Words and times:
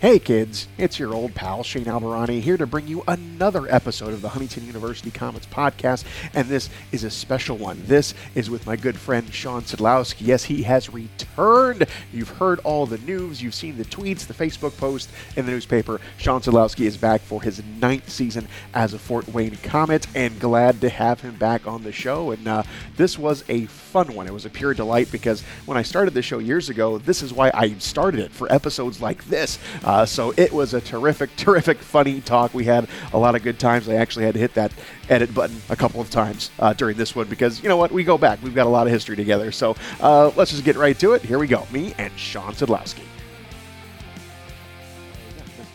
Hey 0.00 0.18
kids, 0.18 0.66
it's 0.78 0.98
your 0.98 1.12
old 1.12 1.34
pal 1.34 1.62
Shane 1.62 1.84
Albahrani 1.84 2.40
here 2.40 2.56
to 2.56 2.66
bring 2.66 2.88
you 2.88 3.04
another 3.06 3.70
episode 3.70 4.14
of 4.14 4.22
the 4.22 4.30
Huntington 4.30 4.66
University 4.66 5.10
Comics 5.10 5.44
podcast, 5.44 6.04
and 6.32 6.48
this 6.48 6.70
is 6.90 7.04
a 7.04 7.10
special 7.10 7.58
one. 7.58 7.82
This 7.84 8.14
is 8.34 8.48
with 8.48 8.64
my 8.64 8.76
good 8.76 8.96
friend 8.96 9.30
Shawn 9.30 9.60
Szydlowski. 9.60 10.22
Yes, 10.26 10.44
he 10.44 10.62
has 10.62 10.88
returned. 10.88 11.84
You've 12.14 12.30
heard 12.30 12.60
all 12.60 12.86
the 12.86 12.96
news, 12.96 13.42
you've 13.42 13.52
seen 13.52 13.76
the 13.76 13.84
tweets, 13.84 14.26
the 14.26 14.32
Facebook 14.32 14.74
post, 14.78 15.10
and 15.36 15.46
the 15.46 15.52
newspaper. 15.52 16.00
Shawn 16.16 16.40
Szydlowski 16.40 16.86
is 16.86 16.96
back 16.96 17.20
for 17.20 17.42
his 17.42 17.62
ninth 17.78 18.08
season 18.08 18.48
as 18.72 18.94
a 18.94 18.98
Fort 18.98 19.28
Wayne 19.28 19.56
Komet, 19.56 20.06
and 20.14 20.40
glad 20.40 20.80
to 20.80 20.88
have 20.88 21.20
him 21.20 21.34
back 21.34 21.66
on 21.66 21.82
the 21.82 21.92
show. 21.92 22.30
And 22.30 22.48
uh, 22.48 22.62
this 22.96 23.18
was 23.18 23.44
a 23.50 23.66
fun 23.66 24.14
one. 24.14 24.26
It 24.26 24.32
was 24.32 24.46
a 24.46 24.50
pure 24.50 24.72
delight 24.72 25.12
because 25.12 25.42
when 25.66 25.76
I 25.76 25.82
started 25.82 26.14
the 26.14 26.22
show 26.22 26.38
years 26.38 26.70
ago, 26.70 26.96
this 26.96 27.22
is 27.22 27.34
why 27.34 27.50
I 27.52 27.74
started 27.74 28.20
it 28.20 28.32
for 28.32 28.50
episodes 28.50 29.02
like 29.02 29.26
this. 29.26 29.58
So 30.06 30.32
it 30.36 30.52
was 30.52 30.74
a 30.74 30.80
terrific, 30.80 31.34
terrific, 31.36 31.78
funny 31.78 32.20
talk. 32.20 32.54
We 32.54 32.64
had 32.64 32.88
a 33.12 33.18
lot 33.18 33.34
of 33.34 33.42
good 33.42 33.58
times. 33.58 33.88
I 33.88 33.94
actually 33.94 34.24
had 34.24 34.34
to 34.34 34.40
hit 34.40 34.54
that 34.54 34.72
edit 35.08 35.34
button 35.34 35.60
a 35.68 35.76
couple 35.76 36.00
of 36.00 36.10
times 36.10 36.50
uh, 36.58 36.72
during 36.72 36.96
this 36.96 37.14
one 37.14 37.28
because 37.28 37.62
you 37.62 37.68
know 37.68 37.76
what? 37.76 37.92
We 37.92 38.04
go 38.04 38.18
back. 38.18 38.42
We've 38.42 38.54
got 38.54 38.66
a 38.66 38.70
lot 38.70 38.86
of 38.86 38.92
history 38.92 39.16
together. 39.16 39.52
So 39.52 39.76
uh, 40.00 40.30
let's 40.36 40.50
just 40.50 40.64
get 40.64 40.76
right 40.76 40.98
to 41.00 41.12
it. 41.12 41.22
Here 41.22 41.38
we 41.38 41.46
go. 41.46 41.66
Me 41.72 41.94
and 41.98 42.16
Shawn 42.18 42.54
Szydlowski. 42.54 43.04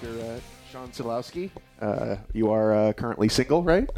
Mr. 0.05 0.37
Uh, 0.37 0.39
Shawn 0.71 0.89
Szydlowski, 0.89 1.49
uh, 1.81 2.15
you 2.33 2.51
are 2.51 2.73
uh, 2.73 2.93
currently 2.93 3.27
single, 3.29 3.63
right? 3.63 3.89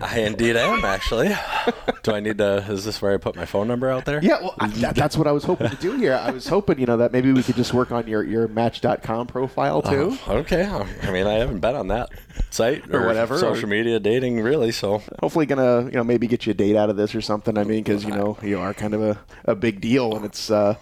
I 0.00 0.20
indeed 0.20 0.56
am, 0.56 0.84
actually. 0.84 1.28
Do 2.02 2.12
I 2.12 2.20
need 2.20 2.38
to? 2.38 2.58
Is 2.68 2.84
this 2.84 3.00
where 3.02 3.12
I 3.12 3.18
put 3.18 3.36
my 3.36 3.44
phone 3.44 3.68
number 3.68 3.90
out 3.90 4.04
there? 4.06 4.20
Yeah, 4.22 4.40
well, 4.40 4.54
I, 4.58 4.68
that, 4.68 4.94
that's 4.94 5.16
what 5.16 5.26
I 5.26 5.32
was 5.32 5.44
hoping 5.44 5.68
to 5.68 5.76
do 5.76 5.96
here. 5.96 6.14
I 6.14 6.30
was 6.30 6.46
hoping, 6.48 6.78
you 6.78 6.86
know, 6.86 6.96
that 6.96 7.12
maybe 7.12 7.32
we 7.32 7.42
could 7.42 7.56
just 7.56 7.74
work 7.74 7.92
on 7.92 8.06
your, 8.06 8.22
your 8.22 8.48
Match.com 8.48 9.26
profile 9.26 9.82
too. 9.82 10.16
Oh, 10.26 10.38
okay. 10.38 10.64
I 10.64 11.10
mean, 11.10 11.26
I 11.26 11.34
haven't 11.34 11.60
been 11.60 11.74
on 11.74 11.88
that 11.88 12.08
site 12.50 12.92
Or 12.92 13.06
whatever, 13.06 13.38
social 13.38 13.64
or- 13.64 13.68
media 13.68 14.00
dating, 14.00 14.40
really. 14.40 14.72
So 14.72 15.02
Hopefully, 15.20 15.46
gonna 15.46 15.84
you 15.84 15.92
know 15.92 16.04
maybe 16.04 16.26
get 16.26 16.46
you 16.46 16.52
a 16.52 16.54
date 16.54 16.76
out 16.76 16.88
of 16.90 16.96
this 16.96 17.14
or 17.14 17.20
something. 17.20 17.58
I 17.58 17.64
mean, 17.64 17.82
because 17.82 18.04
you 18.04 18.10
know 18.12 18.38
you 18.42 18.58
are 18.58 18.72
kind 18.74 18.94
of 18.94 19.02
a, 19.02 19.18
a 19.44 19.54
big 19.54 19.80
deal, 19.80 20.16
and 20.16 20.24
it's 20.24 20.50
uh, 20.50 20.74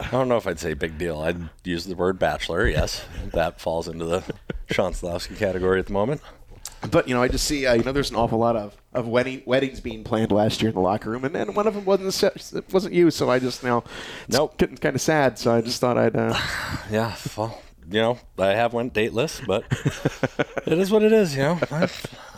I 0.00 0.08
don't 0.10 0.28
know 0.28 0.36
if 0.36 0.46
I'd 0.46 0.58
say 0.60 0.74
big 0.74 0.98
deal. 0.98 1.20
I'd 1.20 1.48
use 1.64 1.84
the 1.84 1.94
word 1.94 2.18
bachelor. 2.18 2.66
Yes, 2.68 3.04
that 3.32 3.60
falls 3.60 3.88
into 3.88 4.04
the 4.04 4.22
Shawn 4.70 4.92
Szydlowski 4.92 5.36
category 5.36 5.78
at 5.80 5.86
the 5.86 5.92
moment. 5.92 6.20
but 6.90 7.08
you 7.08 7.14
know 7.14 7.22
I 7.22 7.28
just 7.28 7.44
see 7.46 7.66
uh, 7.66 7.74
you 7.74 7.82
know 7.82 7.92
there's 7.92 8.10
an 8.10 8.16
awful 8.16 8.38
lot 8.38 8.54
of, 8.54 8.76
of 8.92 9.08
wedding 9.08 9.42
weddings 9.46 9.80
being 9.80 10.04
planned 10.04 10.30
last 10.30 10.62
year 10.62 10.68
in 10.68 10.74
the 10.74 10.80
locker 10.80 11.10
room, 11.10 11.24
and 11.24 11.34
then 11.34 11.54
one 11.54 11.66
of 11.66 11.74
them 11.74 11.84
wasn't 11.84 12.72
wasn't 12.72 12.94
you, 12.94 13.10
so 13.10 13.30
I 13.30 13.38
just 13.38 13.62
you 13.62 13.68
know 13.68 13.84
Nope. 14.28 14.56
getting 14.58 14.76
kind 14.76 14.94
of 14.94 15.00
sad. 15.02 15.38
So 15.38 15.52
I 15.54 15.60
just 15.60 15.80
thought 15.80 15.98
I'd 15.98 16.14
uh, 16.16 16.38
Yeah. 16.90 17.16
Well, 17.36 17.60
you 17.90 18.00
know, 18.02 18.18
I 18.38 18.48
have 18.48 18.74
went 18.74 18.92
dateless, 18.92 19.40
but 19.46 19.64
it 20.66 20.78
is 20.78 20.90
what 20.90 21.02
it 21.02 21.10
is. 21.12 21.34
You 21.34 21.42
know, 21.42 21.58
I, 21.70 21.88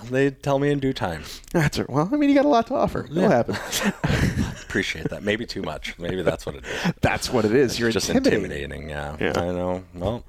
they 0.08 0.30
tell 0.30 0.58
me 0.60 0.70
in 0.70 0.78
due 0.78 0.92
time. 0.92 1.24
that's 1.52 1.76
it. 1.78 1.90
Well, 1.90 2.08
I 2.12 2.16
mean 2.16 2.30
you 2.30 2.36
got 2.36 2.44
a 2.44 2.48
lot 2.48 2.68
to 2.68 2.74
offer. 2.76 3.06
It'll 3.10 3.28
happen. 3.28 3.56
Appreciate 4.70 5.08
that. 5.10 5.24
Maybe 5.24 5.46
too 5.46 5.62
much. 5.62 5.98
Maybe 5.98 6.22
that's 6.22 6.46
what 6.46 6.54
it 6.54 6.64
is. 6.64 6.92
that's 7.00 7.28
what 7.32 7.44
it 7.44 7.52
is. 7.52 7.76
You're 7.80 7.90
just 7.90 8.08
intimidating. 8.08 8.52
intimidating. 8.82 8.88
Yeah, 8.90 9.16
Yeah. 9.18 9.32
I 9.34 9.46
know. 9.46 9.82
Well, 9.94 10.24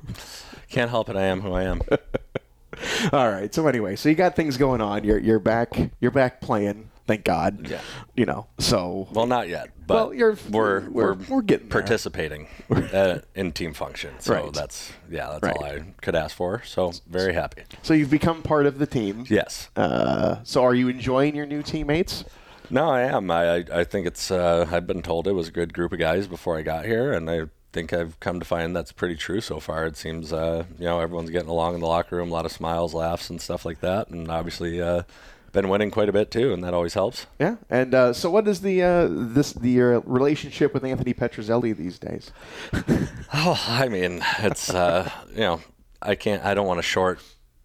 can't 0.67 0.89
help 0.89 1.09
it. 1.09 1.15
I 1.15 1.23
am 1.25 1.41
who 1.41 1.53
I 1.53 1.63
am. 1.65 1.79
All 3.13 3.31
right. 3.31 3.53
So 3.53 3.67
anyway, 3.67 3.95
so 3.95 4.09
you 4.09 4.15
got 4.15 4.35
things 4.35 4.57
going 4.57 4.81
on. 4.81 5.03
You're 5.03 5.19
you're 5.19 5.37
back. 5.39 5.77
You're 5.99 6.09
back 6.09 6.41
playing. 6.41 6.89
Thank 7.05 7.23
God. 7.23 7.67
Yeah. 7.69 7.81
You 8.15 8.25
know. 8.25 8.47
So 8.57 9.07
Well, 9.11 9.27
not 9.27 9.47
yet, 9.47 9.69
but 9.85 9.93
Well, 9.95 10.13
you're- 10.15 10.37
we're, 10.49 10.89
we're- 10.89 11.17
we're 11.29 11.41
getting 11.43 11.67
participating 11.69 12.47
uh, 12.71 13.19
in 13.35 13.51
team 13.51 13.73
function. 13.73 14.13
So 14.19 14.33
Right. 14.33 14.53
that's 14.53 14.91
yeah, 15.09 15.29
that's 15.39 15.43
Right. 15.43 15.55
all 15.57 15.63
I 15.65 15.83
could 16.01 16.15
ask 16.15 16.35
for. 16.35 16.63
So 16.65 16.93
very 17.07 17.33
happy. 17.33 17.61
so 17.83 17.93
you've 17.93 18.09
become 18.09 18.41
part 18.41 18.65
of 18.65 18.79
the 18.79 18.87
team. 18.87 19.25
Yes. 19.29 19.69
Uh, 19.75 20.37
so 20.43 20.63
are 20.63 20.73
you 20.73 20.87
enjoying 20.87 21.35
your 21.35 21.45
new 21.45 21.61
teammates? 21.61 22.23
No, 22.69 22.89
I 22.89 23.01
am. 23.01 23.29
I 23.31 23.65
I, 23.73 23.83
think 23.83 24.07
it's. 24.07 24.31
Uh, 24.31 24.67
I've 24.71 24.87
been 24.87 25.01
told 25.01 25.27
it 25.27 25.33
was 25.33 25.47
a 25.49 25.51
good 25.51 25.73
group 25.73 25.91
of 25.91 25.99
guys 25.99 26.27
before 26.27 26.57
I 26.57 26.61
got 26.61 26.85
here, 26.85 27.11
and 27.11 27.29
I 27.29 27.43
think 27.73 27.93
I've 27.93 28.19
come 28.19 28.39
to 28.39 28.45
find 28.45 28.75
that's 28.75 28.91
pretty 28.91 29.15
true 29.15 29.41
so 29.41 29.59
far. 29.59 29.85
It 29.85 29.97
seems 29.97 30.31
uh, 30.31 30.65
you 30.77 30.85
know 30.85 30.99
everyone's 30.99 31.29
getting 31.29 31.49
along 31.49 31.75
in 31.75 31.81
the 31.81 31.87
locker 31.87 32.15
room, 32.15 32.29
a 32.29 32.33
lot 32.33 32.45
of 32.45 32.51
smiles, 32.51 32.93
laughs, 32.93 33.29
and 33.29 33.41
stuff 33.41 33.65
like 33.65 33.81
that, 33.81 34.09
and 34.09 34.29
obviously 34.29 34.81
uh, 34.81 35.03
been 35.51 35.69
winning 35.69 35.91
quite 35.91 36.09
a 36.09 36.13
bit 36.13 36.31
too, 36.31 36.53
and 36.53 36.63
that 36.63 36.73
always 36.73 36.93
helps. 36.93 37.27
Yeah. 37.39 37.57
And 37.69 37.93
uh, 37.93 38.13
so 38.13 38.29
what 38.29 38.47
is 38.47 38.61
the 38.61 38.81
uh, 38.83 39.07
this 39.09 39.53
the 39.53 39.81
uh, 39.81 39.85
relationship 40.05 40.73
with 40.73 40.83
Anthony 40.83 41.13
Petruzzelli 41.13 41.75
these 41.75 41.99
days? 41.99 42.31
Oh, 43.33 43.63
I 43.65 43.87
mean, 43.87 44.21
it's 44.39 44.69
uh, 44.69 45.09
you 45.33 45.39
know, 45.39 45.61
I 46.01 46.15
can't, 46.15 46.43
I 46.43 46.53
don't 46.53 46.67
want 46.67 46.79
to 46.79 46.83
short 46.83 47.21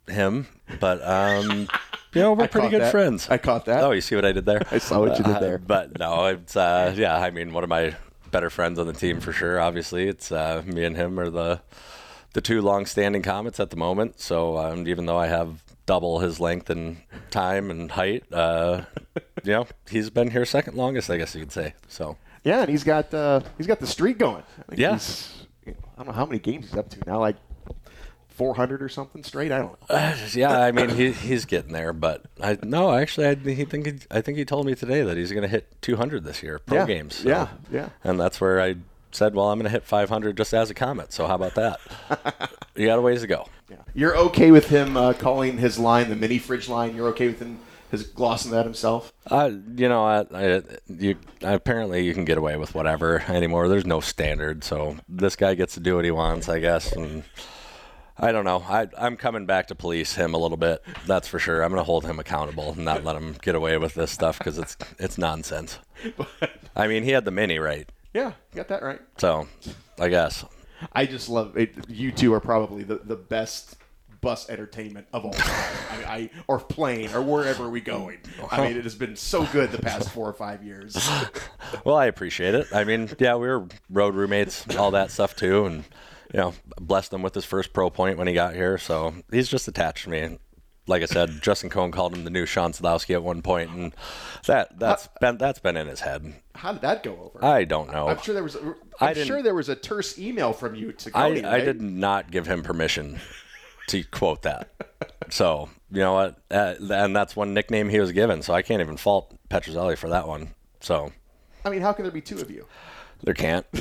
him, 0.08 0.46
but 0.78 1.04
um, 1.04 1.66
you 2.16 2.22
know, 2.22 2.32
we're 2.32 2.44
I 2.44 2.46
pretty 2.48 2.68
good 2.68 2.82
that. 2.82 2.90
friends. 2.90 3.28
I 3.30 3.38
caught 3.38 3.64
that. 3.66 3.84
Oh, 3.84 3.92
you 3.92 4.00
see 4.00 4.14
what 4.16 4.24
I 4.24 4.32
did 4.32 4.44
there? 4.46 4.62
I 4.70 4.78
saw 4.78 5.00
what 5.00 5.18
you 5.18 5.24
did 5.24 5.36
Uh, 5.36 5.40
there. 5.40 5.58
but 5.58 5.98
no, 5.98 6.26
it's 6.26 6.56
uh, 6.56 6.92
yeah. 6.96 7.16
I 7.18 7.30
mean, 7.30 7.52
one 7.52 7.62
of 7.64 7.70
my 7.70 7.94
better 8.30 8.50
friends 8.50 8.78
on 8.78 8.86
the 8.86 8.92
team 8.92 9.20
for 9.20 9.32
sure. 9.32 9.60
Obviously, 9.60 10.08
it's 10.08 10.32
uh, 10.32 10.62
me 10.66 10.84
and 10.84 10.96
him 10.96 11.18
are 11.20 11.30
the 11.30 11.60
the 12.32 12.40
two 12.40 12.60
long-standing 12.60 13.22
Komets 13.22 13.60
at 13.60 13.70
the 13.70 13.76
moment. 13.76 14.20
So 14.20 14.58
um, 14.58 14.86
even 14.88 15.06
though 15.06 15.16
I 15.18 15.26
have 15.28 15.62
double 15.86 16.18
his 16.18 16.40
length 16.40 16.68
and 16.68 16.98
time 17.30 17.70
and 17.70 17.90
height, 17.92 18.24
uh, 18.32 18.82
you 19.44 19.52
know, 19.52 19.66
he's 19.88 20.10
been 20.10 20.30
here 20.32 20.44
second 20.44 20.76
longest, 20.76 21.08
I 21.10 21.16
guess 21.16 21.34
you 21.34 21.40
could 21.40 21.52
say. 21.52 21.74
So. 21.88 22.16
Yeah, 22.44 22.60
and 22.60 22.68
he's 22.70 22.84
got 22.84 23.12
uh, 23.14 23.40
he's 23.58 23.66
got 23.66 23.80
the 23.80 23.86
streak 23.86 24.18
going. 24.18 24.42
I 24.68 24.74
think 24.74 24.80
Yeah. 24.80 24.98
I 25.66 25.72
don't 25.98 26.06
know 26.08 26.12
how 26.12 26.26
many 26.26 26.38
games 26.38 26.66
he's 26.68 26.76
up 26.78 26.88
to 26.90 26.98
now, 27.06 27.18
like 27.18 27.36
400 28.36 28.82
or 28.82 28.88
something 28.88 29.22
straight. 29.24 29.50
I 29.52 29.58
don't 29.58 29.72
know. 29.72 29.96
Uh, 29.96 30.16
yeah, 30.34 30.60
I 30.60 30.72
mean 30.72 30.90
he, 30.90 31.12
he's 31.12 31.44
getting 31.44 31.72
there, 31.72 31.92
but 31.92 32.22
I 32.42 32.58
no, 32.62 32.92
actually, 32.92 33.26
I 33.28 33.34
he 33.34 33.64
think 33.64 33.86
he, 33.86 33.94
I 34.10 34.20
think 34.20 34.38
he 34.38 34.44
told 34.44 34.66
me 34.66 34.74
today 34.74 35.02
that 35.02 35.16
he's 35.16 35.30
going 35.32 35.42
to 35.42 35.48
hit 35.48 35.80
200 35.82 36.24
this 36.24 36.42
year 36.42 36.58
pro 36.58 36.78
Yeah, 36.78 36.86
games. 36.86 37.16
so- 37.16 37.28
yeah, 37.28 37.48
yeah. 37.70 37.88
and 38.04 38.20
that's 38.20 38.40
where 38.40 38.60
I 38.60 38.76
said, 39.12 39.34
well, 39.34 39.48
I'm 39.50 39.58
going 39.58 39.64
to 39.64 39.70
hit 39.70 39.84
500 39.84 40.36
just 40.36 40.52
as 40.52 40.70
a 40.70 40.74
Komet. 40.74 41.10
So 41.12 41.26
how 41.26 41.36
about 41.36 41.54
that? 41.54 42.50
you 42.76 42.86
got 42.86 42.98
a 42.98 43.02
ways 43.02 43.22
to 43.22 43.26
go. 43.26 43.48
Yeah. 43.70 43.76
You're 43.94 44.16
okay 44.18 44.50
with 44.50 44.68
him 44.68 44.96
uh, 44.96 45.14
calling 45.14 45.56
his 45.56 45.78
line 45.78 46.10
the 46.10 46.16
mini 46.16 46.38
fridge 46.38 46.68
line? 46.68 46.94
You're 46.94 47.08
okay 47.08 47.28
with 47.28 47.40
him 47.40 47.58
his 47.90 48.02
glossing 48.02 48.50
that 48.50 48.64
himself? 48.64 49.12
Uh, 49.30 49.50
you 49.76 49.88
know, 49.88 50.04
I, 50.04 50.26
I, 50.34 50.62
you 50.88 51.14
apparently 51.42 52.04
you 52.04 52.12
can 52.14 52.24
get 52.24 52.36
away 52.36 52.56
with 52.56 52.74
whatever 52.74 53.20
anymore. 53.28 53.68
There's 53.68 53.86
no 53.86 54.00
standard, 54.00 54.64
so 54.64 54.96
this 55.08 55.36
guy 55.36 55.54
gets 55.54 55.74
to 55.74 55.80
do 55.80 55.94
what 55.96 56.04
he 56.04 56.10
wants, 56.10 56.48
I 56.48 56.58
guess. 56.58 56.92
And 56.92 57.22
I 58.18 58.32
don't 58.32 58.44
know. 58.44 58.64
I, 58.66 58.88
I'm 58.98 59.16
coming 59.16 59.44
back 59.46 59.66
to 59.68 59.74
police 59.74 60.14
him 60.14 60.32
a 60.34 60.38
little 60.38 60.56
bit. 60.56 60.82
That's 61.06 61.28
for 61.28 61.38
sure. 61.38 61.62
I'm 61.62 61.70
going 61.70 61.80
to 61.80 61.84
hold 61.84 62.04
him 62.06 62.18
accountable 62.18 62.72
and 62.72 62.84
not 62.84 63.04
let 63.04 63.14
him 63.16 63.36
get 63.42 63.54
away 63.54 63.76
with 63.76 63.94
this 63.94 64.10
stuff 64.10 64.38
because 64.38 64.58
it's 64.58 64.76
it's 64.98 65.18
nonsense. 65.18 65.78
I 66.76 66.86
mean, 66.86 67.02
he 67.02 67.10
had 67.10 67.24
the 67.24 67.30
mini 67.30 67.58
right, 67.58 67.88
Yeah, 68.14 68.32
you 68.52 68.56
got 68.56 68.68
that 68.68 68.82
right. 68.82 69.00
so 69.18 69.48
I 69.98 70.08
guess. 70.08 70.44
I 70.92 71.06
just 71.06 71.28
love 71.28 71.56
it. 71.56 71.74
You 71.88 72.12
two 72.12 72.32
are 72.34 72.40
probably 72.40 72.82
the, 72.84 72.96
the 72.96 73.16
best 73.16 73.76
bus 74.20 74.48
entertainment 74.50 75.06
of 75.12 75.24
all 75.24 75.32
time. 75.32 75.76
I, 75.90 75.96
mean, 75.96 76.06
I 76.06 76.30
or 76.48 76.58
plane 76.58 77.10
or 77.14 77.22
wherever 77.22 77.70
we 77.70 77.80
going. 77.80 78.18
I 78.50 78.66
mean, 78.66 78.76
it 78.76 78.84
has 78.84 78.94
been 78.94 79.16
so 79.16 79.46
good 79.46 79.72
the 79.72 79.78
past 79.78 80.10
four 80.10 80.28
or 80.28 80.32
five 80.32 80.62
years. 80.64 80.96
Well, 81.84 81.96
I 81.96 82.06
appreciate 82.06 82.54
it. 82.54 82.68
I 82.72 82.84
mean, 82.84 83.10
yeah, 83.18 83.34
we 83.34 83.48
were 83.48 83.66
road 83.90 84.14
roommates, 84.14 84.76
all 84.76 84.92
that 84.92 85.10
stuff 85.10 85.34
too, 85.34 85.66
and 85.66 85.84
you 86.32 86.40
know, 86.40 86.54
blessed 86.80 87.12
him 87.12 87.22
with 87.22 87.34
his 87.34 87.44
first 87.44 87.72
pro 87.72 87.90
point 87.90 88.18
when 88.18 88.26
he 88.26 88.34
got 88.34 88.54
here. 88.54 88.78
So 88.78 89.14
he's 89.30 89.48
just 89.48 89.68
attached 89.68 90.04
to 90.04 90.10
me. 90.10 90.38
Like 90.88 91.02
I 91.02 91.06
said, 91.06 91.42
Justin 91.42 91.68
Cohn 91.68 91.90
called 91.90 92.14
him 92.14 92.22
the 92.22 92.30
new 92.30 92.46
Shawn 92.46 92.70
Szydlowski 92.72 93.14
at 93.14 93.22
one 93.24 93.42
point, 93.42 93.70
and 93.70 93.92
that 94.46 94.78
that's 94.78 95.08
been 95.20 95.36
that's 95.36 95.58
been 95.58 95.76
in 95.76 95.88
his 95.88 95.98
head. 96.00 96.34
How 96.54 96.72
did 96.72 96.82
that 96.82 97.02
go 97.02 97.32
over? 97.34 97.44
I 97.44 97.64
don't 97.64 97.90
know. 97.90 98.06
I'm 98.08 98.20
sure 98.22 98.34
there 98.34 98.44
was. 98.44 98.54
A, 98.54 98.74
I 99.00 99.08
I'm 99.08 99.14
didn't- 99.14 99.26
sure 99.26 99.42
there 99.42 99.54
was 99.54 99.68
a 99.68 99.74
terse 99.74 100.16
email 100.16 100.52
from 100.52 100.76
you 100.76 100.92
to 100.92 101.10
I, 101.12 101.28
Cody. 101.28 101.44
I 101.44 101.52
right? 101.56 101.64
did 101.64 101.80
not 101.82 102.30
give 102.30 102.46
him 102.46 102.62
permission 102.62 103.18
to 103.88 104.04
quote 104.04 104.42
that. 104.42 104.70
So 105.30 105.68
you 105.90 105.98
know 105.98 106.12
what, 106.14 106.38
uh, 106.52 106.74
and 106.80 107.16
that's 107.16 107.34
one 107.34 107.52
nickname 107.52 107.88
he 107.88 107.98
was 107.98 108.12
given. 108.12 108.42
So 108.42 108.54
I 108.54 108.62
can't 108.62 108.80
even 108.80 108.96
fault 108.96 109.34
Petruzzelli 109.50 109.98
for 109.98 110.10
that 110.10 110.28
one. 110.28 110.50
So 110.78 111.10
I 111.64 111.70
mean, 111.70 111.80
how 111.80 111.92
can 111.94 112.04
there 112.04 112.12
be 112.12 112.20
two 112.20 112.38
of 112.38 112.48
you? 112.48 112.64
there 113.24 113.34
can't. 113.34 113.66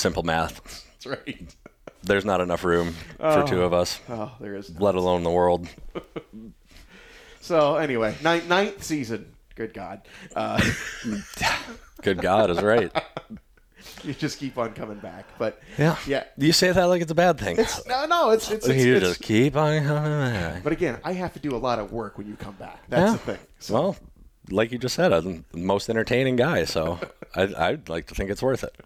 Simple 0.00 0.22
math. 0.22 0.62
That's 0.92 1.06
right. 1.06 1.54
There's 2.02 2.24
not 2.24 2.40
enough 2.40 2.64
room 2.64 2.94
for 3.18 3.44
two 3.46 3.62
of 3.62 3.74
us, 3.74 4.00
Oh, 4.08 4.32
there 4.40 4.54
is. 4.56 4.80
let 4.80 4.94
alone 4.94 5.22
the 5.24 5.30
world. 5.30 5.68
So 7.42 7.76
anyway, 7.76 8.14
ninth, 8.22 8.48
ninth 8.48 8.82
season. 8.84 9.34
Good 9.56 9.74
God, 9.74 10.02
uh, 10.36 10.60
Good 12.02 12.18
God 12.22 12.48
is 12.50 12.62
right. 12.62 12.92
you 14.04 14.14
just 14.14 14.38
keep 14.38 14.56
on 14.56 14.72
coming 14.72 14.98
back. 14.98 15.24
But 15.38 15.60
Yeah. 15.76 15.96
yeah. 16.06 16.24
You 16.36 16.52
say 16.52 16.70
that 16.70 16.84
like 16.84 17.02
it's 17.02 17.10
a 17.10 17.14
bad 17.14 17.38
thing. 17.38 17.56
No, 17.88 18.06
no, 18.06 18.30
it's 18.30 18.50
it's. 18.50 18.66
it's, 18.68 18.84
you 18.84 18.96
it's- 18.96 19.10
just 19.16 19.22
keep 19.22 19.56
on 19.56 19.84
coming 19.84 20.32
back. 20.32 20.62
but 20.62 20.72
again, 20.72 20.98
I 21.02 21.12
have 21.14 21.32
to 21.34 21.40
do 21.40 21.54
a 21.56 21.58
lot 21.58 21.78
of 21.78 21.92
work 21.92 22.16
when 22.18 22.26
you 22.28 22.36
come 22.36 22.54
back. 22.54 22.78
That's 22.88 23.10
Yeah. 23.10 23.12
the 23.12 23.18
thing. 23.18 23.38
So, 23.58 23.74
Well, 23.74 23.96
like 24.50 24.70
you 24.70 24.78
just 24.78 24.94
said, 24.94 25.12
I'm 25.12 25.44
the 25.52 25.58
most 25.58 25.88
entertaining 25.90 26.36
guy, 26.36 26.64
so 26.66 27.00
I, 27.34 27.52
I'd 27.56 27.88
like 27.88 28.06
to 28.08 28.14
think 28.14 28.30
it's 28.30 28.42
worth 28.42 28.64
it. 28.64 28.76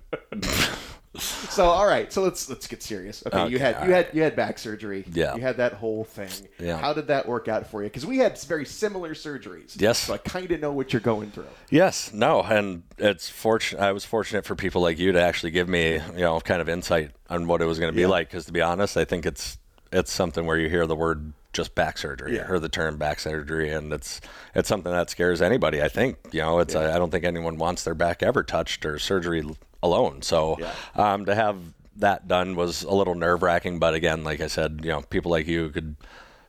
So 1.19 1.67
all 1.67 1.87
right, 1.87 2.13
so 2.13 2.23
let's 2.23 2.49
let's 2.49 2.67
get 2.67 2.83
serious. 2.83 3.23
Okay, 3.27 3.49
you 3.49 3.59
had 3.59 3.87
you 3.87 3.93
had 3.93 4.09
you 4.13 4.23
had 4.23 4.35
back 4.35 4.59
surgery. 4.59 5.05
Yeah. 5.13 5.35
You 5.37 5.43
had 5.43 5.59
that 5.59 5.75
whole 5.75 6.05
thing. 6.05 6.31
Yeah. 6.59 6.77
How 6.79 6.93
did 6.93 7.07
that 7.07 7.29
work 7.29 7.47
out 7.49 7.67
for 7.69 7.83
you? 7.83 7.89
Because 7.89 8.05
we 8.05 8.19
had 8.19 8.39
very 8.41 8.65
similar 8.67 9.15
surgeries. 9.15 9.81
Yes. 9.81 9.99
So 10.01 10.15
I 10.15 10.19
kind 10.19 10.51
of 10.51 10.61
know 10.61 10.73
what 10.73 10.93
you're 10.93 11.01
going 11.01 11.31
through. 11.31 11.47
Yes, 11.71 12.13
no, 12.13 12.43
and 12.43 12.83
it's 12.99 13.29
fortunate. 13.29 13.81
I 13.81 13.93
was 13.93 14.05
fortunate 14.05 14.45
for 14.45 14.57
people 14.57 14.83
like 14.83 14.99
you 14.99 15.13
to 15.13 15.21
actually 15.21 15.53
give 15.53 15.69
me, 15.69 15.93
you 15.95 16.01
know, 16.21 16.41
kind 16.41 16.61
of 16.61 16.69
insight 16.69 17.13
on 17.31 17.47
what 17.47 17.63
it 17.63 17.67
was 17.67 17.79
going 17.79 17.93
to 17.93 17.97
be 17.97 18.03
Yeah. 18.03 18.09
like. 18.09 18.29
Because 18.29 18.47
to 18.47 18.53
be 18.53 18.61
honest, 18.63 18.97
I 18.97 19.05
think 19.05 19.25
it's 19.27 19.59
it's 19.93 20.13
something 20.13 20.47
where 20.47 20.59
you 20.59 20.69
hear 20.69 20.87
the 20.87 20.97
word 20.97 21.33
just 21.55 21.75
back 21.75 21.97
surgery 21.97 22.37
Yeah. 22.37 22.47
or 22.51 22.59
the 22.59 22.69
term 22.69 22.99
back 22.99 23.21
surgery, 23.21 23.71
and 23.71 23.93
it's 23.93 24.21
it's 24.55 24.69
something 24.69 24.93
that 24.93 25.09
scares 25.11 25.41
anybody. 25.41 25.81
I 25.83 25.89
think 25.89 26.19
you 26.33 26.41
know, 26.41 26.59
it's 26.59 26.75
I, 26.75 26.95
I 26.95 26.99
don't 26.99 27.11
think 27.11 27.25
anyone 27.25 27.57
wants 27.57 27.85
their 27.85 27.95
back 27.95 28.23
ever 28.23 28.43
touched 28.43 28.85
or 28.85 28.99
surgery 28.99 29.43
alone. 29.83 30.21
So 30.23 30.57
Yeah. 30.59 30.73
um, 30.95 31.25
to 31.27 31.35
have 31.35 31.57
that 31.97 32.27
done 32.29 32.57
was 32.57 32.83
a 32.83 32.93
little 32.93 33.15
nerve 33.15 33.43
wracking, 33.43 33.79
but 33.79 33.95
again, 33.95 34.25
like 34.25 34.41
I 34.41 34.49
said, 34.49 34.81
you 34.83 34.91
know, 34.91 35.01
people 35.03 35.31
like 35.31 35.47
you 35.47 35.71
could 35.71 35.95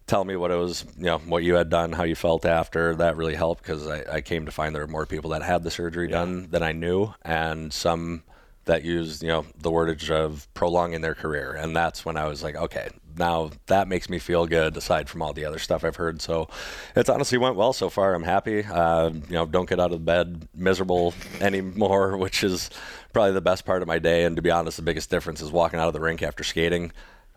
tell 0.07 0.23
me 0.25 0.35
what 0.35 0.51
it 0.51 0.55
was, 0.55 0.85
you 0.97 1.05
know, 1.05 1.17
what 1.19 1.43
you 1.43 1.55
had 1.55 1.69
done, 1.69 1.91
how 1.91 2.03
you 2.03 2.15
felt 2.15 2.45
after. 2.45 2.95
That 2.95 3.15
really 3.17 3.35
helped 3.35 3.63
because 3.63 3.87
I, 3.87 4.03
I 4.17 4.21
came 4.21 4.45
to 4.45 4.51
find 4.51 4.73
there 4.75 4.81
were 4.83 4.87
more 4.91 5.05
people 5.05 5.31
that 5.31 5.41
had 5.43 5.63
the 5.63 5.71
surgery 5.71 6.07
done 6.07 6.47
than 6.51 6.61
I 6.63 6.71
knew, 6.73 7.13
and 7.23 7.71
some 7.71 8.23
that 8.65 8.83
used, 8.83 9.21
you 9.21 9.29
know, 9.29 9.45
the 9.59 9.69
wordage 9.69 10.09
of 10.09 10.47
prolonging 10.55 11.01
their 11.01 11.13
career. 11.13 11.53
And 11.53 11.75
that's 11.75 12.03
when 12.03 12.17
I 12.17 12.25
was 12.27 12.41
like, 12.41 12.55
okay, 12.55 12.89
now 13.17 13.51
that 13.67 13.87
makes 13.87 14.09
me 14.09 14.19
feel 14.19 14.45
good 14.45 14.75
aside 14.77 15.09
from 15.09 15.21
all 15.21 15.33
the 15.33 15.45
other 15.45 15.59
stuff 15.59 15.83
I've 15.83 15.95
heard. 15.95 16.21
So 16.21 16.47
it's 16.95 17.09
honestly 17.09 17.37
went 17.37 17.55
well 17.55 17.73
so 17.73 17.89
far. 17.89 18.13
I'm 18.13 18.23
happy. 18.23 18.63
Uh, 18.63 19.09
you 19.09 19.21
know, 19.29 19.45
don't 19.45 19.67
get 19.69 19.79
out 19.79 19.91
of 19.91 20.03
bed 20.05 20.47
miserable 20.53 21.13
anymore, 21.41 22.17
which 22.25 22.43
is 22.43 22.69
probably 23.13 23.31
the 23.33 23.41
best 23.41 23.65
part 23.65 23.81
of 23.81 23.87
my 23.87 23.99
day. 23.99 24.23
And 24.25 24.35
to 24.35 24.41
be 24.41 24.51
honest, 24.51 24.77
the 24.77 24.83
biggest 24.83 25.09
difference 25.09 25.41
is 25.41 25.51
walking 25.51 25.79
out 25.79 25.87
of 25.87 25.93
the 25.93 25.99
rink 26.01 26.21
after 26.21 26.43
skating. 26.43 26.91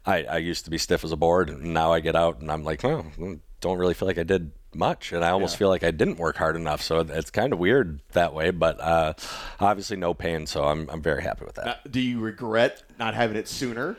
I, 0.06 0.24
I 0.24 0.36
used 0.38 0.64
to 0.64 0.70
be 0.70 0.78
stiff 0.78 1.04
as 1.04 1.12
a 1.12 1.16
board, 1.16 1.50
and 1.50 1.74
now 1.74 1.92
I 1.92 2.00
get 2.00 2.16
out 2.16 2.40
and 2.40 2.50
I'm 2.50 2.64
like, 2.64 2.84
oh, 2.84 3.04
don't 3.60 3.78
really 3.78 3.94
feel 3.94 4.08
like 4.08 4.16
I 4.18 4.22
did 4.22 4.52
much, 4.74 5.12
and 5.12 5.24
I 5.24 5.30
almost 5.30 5.54
Yeah. 5.54 5.58
feel 5.58 5.68
like 5.68 5.82
I 5.82 5.90
didn't 5.90 6.18
work 6.18 6.36
hard 6.36 6.54
enough. 6.56 6.80
So 6.82 7.00
it's 7.00 7.30
kind 7.30 7.52
of 7.52 7.58
weird 7.58 8.00
that 8.12 8.32
way, 8.32 8.50
but 8.50 8.80
uh, 8.80 9.14
obviously 9.60 9.96
no 9.96 10.14
pain, 10.14 10.46
so 10.46 10.64
I'm 10.64 10.88
I'm 10.90 11.02
very 11.02 11.22
happy 11.22 11.44
with 11.44 11.56
that. 11.56 11.90
Do 11.90 12.00
you 12.00 12.20
regret 12.20 12.82
not 12.98 13.14
having 13.14 13.36
it 13.36 13.48
sooner? 13.48 13.96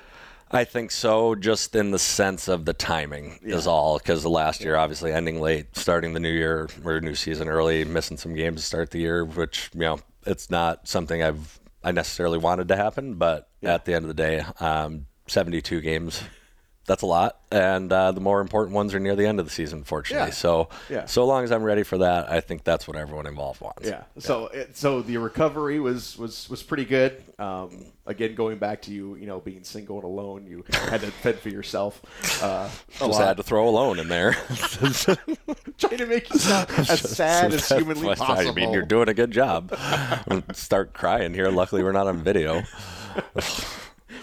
I 0.52 0.64
think 0.64 0.90
so, 0.90 1.36
just 1.36 1.76
in 1.76 1.92
the 1.92 2.00
sense 2.00 2.48
of 2.48 2.66
the 2.66 2.74
timing 2.74 3.40
is 3.44 3.68
all. 3.68 4.00
Because 4.00 4.24
the 4.24 4.30
last 4.30 4.62
year, 4.62 4.76
obviously, 4.76 5.12
ending 5.12 5.40
late, 5.40 5.76
starting 5.76 6.14
the 6.14 6.20
new 6.20 6.32
year 6.32 6.68
or 6.84 7.02
new 7.02 7.16
season 7.16 7.48
early, 7.48 7.86
missing 7.86 8.18
some 8.18 8.34
games 8.34 8.62
to 8.62 8.66
start 8.68 8.90
the 8.90 9.00
year, 9.00 9.24
which 9.24 9.70
you 9.74 9.82
know, 9.82 10.00
it's 10.26 10.50
not 10.50 10.88
something 10.88 11.22
I've 11.22 11.60
I 11.84 11.92
necessarily 11.92 12.40
wanted 12.40 12.68
to 12.70 12.76
happen. 12.76 13.16
But 13.16 13.48
at 13.62 13.86
the 13.86 13.94
end 13.94 14.06
of 14.06 14.08
the 14.08 14.16
day, 14.16 14.44
um, 14.60 15.06
72 15.28 15.82
games. 15.82 16.24
That's 16.90 17.04
a 17.04 17.06
lot, 17.06 17.38
and 17.52 17.94
uh, 17.94 18.12
the 18.14 18.20
more 18.20 18.42
important 18.42 18.74
ones 18.74 18.96
are 18.96 19.00
near 19.00 19.16
the 19.16 19.28
end 19.28 19.40
of 19.40 19.46
the 19.46 19.52
season, 19.52 19.84
fortunately. 19.84 20.30
Yeah. 20.30 20.34
So, 20.34 20.70
Yeah. 20.90 21.06
so 21.06 21.24
long 21.24 21.44
as 21.44 21.52
I'm 21.52 21.62
ready 21.62 21.84
for 21.84 22.00
that, 22.00 22.32
I 22.32 22.40
think 22.40 22.64
that's 22.64 22.88
what 22.88 22.98
everyone 22.98 23.28
involved 23.28 23.62
wants. 23.62 23.88
Yeah. 23.88 24.06
So 24.18 24.48
it, 24.48 24.76
so 24.76 25.04
the 25.04 25.18
recovery 25.18 25.80
was 25.80 26.18
was 26.18 26.50
was 26.50 26.64
pretty 26.64 26.86
good. 26.86 27.22
Um, 27.38 27.86
again, 28.08 28.34
going 28.34 28.58
back 28.58 28.82
to 28.84 28.92
you, 28.92 29.14
you 29.18 29.28
know, 29.28 29.40
being 29.40 29.64
single 29.64 29.98
and 29.98 30.04
alone, 30.04 30.48
you 30.48 30.66
had 30.90 31.02
to 31.02 31.12
fend 31.12 31.38
for 31.38 31.50
yourself. 31.50 32.02
Uh, 32.42 32.68
a 32.68 32.72
Just 32.98 33.02
lot. 33.20 33.22
had 33.28 33.38
to 33.38 33.44
throw 33.44 33.70
a 33.70 33.72
loan 33.72 34.00
in 34.00 34.08
there. 34.08 34.32
trying 35.78 35.98
to 35.98 36.06
make 36.08 36.28
you 36.34 36.40
sound 36.40 36.72
as 36.72 37.00
sad 37.16 37.54
as 37.54 37.70
humanly 37.70 38.16
possible. 38.16 38.50
I 38.50 38.52
mean, 38.52 38.74
you're 38.74 38.82
doing 38.82 39.10
a 39.10 39.14
good 39.14 39.30
job. 39.30 39.72
Start 40.54 40.94
crying 40.94 41.36
here. 41.36 41.50
Luckily, 41.52 41.84
we're 41.84 41.92
not 41.92 42.08
on 42.08 42.24
video. 42.24 42.64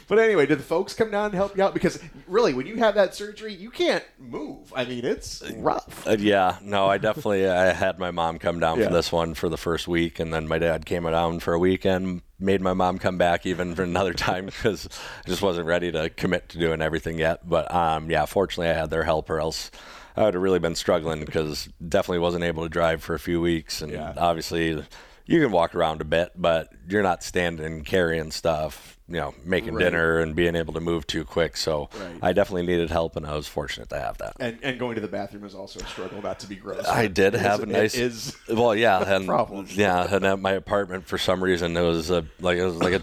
But 0.09 0.19
anyway, 0.21 0.47
did 0.47 0.59
the 0.61 0.63
folks 0.65 0.95
come 0.95 1.11
down 1.11 1.27
and 1.27 1.35
help 1.35 1.57
you 1.57 1.63
out? 1.65 1.75
Because 1.75 2.01
really, 2.29 2.55
when 2.55 2.67
you 2.67 2.77
have 2.77 2.95
that 2.95 3.15
surgery, 3.15 3.53
you 3.53 3.71
can't 3.71 4.05
move. 4.19 4.73
I 4.75 4.85
mean, 4.85 5.05
it's 5.05 5.43
rough. 5.57 6.07
Uh, 6.07 6.17
yeah, 6.19 6.59
no, 6.63 6.87
I 6.87 6.99
definitely 6.99 7.49
I 7.49 7.73
had 7.73 7.99
my 7.99 8.13
mom 8.13 8.39
come 8.39 8.61
down 8.61 8.79
Yeah. 8.79 8.87
for 8.87 8.93
this 8.93 9.11
one 9.11 9.35
for 9.35 9.49
the 9.49 9.57
first 9.57 9.89
week, 9.89 10.21
and 10.21 10.33
then 10.33 10.47
my 10.47 10.59
dad 10.59 10.87
came 10.87 11.03
down 11.03 11.41
for 11.41 11.55
a 11.55 11.59
weekend. 11.59 12.23
Made 12.39 12.61
my 12.61 12.73
mom 12.75 12.99
come 12.99 13.19
back 13.19 13.47
even 13.47 13.75
for 13.75 13.83
another 13.83 14.13
time 14.15 14.47
because 14.47 14.89
I 15.25 15.29
just 15.29 15.43
wasn't 15.43 15.67
ready 15.67 15.91
to 15.91 16.09
commit 16.11 16.51
to 16.51 16.59
doing 16.59 16.81
everything 16.83 17.19
yet. 17.19 17.49
But 17.49 17.73
um, 17.75 18.09
yeah, 18.11 18.27
fortunately, 18.27 18.71
I 18.71 18.75
had 18.75 18.91
their 18.91 19.05
help, 19.05 19.29
or 19.29 19.41
else 19.41 19.71
I 20.17 20.23
would 20.23 20.35
have 20.35 20.43
really 20.43 20.61
been 20.61 20.77
struggling 20.77 21.25
because 21.25 21.69
definitely 21.87 22.21
wasn't 22.21 22.45
able 22.45 22.63
to 22.63 22.69
drive 22.69 23.03
for 23.03 23.15
a 23.15 23.19
few 23.19 23.41
weeks, 23.41 23.83
and 23.83 23.91
Yeah. 23.91 24.15
obviously 24.17 24.85
you 25.27 25.41
can 25.43 25.51
walk 25.51 25.75
around 25.75 26.01
a 26.01 26.05
bit, 26.05 26.33
but 26.37 26.73
you're 26.89 27.03
not 27.03 27.23
standing 27.23 27.67
and 27.67 27.85
carrying 27.85 28.31
stuff, 28.31 28.97
you 29.09 29.17
know, 29.17 29.35
making 29.45 29.75
Right. 29.75 29.85
dinner 29.85 30.21
and 30.21 30.35
being 30.37 30.55
able 30.57 30.73
to 30.75 30.81
move 30.81 31.07
too 31.07 31.25
quick. 31.25 31.57
So 31.57 31.89
Right. 31.99 32.19
I 32.23 32.33
definitely 32.33 32.67
needed 32.67 32.91
help, 32.91 33.17
and 33.17 33.27
I 33.27 33.35
was 33.35 33.49
fortunate 33.49 33.89
to 33.91 33.99
have 33.99 34.19
that. 34.19 34.35
And, 34.39 34.59
and 34.63 34.79
going 34.79 34.95
to 34.95 35.01
the 35.01 35.09
bathroom 35.09 35.45
is 35.45 35.55
also 35.55 35.81
a 35.81 35.87
struggle, 35.87 36.23
not 36.23 36.39
to 36.41 36.47
be 36.47 36.55
gross. 36.57 36.87
I 36.87 37.09
did 37.09 37.35
have 37.35 37.63
a 37.63 37.67
nice. 37.67 37.95
Is 37.95 38.37
well, 38.49 38.75
yeah, 38.75 39.03
and 39.17 39.27
problem. 39.27 39.67
yeah, 39.71 40.15
and 40.15 40.25
at 40.25 40.41
my 40.41 40.53
apartment 40.53 41.07
for 41.07 41.19
some 41.19 41.43
reason 41.43 41.77
it 41.77 41.83
was 41.83 42.11
a, 42.11 42.25
like 42.41 42.59
it 42.59 42.65
was 42.65 42.77
like 42.77 42.95
a. 42.95 43.03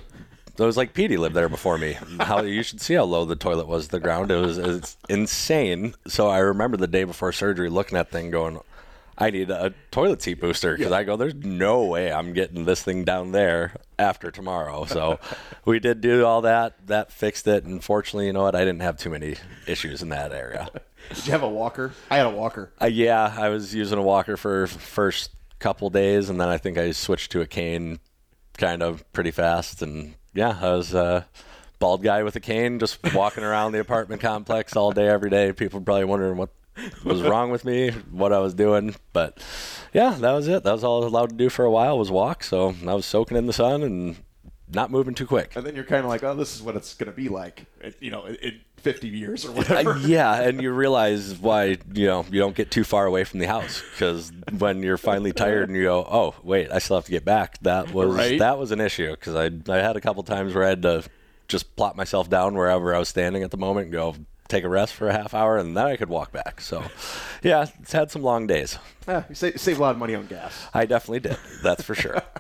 It 0.56 0.62
was 0.62 0.78
like 0.78 0.94
Petey 0.94 1.18
lived 1.18 1.34
there 1.34 1.50
before 1.50 1.80
me. 1.80 1.98
How 2.20 2.44
you 2.44 2.62
should 2.62 2.80
see 2.80 2.94
how 2.94 3.06
low 3.06 3.26
the 3.26 3.36
toilet 3.36 3.68
was 3.68 3.86
to 3.86 3.92
the 3.94 4.00
ground. 4.00 4.30
It 4.30 4.36
was 4.36 4.60
it's 4.60 4.98
insane. 5.10 5.96
So 6.08 6.28
I 6.28 6.38
remember 6.38 6.78
the 6.78 6.86
day 6.86 7.06
before 7.06 7.32
surgery, 7.32 7.70
looking 7.72 7.98
at 7.98 8.12
thing, 8.12 8.30
going, 8.30 8.60
"I 9.18 9.30
need 9.30 9.50
a 9.50 9.74
toilet 9.92 10.22
seat 10.22 10.40
booster." 10.40 10.78
Because 10.78 10.92
I 10.92 11.04
go, 11.04 11.16
"There's 11.16 11.36
no 11.36 11.84
way 11.86 12.12
I'm 12.12 12.34
getting 12.34 12.66
this 12.66 12.82
thing 12.84 13.04
down 13.04 13.32
there 13.32 13.74
after 13.98 14.32
tomorrow." 14.32 14.86
So 14.86 15.20
we 15.66 15.80
did 15.80 16.02
do 16.02 16.26
all 16.26 16.42
that. 16.42 16.88
That 16.88 17.12
fixed 17.12 17.48
it. 17.48 17.64
And 17.64 17.84
fortunately, 17.84 18.28
you 18.28 18.34
know 18.34 18.44
what? 18.44 18.56
I 18.56 18.60
didn't 18.66 18.82
have 18.82 18.98
too 18.98 19.10
many 19.10 19.36
issues 19.68 20.02
in 20.02 20.10
that 20.10 20.32
area. 20.32 20.70
Did 21.10 21.26
you 21.26 21.32
have 21.34 21.44
a 21.44 21.50
walker? 21.50 21.92
I 22.10 22.18
had 22.18 22.26
a 22.28 22.30
walker. 22.30 22.72
Uh, 22.82 22.86
yeah, 22.86 23.36
I 23.38 23.50
was 23.50 23.76
using 23.76 23.98
a 23.98 24.02
walker 24.02 24.38
for 24.38 24.68
first 24.68 25.32
couple 25.60 25.90
days, 25.90 26.30
and 26.30 26.40
then 26.40 26.48
I 26.48 26.58
think 26.58 26.78
I 26.78 26.92
switched 26.92 27.32
to 27.34 27.42
a 27.42 27.46
cane, 27.46 28.00
kind 28.58 28.82
of 28.82 29.12
pretty 29.12 29.32
fast. 29.32 29.82
And 29.82 30.16
yeah, 30.34 30.58
I 30.62 30.72
was 30.72 30.94
a 30.94 31.28
bald 31.80 32.04
guy 32.04 32.24
with 32.24 32.36
a 32.36 32.40
cane, 32.40 32.80
just 32.80 33.00
walking 33.14 33.44
around 33.44 33.74
the 33.74 33.80
apartment 33.80 34.22
complex 34.22 34.76
all 34.76 34.92
day, 34.92 35.08
every 35.08 35.30
day. 35.30 35.52
People 35.52 35.82
probably 35.82 36.06
wondering 36.06 36.38
what 36.38 36.50
was 37.04 37.22
wrong 37.22 37.52
with 37.52 37.66
me, 37.66 37.92
what 38.12 38.34
I 38.34 38.40
was 38.40 38.54
doing, 38.54 38.96
but 39.12 39.38
yeah, 39.94 40.12
that 40.20 40.32
was 40.32 40.48
it. 40.48 40.64
That 40.64 40.72
was 40.72 40.84
all 40.84 41.02
I 41.02 41.06
was 41.06 41.12
allowed 41.14 41.30
to 41.30 41.36
do 41.36 41.50
for 41.50 41.66
a 41.66 41.72
while 41.72 41.98
was 41.98 42.10
walk. 42.12 42.44
So 42.44 42.76
I 42.88 42.94
was 42.94 43.06
soaking 43.06 43.38
in 43.38 43.46
the 43.46 43.54
sun 43.54 43.84
and 43.84 44.16
not 44.74 44.90
moving 44.90 45.14
too 45.14 45.28
quick. 45.28 45.56
And 45.56 45.66
then 45.66 45.76
you're 45.76 45.84
kind 45.84 46.04
of 46.04 46.10
like, 46.10 46.24
oh, 46.24 46.34
this 46.36 46.56
is 46.56 46.62
what 46.64 46.76
it's 46.76 46.96
going 46.96 47.12
to 47.12 47.16
be 47.16 47.30
like, 47.30 47.66
you 48.00 48.10
know, 48.10 48.26
in, 48.26 48.36
in 48.36 48.60
50 48.78 49.08
years 49.08 49.46
or 49.46 49.50
Uh, 49.50 49.54
whatever. 49.54 49.98
yeah, 50.02 50.42
and 50.42 50.62
you 50.62 50.72
realize 50.72 51.38
why 51.38 51.78
you 51.94 52.08
know 52.08 52.26
you 52.32 52.40
don't 52.40 52.56
get 52.56 52.70
too 52.72 52.84
far 52.84 53.06
away 53.06 53.24
from 53.24 53.40
the 53.40 53.46
house 53.48 53.82
because 53.94 54.32
when 54.58 54.82
you're 54.84 54.98
finally 54.98 55.32
tired 55.32 55.70
and 55.70 55.78
you 55.78 55.84
go, 55.84 56.00
oh 56.10 56.36
wait, 56.44 56.70
I 56.72 56.80
still 56.80 56.98
have 56.98 57.06
to 57.06 57.12
get 57.12 57.24
back. 57.24 57.60
That 57.62 57.94
was 57.94 58.14
Right. 58.16 58.40
that 58.40 58.58
was 58.58 58.72
an 58.72 58.82
issue 58.82 59.12
because 59.12 59.36
I 59.36 59.52
I 59.72 59.78
had 59.78 59.96
a 59.96 60.02
couple 60.02 60.24
times 60.24 60.54
where 60.54 60.66
I 60.66 60.70
had 60.70 60.82
to 60.82 61.04
just 61.48 61.76
plop 61.78 61.96
myself 61.96 62.30
down 62.30 62.56
wherever 62.56 62.94
I 62.96 63.00
was 63.00 63.08
standing 63.10 63.44
at 63.44 63.52
the 63.52 63.58
moment 63.58 63.86
and 63.86 63.94
go 63.94 64.16
take 64.54 64.64
a 64.64 64.70
rest 64.70 64.94
for 64.94 65.08
a 65.10 65.14
half 65.14 65.34
hour 65.34 65.58
and 65.58 65.76
then 65.76 65.86
I 65.86 65.96
could 65.96 66.10
walk 66.10 66.32
back. 66.32 66.62
So 66.62 66.84
yeah, 67.42 67.66
it's 67.82 67.92
had 67.92 68.12
some 68.12 68.22
long 68.22 68.48
days. 68.48 68.78
Ah, 69.08 69.26
you 69.30 69.36
save, 69.36 69.60
save 69.60 69.80
a 69.80 69.82
lot 69.82 69.92
of 69.92 69.98
money 69.98 70.16
on 70.16 70.28
gas. 70.28 70.68
I 70.74 70.86
definitely 70.86 71.22
did. 71.22 71.38
That's 71.62 71.84
for 71.84 71.96
sure. 71.96 72.22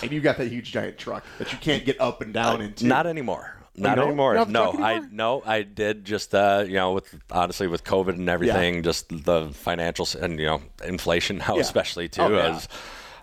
And 0.00 0.12
you 0.12 0.20
got 0.20 0.36
that 0.36 0.46
huge 0.46 0.70
giant 0.70 0.96
truck 0.96 1.24
that 1.38 1.52
you 1.52 1.58
can't 1.58 1.84
get 1.84 2.00
up 2.00 2.20
and 2.22 2.32
down 2.32 2.60
into. 2.60 2.86
Not 2.86 3.06
anymore. 3.06 3.52
Not 3.74 3.96
don't? 3.96 4.06
anymore. 4.06 4.34
You 4.36 4.44
don't 4.44 4.54
have 4.54 4.64
a 4.64 4.72
No, 4.72 4.72
truck 4.72 4.84
I 4.84 5.00
no, 5.10 5.42
I 5.44 5.62
did 5.62 6.04
just 6.04 6.34
uh, 6.34 6.64
you 6.66 6.74
know, 6.74 6.92
with 6.92 7.12
honestly 7.32 7.66
with 7.66 7.82
COVID 7.82 8.10
and 8.10 8.28
everything, 8.28 8.84
just 8.84 9.08
the 9.08 9.50
financial 9.52 10.06
and 10.20 10.38
you 10.38 10.46
know 10.46 10.62
inflation 10.84 11.38
now, 11.38 11.56
Yeah. 11.56 11.62
especially 11.62 12.08
too, 12.08 12.22
Oh, 12.22 12.28
yeah. 12.30 12.54
as 12.56 12.68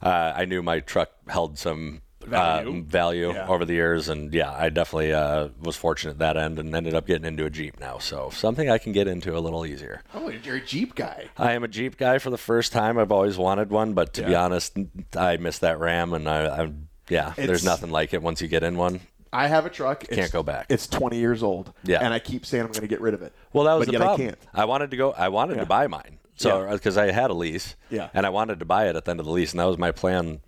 uh, 0.02 0.34
I 0.36 0.44
knew 0.46 0.62
my 0.62 0.82
truck 0.82 1.12
held 1.30 1.58
some 1.58 2.02
Value. 2.26 2.80
uh, 2.80 2.82
value 2.86 3.34
Yeah. 3.34 3.48
over 3.48 3.66
the 3.66 3.74
years, 3.74 4.10
and 4.10 4.34
yeah, 4.34 4.52
I 4.52 4.70
definitely 4.70 5.14
uh, 5.14 5.50
was 5.62 5.76
fortunate 5.76 6.12
at 6.12 6.20
that 6.20 6.38
end, 6.38 6.60
and 6.60 6.74
ended 6.76 6.94
up 6.94 7.06
getting 7.08 7.26
into 7.26 7.46
a 7.46 7.50
Jeep 7.50 7.80
now, 7.80 7.98
so 8.00 8.30
something 8.32 8.70
I 8.70 8.78
can 8.78 8.92
get 8.94 9.08
into 9.08 9.38
a 9.38 9.40
little 9.40 9.66
easier. 9.66 10.02
Oh, 10.14 10.30
you're 10.30 10.56
a 10.58 10.62
Jeep 10.62 10.96
guy. 10.96 11.30
I 11.38 11.54
am 11.54 11.64
a 11.64 11.68
Jeep 11.68 11.98
guy 11.98 12.18
for 12.20 12.30
the 12.30 12.38
first 12.38 12.72
time. 12.72 12.98
I've 12.98 13.12
always 13.12 13.38
wanted 13.38 13.70
one, 13.70 13.94
but 13.94 14.14
to 14.14 14.24
be 14.24 14.36
honest, 14.36 14.78
I 15.18 15.38
miss 15.38 15.60
that 15.60 15.80
Ram, 15.80 16.14
and 16.14 16.28
I, 16.30 16.64
I 16.64 16.72
yeah, 17.10 17.32
It's- 17.34 17.48
there's 17.48 17.66
nothing 17.66 17.92
like 17.92 18.14
it 18.14 18.22
once 18.22 18.42
you 18.42 18.48
get 18.48 18.64
in 18.64 18.78
one. 18.78 19.02
I 19.36 19.48
have 19.48 19.66
a 19.66 19.70
truck. 19.72 20.02
Can't 20.10 20.32
go 20.32 20.44
back. 20.44 20.68
It's 20.70 20.86
20 20.88 21.18
years 21.18 21.42
old. 21.42 21.74
Yeah. 21.84 22.00
And 22.06 22.14
I 22.14 22.20
keep 22.20 22.46
saying 22.46 22.66
I'm 22.66 22.72
going 22.72 22.82
to 22.82 22.88
get 22.88 23.02
rid 23.02 23.16
of 23.16 23.24
it. 23.24 23.34
Well, 23.52 23.64
that 23.64 23.74
was 23.74 23.88
but 23.88 23.94
the 23.94 23.98
problem. 23.98 24.22
I 24.22 24.26
can't. 24.32 24.40
I 24.54 24.66
wanted 24.66 24.92
to 24.92 24.98
go. 24.98 25.12
I 25.12 25.30
wanted 25.30 25.56
Yeah. 25.56 25.62
to 25.62 25.66
buy 25.66 25.88
mine. 25.88 26.20
So 26.36 26.64
Yeah. 26.66 26.74
because 26.74 26.98
I 27.00 27.10
had 27.12 27.32
a 27.32 27.34
lease. 27.34 27.76
Yeah. 27.90 28.10
And 28.14 28.28
I 28.28 28.30
wanted 28.30 28.60
to 28.60 28.66
buy 28.66 28.90
it 28.90 28.96
at 28.96 29.06
the 29.06 29.12
end 29.12 29.20
of 29.20 29.26
the 29.26 29.32
lease, 29.32 29.50
and 29.52 29.60
that 29.60 29.66
was 29.66 29.80
my 29.80 29.92
plan 29.92 30.42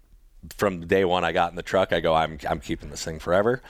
from 0.57 0.85
day 0.87 1.05
one. 1.05 1.23
I 1.23 1.31
got 1.31 1.49
in 1.51 1.55
the 1.55 1.63
truck. 1.63 1.93
I 1.93 1.99
go, 1.99 2.13
I'm 2.13 2.37
I'm 2.49 2.59
keeping 2.59 2.89
this 2.89 3.03
thing 3.03 3.19
forever. 3.19 3.61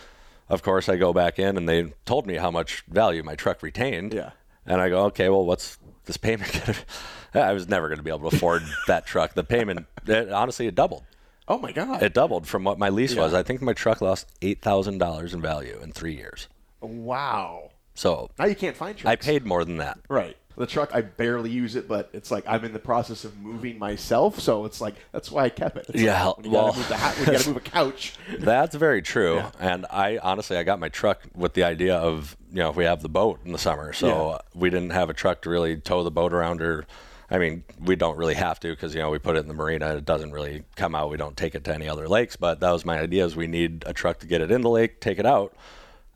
Of 0.49 0.61
course, 0.63 0.87
I 0.89 0.95
go 0.95 1.11
back 1.13 1.39
in, 1.39 1.57
and 1.57 1.67
they 1.67 1.93
told 2.05 2.27
me 2.27 2.35
how 2.35 2.51
much 2.51 2.83
value 2.87 3.23
my 3.23 3.35
truck 3.35 3.63
retained. 3.63 4.13
Yeah. 4.13 4.31
And 4.65 4.79
I 4.81 4.89
go, 4.89 5.05
okay, 5.05 5.29
well, 5.29 5.45
what's 5.45 5.77
this 6.05 6.17
payment 6.17 6.51
going 6.53 6.77
to? 7.33 7.43
I 7.43 7.51
was 7.53 7.67
never 7.67 7.87
going 7.87 7.97
to 7.97 8.03
be 8.03 8.09
able 8.11 8.29
to 8.29 8.35
afford 8.35 8.63
that 8.87 9.05
truck. 9.05 9.33
The 9.33 9.43
payment, 9.43 9.87
it, 10.07 10.31
honestly, 10.31 10.67
it 10.67 10.75
doubled. 10.75 11.03
Oh 11.47 11.57
my 11.59 11.71
god. 11.71 12.01
It 12.01 12.13
doubled 12.13 12.47
from 12.47 12.63
what 12.63 12.79
my 12.79 12.89
lease 12.89 13.15
was. 13.15 13.33
I 13.33 13.43
think 13.43 13.61
my 13.61 13.73
truck 13.73 14.01
lost 14.01 14.27
eight 14.41 14.61
thousand 14.61 14.97
dollars 14.97 15.33
in 15.33 15.41
value 15.41 15.79
in 15.83 15.91
three 15.91 16.15
years. 16.15 16.47
wow. 16.81 17.71
So 17.97 18.29
Now 18.37 18.45
you 18.45 18.55
can't 18.55 18.75
find 18.75 18.97
trucks. 18.97 19.11
I 19.11 19.15
paid 19.15 19.45
more 19.45 19.63
than 19.63 19.77
that. 19.77 19.99
Right. 20.09 20.35
The 20.57 20.65
truck, 20.65 20.91
I 20.95 21.01
barely 21.01 21.49
use 21.49 21.75
it, 21.75 21.87
but 21.87 22.09
it's 22.13 22.31
like 22.31 22.45
I'm 22.47 22.63
in 22.63 22.71
the 22.71 22.79
process 22.79 23.25
of 23.25 23.37
moving 23.39 23.77
myself, 23.77 24.39
so 24.39 24.63
it's 24.65 24.79
like 24.79 24.95
that's 25.11 25.29
why 25.29 25.43
I 25.45 25.49
kept 25.49 25.77
it. 25.77 25.85
It's 25.89 26.01
Yeah, 26.01 26.27
like 26.27 26.37
when 26.37 26.45
you 26.45 26.51
well- 26.51 26.65
gotta 26.67 26.77
move 26.79 26.87
the 26.87 26.97
ha- 26.97 27.15
you 27.19 27.25
gotta 27.25 27.47
move 27.49 27.57
a 27.57 27.59
couch. 27.77 28.15
That's 28.39 28.75
very 28.75 29.01
true. 29.01 29.35
Yeah. 29.35 29.51
And 29.59 29.85
I 29.89 30.17
honestly, 30.17 30.55
I 30.57 30.63
got 30.63 30.79
my 30.79 30.89
truck 30.89 31.21
with 31.35 31.53
the 31.55 31.63
idea 31.63 31.95
of 31.97 32.37
you 32.51 32.57
know 32.59 32.71
we 32.71 32.85
have 32.85 33.01
the 33.01 33.09
boat 33.09 33.39
in 33.45 33.51
the 33.51 33.57
summer, 33.57 33.91
so 33.93 34.07
Yeah. 34.07 34.37
we 34.53 34.69
didn't 34.69 34.91
have 34.91 35.09
a 35.09 35.13
truck 35.13 35.41
to 35.41 35.49
really 35.49 35.77
tow 35.77 36.03
the 36.03 36.11
boat 36.11 36.33
around 36.33 36.61
or. 36.61 36.85
I 37.27 37.39
mean, 37.39 37.63
we 37.83 37.95
don't 37.95 38.17
really 38.17 38.35
have 38.35 38.59
to 38.59 38.69
because 38.69 38.93
you 38.93 39.01
know 39.01 39.09
we 39.09 39.17
put 39.17 39.35
it 39.35 39.39
in 39.39 39.47
the 39.47 39.55
marina. 39.55 39.95
It 39.95 40.05
doesn't 40.05 40.31
really 40.31 40.63
come 40.75 40.93
out. 40.93 41.09
We 41.09 41.17
don't 41.17 41.35
take 41.35 41.55
it 41.55 41.63
to 41.63 41.73
any 41.73 41.89
other 41.89 42.07
lakes. 42.07 42.35
But 42.35 42.59
that 42.59 42.69
was 42.69 42.85
my 42.85 42.99
idea: 42.99 43.25
is 43.25 43.35
we 43.35 43.47
need 43.47 43.83
a 43.87 43.93
truck 43.93 44.19
to 44.19 44.27
get 44.27 44.41
it 44.41 44.51
in 44.51 44.61
the 44.61 44.69
lake, 44.69 45.01
take 45.01 45.17
it 45.17 45.25
out. 45.25 45.55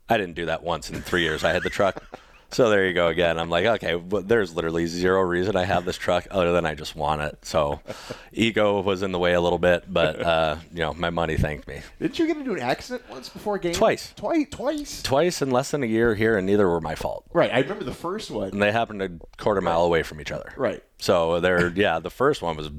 I 0.08 0.18
didn't 0.18 0.36
do 0.36 0.46
that 0.46 0.62
once 0.62 0.88
in 0.88 1.02
three 1.02 1.24
years. 1.24 1.44
I 1.44 1.52
had 1.52 1.64
the 1.64 1.70
truck. 1.72 2.04
So 2.52 2.70
there 2.70 2.88
you 2.88 2.94
go 2.94 3.08
again. 3.08 3.38
I'm 3.38 3.50
like, 3.50 3.66
okay, 3.66 3.96
but 3.96 4.28
there's 4.28 4.56
literally 4.56 4.88
zero 4.88 5.22
reason 5.22 5.56
I 5.56 5.66
have 5.66 5.86
this 5.86 5.98
truck 5.98 6.28
other 6.32 6.52
than 6.52 6.66
I 6.66 6.74
just 6.74 6.96
want 6.96 7.22
it. 7.22 7.46
So 7.46 7.80
ego 8.34 8.82
was 8.82 9.04
in 9.04 9.12
the 9.12 9.20
way 9.20 9.34
a 9.34 9.42
little 9.42 9.60
bit, 9.60 9.86
but 9.88 10.20
uh, 10.20 10.56
you 10.74 10.80
know, 10.80 10.94
my 10.94 11.10
money 11.10 11.38
thanked 11.38 11.68
me. 11.68 11.82
Didn't 12.00 12.18
you 12.18 12.28
get 12.28 12.38
into 12.38 12.54
an 12.54 12.60
accident 12.60 13.04
once 13.10 13.30
before 13.30 13.56
a 13.56 13.60
game? 13.60 13.74
Twice. 13.74 14.14
Twice. 14.16 14.48
Twice. 14.50 15.04
Twice 15.04 15.42
in 15.42 15.52
less 15.52 15.72
than 15.72 15.84
a 15.84 15.88
year 15.88 16.16
here, 16.16 16.38
and 16.38 16.48
neither 16.48 16.68
were 16.68 16.82
my 16.82 16.96
fault. 16.96 17.26
Right. 17.34 17.54
I 17.54 17.60
remember 17.60 17.84
the 17.84 17.94
first 17.94 18.32
one. 18.32 18.50
And 18.50 18.62
they 18.62 18.72
happened 18.72 19.02
a 19.02 19.10
quarter 19.38 19.62
mile 19.62 19.84
away 19.84 20.02
from 20.02 20.20
each 20.20 20.32
other. 20.32 20.52
Right. 20.58 20.84
So 20.98 21.40
they're 21.40 21.70
yeah, 21.70 22.00
the 22.00 22.10
first 22.10 22.42
one 22.42 22.58
was 22.58 22.70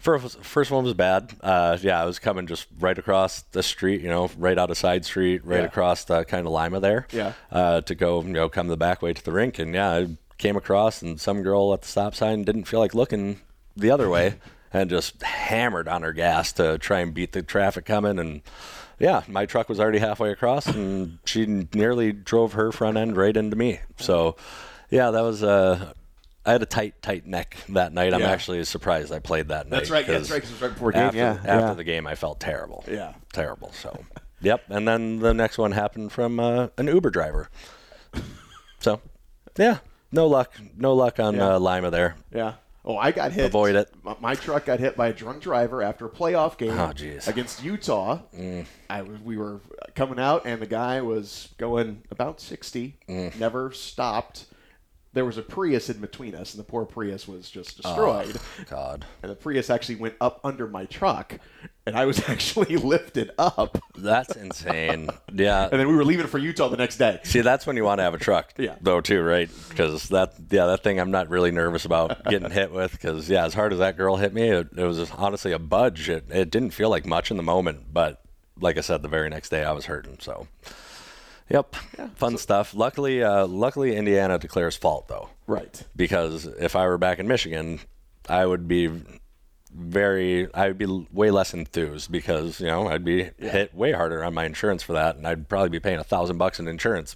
first 0.00 0.42
first 0.44 0.70
one 0.70 0.84
was 0.84 0.94
bad. 0.94 1.32
Uh, 1.40 1.76
yeah, 1.80 2.00
I 2.00 2.04
was 2.04 2.18
coming 2.18 2.46
just 2.46 2.66
right 2.78 2.96
across 2.96 3.42
the 3.52 3.62
street, 3.62 4.00
you 4.00 4.08
know, 4.08 4.30
right 4.38 4.58
out 4.58 4.70
of 4.70 4.76
side 4.78 5.04
street, 5.04 5.44
right 5.44 5.60
Yeah. 5.60 5.66
across 5.66 6.04
the 6.04 6.24
kind 6.24 6.46
of 6.46 6.52
Lima 6.52 6.80
there. 6.80 7.06
Yeah. 7.12 7.32
Uh, 7.50 7.80
to 7.82 7.94
go, 7.94 8.22
you 8.22 8.28
know, 8.28 8.48
come 8.48 8.68
the 8.68 8.76
back 8.76 9.02
way 9.02 9.12
to 9.12 9.24
the 9.24 9.32
rink, 9.32 9.58
and 9.58 9.74
yeah, 9.74 9.90
I 9.90 10.06
came 10.38 10.56
across, 10.56 11.02
and 11.02 11.20
some 11.20 11.42
girl 11.42 11.72
at 11.74 11.82
the 11.82 11.88
stop 11.88 12.14
sign 12.14 12.44
didn't 12.44 12.64
feel 12.64 12.80
like 12.80 12.94
looking 12.94 13.40
the 13.76 13.90
other 13.90 14.08
way, 14.08 14.34
and 14.72 14.88
just 14.90 15.22
hammered 15.22 15.88
on 15.88 16.02
her 16.02 16.12
gas 16.12 16.52
to 16.54 16.78
try 16.78 17.00
and 17.00 17.12
beat 17.14 17.32
the 17.32 17.42
traffic 17.42 17.84
coming, 17.84 18.18
and. 18.18 18.42
Yeah, 19.00 19.22
my 19.28 19.46
truck 19.46 19.68
was 19.68 19.78
already 19.78 20.00
halfway 20.00 20.32
across, 20.32 20.66
and 20.66 21.18
she 21.24 21.46
nearly 21.72 22.10
drove 22.10 22.54
her 22.54 22.72
front 22.72 22.96
end 22.96 23.16
right 23.16 23.36
into 23.36 23.54
me. 23.54 23.78
So, 23.96 24.34
yeah, 24.90 25.12
that 25.12 25.20
was 25.20 25.44
uh, 25.44 25.92
I 26.48 26.52
had 26.52 26.62
a 26.62 26.66
tight, 26.66 27.02
tight 27.02 27.26
neck 27.26 27.58
that 27.68 27.92
night. 27.92 28.14
I'm 28.14 28.20
Yeah. 28.22 28.30
actually 28.30 28.64
surprised 28.64 29.12
I 29.12 29.18
played 29.18 29.48
that 29.48 29.68
night. 29.68 29.76
That's 29.80 29.90
right. 29.90 30.06
Yeah, 30.06 30.14
that's 30.14 30.28
'cause 30.28 30.30
right. 30.32 30.40
'cause 30.42 30.50
it 30.50 30.54
was 30.54 30.62
right 30.62 30.72
before 30.72 30.92
game. 30.92 31.02
After, 31.02 31.18
yeah. 31.18 31.30
after 31.44 31.48
yeah. 31.66 31.74
the 31.74 31.84
game, 31.84 32.06
I 32.06 32.14
felt 32.14 32.40
terrible. 32.40 32.84
Yeah. 32.88 33.12
terrible. 33.34 33.70
So, 33.74 34.02
yep. 34.40 34.62
And 34.70 34.88
then 34.88 35.18
the 35.18 35.34
next 35.34 35.58
one 35.58 35.72
happened 35.72 36.10
from 36.10 36.40
uh, 36.40 36.68
an 36.78 36.86
Uber 36.86 37.10
driver. 37.10 37.50
So, 38.80 39.00
yeah, 39.58 39.78
no 40.10 40.26
luck, 40.26 40.52
no 40.76 40.94
luck 40.94 41.20
on 41.20 41.34
Yeah. 41.36 41.56
uh, 41.56 41.58
Lima 41.58 41.90
there. 41.90 42.14
Yeah. 42.32 42.54
Oh, 42.84 42.96
I 42.96 43.10
got 43.12 43.32
hit. 43.32 43.44
Avoid 43.44 43.74
it. 43.74 43.90
My, 44.02 44.16
my 44.18 44.34
truck 44.34 44.64
got 44.64 44.80
hit 44.80 44.96
by 44.96 45.08
a 45.08 45.12
drunk 45.12 45.42
driver 45.42 45.82
after 45.82 46.06
a 46.06 46.08
playoff 46.08 46.56
game 46.56 46.70
Oh, 46.70 46.92
jeez. 46.94 47.24
Mm. 47.24 47.28
against 47.28 47.62
Utah. 47.62 48.20
I 48.88 49.02
was, 49.02 49.20
we 49.20 49.36
were 49.36 49.60
coming 49.94 50.18
out, 50.18 50.46
and 50.46 50.62
the 50.62 50.66
guy 50.66 51.02
was 51.02 51.48
going 51.58 52.04
about 52.10 52.40
60, 52.40 52.96
Mm. 53.06 53.38
never 53.38 53.70
stopped. 53.72 54.46
There 55.14 55.24
was 55.24 55.38
a 55.38 55.42
Prius 55.42 55.88
in 55.88 56.00
between 56.00 56.34
us, 56.34 56.52
and 56.54 56.60
the 56.60 56.64
poor 56.64 56.84
Prius 56.84 57.26
was 57.26 57.48
just 57.50 57.80
oh, 57.84 57.88
destroyed. 57.88 58.40
God, 58.68 59.06
And 59.22 59.30
the 59.32 59.34
Prius 59.36 59.70
actually 59.70 59.96
went 59.96 60.14
up 60.20 60.38
under 60.44 60.66
my 60.68 60.84
truck, 60.84 61.38
and 61.86 61.96
I 61.96 62.04
was 62.04 62.20
actually 62.28 62.76
lifted 62.76 63.30
up. 63.38 63.78
that's 63.96 64.36
insane. 64.36 65.08
Yeah. 65.32 65.68
And 65.72 65.80
then 65.80 65.88
we 65.88 65.96
were 65.96 66.04
leaving 66.04 66.26
for 66.26 66.36
Utah 66.38 66.68
the 66.68 66.76
next 66.76 66.98
day. 66.98 67.20
See, 67.24 67.40
that's 67.40 67.66
when 67.66 67.76
you 67.76 67.84
want 67.84 68.00
to 68.00 68.02
have 68.02 68.12
a 68.14 68.18
truck, 68.18 68.52
Yeah. 68.58 68.76
though, 68.82 69.00
too, 69.00 69.22
right? 69.22 69.48
Because 69.70 70.10
that, 70.10 70.34
yeah, 70.50 70.66
that 70.66 70.82
thing 70.82 71.00
I'm 71.00 71.10
not 71.10 71.30
really 71.30 71.50
nervous 71.52 71.86
about 71.86 72.24
getting 72.26 72.50
hit 72.50 72.70
with. 72.70 72.92
Because 72.92 73.30
yeah, 73.30 73.46
as 73.46 73.54
hard 73.54 73.72
as 73.72 73.78
that 73.78 73.96
girl 73.96 74.16
hit 74.16 74.34
me, 74.34 74.50
it, 74.50 74.68
it 74.76 74.84
was 74.84 75.10
honestly 75.12 75.52
a 75.52 75.58
budge. 75.58 76.08
It, 76.10 76.26
it 76.30 76.50
didn't 76.50 76.70
feel 76.70 76.90
like 76.90 77.06
much 77.06 77.30
in 77.30 77.38
the 77.38 77.42
moment, 77.42 77.92
but 77.92 78.20
like 78.60 78.76
I 78.76 78.82
said, 78.82 79.00
the 79.02 79.08
very 79.08 79.30
next 79.30 79.48
day 79.48 79.64
I 79.64 79.72
was 79.72 79.86
hurting. 79.86 80.18
So, 80.20 80.46
yep, 81.48 81.74
fun 82.16 82.36
stuff. 82.38 82.74
Luckily, 82.74 83.22
uh, 83.22 83.46
luckily 83.46 83.96
Indiana 83.96 84.38
declares 84.38 84.76
fault 84.76 85.08
though, 85.08 85.28
Right. 85.46 85.82
because 85.96 86.46
if 86.46 86.76
I 86.76 86.86
were 86.86 86.98
back 86.98 87.18
in 87.18 87.28
Michigan, 87.28 87.80
I 88.28 88.44
would 88.46 88.68
be 88.68 88.90
very 89.74 90.52
I 90.54 90.68
would 90.68 90.78
be 90.78 91.06
way 91.12 91.30
less 91.30 91.52
enthused 91.52 92.10
because 92.10 92.58
you 92.60 92.66
know 92.66 92.88
I'd 92.88 93.04
be 93.04 93.30
hit 93.38 93.74
way 93.74 93.92
harder 93.92 94.24
on 94.24 94.34
my 94.34 94.44
insurance 94.44 94.82
for 94.82 94.94
that, 94.94 95.16
and 95.16 95.26
I'd 95.26 95.48
probably 95.48 95.68
be 95.68 95.80
paying 95.80 95.98
a 95.98 96.04
thousand 96.04 96.38
bucks 96.38 96.58
in 96.58 96.68
insurance 96.68 97.14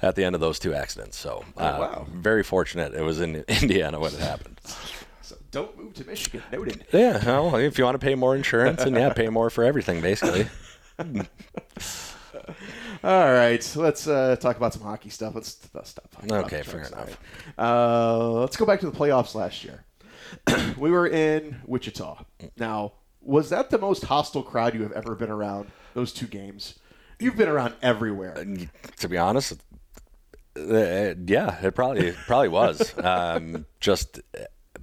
at 0.00 0.16
the 0.16 0.24
end 0.24 0.34
of 0.34 0.40
those 0.40 0.58
two 0.58 0.74
accidents. 0.74 1.16
So, 1.16 1.44
uh, 1.56 1.76
wow. 1.78 2.06
very 2.12 2.42
fortunate 2.42 2.94
it 2.94 3.02
was 3.02 3.20
in 3.20 3.36
Indiana 3.48 4.00
when 4.00 4.12
it 4.12 4.20
happened. 4.20 4.58
So 5.20 5.36
don't 5.50 5.76
move 5.78 5.94
to 5.94 6.04
Michigan. 6.04 6.42
Noted. 6.50 6.84
Yeah, 6.92 7.22
well, 7.24 7.56
if 7.56 7.78
you 7.78 7.84
want 7.84 8.00
to 8.00 8.04
pay 8.04 8.14
more 8.14 8.34
insurance, 8.34 8.82
and 8.82 8.96
yeah, 8.96 9.12
pay 9.12 9.28
more 9.28 9.50
for 9.50 9.62
everything 9.62 10.00
basically. 10.00 10.48
All 13.04 13.32
right, 13.32 13.72
let's 13.76 14.06
uh, 14.06 14.36
talk 14.36 14.56
about 14.56 14.72
some 14.72 14.82
hockey 14.82 15.10
stuff. 15.10 15.34
Let's, 15.34 15.58
stop. 15.84 16.08
talking 16.12 16.30
about 16.30 16.44
Okay, 16.44 16.58
the 16.58 16.64
fair 16.64 16.82
enough. 16.82 17.18
Uh, 17.58 18.30
let's 18.40 18.56
go 18.56 18.64
back 18.64 18.78
to 18.80 18.90
the 18.90 18.96
playoffs 18.96 19.34
last 19.34 19.64
year. 19.64 19.84
we 20.78 20.90
were 20.90 21.08
in 21.08 21.60
Wichita. 21.66 22.24
Now, 22.56 22.92
was 23.20 23.50
that 23.50 23.70
the 23.70 23.78
most 23.78 24.04
hostile 24.04 24.42
crowd 24.42 24.74
you 24.74 24.82
have 24.82 24.92
ever 24.92 25.16
been 25.16 25.30
around? 25.30 25.70
Those 25.94 26.12
two 26.12 26.26
games. 26.26 26.78
You've 27.18 27.36
been 27.36 27.48
around 27.48 27.74
everywhere. 27.82 28.34
to 28.98 29.08
be 29.08 29.18
honest, 29.18 29.62
uh, 30.56 31.14
yeah, 31.26 31.64
it 31.64 31.74
probably 31.74 32.12
probably 32.26 32.48
was. 32.48 32.94
Um, 33.04 33.66
just 33.80 34.20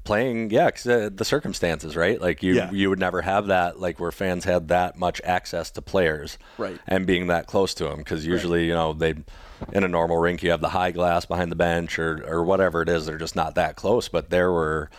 playing, 0.04 0.50
yeah, 0.52 0.72
'cause, 0.72 0.88
uh, 0.88 1.10
the 1.14 1.26
circumstances, 1.26 1.96
right? 1.96 2.20
Like 2.22 2.42
you 2.44 2.54
Yeah. 2.56 2.72
you 2.72 2.90
would 2.90 3.00
never 3.00 3.22
have 3.22 3.48
that, 3.48 3.80
like 3.80 4.00
where 4.00 4.12
fans 4.12 4.46
had 4.46 4.68
that 4.70 4.98
much 4.98 5.22
access 5.24 5.70
to 5.72 5.82
players, 5.82 6.38
Right. 6.58 6.80
And 6.88 7.06
being 7.06 7.28
that 7.28 7.48
close 7.48 7.74
to 7.76 7.86
them, 7.86 7.98
because 7.98 8.26
usually 8.26 8.66
you 8.66 8.74
know 8.74 8.94
they 8.94 9.16
in 9.74 9.84
a 9.84 9.88
normal 9.88 10.18
rink 10.18 10.42
you 10.42 10.52
have 10.52 10.62
the 10.62 10.70
high 10.70 10.92
glass 10.92 11.26
behind 11.26 11.52
the 11.52 11.56
bench 11.56 12.00
or 12.00 12.24
or 12.28 12.44
whatever 12.44 12.82
it 12.82 12.90
is. 12.90 13.06
They're 13.06 13.18
just 13.18 13.36
not 13.36 13.56
that 13.56 13.76
close, 13.76 14.08
but 14.08 14.30
there 14.30 14.52
were 14.52 14.90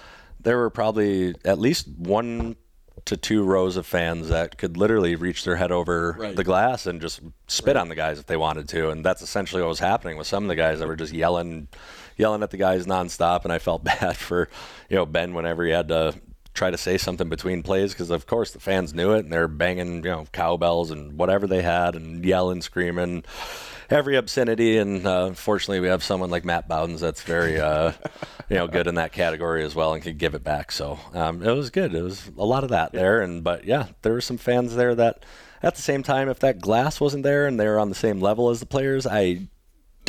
there 0.43 0.57
were 0.59 0.71
probably 0.71 1.35
at 1.45 1.59
least 1.59 1.87
one 1.99 2.57
to 3.07 3.17
two 3.17 3.43
rows 3.43 3.77
of 3.79 3.87
fans 3.87 4.29
that 4.29 4.59
could 4.59 4.77
literally 4.77 5.15
reach 5.17 5.45
their 5.45 5.57
head 5.57 5.73
over 5.73 6.17
Right. 6.19 6.37
the 6.37 6.45
glass 6.45 6.87
and 6.87 7.01
just 7.01 7.21
spit 7.49 7.75
on 7.77 7.89
the 7.89 7.95
guys 7.95 8.19
if 8.19 8.27
they 8.27 8.37
wanted 8.37 8.69
to. 8.69 8.91
And 8.91 9.03
that's 9.05 9.23
essentially 9.23 9.63
what 9.63 9.69
was 9.69 9.79
happening 9.79 10.19
with 10.19 10.27
some 10.27 10.45
of 10.45 10.49
the 10.49 10.55
guys 10.55 10.79
that 10.81 10.87
were 10.89 10.97
just 10.97 11.13
yelling, 11.15 11.69
yelling 12.21 12.43
at 12.43 12.51
the 12.51 12.57
guys 12.57 12.87
nonstop. 12.87 13.45
And 13.45 13.53
I 13.53 13.59
felt 13.59 13.83
bad 14.01 14.17
for, 14.17 14.49
you 14.89 14.97
know, 14.97 15.07
Ben 15.07 15.35
whenever 15.35 15.65
he 15.65 15.71
had 15.71 15.89
to 15.89 16.15
try 16.55 16.71
to 16.71 16.79
say 16.79 16.99
something 16.99 17.29
between 17.29 17.63
plays 17.63 17.93
because 17.93 18.11
of 18.11 18.27
course 18.27 18.51
the 18.51 18.61
fans 18.61 18.93
knew 18.93 19.13
it 19.13 19.21
and 19.21 19.33
they're 19.33 19.49
banging, 19.49 19.97
you 19.97 20.11
know, 20.11 20.27
cowbells 20.33 20.91
and 20.91 21.19
whatever 21.19 21.47
they 21.47 21.63
had 21.63 21.95
and 21.95 22.25
yelling, 22.25 22.61
screaming. 22.63 23.25
Every 23.89 24.17
obscenity, 24.17 24.79
and 24.79 25.05
uh, 25.05 25.33
fortunately, 25.33 25.81
we 25.81 25.89
have 25.89 26.05
someone 26.05 26.31
like 26.31 26.45
Matt 26.45 26.69
Boudens 26.69 27.01
that's 27.01 27.23
very, 27.23 27.59
uh, 27.59 27.91
you 28.49 28.55
know, 28.55 28.69
good 28.69 28.87
in 28.87 28.95
that 28.95 29.11
category 29.11 29.65
as 29.65 29.75
well, 29.75 29.95
and 29.95 30.01
can 30.01 30.17
give 30.17 30.37
it 30.37 30.45
back. 30.45 30.71
So 30.71 31.01
um, 31.13 31.43
it 31.43 31.51
was 31.51 31.71
good. 31.71 31.93
It 31.93 32.03
was 32.03 32.31
a 32.39 32.45
lot 32.45 32.63
of 32.63 32.71
that 32.71 32.93
there, 32.93 33.21
and 33.21 33.43
but 33.43 33.65
yeah, 33.65 33.89
there 34.03 34.13
were 34.13 34.21
some 34.21 34.37
fans 34.37 34.77
there 34.77 34.95
that, 34.95 35.25
at 35.61 35.75
the 35.75 35.83
same 35.83 36.05
time, 36.05 36.29
if 36.29 36.39
that 36.39 36.61
glass 36.61 37.01
wasn't 37.01 37.25
there 37.25 37.49
and 37.49 37.59
they 37.59 37.67
were 37.67 37.81
on 37.81 37.89
the 37.89 37.97
same 37.97 38.21
level 38.21 38.51
as 38.51 38.61
the 38.61 38.67
players, 38.67 39.09
I 39.09 39.49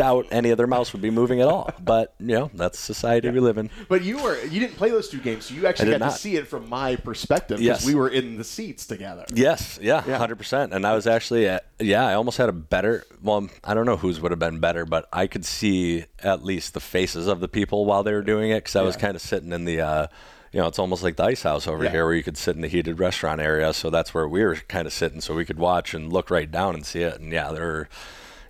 doubt 0.02 0.26
any 0.32 0.52
other 0.52 0.66
mouse 0.68 0.94
would 0.94 1.02
be 1.02 1.12
moving 1.12 1.42
at 1.42 1.48
all. 1.48 1.70
But 1.80 2.14
you 2.20 2.36
know, 2.38 2.52
that's 2.54 2.80
society 2.80 3.30
we 3.30 3.40
live 3.40 3.58
in. 3.58 3.70
But 3.88 4.02
you 4.04 4.22
were 4.24 4.42
you 4.46 4.60
didn't 4.60 4.76
play 4.78 4.90
those 4.90 5.10
two 5.10 5.20
games, 5.20 5.46
so 5.46 5.54
you 5.54 5.68
actually 5.68 5.92
got 5.98 6.12
to 6.12 6.18
see 6.18 6.36
it 6.38 6.48
from 6.48 6.68
my 6.70 6.96
perspective 6.96 7.60
because 7.60 7.82
Yes. 7.84 7.86
we 7.86 7.96
were 7.96 8.10
in 8.10 8.38
the 8.38 8.44
seats 8.44 8.86
together. 8.88 9.26
Yes, 9.34 9.78
yeah, 9.82 10.04
Yeah. 10.08 10.18
hundred 10.18 10.38
percent. 10.38 10.74
And 10.74 10.86
I 10.88 10.94
was 10.96 11.06
actually, 11.08 11.48
at, 11.48 11.66
yeah, 11.80 12.06
I 12.08 12.14
almost 12.16 12.38
had 12.38 12.50
a 12.50 12.54
better. 12.54 13.04
Well, 13.22 13.48
I 13.64 13.74
don't 13.74 13.86
know 13.86 13.98
whose 13.98 14.20
would 14.20 14.32
have 14.32 14.40
been 14.40 14.60
better, 14.60 14.86
but 14.86 15.08
I 15.14 15.28
could 15.28 15.46
see 15.46 16.06
at 16.24 16.44
least 16.44 16.74
the 16.74 16.80
faces 16.80 17.28
of 17.28 17.40
the 17.40 17.48
people 17.48 17.86
while 17.86 18.04
they 18.04 18.14
were 18.14 18.22
doing 18.24 18.50
it 18.52 18.60
because 18.64 18.76
I 18.76 18.82
was 18.82 18.96
kind 18.98 19.16
of 19.16 19.22
sitting 19.22 19.52
in 19.52 19.66
the. 19.66 19.82
Uh, 19.82 20.08
you 20.54 20.60
know, 20.60 20.68
it's 20.68 20.80
almost 20.80 21.02
like 21.02 21.16
the 21.16 21.24
ice 21.24 21.44
house 21.44 21.66
over 21.66 21.86
Yeah. 21.86 21.92
here 21.92 22.04
where 22.06 22.14
you 22.14 22.24
could 22.24 22.36
sit 22.38 22.56
in 22.58 22.62
the 22.62 22.68
heated 22.68 23.00
restaurant 23.00 23.40
area. 23.40 23.72
So 23.72 23.90
that's 23.90 24.14
where 24.14 24.28
we 24.28 24.44
were 24.44 24.56
kind 24.68 24.86
of 24.86 24.92
sitting, 24.92 25.22
so 25.22 25.34
we 25.34 25.46
could 25.46 25.58
watch 25.60 25.94
and 25.94 26.12
look 26.12 26.30
right 26.30 26.52
down 26.52 26.76
and 26.76 26.86
see 26.86 27.04
it. 27.04 27.22
And 27.22 27.32
yeah, 27.32 27.52
there 27.54 27.64
were, 27.66 27.90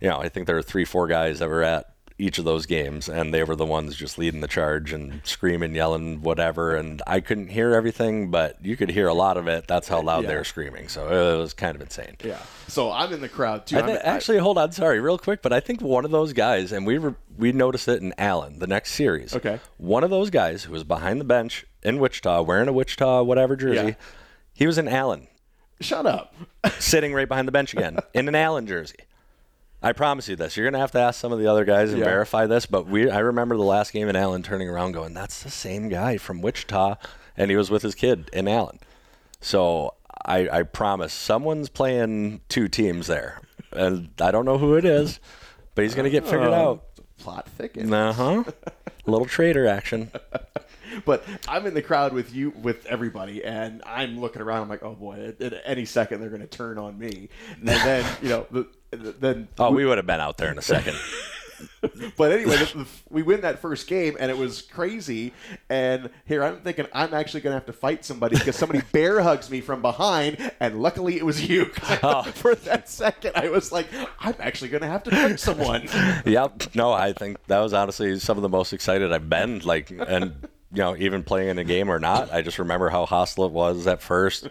you 0.01 0.10
know, 0.10 0.17
I 0.20 0.27
think 0.29 0.48
there 0.48 0.55
were 0.55 0.62
three, 0.62 0.86
four 0.86 1.08
guys 1.08 1.39
that 1.39 1.48
were 1.50 1.63
at 1.63 1.86
each 2.17 2.38
of 2.38 2.46
those 2.46 2.67
games, 2.67 3.10
and 3.10 3.34
they 3.34 3.43
were 3.43 3.55
the 3.55 3.65
ones 3.65 3.96
just 3.96 4.20
leading 4.20 4.41
the 4.41 4.48
charge 4.48 4.93
and 4.93 5.22
screaming, 5.24 5.74
yelling, 5.74 6.22
whatever. 6.22 6.75
And 6.75 7.01
I 7.08 7.20
couldn't 7.20 7.48
hear 7.48 7.74
everything, 7.74 8.29
but 8.29 8.63
you 8.63 8.77
could 8.77 8.89
hear 8.91 9.08
a 9.08 9.13
lot 9.13 9.38
of 9.38 9.48
it. 9.48 9.67
That's 9.67 9.88
how 9.88 10.01
loud 10.03 10.24
Yeah. 10.24 10.29
they 10.29 10.36
were 10.36 10.43
screaming. 10.43 10.88
So 10.88 11.08
it 11.34 11.38
was 11.41 11.53
kind 11.53 11.75
of 11.75 11.81
insane. 11.81 12.17
Yeah. 12.24 12.38
So 12.67 12.91
I'm 12.91 13.12
in 13.12 13.22
the 13.22 13.29
crowd 13.29 13.65
too. 13.65 13.77
Actually, 13.79 14.38
hold 14.38 14.60
on, 14.60 14.72
sorry, 14.72 15.00
real 15.00 15.17
quick, 15.17 15.41
but 15.41 15.51
I 15.51 15.60
think 15.62 15.81
one 15.81 16.05
of 16.05 16.12
those 16.12 16.31
guys, 16.34 16.72
and 16.72 16.86
we 16.86 17.00
were 17.00 17.15
we 17.39 17.53
noticed 17.53 17.88
it 17.88 18.03
in 18.03 18.13
Allen, 18.20 18.60
the 18.60 18.67
next 18.67 18.91
series. 18.91 19.36
Okay. 19.36 19.60
One 19.77 20.03
of 20.03 20.12
those 20.12 20.29
guys 20.29 20.63
who 20.65 20.74
was 20.74 20.84
behind 20.84 21.20
the 21.20 21.25
bench 21.25 21.65
in 21.81 21.98
Wichita, 21.98 22.43
wearing 22.43 22.67
a 22.67 22.74
Wichita 22.74 23.24
whatever 23.24 23.55
jersey, 23.55 23.75
Yeah. 23.88 23.93
he 24.53 24.67
was 24.67 24.77
in 24.77 24.88
Allen 24.88 25.27
Shut 25.79 26.05
up. 26.05 26.36
sitting 26.77 27.15
right 27.15 27.27
behind 27.27 27.48
the 27.48 27.51
bench 27.51 27.74
again 27.74 27.98
in 28.13 28.27
an 28.27 28.36
Allen 28.36 28.67
jersey. 28.67 28.98
I 29.84 29.94
promise 29.94 30.28
you 30.30 30.36
this. 30.36 30.56
You're 30.58 30.70
gonna 30.70 30.80
have 30.82 30.92
to 30.92 31.00
ask 31.00 31.20
some 31.20 31.32
of 31.32 31.40
the 31.40 31.48
other 31.48 31.66
guys 31.66 31.90
and 31.92 32.00
Yeah. 32.00 32.06
verify 32.06 32.46
this, 32.46 32.66
but 32.66 32.86
we 32.88 33.10
I 33.10 33.20
remember 33.20 33.58
the 33.58 33.64
last 33.64 33.94
game 33.94 34.08
in 34.10 34.16
Allen 34.16 34.44
turning 34.44 34.70
around 34.70 34.92
going, 34.92 35.14
That's 35.14 35.42
the 35.44 35.50
same 35.50 35.90
guy 35.90 36.18
from 36.18 36.42
Wichita 36.42 36.96
and 37.38 37.50
he 37.50 37.58
was 37.58 37.72
with 37.72 37.82
his 37.82 37.96
kid 37.96 38.30
in 38.34 38.48
Allen. 38.48 38.80
So 39.40 39.96
I, 40.26 40.48
I 40.50 40.64
promise 40.64 41.14
someone's 41.14 41.70
playing 41.70 42.42
two 42.50 42.68
teams 42.68 43.08
there. 43.08 43.40
And 43.72 44.10
I 44.20 44.30
don't 44.32 44.46
know 44.46 44.58
who 44.60 44.76
it 44.76 44.86
is, 44.86 45.20
but 45.76 45.84
he's 45.84 45.96
gonna 45.96 46.10
get 46.12 46.26
figured 46.26 46.50
Oh, 46.50 46.54
out. 46.54 46.86
Plot 47.18 47.48
thickens. 47.50 47.92
Uh 47.92 48.14
huh. 48.14 48.44
little 49.06 49.26
traitor 49.26 49.66
action. 49.68 50.12
But 51.06 51.24
I'm 51.48 51.66
in 51.68 51.74
the 51.74 51.82
crowd 51.82 52.12
with 52.14 52.34
you, 52.36 52.50
with 52.62 52.86
everybody, 52.86 53.44
and 53.46 53.82
I'm 53.86 54.20
looking 54.20 54.42
around. 54.42 54.64
I'm 54.64 54.70
like, 54.70 54.84
oh 54.84 54.94
boy, 54.94 55.34
at, 55.40 55.42
at 55.42 55.62
any 55.66 55.86
second 55.86 56.20
they're 56.20 56.30
going 56.30 56.42
to 56.42 56.48
turn 56.48 56.78
on 56.78 57.00
me. 57.00 57.30
And 57.60 57.68
then, 57.70 58.06
you 58.22 58.28
know, 58.30 58.46
the, 58.52 58.62
the- 58.64 58.68
then. 58.92 59.48
Oh, 59.58 59.72
we 59.72 59.86
would 59.86 59.98
have 59.98 60.08
been 60.08 60.20
out 60.20 60.38
there 60.38 60.52
in 60.52 60.58
a 60.58 60.62
second. 60.62 60.96
But 62.18 62.32
anyway, 62.32 62.58
the, 62.58 62.66
the, 62.80 62.88
we 63.10 63.24
win 63.24 63.42
that 63.42 63.60
first 63.60 63.88
game, 63.88 64.16
and 64.20 64.30
it 64.30 64.38
was 64.38 64.62
crazy. 64.62 65.34
And 65.70 66.10
here 66.26 66.44
I'm 66.44 66.58
thinking 66.58 66.86
I'm 66.94 67.14
actually 67.14 67.42
going 67.42 67.52
to 67.52 67.56
have 67.56 67.66
to 67.68 67.74
fight 67.74 68.06
somebody 68.06 68.38
because 68.38 68.56
somebody 68.56 68.82
bear 68.92 69.22
hugs 69.22 69.50
me 69.50 69.62
from 69.62 69.82
behind, 69.82 70.52
and 70.60 70.82
luckily 70.82 71.18
it 71.18 71.26
was 71.26 71.48
you. 71.48 71.72
Oh. 72.04 72.24
For 72.24 72.56
that 72.56 72.90
second, 72.90 73.34
I 73.36 73.50
was 73.50 73.72
like, 73.72 73.88
I'm 74.20 74.34
actually 74.40 74.70
going 74.70 74.82
to 74.82 74.88
have 74.88 75.04
to 75.04 75.12
punch 75.12 75.40
someone. 75.40 75.88
Yep. 76.26 76.74
No, 76.74 76.92
I 76.92 77.14
think 77.14 77.38
that 77.48 77.60
was 77.60 77.74
honestly 77.74 78.18
some 78.18 78.38
of 78.38 78.42
the 78.42 78.50
most 78.50 78.74
excited 78.74 79.12
I've 79.12 79.30
been. 79.30 79.60
Like, 79.60 79.92
and 79.92 80.34
you 80.74 80.82
know, 80.82 80.96
even 80.98 81.24
playing 81.24 81.50
in 81.50 81.60
a 81.60 81.64
game 81.64 81.90
or 81.90 82.00
not, 82.00 82.32
I 82.32 82.42
just 82.42 82.60
remember 82.60 82.90
how 82.90 83.06
hostile 83.06 83.46
it 83.46 83.52
was 83.52 83.88
at 83.88 84.02
first. 84.02 84.48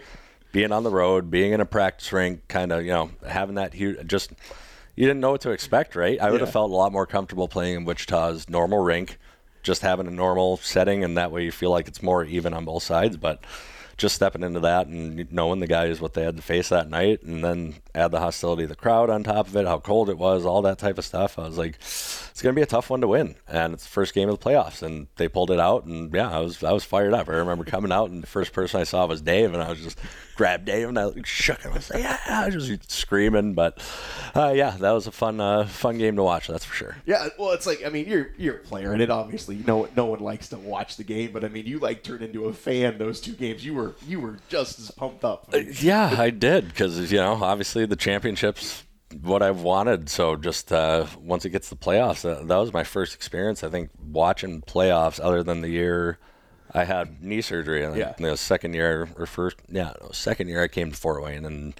Being 0.51 0.71
on 0.71 0.83
the 0.83 0.89
road, 0.89 1.31
being 1.31 1.53
in 1.53 1.61
a 1.61 1.65
practice 1.65 2.11
rink, 2.11 2.47
kind 2.47 2.71
of, 2.71 2.83
you 2.83 2.91
know, 2.91 3.11
having 3.27 3.55
that 3.55 3.73
huge, 3.73 4.05
just 4.07 4.31
you 4.95 5.07
didn't 5.07 5.21
know 5.21 5.31
what 5.31 5.41
to 5.41 5.51
expect, 5.51 5.95
right? 5.95 6.19
I 6.19 6.29
would 6.31 6.41
have 6.41 6.49
Yeah. 6.49 6.53
felt 6.53 6.71
a 6.71 6.75
lot 6.75 6.91
more 6.91 7.05
comfortable 7.05 7.47
playing 7.47 7.75
in 7.75 7.85
Wichita's 7.85 8.49
normal 8.49 8.79
rink, 8.79 9.17
just 9.63 9.81
having 9.81 10.07
a 10.07 10.11
normal 10.11 10.57
setting, 10.57 11.03
and 11.03 11.17
that 11.17 11.31
way 11.31 11.43
you 11.43 11.51
feel 11.51 11.71
like 11.71 11.87
it's 11.87 12.03
more 12.03 12.25
even 12.25 12.53
on 12.53 12.65
both 12.65 12.83
sides. 12.83 13.15
But 13.15 13.43
just 13.97 14.15
stepping 14.15 14.43
into 14.43 14.59
that 14.61 14.87
and 14.87 15.31
knowing 15.31 15.59
the 15.59 15.67
guys 15.67 16.01
what 16.01 16.13
they 16.15 16.23
had 16.23 16.35
to 16.35 16.41
face 16.41 16.69
that 16.69 16.89
night, 16.89 17.21
and 17.23 17.43
then 17.43 17.75
add 17.93 18.11
the 18.11 18.19
hostility 18.19 18.63
of 18.63 18.69
the 18.69 18.75
crowd 18.75 19.09
on 19.09 19.23
top 19.23 19.47
of 19.47 19.55
it, 19.55 19.65
how 19.65 19.79
cold 19.79 20.09
it 20.09 20.17
was, 20.17 20.45
all 20.45 20.61
that 20.61 20.77
type 20.77 20.97
of 20.97 21.05
stuff. 21.05 21.37
I 21.37 21.47
was 21.47 21.57
like, 21.57 21.75
it's 21.79 22.41
going 22.41 22.55
to 22.55 22.59
be 22.59 22.63
a 22.63 22.67
tough 22.67 22.89
one 22.89 23.01
to 23.01 23.07
win, 23.07 23.35
and 23.47 23.73
it's 23.73 23.83
the 23.83 23.89
first 23.89 24.13
game 24.13 24.29
of 24.29 24.39
the 24.39 24.43
playoffs, 24.43 24.81
and 24.81 25.07
they 25.17 25.27
pulled 25.27 25.51
it 25.51 25.59
out, 25.59 25.85
and 25.85 26.13
yeah, 26.13 26.29
I 26.29 26.39
was 26.39 26.63
I 26.63 26.71
was 26.71 26.83
fired 26.83 27.13
up. 27.13 27.27
I 27.27 27.33
remember 27.33 27.63
coming 27.63 27.91
out, 27.91 28.09
and 28.09 28.23
the 28.23 28.27
first 28.27 28.53
person 28.53 28.81
I 28.81 28.83
saw 28.85 29.05
was 29.05 29.21
Dave, 29.21 29.53
and 29.53 29.61
I 29.61 29.69
was 29.69 29.81
just 29.81 29.99
grabbed 30.41 30.65
Dave 30.65 30.89
and 30.89 30.97
I 30.97 31.03
like, 31.03 31.25
shook 31.27 31.61
him. 31.61 31.71
I 31.71 31.75
was 31.75 31.91
like, 31.91 32.01
yeah, 32.01 32.17
I 32.27 32.47
was 32.47 32.67
just 32.67 32.91
screaming, 32.91 33.53
but 33.53 33.77
uh, 34.35 34.51
yeah, 34.55 34.71
that 34.79 34.91
was 34.91 35.05
a 35.05 35.11
fun 35.11 35.39
uh, 35.39 35.67
fun 35.67 35.99
game 35.99 36.15
to 36.15 36.23
watch. 36.23 36.47
That's 36.47 36.65
for 36.65 36.73
sure. 36.73 36.95
Yeah, 37.05 37.27
well, 37.37 37.51
it's 37.51 37.67
like 37.67 37.85
I 37.85 37.89
mean, 37.89 38.07
you're 38.07 38.31
you're 38.37 38.55
a 38.55 38.59
player, 38.59 38.91
and 38.91 39.03
it 39.03 39.11
obviously 39.11 39.61
no 39.67 39.87
no 39.95 40.05
one 40.05 40.19
likes 40.19 40.49
to 40.49 40.57
watch 40.57 40.97
the 40.97 41.03
game, 41.03 41.31
but 41.31 41.43
I 41.43 41.47
mean, 41.47 41.67
you 41.67 41.77
like 41.77 42.01
turned 42.01 42.23
into 42.23 42.45
a 42.45 42.53
fan 42.53 42.97
those 42.97 43.21
two 43.21 43.33
games. 43.33 43.63
You 43.63 43.75
were 43.75 43.93
you 44.07 44.19
were 44.19 44.39
just 44.49 44.79
as 44.79 44.89
pumped 44.89 45.23
up. 45.23 45.49
Uh, 45.53 45.59
Yeah, 45.79 46.15
I 46.17 46.31
did 46.31 46.69
because 46.69 47.11
you 47.11 47.19
know 47.19 47.33
obviously 47.43 47.80
the 47.85 47.95
championships 47.95 48.83
what 49.21 49.41
I've 49.41 49.61
wanted. 49.61 50.09
So 50.09 50.35
just 50.35 50.71
uh, 50.71 51.05
once 51.19 51.43
it 51.45 51.49
gets 51.49 51.69
to 51.69 51.75
the 51.75 51.81
playoffs, 51.83 52.23
uh, 52.23 52.43
that 52.45 52.57
was 52.57 52.71
my 52.73 52.83
first 52.83 53.13
experience. 53.13 53.63
I 53.63 53.69
think 53.69 53.89
watching 54.11 54.61
playoffs, 54.61 55.19
other 55.21 55.43
than 55.43 55.61
the 55.61 55.69
year 55.69 56.17
I 56.73 56.85
had 56.85 57.21
knee 57.21 57.41
surgery, 57.41 57.83
and 57.83 57.95
Yeah. 57.97 58.13
the 58.17 58.37
second 58.37 58.73
year 58.73 59.09
or 59.17 59.25
first, 59.25 59.57
yeah, 59.69 59.93
no, 60.01 60.11
second 60.13 60.47
year 60.47 60.63
I 60.63 60.69
came 60.69 60.91
to 60.91 60.97
Fort 60.97 61.21
Wayne, 61.21 61.43
and 61.45 61.73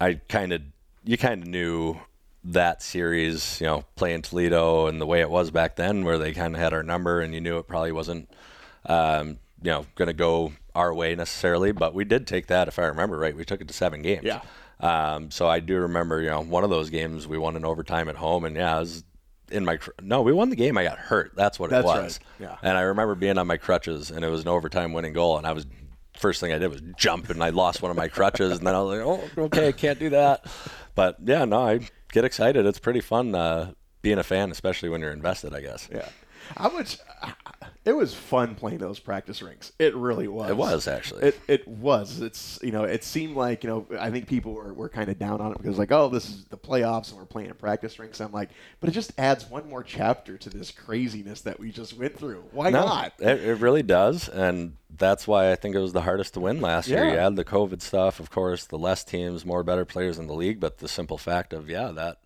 I 0.00 0.14
kind 0.28 0.52
of 0.52 0.62
you 1.04 1.16
kind 1.16 1.42
of 1.42 1.48
knew 1.48 1.98
that 2.44 2.82
series, 2.82 3.60
you 3.60 3.66
know, 3.66 3.84
playing 3.94 4.22
Toledo 4.22 4.86
and 4.88 5.00
the 5.00 5.06
way 5.06 5.20
it 5.20 5.30
was 5.30 5.50
back 5.50 5.76
then, 5.76 6.04
where 6.04 6.18
they 6.18 6.32
kind 6.32 6.54
of 6.54 6.60
had 6.60 6.72
our 6.72 6.82
number, 6.82 7.20
and 7.20 7.32
you 7.34 7.40
knew 7.40 7.58
it 7.58 7.68
probably 7.68 7.92
wasn't, 7.92 8.28
um, 8.86 9.38
you 9.62 9.70
know, 9.70 9.86
going 9.94 10.06
to 10.08 10.12
go 10.12 10.52
our 10.74 10.92
way 10.92 11.14
necessarily. 11.14 11.72
But 11.72 11.94
we 11.94 12.04
did 12.04 12.26
take 12.26 12.46
that, 12.48 12.68
if 12.68 12.78
I 12.78 12.82
remember 12.86 13.16
right. 13.18 13.36
We 13.36 13.44
took 13.44 13.60
it 13.60 13.68
to 13.68 13.74
seven 13.74 14.02
games. 14.02 14.24
Yeah. 14.24 14.40
Um, 14.80 15.30
so 15.30 15.48
I 15.48 15.60
do 15.60 15.80
remember, 15.80 16.20
you 16.20 16.28
know, 16.30 16.40
one 16.42 16.64
of 16.64 16.70
those 16.70 16.90
games 16.90 17.26
we 17.26 17.38
won 17.38 17.56
in 17.56 17.64
overtime 17.64 18.08
at 18.08 18.16
home, 18.16 18.44
and 18.44 18.56
yeah, 18.56 18.76
I 18.76 18.80
was 18.80 19.04
in 19.50 19.64
my 19.64 19.76
cr- 19.78 19.90
no, 20.02 20.22
we 20.22 20.32
won 20.32 20.50
the 20.50 20.56
game. 20.56 20.78
I 20.78 20.84
got 20.84 20.98
hurt. 20.98 21.32
That's 21.34 21.58
what 21.58 21.70
That's 21.70 21.84
it 21.84 21.86
was. 21.86 22.20
right. 22.38 22.48
Yeah. 22.48 22.56
And 22.62 22.76
I 22.76 22.82
remember 22.82 23.14
being 23.14 23.38
on 23.38 23.46
my 23.46 23.56
crutches, 23.56 24.10
and 24.10 24.24
it 24.24 24.28
was 24.28 24.42
an 24.42 24.48
overtime 24.48 24.92
winning 24.92 25.12
goal, 25.12 25.38
and 25.38 25.46
I 25.46 25.52
was. 25.52 25.66
First 26.16 26.40
thing 26.40 26.52
I 26.52 26.58
did 26.58 26.68
was 26.72 26.82
jump, 26.96 27.30
and 27.30 27.40
I 27.44 27.50
lost 27.50 27.80
one 27.80 27.92
of 27.92 27.96
my 27.96 28.08
crutches, 28.08 28.58
and 28.58 28.66
then 28.66 28.74
I 28.74 28.80
was 28.80 28.98
like, 28.98 29.06
"Oh, 29.06 29.42
okay, 29.44 29.68
I 29.68 29.72
can't 29.72 30.00
do 30.00 30.10
that." 30.10 30.44
But 30.96 31.16
yeah, 31.24 31.44
no, 31.44 31.60
I 31.68 31.80
get 32.10 32.24
excited. 32.24 32.66
It's 32.66 32.80
pretty 32.80 33.00
fun 33.00 33.36
uh, 33.36 33.70
being 34.02 34.18
a 34.18 34.24
fan, 34.24 34.50
especially 34.50 34.88
when 34.88 35.00
you're 35.00 35.12
invested. 35.12 35.54
I 35.54 35.60
guess 35.60 35.88
yeah, 35.92 36.08
how 36.56 36.70
much? 36.70 36.98
It 37.88 37.96
was 37.96 38.12
fun 38.12 38.54
playing 38.54 38.80
those 38.80 38.98
practice 38.98 39.40
rinks. 39.40 39.72
It 39.78 39.96
really 39.96 40.28
was. 40.28 40.50
it 40.50 40.56
was 40.58 40.86
actually. 40.86 41.22
It, 41.22 41.40
it 41.48 41.66
was. 41.66 42.20
It's 42.20 42.58
you 42.62 42.70
know. 42.70 42.84
It 42.84 43.02
seemed 43.02 43.34
like 43.34 43.64
you 43.64 43.70
know. 43.70 43.86
I 43.98 44.10
think 44.10 44.28
people 44.28 44.52
were, 44.52 44.74
were 44.74 44.90
kind 44.90 45.08
of 45.08 45.18
down 45.18 45.40
on 45.40 45.52
it 45.52 45.56
because 45.56 45.78
like, 45.78 45.90
oh, 45.90 46.10
this 46.10 46.28
is 46.28 46.44
the 46.50 46.58
playoffs 46.58 47.08
and 47.08 47.18
we're 47.18 47.24
playing 47.24 47.48
in 47.48 47.54
practice 47.54 47.98
rinks. 47.98 48.20
I'm 48.20 48.30
like, 48.30 48.50
but 48.80 48.90
it 48.90 48.92
just 48.92 49.12
adds 49.16 49.48
one 49.48 49.66
more 49.70 49.82
chapter 49.82 50.36
to 50.36 50.50
this 50.50 50.70
craziness 50.70 51.40
that 51.40 51.58
we 51.58 51.72
just 51.72 51.96
went 51.96 52.14
through. 52.14 52.44
Why 52.52 52.68
No, 52.68 52.84
not? 52.84 53.14
It, 53.20 53.42
it 53.42 53.54
really 53.54 53.82
does, 53.82 54.28
and 54.28 54.76
that's 54.94 55.26
why 55.26 55.50
I 55.50 55.56
think 55.56 55.74
it 55.74 55.80
was 55.80 55.94
the 55.94 56.02
hardest 56.02 56.34
to 56.34 56.40
win 56.40 56.60
last 56.60 56.88
year. 56.88 57.06
Yeah. 57.06 57.12
You 57.12 57.18
had 57.18 57.36
the 57.36 57.44
COVID 57.44 57.80
stuff, 57.80 58.20
of 58.20 58.30
course, 58.30 58.66
the 58.66 58.76
less 58.76 59.02
teams, 59.02 59.46
more 59.46 59.62
better 59.62 59.86
players 59.86 60.18
in 60.18 60.26
the 60.26 60.34
league, 60.34 60.60
but 60.60 60.76
the 60.76 60.88
simple 60.88 61.16
fact 61.16 61.54
of 61.54 61.70
yeah, 61.70 61.90
that 61.92 62.18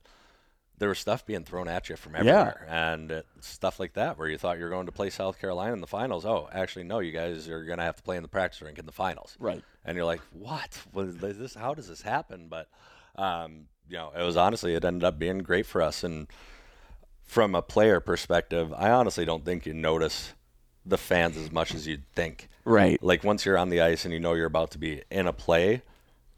there 0.78 0.88
was 0.88 0.98
stuff 0.98 1.24
being 1.24 1.44
thrown 1.44 1.68
at 1.68 1.88
you 1.88 1.96
from 1.96 2.16
everywhere, 2.16 2.66
and 2.68 3.22
stuff 3.40 3.78
like 3.78 3.94
that 3.94 4.18
where 4.18 4.28
you 4.28 4.38
thought 4.38 4.58
you 4.58 4.64
were 4.64 4.70
going 4.70 4.86
to 4.86 4.92
play 4.92 5.10
South 5.10 5.40
Carolina 5.40 5.72
in 5.74 5.80
the 5.80 5.86
finals. 5.86 6.24
Oh, 6.24 6.48
actually, 6.52 6.84
no, 6.84 6.98
you 6.98 7.12
guys 7.12 7.48
are 7.48 7.64
going 7.64 7.78
to 7.78 7.84
have 7.84 7.96
to 7.96 8.02
play 8.02 8.16
in 8.16 8.22
the 8.22 8.28
practice 8.28 8.60
rink 8.62 8.78
in 8.78 8.86
the 8.86 8.92
finals, 8.92 9.36
Right. 9.38 9.62
And 9.84 9.96
you're 9.96 10.06
like, 10.06 10.20
what? 10.32 10.80
What 10.92 11.06
is 11.06 11.16
this? 11.38 11.54
How 11.54 11.74
does 11.74 11.88
this 11.88 12.02
happen? 12.02 12.48
But 12.48 12.68
um, 13.16 13.66
you 13.88 13.96
know, 13.96 14.12
it 14.16 14.22
was 14.22 14.36
honestly, 14.36 14.74
it 14.74 14.84
ended 14.84 15.04
up 15.04 15.18
being 15.18 15.38
great 15.38 15.66
for 15.66 15.82
us, 15.82 16.04
and 16.04 16.26
from 17.24 17.54
a 17.54 17.62
player 17.62 18.00
perspective, 18.00 18.72
I 18.76 18.90
honestly 18.90 19.24
don't 19.24 19.44
think 19.44 19.66
you 19.66 19.74
notice 19.74 20.34
the 20.84 20.98
fans 20.98 21.36
as 21.36 21.50
much 21.50 21.74
as 21.74 21.86
you'd 21.86 22.06
think. 22.14 22.48
Right. 22.64 23.02
Like 23.02 23.24
once 23.24 23.44
you're 23.44 23.58
on 23.58 23.70
the 23.70 23.80
ice 23.80 24.04
and 24.04 24.12
you 24.12 24.20
know 24.20 24.34
you're 24.34 24.46
about 24.46 24.72
to 24.72 24.78
be 24.78 25.02
in 25.10 25.26
a 25.26 25.32
play, 25.32 25.82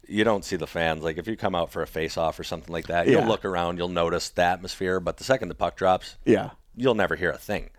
you 0.07 0.23
don't 0.23 0.43
see 0.45 0.55
the 0.55 0.67
fans. 0.67 1.03
Like 1.03 1.17
if 1.17 1.27
you 1.27 1.35
come 1.37 1.55
out 1.55 1.71
for 1.71 1.81
a 1.81 1.87
face 1.87 2.17
off 2.17 2.39
or 2.39 2.43
something 2.43 2.71
like 2.71 2.87
that, 2.87 3.07
Yeah. 3.07 3.19
you'll 3.19 3.27
look 3.27 3.45
around, 3.45 3.77
you'll 3.77 3.87
notice 3.89 4.29
the 4.29 4.43
atmosphere, 4.43 4.99
but 4.99 5.17
the 5.17 5.23
second 5.23 5.47
the 5.49 5.55
puck 5.55 5.75
drops, 5.75 6.17
Yeah. 6.25 6.51
you'll 6.75 6.95
never 6.95 7.15
hear 7.15 7.31
a 7.31 7.37
thing. 7.37 7.69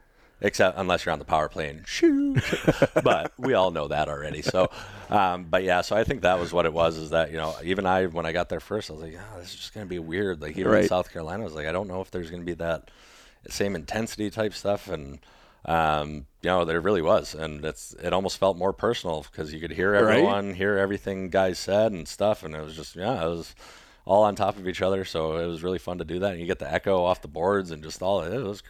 Except 0.43 0.77
unless 0.77 1.07
you're 1.07 1.15
on 1.15 1.19
the 1.19 1.25
power 1.25 1.49
play 1.49 1.71
and 1.71 1.89
shoot, 1.89 2.43
but 3.03 3.33
we 3.39 3.55
all 3.55 3.71
know 3.71 3.89
that 3.89 4.11
already. 4.11 4.43
So, 4.43 4.69
um, 5.09 5.45
but 5.45 5.63
yeah, 5.65 5.81
so 5.81 5.97
I 5.97 6.05
think 6.05 6.21
that 6.23 6.39
was 6.39 6.53
what 6.53 6.67
it 6.67 6.75
was. 6.75 6.99
Is 6.99 7.09
that 7.09 7.31
you 7.31 7.39
know 7.39 7.55
even 7.65 7.87
I 7.87 8.05
when 8.05 8.27
I 8.27 8.33
got 8.33 8.51
there 8.51 8.61
first, 8.61 8.91
I 8.91 8.93
was 8.93 9.03
like, 9.03 9.15
oh, 9.17 9.39
this 9.41 9.49
is 9.49 9.57
just 9.57 9.73
gonna 9.73 9.87
be 9.87 9.99
weird. 9.99 10.43
Like 10.43 10.59
even 10.59 10.75
in 10.75 10.89
South 10.89 11.11
Carolina, 11.11 11.41
I 11.41 11.45
was 11.45 11.55
like, 11.55 11.67
I 11.67 11.73
don't 11.73 11.89
know 11.89 12.03
if 12.03 12.11
there's 12.11 12.31
gonna 12.31 12.43
be 12.43 12.53
that 12.53 12.91
same 13.49 13.75
intensity 13.75 14.29
type 14.29 14.53
stuff 14.53 14.89
and 14.89 15.21
um, 15.67 16.27
you 16.43 16.49
know 16.51 16.65
there 16.65 16.81
really 16.81 17.03
was. 17.03 17.35
And 17.35 17.65
it's 17.65 17.95
it 18.03 18.13
almost 18.13 18.39
felt 18.39 18.57
more 18.57 18.73
personal 18.73 19.27
because 19.31 19.53
you 19.53 19.61
could 19.61 19.73
hear 19.73 19.93
Right. 19.93 20.03
everyone 20.03 20.55
hear 20.55 20.79
everything 20.79 21.29
guys 21.29 21.59
said 21.59 21.93
and 21.93 22.09
stuff. 22.09 22.43
And 22.43 22.55
it 22.55 22.63
was 22.63 22.75
just 22.77 22.97
yeah 22.97 23.25
it 23.25 23.29
was 23.29 23.55
all 24.05 24.23
on 24.23 24.35
top 24.37 24.57
of 24.57 24.67
each 24.69 24.81
other. 24.83 25.05
So 25.05 25.37
it 25.37 25.47
was 25.47 25.63
really 25.63 25.79
fun 25.79 25.99
to 25.99 26.05
do 26.05 26.21
that. 26.21 26.33
And 26.33 26.41
you 26.41 26.47
get 26.47 26.61
the 26.61 26.73
echo 26.73 27.03
off 27.05 27.21
the 27.23 27.29
boards 27.29 27.71
and 27.71 27.83
just 27.83 28.01
all 28.03 28.21
it 28.23 28.43
was 28.43 28.63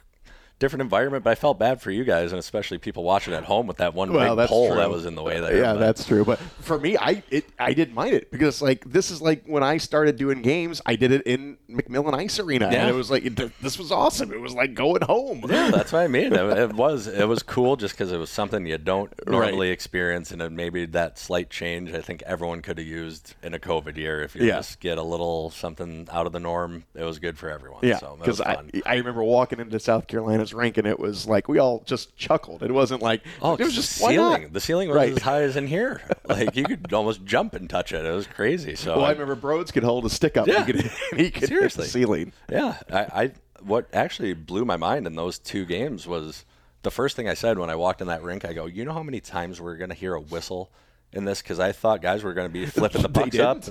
different 0.58 0.80
environment 0.80 1.22
but 1.22 1.30
i 1.30 1.34
felt 1.34 1.58
bad 1.58 1.82
for 1.82 1.90
you 1.90 2.02
guys 2.02 2.32
and 2.32 2.38
especially 2.38 2.78
people 2.78 3.04
watching 3.04 3.34
at 3.34 3.44
home 3.44 3.66
with 3.66 3.76
that 3.76 3.92
one 3.94 4.12
Well, 4.12 4.34
big 4.36 4.48
pole 4.48 4.68
true. 4.68 4.76
that 4.76 4.88
was 4.88 5.04
in 5.04 5.14
the 5.14 5.22
way 5.22 5.36
uh, 5.38 5.40
there 5.42 5.56
Yeah, 5.58 5.72
but- 5.74 5.80
that's 5.80 6.06
true. 6.06 6.24
But 6.24 6.38
for 6.38 6.78
me, 6.78 6.96
I 6.96 7.22
it 7.30 7.44
I 7.58 7.72
didn't 7.74 7.94
mind 7.94 8.14
it 8.14 8.30
because 8.30 8.62
like 8.62 8.84
this 8.90 9.10
is 9.10 9.20
like 9.20 9.44
when 9.46 9.62
I 9.62 9.76
started 9.76 10.16
doing 10.16 10.42
games, 10.42 10.80
I 10.86 10.96
did 10.96 11.12
it 11.12 11.22
in 11.26 11.58
McMillen 11.70 12.14
Ice 12.14 12.38
Arena, 12.38 12.70
Yeah. 12.70 12.80
and 12.80 12.90
it 12.90 12.94
was 12.94 13.10
like 13.10 13.24
it, 13.24 13.36
this 13.60 13.78
was 13.78 13.92
awesome. 13.92 14.32
It 14.32 14.40
was 14.40 14.54
like 14.54 14.74
going 14.74 15.02
home. 15.02 15.44
Yeah, 15.48 15.70
that's 15.74 15.92
what 15.92 16.02
I 16.02 16.08
mean. 16.08 16.32
It, 16.32 16.58
it 16.58 16.72
was 16.74 17.06
it 17.06 17.26
was 17.28 17.42
cool 17.42 17.76
just 17.76 17.94
because 17.94 18.10
it 18.12 18.18
was 18.18 18.30
something 18.30 18.66
you 18.66 18.78
don't 18.78 19.12
normally 19.26 19.70
experience, 19.70 20.30
and 20.32 20.56
maybe 20.56 20.86
that 20.86 21.18
slight 21.18 21.50
change. 21.50 21.92
I 21.92 22.00
think 22.00 22.22
everyone 22.26 22.62
could 22.62 22.78
have 22.78 22.86
used 22.86 23.34
in 23.42 23.52
a 23.54 23.58
COVID 23.58 23.96
year. 23.96 24.22
If 24.22 24.34
you 24.34 24.46
Yeah. 24.46 24.56
just 24.56 24.80
get 24.80 24.96
a 24.98 25.02
little 25.02 25.50
something 25.50 26.08
out 26.10 26.26
of 26.26 26.32
the 26.32 26.40
norm, 26.40 26.84
it 26.94 27.04
was 27.04 27.18
good 27.18 27.38
for 27.38 27.50
everyone. 27.50 27.80
Yeah, 27.82 27.98
so 27.98 28.16
because 28.18 28.40
I. 28.40 28.56
I 28.86 28.96
remember 28.96 29.22
walking 29.22 29.60
into 29.60 29.78
South 29.80 30.06
Carolina's 30.06 30.45
rink 30.54 30.76
and 30.78 30.86
it 30.86 30.98
was 30.98 31.26
like 31.26 31.48
we 31.48 31.58
all 31.58 31.82
just 31.86 32.16
chuckled. 32.16 32.62
It 32.62 32.72
wasn't 32.72 33.02
like 33.02 33.22
Oh, 33.42 33.54
it 33.54 33.60
was 33.64 33.74
just 33.74 34.00
why 34.00 34.10
ceiling. 34.12 34.48
The 34.52 34.60
ceiling 34.60 34.88
was 34.88 34.96
Right. 34.96 35.12
as 35.12 35.22
high 35.22 35.42
as 35.42 35.56
in 35.56 35.66
here. 35.66 36.00
Like 36.28 36.56
you 36.56 36.64
could 36.64 36.92
almost 36.92 37.24
jump 37.24 37.54
and 37.54 37.70
touch 37.70 37.92
it. 37.92 38.04
It 38.04 38.10
was 38.10 38.26
crazy. 38.26 38.74
So 38.74 38.96
Well, 38.96 39.04
I 39.04 39.08
I- 39.08 39.12
remember 39.12 39.36
Broads 39.36 39.70
could 39.70 39.84
hold 39.84 40.04
a 40.04 40.10
stick 40.10 40.36
up. 40.36 40.48
Yeah. 40.48 40.64
and 40.64 40.66
he 40.66 40.72
could, 40.72 40.90
and 41.12 41.20
he 41.20 41.30
could 41.30 41.48
Seriously. 41.48 41.82
hit 41.84 41.86
the 41.86 41.92
ceiling. 41.92 42.32
Yeah, 42.50 42.76
I, 42.90 42.98
I 42.98 43.32
what 43.62 43.86
actually 43.92 44.34
blew 44.34 44.64
my 44.64 44.76
mind 44.76 45.06
in 45.06 45.14
those 45.14 45.38
two 45.38 45.64
games 45.64 46.06
was 46.06 46.44
the 46.82 46.90
first 46.90 47.14
thing 47.16 47.28
I 47.28 47.34
said 47.34 47.58
when 47.58 47.70
I 47.70 47.76
walked 47.76 48.00
in 48.00 48.08
that 48.08 48.22
rink. 48.22 48.44
I 48.44 48.52
go, 48.54 48.66
you 48.66 48.84
know 48.84 48.92
how 48.92 49.02
many 49.04 49.20
times 49.20 49.60
we're 49.60 49.76
gonna 49.76 49.94
hear 49.94 50.14
a 50.14 50.20
whistle 50.20 50.70
in 51.12 51.24
this 51.24 51.40
because 51.42 51.60
I 51.60 51.70
thought 51.72 52.02
guys 52.02 52.24
were 52.24 52.34
going 52.34 52.48
to 52.48 52.52
be 52.52 52.66
flipping 52.66 53.00
the 53.02 53.08
pucks 53.20 53.38
up. 53.38 53.62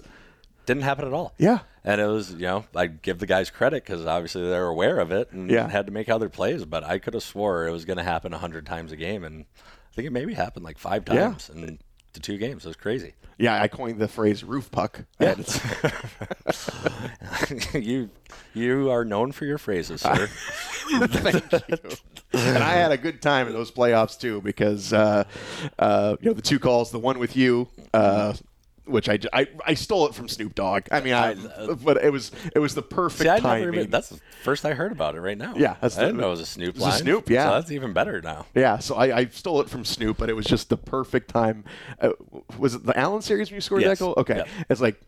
Didn't. 0.66 0.84
Happen 0.84 1.06
at 1.08 1.14
all. 1.14 1.34
Yeah. 1.38 1.60
And 1.84 2.02
it 2.02 2.08
was, 2.08 2.32
you 2.34 2.40
know, 2.42 2.66
I 2.76 2.88
give 2.88 3.20
the 3.20 3.26
guys 3.28 3.50
credit 3.50 3.84
because 3.86 4.06
obviously 4.06 4.42
they're 4.48 4.68
aware 4.68 5.00
of 5.00 5.12
it 5.12 5.32
and 5.32 5.50
Yeah. 5.50 5.68
had 5.70 5.86
to 5.86 5.92
make 5.92 6.10
other 6.10 6.30
plays. 6.30 6.66
But 6.66 6.84
I 6.84 6.98
could 7.00 7.14
have 7.14 7.24
swore 7.24 7.68
it 7.68 7.72
was 7.72 7.86
going 7.86 7.98
to 7.98 8.04
happen 8.04 8.34
a 8.34 8.38
hundred 8.38 8.66
times 8.66 8.92
a 8.92 8.96
game, 8.96 9.24
and 9.24 9.46
I 9.64 9.96
think 9.96 10.08
it 10.08 10.12
maybe 10.12 10.34
happened 10.34 10.66
like 10.66 10.78
five 10.78 11.04
Yeah. 11.08 11.30
times 11.30 11.50
in 11.50 11.80
the 12.14 12.20
two 12.20 12.38
games. 12.38 12.66
It 12.66 12.70
was 12.70 12.78
crazy. 12.78 13.14
Yeah, 13.38 13.62
I 13.62 13.68
coined 13.68 14.00
the 14.00 14.08
phrase 14.08 14.44
roof 14.46 14.72
puck. 14.72 15.02
Had 15.20 15.46
you 17.74 18.10
you 18.54 18.90
are 18.92 19.04
known 19.04 19.32
for 19.32 19.46
your 19.46 19.58
phrases, 19.58 20.02
sir. 20.02 20.28
Thank 20.90 21.52
you. 21.70 21.78
And 22.34 22.64
I 22.64 22.74
had 22.74 22.92
a 22.92 22.98
good 22.98 23.22
time 23.22 23.48
in 23.48 23.54
those 23.54 23.72
playoffs 23.72 24.18
too 24.20 24.42
because 24.42 24.94
uh, 24.94 25.24
uh, 25.80 26.16
you 26.22 26.30
know 26.30 26.34
the 26.34 26.42
two 26.42 26.60
calls, 26.60 26.92
the 26.92 27.00
one 27.00 27.20
with 27.20 27.36
you, 27.36 27.68
uh, 27.94 28.34
which 28.86 29.10
I, 29.10 29.20
I, 29.34 29.48
I 29.66 29.74
stole 29.74 30.08
it 30.08 30.16
from 30.16 30.28
Snoop 30.30 30.56
Dogg. 30.56 30.88
I 30.92 31.02
mean, 31.02 31.14
I, 31.14 31.34
but 31.84 32.04
it 32.04 32.12
was 32.12 32.32
it 32.56 32.60
was 32.60 32.76
the 32.76 32.82
perfect 32.82 33.24
See, 33.24 33.30
I 33.30 33.40
timing. 33.40 33.72
never 33.72 33.84
that's 33.86 34.10
the 34.10 34.20
first 34.44 34.66
I 34.66 34.74
heard 34.74 34.92
about 34.92 35.16
it 35.16 35.22
right 35.22 35.38
now. 35.38 35.54
Yeah, 35.56 35.76
that's 35.82 35.98
I 35.98 36.02
didn't 36.02 36.18
the- 36.18 36.22
know 36.22 36.28
it 36.28 36.32
was 36.32 36.40
a 36.42 36.46
Snoop 36.46 36.76
it 36.78 36.82
a. 36.82 36.92
Snoop, 36.92 37.30
yeah. 37.30 37.46
So 37.50 37.54
that's 37.56 37.72
even 37.72 37.94
better 37.94 38.22
now. 38.22 38.46
yeah, 38.54 38.78
so 38.80 38.96
I, 38.96 39.18
I 39.18 39.26
stole 39.28 39.62
it 39.62 39.70
from 39.70 39.86
Snoop, 39.86 40.18
but 40.18 40.30
it 40.30 40.34
was 40.34 40.46
just 40.46 40.70
the 40.70 40.78
perfect 40.78 41.30
time. 41.30 41.64
Uh, 42.00 42.12
was 42.58 42.76
it 42.76 42.84
the 42.86 42.98
Allen 42.98 43.22
series 43.22 43.50
when 43.50 43.56
you 43.56 43.62
scored 43.62 43.82
Yes. 43.82 44.00
that 44.00 44.06
goal? 44.06 44.14
Okay, 44.18 44.44
it's 44.70 44.82
like 44.82 45.00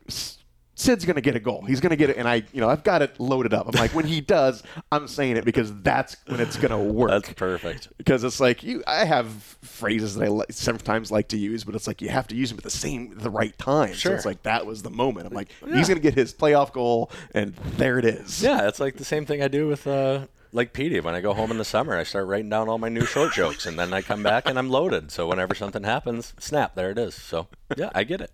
Sid's 0.80 1.06
gonna 1.06 1.22
get 1.22 1.36
a 1.36 1.40
goal. 1.40 1.64
He's 1.64 1.80
gonna 1.80 1.96
get 1.96 2.12
it, 2.12 2.18
and 2.18 2.28
I, 2.28 2.44
you 2.54 2.62
know, 2.62 2.70
I've 2.70 2.84
got 2.84 3.02
it 3.02 3.20
loaded 3.20 3.52
up. 3.52 3.68
I'm 3.68 3.74
like, 3.80 3.96
when 3.96 4.06
he 4.06 4.22
does, 4.22 4.62
I'm 4.92 5.08
saying 5.08 5.36
it 5.36 5.44
because 5.44 5.74
that's 5.82 6.16
when 6.28 6.40
it's 6.40 6.56
gonna 6.56 6.78
work. 6.82 7.10
That's 7.10 7.34
perfect. 7.34 7.88
because 7.98 8.24
it's 8.24 8.40
like 8.40 8.62
you 8.62 8.84
I 8.86 9.04
have 9.06 9.28
phrases 9.64 10.14
that 10.16 10.26
I 10.26 10.28
li- 10.28 10.46
sometimes 10.52 11.12
like 11.12 11.30
to 11.30 11.38
use, 11.38 11.64
but 11.64 11.74
it's 11.74 11.88
like 11.88 12.00
you 12.02 12.10
have 12.10 12.28
to 12.28 12.36
use 12.36 12.50
them 12.50 12.60
at 12.60 12.64
the 12.64 12.70
same 12.70 13.18
the 13.18 13.32
right 13.32 13.58
time. 13.58 13.90
So 13.94 13.96
Sure. 13.96 14.14
it's 14.16 14.26
like 14.26 14.44
that 14.44 14.68
was 14.68 14.84
the 14.84 14.92
moment. 14.92 15.26
I'm 15.26 15.34
like, 15.34 15.50
he's 15.74 15.88
gonna 15.88 16.00
get 16.00 16.14
his 16.14 16.32
playoff 16.32 16.72
goal, 16.72 17.10
and 17.34 17.56
there 17.78 17.98
it 17.98 18.06
is. 18.06 18.44
Yeah, 18.44 18.68
it's 18.68 18.80
like 18.80 18.98
the 18.98 19.06
same 19.06 19.26
thing 19.26 19.42
I 19.42 19.48
do 19.48 19.68
with 19.68 19.88
uh, 19.88 20.28
like 20.58 20.74
Petey. 20.74 21.00
When 21.00 21.16
I 21.16 21.22
go 21.22 21.34
home 21.34 21.52
in 21.52 21.58
the 21.58 21.64
summer, 21.66 21.96
I 21.98 22.04
start 22.04 22.28
writing 22.28 22.50
down 22.50 22.68
all 22.68 22.78
my 22.78 22.90
new 22.90 23.06
short 23.06 23.32
jokes, 23.34 23.66
and 23.66 23.80
then 23.80 23.94
I 23.94 24.02
come 24.02 24.22
back 24.24 24.50
and 24.50 24.60
I'm 24.60 24.70
loaded. 24.70 25.12
So 25.12 25.28
whenever 25.28 25.56
something 25.56 25.84
happens, 25.84 26.34
snap, 26.40 26.76
there 26.76 26.92
it 26.92 26.98
is. 26.98 27.16
So 27.16 27.48
yeah, 27.78 27.90
I 27.96 28.04
get 28.04 28.20
it. 28.20 28.32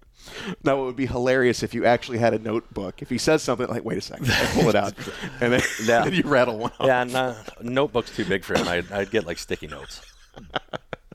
Now 0.63 0.81
it 0.81 0.86
would 0.86 0.95
be 0.95 1.05
hilarious 1.05 1.62
if 1.63 1.73
you 1.73 1.86
actually 1.86 2.17
had 2.17 2.33
a 2.33 2.39
notebook. 2.39 3.01
If 3.01 3.09
he 3.09 3.17
says 3.17 3.43
something 3.43 3.67
like, 3.67 3.83
"Wait 3.83 3.97
a 3.97 4.01
second, 4.01 4.31
I 4.31 4.45
pull 4.53 4.69
it 4.69 4.75
out," 4.75 4.93
and 5.41 5.53
then, 5.53 5.62
Yeah. 5.83 6.03
then 6.05 6.13
you 6.13 6.23
rattle 6.23 6.57
one 6.57 6.71
off. 6.79 6.88
Yeah, 6.88 7.01
and, 7.01 7.15
uh, 7.15 7.36
notebook's 7.62 8.15
too 8.15 8.25
big 8.25 8.43
for 8.43 8.57
him. 8.57 8.67
I'd, 8.67 8.91
I'd 8.91 9.12
get 9.12 9.27
like 9.27 9.38
sticky 9.38 9.67
notes, 9.67 9.99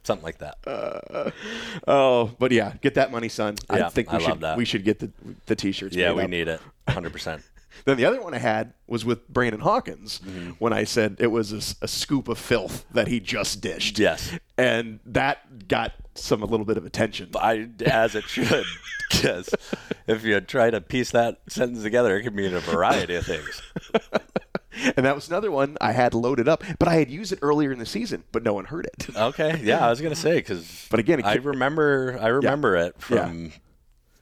something 0.05 0.25
like 0.25 0.39
that. 0.39 1.33
Oh, 1.87 2.31
but 2.39 2.53
yeah, 2.53 2.75
get 2.83 2.95
that 2.95 3.11
money, 3.11 3.29
son. 3.29 3.57
I 3.71 3.79
Yeah, 3.79 3.89
think 3.89 4.11
we 4.13 4.19
I 4.19 4.21
should 4.21 4.29
love 4.31 4.41
that. 4.41 4.57
we 4.59 4.65
should 4.65 4.85
get 4.85 4.99
the 4.99 5.11
the 5.47 5.57
t-shirts. 5.57 5.97
yeah, 5.97 6.13
we 6.13 6.25
up. 6.25 6.31
need 6.31 6.49
it, 6.49 6.61
100. 6.85 7.13
percent 7.13 7.43
Then 7.85 7.97
the 7.97 8.05
other 8.05 8.21
one 8.23 8.35
I 8.35 8.39
had 8.39 8.75
was 8.87 9.05
with 9.05 9.29
Brandon 9.29 9.61
Hawkins 9.61 10.21
Mm-hmm. 10.25 10.51
when 10.59 10.73
I 10.73 10.85
said 10.85 11.17
it 11.19 11.29
was 11.29 11.77
a 11.81 11.89
scoop 11.89 12.29
of 12.29 12.39
filth 12.39 12.85
that 12.93 13.09
he 13.09 13.21
just 13.21 13.61
dished. 13.61 13.99
Yes. 13.99 14.33
and 14.57 15.01
that 15.07 15.69
got 15.69 15.93
some 16.15 16.43
a 16.43 16.47
little 16.47 16.67
bit 16.67 16.77
of 16.77 16.85
attention. 16.85 17.31
I 17.37 17.69
as 17.87 18.15
it 18.15 18.25
should, 18.25 18.65
because 19.11 19.55
if 20.07 20.25
you 20.25 20.41
try 20.41 20.71
to 20.71 20.81
piece 20.81 21.11
that 21.13 21.41
sentence 21.49 21.83
together, 21.83 22.17
it 22.17 22.23
could 22.25 22.35
mean 22.35 22.55
a 22.55 22.61
variety 22.61 23.15
of 23.15 23.25
things. 23.27 23.63
And 24.97 25.05
that 25.07 25.17
was 25.17 25.27
another 25.29 25.51
one 25.51 25.77
I 25.81 25.91
had 25.91 26.15
loaded 26.15 26.47
up, 26.49 26.63
but 26.79 26.87
I 26.87 26.95
had 26.97 27.11
used 27.11 27.33
it 27.33 27.41
earlier 27.43 27.73
in 27.73 27.81
the 27.81 27.87
season, 27.87 28.23
but 28.31 28.45
no 28.45 28.53
one 28.55 28.65
heard 28.65 28.87
it. 28.87 29.09
Okay, 29.17 29.61
yeah, 29.65 29.85
I 29.85 29.91
was 29.91 30.01
gonna 30.01 30.15
say 30.15 30.37
because, 30.37 30.87
But 30.89 31.01
again, 31.01 31.21
I 31.25 31.35
remember, 31.35 32.17
I 32.21 32.29
remember 32.29 32.77
it 32.77 32.95
from 33.01 33.51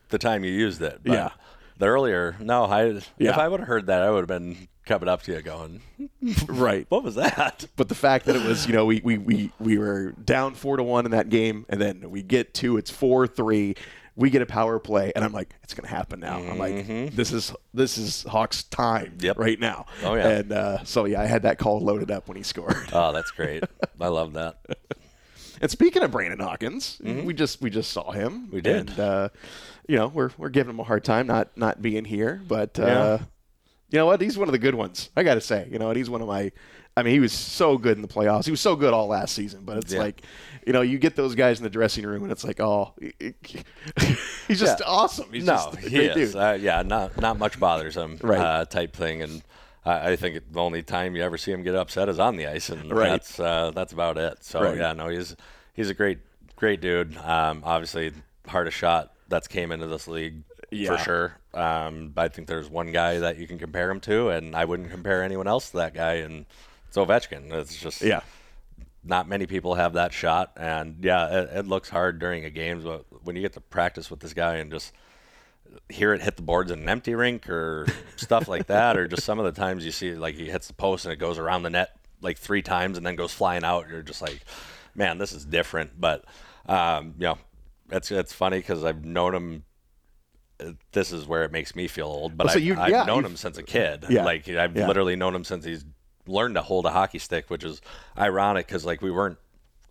the 0.08 0.16
time 0.18 0.44
you 0.44 0.52
used 0.52 0.80
it. 0.80 1.00
But 1.04 1.12
Yeah. 1.12 1.30
The 1.78 1.86
earlier, 1.86 2.36
no, 2.40 2.64
I 2.64 3.00
if 3.18 3.38
I 3.38 3.48
would 3.48 3.60
have 3.60 3.68
heard 3.68 3.86
that, 3.86 4.02
I 4.02 4.10
would 4.10 4.20
have 4.20 4.28
been 4.28 4.68
coming 4.84 5.08
up 5.08 5.22
to 5.22 5.32
you 5.32 5.42
going, 5.42 5.80
right. 6.46 6.86
"What 6.88 7.02
was 7.04 7.16
that?" 7.16 7.66
But 7.76 7.88
the 7.88 7.94
fact 7.94 8.26
that 8.26 8.36
it 8.36 8.46
was, 8.46 8.66
you 8.66 8.72
know, 8.72 8.86
we, 8.86 9.00
we, 9.04 9.18
we, 9.18 9.52
we 9.58 9.78
were 9.78 10.12
down 10.12 10.54
four 10.54 10.76
to 10.76 10.82
one 10.82 11.04
in 11.04 11.10
that 11.10 11.28
game, 11.28 11.66
and 11.68 11.80
then 11.80 12.10
we 12.10 12.22
get 12.22 12.54
to 12.54 12.76
it's 12.76 12.90
four 12.90 13.26
three. 13.26 13.74
We 14.18 14.30
get 14.30 14.40
a 14.40 14.46
power 14.46 14.78
play, 14.78 15.12
and 15.14 15.22
I'm 15.22 15.32
like, 15.32 15.54
it's 15.62 15.74
gonna 15.74 15.88
happen 15.88 16.20
now. 16.20 16.36
I'm 16.38 16.56
like, 16.56 16.86
this 17.14 17.32
is 17.32 17.52
this 17.74 17.98
is 17.98 18.22
Hawks' 18.22 18.62
time 18.62 19.12
Mm-hmm. 19.18 19.24
Yep. 19.26 19.38
right 19.38 19.60
now. 19.60 19.84
Oh, 20.02 20.14
yeah. 20.14 20.28
And 20.28 20.52
uh, 20.52 20.84
so 20.84 21.04
yeah, 21.04 21.20
I 21.20 21.26
had 21.26 21.42
that 21.42 21.58
call 21.58 21.80
loaded 21.80 22.10
up 22.10 22.26
when 22.26 22.38
he 22.38 22.42
scored. 22.42 22.76
Oh, 22.94 23.12
that's 23.12 23.30
great. 23.32 23.62
I 24.00 24.08
love 24.08 24.32
that. 24.34 24.58
And 25.58 25.70
speaking 25.70 26.02
of 26.02 26.10
Brandon 26.10 26.38
Hawkins, 26.38 27.00
we 27.02 27.32
just 27.32 27.62
we 27.62 27.70
just 27.70 27.90
saw 27.90 28.10
him. 28.12 28.42
Mm-hmm. 28.46 28.54
We 28.54 28.60
did. 28.60 28.90
And, 28.90 29.00
uh, 29.00 29.28
you 29.88 29.96
know, 29.96 30.08
we're 30.08 30.30
we're 30.38 30.48
giving 30.48 30.70
him 30.74 30.80
a 30.80 30.84
hard 30.84 31.04
time 31.04 31.26
not 31.26 31.56
not 31.56 31.80
being 31.82 32.04
here, 32.04 32.40
but 32.46 32.78
uh, 32.78 32.82
Yeah. 32.86 33.18
you 33.90 33.98
know 33.98 34.06
what? 34.06 34.20
He's 34.20 34.36
one 34.38 34.48
of 34.48 34.52
the 34.52 34.58
good 34.58 34.74
ones. 34.74 35.10
I 35.16 35.22
got 35.22 35.34
to 35.34 35.40
say, 35.40 35.68
you 35.70 35.78
know, 35.78 35.88
and 35.88 35.96
he's 35.96 36.10
one 36.10 36.20
of 36.20 36.26
my. 36.28 36.52
I 36.98 37.02
mean, 37.02 37.12
he 37.12 37.20
was 37.20 37.32
so 37.34 37.76
good 37.76 37.98
in 37.98 38.02
the 38.02 38.08
playoffs. 38.08 38.46
He 38.46 38.50
was 38.50 38.60
so 38.62 38.74
good 38.74 38.94
all 38.94 39.06
last 39.06 39.34
season. 39.34 39.64
But 39.66 39.76
it's 39.76 39.92
Yeah. 39.92 39.98
like, 40.00 40.22
you 40.66 40.72
know, 40.72 40.80
you 40.80 40.96
get 40.98 41.14
those 41.14 41.34
guys 41.34 41.58
in 41.58 41.64
the 41.64 41.68
dressing 41.68 42.06
room, 42.06 42.22
and 42.22 42.32
it's 42.32 42.42
like, 42.42 42.58
oh, 42.58 42.94
he's 44.48 44.58
just 44.60 44.80
Yeah. 44.80 44.86
awesome. 44.86 45.30
He's 45.32 45.44
no, 45.44 45.52
just 45.54 45.74
a 45.74 45.80
he 45.80 45.90
great 45.96 46.16
is. 46.16 46.32
dude. 46.32 46.40
Uh, 46.42 46.56
yeah, 46.58 46.82
not 46.82 47.20
not 47.20 47.38
much 47.38 47.58
bothers 47.60 47.96
him. 47.96 48.18
Right. 48.22 48.38
Uh, 48.40 48.64
type 48.64 48.94
thing, 48.96 49.22
and 49.22 49.42
I, 49.84 50.12
I 50.12 50.16
think 50.16 50.40
the 50.52 50.60
only 50.60 50.82
time 50.82 51.16
you 51.16 51.22
ever 51.22 51.36
see 51.38 51.52
him 51.52 51.62
get 51.62 51.74
upset 51.74 52.08
is 52.08 52.18
on 52.18 52.36
the 52.36 52.46
ice, 52.46 52.70
and 52.70 52.90
Right. 52.90 53.10
that's 53.10 53.38
uh, 53.38 53.72
that's 53.74 53.92
about 53.92 54.16
it. 54.18 54.42
So 54.44 54.62
Right. 54.62 54.76
yeah, 54.78 54.92
no, 54.92 55.08
he's 55.08 55.36
he's 55.74 55.90
a 55.90 55.94
great 55.94 56.18
great 56.56 56.80
dude. 56.80 57.16
Um, 57.18 57.62
obviously, 57.64 58.12
hardest 58.48 58.76
shot 58.76 59.12
that's 59.28 59.48
came 59.48 59.72
into 59.72 59.86
this 59.86 60.06
league 60.08 60.42
Yeah. 60.70 60.96
for 60.96 61.02
sure. 61.02 61.36
Um, 61.54 62.12
I 62.16 62.28
think 62.28 62.48
there's 62.48 62.68
one 62.68 62.92
guy 62.92 63.18
that 63.18 63.38
you 63.38 63.46
can 63.46 63.58
compare 63.58 63.90
him 63.90 64.00
to, 64.00 64.28
and 64.30 64.54
I 64.54 64.64
wouldn't 64.64 64.90
compare 64.90 65.22
anyone 65.22 65.46
else 65.46 65.70
to 65.70 65.78
that 65.78 65.94
guy, 65.94 66.14
and 66.14 66.46
it's 66.88 66.96
Ovechkin. 66.96 67.52
It's 67.52 67.76
just 67.76 68.02
Yeah. 68.02 68.20
not 69.04 69.28
many 69.28 69.46
people 69.46 69.74
have 69.76 69.94
that 69.94 70.12
shot, 70.12 70.52
and 70.56 70.96
yeah, 71.02 71.40
it, 71.42 71.50
it 71.60 71.66
looks 71.66 71.88
hard 71.88 72.18
during 72.18 72.44
a 72.44 72.50
game, 72.50 72.82
but 72.82 73.04
when 73.24 73.36
you 73.36 73.42
get 73.42 73.52
to 73.54 73.60
practice 73.60 74.10
with 74.10 74.20
this 74.20 74.32
guy 74.34 74.56
and 74.56 74.70
just 74.70 74.92
hear 75.88 76.12
it 76.14 76.22
hit 76.22 76.36
the 76.36 76.42
boards 76.42 76.70
in 76.70 76.80
an 76.80 76.88
empty 76.88 77.14
rink 77.14 77.48
or 77.50 77.86
stuff 78.16 78.48
like 78.48 78.66
that, 78.68 78.96
or 78.96 79.06
just 79.08 79.24
some 79.24 79.38
of 79.38 79.44
the 79.44 79.52
times 79.60 79.84
you 79.84 79.90
see 79.92 80.14
like 80.14 80.34
he 80.34 80.48
hits 80.48 80.68
the 80.68 80.72
post 80.72 81.04
and 81.04 81.12
it 81.12 81.16
goes 81.16 81.38
around 81.38 81.62
the 81.62 81.70
net 81.70 81.90
like 82.22 82.38
three 82.38 82.62
times 82.62 82.96
and 82.96 83.04
then 83.06 83.14
goes 83.16 83.32
flying 83.32 83.62
out. 83.64 83.88
You're 83.88 84.02
just 84.02 84.22
like, 84.22 84.40
man, 84.94 85.18
this 85.18 85.32
is 85.32 85.44
different. 85.44 86.00
But 86.00 86.24
um, 86.66 87.14
you 87.18 87.24
know, 87.26 87.38
it's 87.90 88.10
it's 88.10 88.32
funny 88.32 88.58
because 88.58 88.84
I've 88.84 89.04
known 89.04 89.34
him. 89.34 89.64
uh, 90.60 90.72
This 90.92 91.12
is 91.12 91.26
where 91.26 91.44
it 91.44 91.52
makes 91.52 91.74
me 91.76 91.86
feel 91.88 92.06
old, 92.06 92.36
but 92.36 92.46
Oh, 92.48 92.50
so 92.50 92.58
you- 92.58 92.76
I've 92.78 92.90
yeah, 92.90 93.04
known 93.04 93.18
you've- 93.18 93.30
him 93.30 93.36
since 93.36 93.58
a 93.58 93.62
kid. 93.62 94.06
Yeah. 94.08 94.24
Like 94.24 94.48
I've 94.48 94.76
Yeah. 94.76 94.86
literally 94.88 95.16
known 95.16 95.34
him 95.34 95.44
since 95.44 95.64
he's 95.64 95.84
learned 96.26 96.54
to 96.56 96.62
hold 96.62 96.86
a 96.86 96.90
hockey 96.90 97.18
stick, 97.18 97.50
which 97.50 97.62
is 97.64 97.80
ironic 98.18 98.66
because 98.66 98.84
like 98.84 99.00
we 99.02 99.10
weren't 99.10 99.38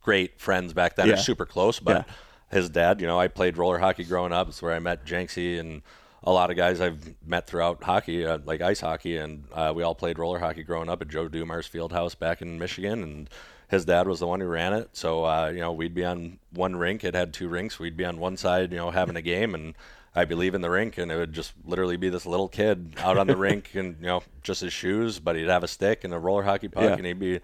great 0.02 0.40
friends 0.40 0.74
back 0.74 0.96
then, 0.96 1.08
Yeah. 1.08 1.16
super 1.16 1.46
close, 1.46 1.80
but 1.80 2.08
his 2.52 2.70
dad, 2.70 3.02
you 3.02 3.08
know, 3.08 3.20
I 3.20 3.28
played 3.28 3.58
roller 3.58 3.80
hockey 3.80 4.04
growing 4.04 4.32
up. 4.34 4.48
It's 4.50 4.62
where 4.62 4.74
I 4.74 4.80
met 4.80 5.06
Jenksy 5.06 5.60
and 5.60 5.82
a 6.24 6.32
lot 6.32 6.50
of 6.50 6.58
guys 6.58 6.82
I've 6.82 7.16
met 7.26 7.48
throughout 7.48 7.84
hockey, 7.84 8.26
uh, 8.26 8.40
like 8.46 8.60
ice 8.62 8.82
hockey, 8.82 9.18
and 9.18 9.46
uh, 9.54 9.72
we 9.76 9.84
all 9.84 9.96
played 9.96 10.18
roller 10.20 10.40
hockey 10.40 10.64
growing 10.64 10.90
up 10.90 11.02
at 11.02 11.08
Joe 11.08 11.28
Dumars 11.28 11.68
Field 11.68 11.92
House 11.92 12.16
back 12.16 12.42
in 12.42 12.58
Michigan, 12.60 13.02
and 13.04 13.30
his 13.70 13.86
dad 13.86 14.08
was 14.08 14.20
the 14.20 14.28
one 14.28 14.40
who 14.40 14.48
ran 14.48 14.74
it. 14.74 14.90
So 14.94 15.26
uh, 15.26 15.52
you 15.54 15.60
know, 15.60 15.72
we'd 15.72 15.94
be 15.96 16.06
on 16.06 16.40
one 16.52 16.76
rink. 16.76 17.04
It 17.04 17.16
had 17.16 17.34
two 17.34 17.48
rinks. 17.48 17.80
We'd 17.80 17.98
be 17.98 18.06
on 18.06 18.18
one 18.20 18.38
side, 18.38 18.72
you 18.72 18.78
know, 18.78 18.92
having 18.92 19.16
a 19.16 19.22
game, 19.22 19.54
and 19.56 19.76
I'd 20.16 20.30
be 20.30 20.36
leaving 20.36 20.62
the 20.62 20.70
rink, 20.70 20.98
and 20.98 21.12
it 21.12 21.18
would 21.18 21.34
just 21.34 21.54
literally 21.66 21.98
be 21.98 22.10
this 22.10 22.26
little 22.26 22.48
kid 22.48 22.94
out 23.00 23.18
on 23.18 23.28
the 23.28 23.36
rink, 23.48 23.72
and 23.76 23.98
you 24.00 24.08
know, 24.08 24.24
just 24.44 24.62
his 24.62 24.72
shoes, 24.74 25.20
but 25.20 25.36
he'd 25.36 25.48
have 25.50 25.64
a 25.64 25.68
stick 25.68 26.04
and 26.04 26.14
a 26.14 26.20
roller 26.20 26.44
hockey 26.44 26.68
puck, 26.70 26.84
Yeah. 26.84 26.94
and 26.96 27.06
he'd 27.06 27.20
be 27.20 27.40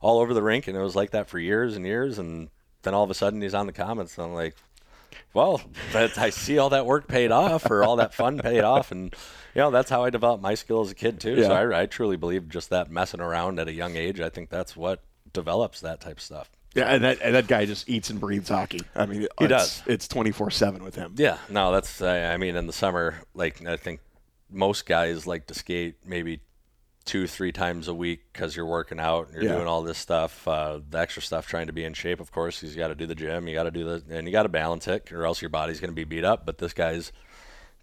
all 0.00 0.18
over 0.18 0.34
the 0.34 0.42
rink, 0.42 0.66
and 0.66 0.76
it 0.76 0.80
was 0.80 0.96
like 0.96 1.10
that 1.12 1.28
for 1.28 1.38
years 1.38 1.76
and 1.76 1.86
years, 1.86 2.18
and 2.18 2.48
then 2.82 2.94
all 2.94 3.04
of 3.04 3.10
a 3.10 3.14
sudden 3.14 3.40
he's 3.42 3.54
on 3.54 3.66
the 3.66 3.72
Komets, 3.72 4.16
and 4.18 4.26
I'm 4.26 4.34
like, 4.34 4.54
well, 5.34 5.60
that, 5.92 6.18
I 6.18 6.30
see 6.30 6.58
all 6.58 6.70
that 6.70 6.84
work 6.86 7.06
paid 7.08 7.30
off, 7.30 7.70
or 7.70 7.84
all 7.84 7.96
that 7.96 8.12
fun 8.14 8.38
paid 8.38 8.62
off, 8.64 8.90
and 8.90 9.14
you 9.54 9.60
know 9.62 9.70
that's 9.70 9.88
how 9.90 10.04
I 10.04 10.10
developed 10.10 10.42
my 10.42 10.54
skill 10.54 10.80
as 10.80 10.90
a 10.90 10.94
kid 10.94 11.20
too. 11.20 11.42
So 11.42 11.52
I, 11.52 11.82
I 11.82 11.86
truly 11.86 12.16
believe 12.16 12.48
just 12.48 12.70
that 12.70 12.90
messing 12.90 13.20
around 13.20 13.58
at 13.58 13.68
a 13.68 13.72
young 13.72 13.96
age. 13.96 14.20
I 14.20 14.28
think 14.30 14.50
that's 14.50 14.76
what 14.76 15.00
develops 15.36 15.80
that 15.82 16.00
type 16.00 16.16
of 16.16 16.22
stuff. 16.22 16.50
Yeah, 16.74 16.86
and 16.92 17.04
that, 17.04 17.18
and 17.22 17.34
that 17.34 17.46
guy 17.46 17.64
just 17.64 17.88
eats 17.88 18.10
and 18.10 18.20
breathes 18.20 18.48
hockey. 18.50 18.80
I 18.94 19.06
mean, 19.06 19.20
He 19.22 19.28
it's, 19.44 19.48
does. 19.48 19.82
It's 19.86 20.08
twenty 20.08 20.30
four 20.32 20.50
seven 20.50 20.82
with 20.84 20.94
him. 20.96 21.14
Yeah, 21.16 21.38
no, 21.48 21.72
that's 21.72 22.02
I 22.02 22.34
I 22.34 22.36
mean 22.36 22.54
in 22.56 22.66
the 22.66 22.72
summer, 22.72 23.22
like 23.34 23.64
I 23.64 23.76
think 23.76 24.00
most 24.50 24.84
guys 24.86 25.26
like 25.26 25.46
to 25.46 25.54
skate 25.54 25.94
maybe 26.04 26.40
two, 27.06 27.26
three 27.28 27.52
times 27.52 27.86
a 27.88 27.94
week 27.94 28.20
because 28.32 28.54
you're 28.56 28.66
working 28.66 28.98
out 29.00 29.26
and 29.26 29.34
you're 29.36 29.44
Yeah. 29.44 29.54
doing 29.54 29.66
all 29.68 29.82
this 29.82 29.96
stuff, 29.96 30.46
uh, 30.48 30.80
the 30.90 30.98
extra 30.98 31.22
stuff, 31.22 31.46
trying 31.46 31.68
to 31.68 31.72
be 31.72 31.84
in 31.84 31.94
shape. 31.94 32.18
Of 32.20 32.30
course, 32.32 32.62
you 32.62 32.74
got 32.74 32.88
to 32.88 32.94
do 32.96 33.06
the 33.06 33.14
gym, 33.14 33.46
you 33.48 33.54
got 33.54 33.62
to 33.62 33.70
do 33.70 33.84
the, 33.84 34.02
and 34.10 34.26
you 34.26 34.32
got 34.32 34.42
to 34.42 34.48
balance 34.48 34.86
it, 34.88 35.12
or 35.12 35.24
else 35.24 35.40
your 35.40 35.48
body's 35.50 35.78
going 35.80 35.90
to 35.90 35.94
be 35.94 36.04
beat 36.04 36.24
up. 36.24 36.44
But 36.44 36.58
this 36.58 36.72
guy's 36.72 37.12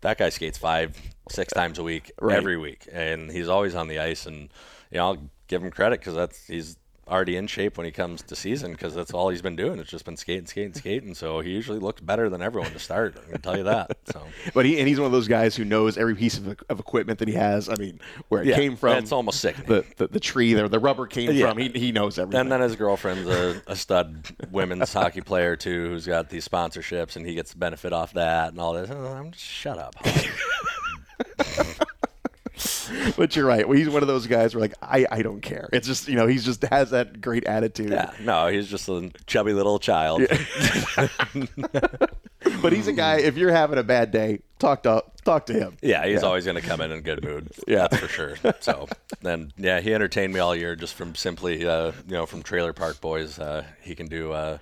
that 0.01 0.17
guy 0.17 0.27
skates 0.29 0.57
five, 0.57 0.97
six 1.31 1.51
times 1.53 1.79
a 1.79 1.83
week 1.83 2.11
Right. 2.21 2.35
every 2.37 2.57
week, 2.57 2.87
and 2.91 3.31
he's 3.31 3.47
always 3.47 3.73
on 3.75 3.87
the 3.87 3.99
ice. 3.99 4.25
And 4.25 4.49
you 4.91 4.97
know, 4.97 5.05
I'll 5.07 5.29
give 5.47 5.63
him 5.63 5.71
credit 5.71 5.99
because 6.01 6.15
that's 6.15 6.45
he's 6.45 6.77
already 7.07 7.35
in 7.35 7.47
shape 7.47 7.77
when 7.77 7.85
he 7.85 7.91
comes 7.91 8.21
to 8.21 8.35
season 8.35 8.71
because 8.71 8.95
that's 8.95 9.13
all 9.13 9.29
he's 9.29 9.41
been 9.41 9.55
doing. 9.55 9.77
It's 9.79 9.89
just 9.89 10.05
been 10.05 10.15
skating, 10.17 10.45
skating, 10.45 10.73
skating. 10.73 11.13
So 11.15 11.41
he 11.41 11.51
usually 11.51 11.79
looks 11.79 12.01
better 12.01 12.29
than 12.29 12.41
everyone 12.41 12.71
to 12.71 12.79
start. 12.79 13.15
I 13.27 13.31
can 13.33 13.41
tell 13.41 13.57
you 13.57 13.63
that. 13.63 13.97
So, 14.11 14.21
But 14.53 14.65
he 14.65 14.79
and 14.79 14.87
he's 14.87 14.99
one 14.99 15.07
of 15.07 15.11
those 15.11 15.27
guys 15.27 15.55
who 15.55 15.65
knows 15.65 15.97
every 15.97 16.15
piece 16.15 16.37
of, 16.37 16.59
of 16.69 16.79
equipment 16.79 17.19
that 17.19 17.27
he 17.27 17.33
has. 17.33 17.67
I 17.69 17.75
mean, 17.75 17.99
where 18.29 18.41
it 18.41 18.47
yeah, 18.47 18.55
came 18.55 18.75
from. 18.77 18.97
It's 18.97 19.11
almost 19.11 19.39
sick. 19.41 19.55
the, 19.65 19.83
the 19.97 20.07
the 20.07 20.19
tree 20.19 20.53
there, 20.53 20.69
the 20.69 20.79
rubber 20.79 21.05
came 21.07 21.31
Yeah. 21.31 21.49
from. 21.49 21.57
He, 21.57 21.69
he 21.69 21.91
knows 21.91 22.17
everything. 22.17 22.39
and 22.41 22.51
then 22.51 22.61
his 22.61 22.75
girlfriend's 22.75 23.27
a, 23.29 23.61
a 23.67 23.75
stud 23.75 24.23
women's 24.51 24.93
hockey 24.93 25.21
player 25.21 25.55
too, 25.55 25.89
who's 25.89 26.05
got 26.07 26.29
these 26.29 26.47
sponsorships, 26.47 27.15
and 27.15 27.25
he 27.25 27.35
gets 27.35 27.51
the 27.51 27.57
benefit 27.57 27.91
off 27.93 28.13
that 28.13 28.49
and 28.51 28.59
all 28.61 28.73
this. 28.73 28.89
I'm 28.89 29.31
just 29.31 29.43
shut 29.43 29.77
up. 29.77 29.93
but 33.17 33.35
you're 33.35 33.45
right. 33.45 33.67
Well, 33.67 33.77
he's 33.77 33.89
one 33.89 34.01
of 34.01 34.07
those 34.07 34.27
guys 34.27 34.55
where 34.55 34.61
like 34.61 34.73
I, 34.81 35.05
I 35.09 35.21
don't 35.21 35.41
care. 35.41 35.69
It's 35.73 35.87
just 35.87 36.07
you 36.07 36.15
know 36.15 36.27
he's 36.27 36.45
just 36.45 36.63
has 36.63 36.91
that 36.91 37.21
great 37.21 37.45
attitude. 37.45 37.91
yeah, 37.91 38.11
no, 38.21 38.47
he's 38.47 38.67
just 38.67 38.89
a 38.89 39.11
chubby 39.25 39.53
little 39.53 39.79
child. 39.79 40.23
But 42.61 42.73
he's 42.73 42.87
a 42.87 42.93
guy. 42.93 43.19
If 43.19 43.37
you're 43.37 43.51
having 43.51 43.77
a 43.77 43.83
bad 43.83 44.11
day, 44.11 44.39
talk 44.59 44.83
to 44.83 45.03
talk 45.23 45.45
to 45.47 45.53
him. 45.53 45.77
Yeah, 45.81 46.05
he's 46.05 46.23
always 46.23 46.45
going 46.45 46.55
to 46.55 46.61
come 46.61 46.81
in 46.81 46.91
in 46.91 47.01
good 47.01 47.23
mood. 47.23 47.49
Yeah. 47.67 47.87
that's 47.87 47.97
for 47.97 48.07
sure. 48.07 48.35
So 48.59 48.87
then, 49.21 49.51
yeah, 49.57 49.81
he 49.81 49.93
entertained 49.93 50.33
me 50.33 50.39
all 50.39 50.55
year 50.55 50.75
just 50.75 50.93
from 50.93 51.15
simply, 51.15 51.65
uh, 51.65 51.91
you 52.07 52.13
know, 52.13 52.25
from 52.25 52.43
Trailer 52.43 52.73
Park 52.73 53.01
Boys. 53.01 53.39
Uh, 53.39 53.63
he 53.81 53.95
can 53.95 54.07
do 54.07 54.31
uh, 54.31 54.57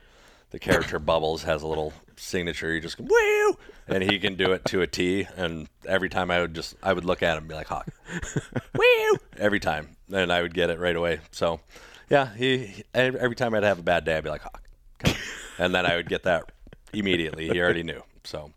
the 0.51 0.59
character 0.59 0.99
Bubbles 0.99 1.43
has 1.43 1.63
a 1.63 1.67
little 1.67 1.93
signature. 2.17 2.71
You 2.73 2.79
just 2.81 2.97
go, 2.97 3.05
woo, 3.09 3.57
and 3.87 4.03
he 4.03 4.19
can 4.19 4.35
do 4.35 4.51
it 4.51 4.63
to 4.65 4.81
a 4.81 4.87
T. 4.87 5.27
And 5.35 5.67
every 5.87 6.09
time 6.09 6.29
I 6.31 6.41
would 6.41 6.53
just, 6.53 6.75
I 6.83 6.93
would 6.93 7.05
look 7.05 7.23
at 7.23 7.33
him 7.33 7.39
and 7.43 7.47
be 7.47 7.55
like, 7.55 7.67
Hawk, 7.67 7.87
woo, 8.75 9.17
every 9.37 9.59
time, 9.59 9.95
and 10.13 10.31
I 10.31 10.41
would 10.41 10.53
get 10.53 10.69
it 10.69 10.79
right 10.79 10.95
away. 10.95 11.19
So, 11.31 11.59
yeah, 12.09 12.33
he 12.35 12.57
he- 12.67 12.83
every 12.93 13.35
time 13.35 13.53
I'd 13.55 13.63
have 13.63 13.79
a 13.79 13.83
bad 13.83 14.05
day, 14.05 14.17
I'd 14.17 14.23
be 14.23 14.29
like, 14.29 14.41
Hawk, 14.41 14.61
come 14.99 15.15
and 15.57 15.73
then 15.73 15.85
I 15.85 15.95
would 15.95 16.09
get 16.09 16.23
that 16.23 16.51
immediately. 16.93 17.47
He 17.49 17.59
already 17.61 17.83
knew. 17.83 18.01
So, 18.23 18.51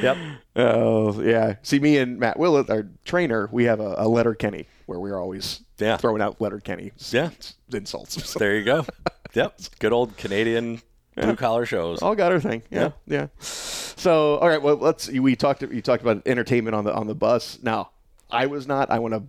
yep. 0.00 0.16
Oh 0.56 1.20
yeah. 1.22 1.56
See, 1.62 1.78
me 1.78 1.98
and 1.98 2.18
Matt 2.18 2.38
Willett, 2.40 2.68
our 2.70 2.88
trainer, 3.04 3.48
we 3.52 3.64
have 3.64 3.78
a, 3.78 3.94
a 3.98 4.08
Letterkenny 4.08 4.66
where 4.86 4.98
we're 4.98 5.16
always 5.20 5.60
Yeah. 5.78 5.96
throwing 5.96 6.20
out 6.22 6.40
letter 6.40 6.58
Kenny 6.58 6.90
Yeah. 7.10 7.30
insults. 7.72 8.28
So, 8.28 8.38
There 8.40 8.56
you 8.56 8.64
go. 8.64 8.84
Yep. 9.34 9.60
Good 9.80 9.92
old 9.92 10.16
Canadian 10.16 10.80
blue 11.16 11.36
collar 11.36 11.66
shows. 11.66 12.02
all 12.02 12.14
got 12.14 12.32
her 12.32 12.40
thing. 12.40 12.62
Yeah, 12.70 12.90
yeah. 13.06 13.28
So 13.40 14.36
all 14.36 14.48
right. 14.48 14.60
Well, 14.60 14.76
let's. 14.76 15.08
We 15.08 15.36
talked. 15.36 15.62
You 15.62 15.82
talked 15.82 16.02
about 16.02 16.22
entertainment 16.26 16.74
on 16.74 16.84
the 16.84 16.94
on 16.94 17.06
the 17.06 17.14
bus. 17.14 17.58
Now, 17.62 17.90
I 18.30 18.46
was 18.46 18.66
not. 18.66 18.90
I 18.90 18.98
want 18.98 19.14
to 19.14 19.22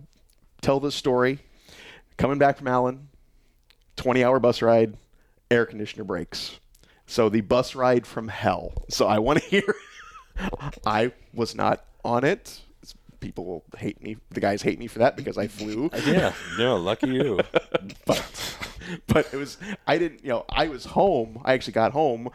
tell 0.60 0.80
this 0.80 0.94
story. 0.94 1.38
Coming 2.16 2.38
back 2.38 2.58
from 2.58 2.68
Allen, 2.68 3.08
twenty 3.96 4.24
hour 4.24 4.38
bus 4.40 4.60
ride, 4.62 4.96
air 5.50 5.66
conditioner 5.66 6.04
breaks. 6.04 6.58
So 7.06 7.28
the 7.28 7.40
bus 7.40 7.74
ride 7.74 8.06
from 8.06 8.28
hell. 8.28 8.72
So 8.88 9.06
I 9.06 9.18
want 9.18 9.40
to 9.42 9.44
hear. 9.48 9.74
I 10.86 11.12
was 11.32 11.54
not 11.54 11.84
on 12.04 12.24
it. 12.24 12.60
People 13.20 13.44
will 13.44 13.64
hate 13.76 14.02
me. 14.02 14.16
The 14.30 14.40
guys 14.40 14.62
hate 14.62 14.78
me 14.78 14.86
for 14.86 15.00
that 15.00 15.16
because 15.16 15.38
I 15.38 15.48
flew. 15.48 15.90
Yeah. 16.06 16.32
No, 16.56 16.76
lucky 16.76 17.08
you. 17.08 17.40
but 18.06 18.56
but 19.06 19.28
it 19.32 19.36
was 19.36 19.58
I 19.86 19.98
didn't 19.98 20.22
you 20.22 20.30
know 20.30 20.44
I 20.48 20.68
was 20.68 20.86
home. 20.86 21.40
I 21.44 21.52
actually 21.52 21.74
got 21.74 21.92
home, 21.92 22.30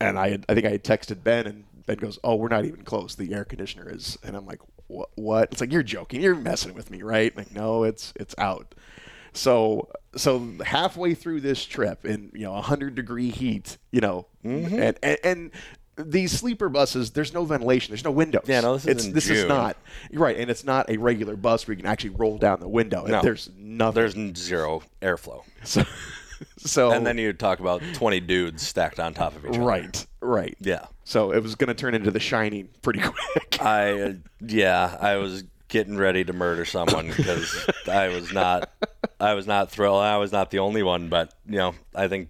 and 0.00 0.18
I 0.18 0.30
had, 0.30 0.46
I 0.48 0.54
think 0.54 0.66
I 0.66 0.70
had 0.70 0.84
texted 0.84 1.24
Ben, 1.24 1.46
and 1.46 1.64
Ben 1.86 1.96
goes, 1.96 2.18
"Oh, 2.22 2.36
we're 2.36 2.48
not 2.48 2.64
even 2.64 2.82
close. 2.82 3.14
The 3.14 3.34
air 3.34 3.44
conditioner 3.44 3.88
is." 3.90 4.18
And 4.22 4.36
I'm 4.36 4.46
like, 4.46 4.60
"What? 4.86 5.10
What?" 5.16 5.48
It's 5.52 5.60
like 5.60 5.72
you're 5.72 5.82
joking. 5.82 6.22
You're 6.22 6.34
messing 6.34 6.74
with 6.74 6.90
me, 6.90 7.02
right? 7.02 7.36
like, 7.36 7.52
no, 7.52 7.82
it's 7.84 8.12
it's 8.16 8.34
out. 8.38 8.74
So 9.32 9.88
so 10.16 10.52
halfway 10.64 11.14
through 11.14 11.40
this 11.42 11.64
trip 11.64 12.04
in 12.04 12.30
you 12.34 12.44
know 12.44 12.52
100 12.52 12.94
degree 12.94 13.30
heat, 13.30 13.78
you 13.90 14.00
know, 14.00 14.26
mm-hmm. 14.44 14.80
and, 14.80 14.98
and 15.02 15.18
and 15.24 15.50
these 15.96 16.32
sleeper 16.32 16.68
buses, 16.68 17.10
there's 17.10 17.32
no 17.32 17.44
ventilation, 17.44 17.92
there's 17.92 18.04
no 18.04 18.10
windows. 18.10 18.44
Yeah, 18.46 18.60
no, 18.60 18.76
this 18.76 18.86
is 18.86 19.12
this 19.12 19.30
is 19.30 19.46
not 19.46 19.76
you're 20.10 20.22
right, 20.22 20.36
and 20.36 20.50
it's 20.50 20.64
not 20.64 20.90
a 20.90 20.96
regular 20.96 21.36
bus 21.36 21.66
where 21.66 21.74
you 21.74 21.82
can 21.82 21.90
actually 21.90 22.10
roll 22.10 22.38
down 22.38 22.60
the 22.60 22.68
window. 22.68 23.06
No. 23.06 23.22
There's 23.22 23.50
nothing. 23.56 23.94
There's 23.94 24.38
zero 24.38 24.82
airflow. 25.00 25.42
so, 25.64 25.84
so 26.58 26.90
And 26.92 27.06
then 27.06 27.18
you 27.18 27.32
talk 27.32 27.60
about 27.60 27.82
20 27.94 28.20
dudes 28.20 28.66
stacked 28.66 29.00
on 29.00 29.14
top 29.14 29.36
of 29.36 29.44
each 29.44 29.50
other. 29.50 29.60
Right, 29.60 30.06
right. 30.20 30.56
Yeah. 30.60 30.86
So 31.04 31.32
it 31.32 31.42
was 31.42 31.54
going 31.54 31.68
to 31.68 31.74
turn 31.74 31.94
into 31.94 32.10
The 32.10 32.20
Shining 32.20 32.68
pretty 32.82 33.00
quick. 33.04 33.58
I, 33.60 34.00
uh, 34.00 34.12
yeah, 34.40 34.96
I 35.00 35.16
was 35.16 35.44
getting 35.68 35.96
ready 35.96 36.24
to 36.24 36.32
murder 36.32 36.64
someone 36.64 37.08
because 37.08 37.68
I 37.88 38.08
was 38.08 38.32
not, 38.32 38.70
I 39.18 39.34
was 39.34 39.46
not 39.46 39.70
thrilled. 39.70 40.02
I 40.02 40.16
was 40.18 40.32
not 40.32 40.50
the 40.50 40.58
only 40.58 40.82
one, 40.82 41.08
but, 41.08 41.32
you 41.46 41.56
know, 41.56 41.74
I 41.94 42.08
think 42.08 42.28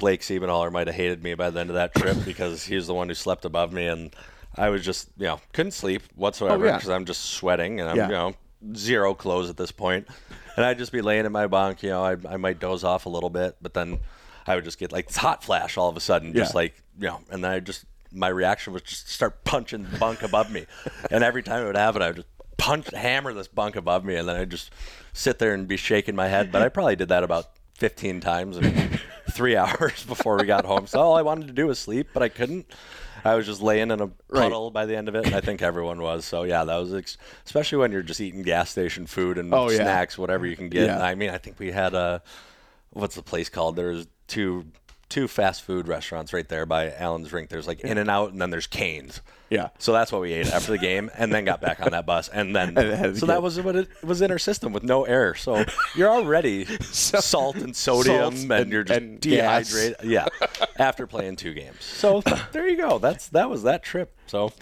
Blake 0.00 0.22
Siebenaler 0.22 0.72
might 0.72 0.88
have 0.88 0.96
hated 0.96 1.22
me 1.22 1.34
by 1.34 1.50
the 1.50 1.60
end 1.60 1.70
of 1.70 1.74
that 1.74 1.94
trip 1.94 2.16
because 2.24 2.64
he 2.64 2.74
was 2.74 2.88
the 2.88 2.94
one 2.94 3.08
who 3.08 3.14
slept 3.14 3.44
above 3.44 3.72
me 3.72 3.86
and 3.86 4.14
I 4.56 4.70
was 4.70 4.84
just, 4.84 5.08
you 5.16 5.26
know, 5.26 5.40
couldn't 5.52 5.72
sleep 5.72 6.02
whatsoever 6.16 6.64
Oh, 6.64 6.66
yeah. 6.68 6.76
because 6.76 6.90
I'm 6.90 7.04
just 7.04 7.24
sweating 7.26 7.78
and 7.78 7.88
I'm, 7.88 7.96
Yeah. 7.96 8.06
you 8.06 8.12
know, 8.12 8.34
zero 8.74 9.14
clothes 9.14 9.48
at 9.48 9.56
this 9.56 9.70
point. 9.70 10.08
And 10.56 10.64
I'd 10.66 10.78
just 10.78 10.90
be 10.90 11.00
laying 11.02 11.24
in 11.26 11.30
my 11.32 11.46
bunk, 11.46 11.82
you 11.84 11.90
know, 11.90 12.02
I, 12.04 12.16
I 12.28 12.36
might 12.36 12.58
doze 12.58 12.82
off 12.82 13.06
a 13.06 13.08
little 13.08 13.30
bit, 13.30 13.56
but 13.62 13.72
then 13.74 14.00
I 14.46 14.56
would 14.56 14.64
just 14.64 14.78
get 14.78 14.90
like 14.90 15.06
this 15.06 15.16
hot 15.16 15.44
flash 15.44 15.76
all 15.76 15.88
of 15.88 15.96
a 15.96 16.00
sudden, 16.00 16.32
just 16.34 16.52
Yeah. 16.54 16.58
like, 16.58 16.82
you 16.98 17.06
know, 17.06 17.20
and 17.30 17.44
then 17.44 17.52
I 17.52 17.60
just, 17.60 17.84
my 18.12 18.28
reaction 18.28 18.72
was 18.72 18.82
just 18.82 19.08
start 19.08 19.44
punching 19.44 19.86
the 19.90 19.98
bunk 19.98 20.22
above 20.22 20.50
me. 20.50 20.66
And 21.12 21.22
every 21.22 21.42
time 21.44 21.62
it 21.62 21.66
would 21.66 21.76
happen, 21.76 22.02
I 22.02 22.08
would 22.08 22.16
just 22.16 22.28
punch, 22.56 22.88
hammer 22.92 23.32
this 23.32 23.46
bunk 23.48 23.76
above 23.76 24.04
me, 24.04 24.16
and 24.16 24.28
then 24.28 24.36
I'd 24.36 24.50
just 24.50 24.70
sit 25.12 25.38
there 25.38 25.54
and 25.54 25.68
be 25.68 25.76
shaking 25.76 26.16
my 26.16 26.26
head. 26.28 26.50
But 26.52 26.62
I 26.62 26.68
probably 26.68 26.96
did 26.96 27.08
that 27.10 27.22
about 27.24 27.46
15 27.78 28.20
times 28.20 28.56
in 28.58 28.98
three 29.30 29.56
hours 29.56 30.04
before 30.04 30.36
we 30.36 30.44
got 30.44 30.64
home. 30.64 30.86
So 30.86 31.00
all 31.00 31.16
I 31.16 31.22
wanted 31.22 31.46
to 31.48 31.52
do 31.52 31.66
was 31.66 31.78
sleep, 31.78 32.08
but 32.12 32.22
I 32.22 32.28
couldn't. 32.28 32.66
I 33.24 33.34
was 33.34 33.44
just 33.44 33.60
laying 33.60 33.90
in 33.90 34.00
a 34.00 34.08
puddle 34.08 34.70
by 34.70 34.86
the 34.86 34.96
end 34.96 35.06
of 35.08 35.14
it, 35.14 35.26
and 35.26 35.34
I 35.34 35.40
think 35.42 35.60
everyone 35.60 36.00
was. 36.00 36.24
So 36.24 36.44
yeah, 36.44 36.64
that 36.64 36.76
was 36.76 36.94
ex- 36.94 37.18
especially 37.44 37.78
when 37.78 37.92
you're 37.92 38.02
just 38.02 38.20
eating 38.20 38.42
gas 38.42 38.70
station 38.70 39.06
food 39.06 39.36
and 39.36 39.52
Oh, 39.52 39.68
yeah. 39.68 39.76
snacks, 39.76 40.16
whatever 40.16 40.46
you 40.46 40.56
can 40.56 40.70
get. 40.70 40.86
Yeah. 40.86 41.02
I 41.02 41.14
mean, 41.14 41.28
I 41.30 41.36
think 41.38 41.58
we 41.58 41.70
had 41.70 41.92
a 41.94 42.22
what's 42.90 43.14
the 43.16 43.22
place 43.22 43.48
called? 43.50 43.76
There's 43.76 44.06
two 44.26 44.64
two 45.10 45.28
fast 45.28 45.62
food 45.62 45.86
restaurants 45.88 46.32
right 46.32 46.48
there 46.48 46.64
by 46.64 46.90
Allen's 46.94 47.30
Rink. 47.32 47.50
There's 47.50 47.66
like 47.66 47.80
In 47.80 47.98
and 47.98 48.08
Out, 48.08 48.32
and 48.32 48.40
then 48.40 48.48
there's 48.48 48.66
Canes. 48.66 49.20
Yeah. 49.50 49.70
So 49.78 49.92
that's 49.92 50.10
what 50.12 50.20
we 50.22 50.32
ate 50.32 50.46
after 50.46 50.70
the 50.72 50.78
game, 50.78 51.10
and 51.18 51.34
then 51.34 51.44
got 51.44 51.60
back 51.60 51.80
on 51.84 51.90
that 51.90 52.06
bus, 52.06 52.28
and 52.28 52.54
then 52.56 52.78
And 52.78 53.18
so 53.18 53.26
that 53.26 53.42
was 53.42 53.60
what 53.60 53.76
it 53.76 53.88
was 54.02 54.22
in 54.22 54.30
our 54.30 54.38
system 54.38 54.72
with 54.72 54.84
no 54.84 55.04
air. 55.04 55.34
So 55.34 55.64
you're 55.94 56.08
already 56.08 56.64
salt 56.80 57.56
and 57.56 57.74
sodium, 57.76 58.16
Salts 58.36 58.42
and, 58.44 58.52
and- 58.52 58.72
you're 58.72 58.84
just 58.84 59.00
and 59.00 59.20
gas. 59.20 59.68
dehydrated. 59.70 59.96
Yeah, 60.10 60.26
after 60.78 61.06
playing 61.06 61.36
two 61.36 61.52
games. 61.52 61.84
So 61.84 62.22
there 62.52 62.66
you 62.68 62.76
go. 62.76 62.98
That's 62.98 63.28
that 63.28 63.50
was 63.50 63.64
that 63.64 63.82
trip. 63.82 64.16
So 64.28 64.52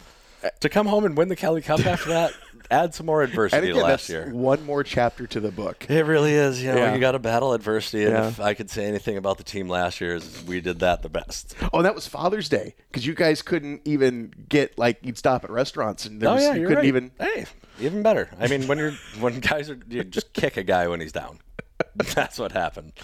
uh, 0.43 0.49
to 0.61 0.69
come 0.71 0.87
home 0.87 1.05
and 1.05 1.17
win 1.17 1.29
the 1.29 1.37
Kelly 1.37 1.61
Cup 1.63 1.85
after 1.85 2.09
that, 2.09 2.33
add 2.71 2.95
some 2.95 3.07
more 3.07 3.23
And 3.23 3.31
adversity 3.31 3.71
again, 3.71 3.75
to 3.75 3.81
that's 3.87 3.91
last 4.03 4.09
year. 4.11 4.31
one 4.33 4.65
more 4.65 4.83
chapter 4.85 5.27
to 5.27 5.41
the 5.41 5.51
book. 5.51 5.87
It 5.89 6.05
really 6.07 6.33
is. 6.33 6.63
You 6.63 6.69
know, 6.73 6.77
Yeah. 6.79 6.95
you 6.95 7.01
got 7.01 7.13
to 7.13 7.19
battle 7.19 7.53
adversity. 7.55 8.05
And 8.05 8.13
Yeah. 8.13 8.29
if 8.29 8.41
I 8.41 8.55
could 8.55 8.71
say 8.71 8.87
anything 8.87 9.17
about 9.17 9.39
the 9.39 9.45
team 9.45 9.69
last 9.69 10.01
year, 10.01 10.17
is 10.17 10.43
we 10.47 10.61
did 10.61 10.79
that 10.81 11.03
the 11.03 11.09
best. 11.09 11.55
Oh, 11.73 11.83
that 11.83 11.95
was 11.95 12.07
Father's 12.07 12.49
Day 12.49 12.75
because 12.91 13.07
you 13.07 13.15
guys 13.15 13.43
couldn't 13.43 13.83
even 13.85 14.33
get 14.49 14.79
like 14.79 14.99
you'd 15.03 15.19
stop 15.19 15.45
at 15.45 15.51
restaurants 15.51 16.05
and 16.07 16.21
there 16.21 16.31
Oh 16.31 16.35
was, 16.35 16.43
yeah, 16.45 16.55
you 16.55 16.63
couldn't 16.67 16.77
right. 16.77 16.85
even. 16.87 17.11
Hey, 17.19 17.47
even 17.81 18.03
better. 18.03 18.31
I 18.39 18.49
mean, 18.49 18.67
when 18.69 18.79
you're 18.79 18.93
when 19.21 19.41
guys 19.41 19.71
are 19.71 19.79
you 19.89 20.05
just 20.05 20.33
kick 20.33 20.57
a 20.57 20.63
guy 20.63 20.89
when 20.89 21.01
he's 21.01 21.13
down. 21.13 21.39
That's 22.15 22.39
what 22.39 22.53
happened. 22.53 22.93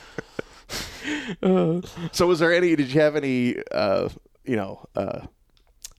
So 2.13 2.27
was 2.27 2.39
there 2.39 2.53
any? 2.55 2.75
Did 2.77 2.93
you 2.93 3.01
have 3.01 3.17
any? 3.17 3.57
Uh, 3.71 4.09
you 4.45 4.57
know. 4.57 4.85
Uh, 4.97 5.21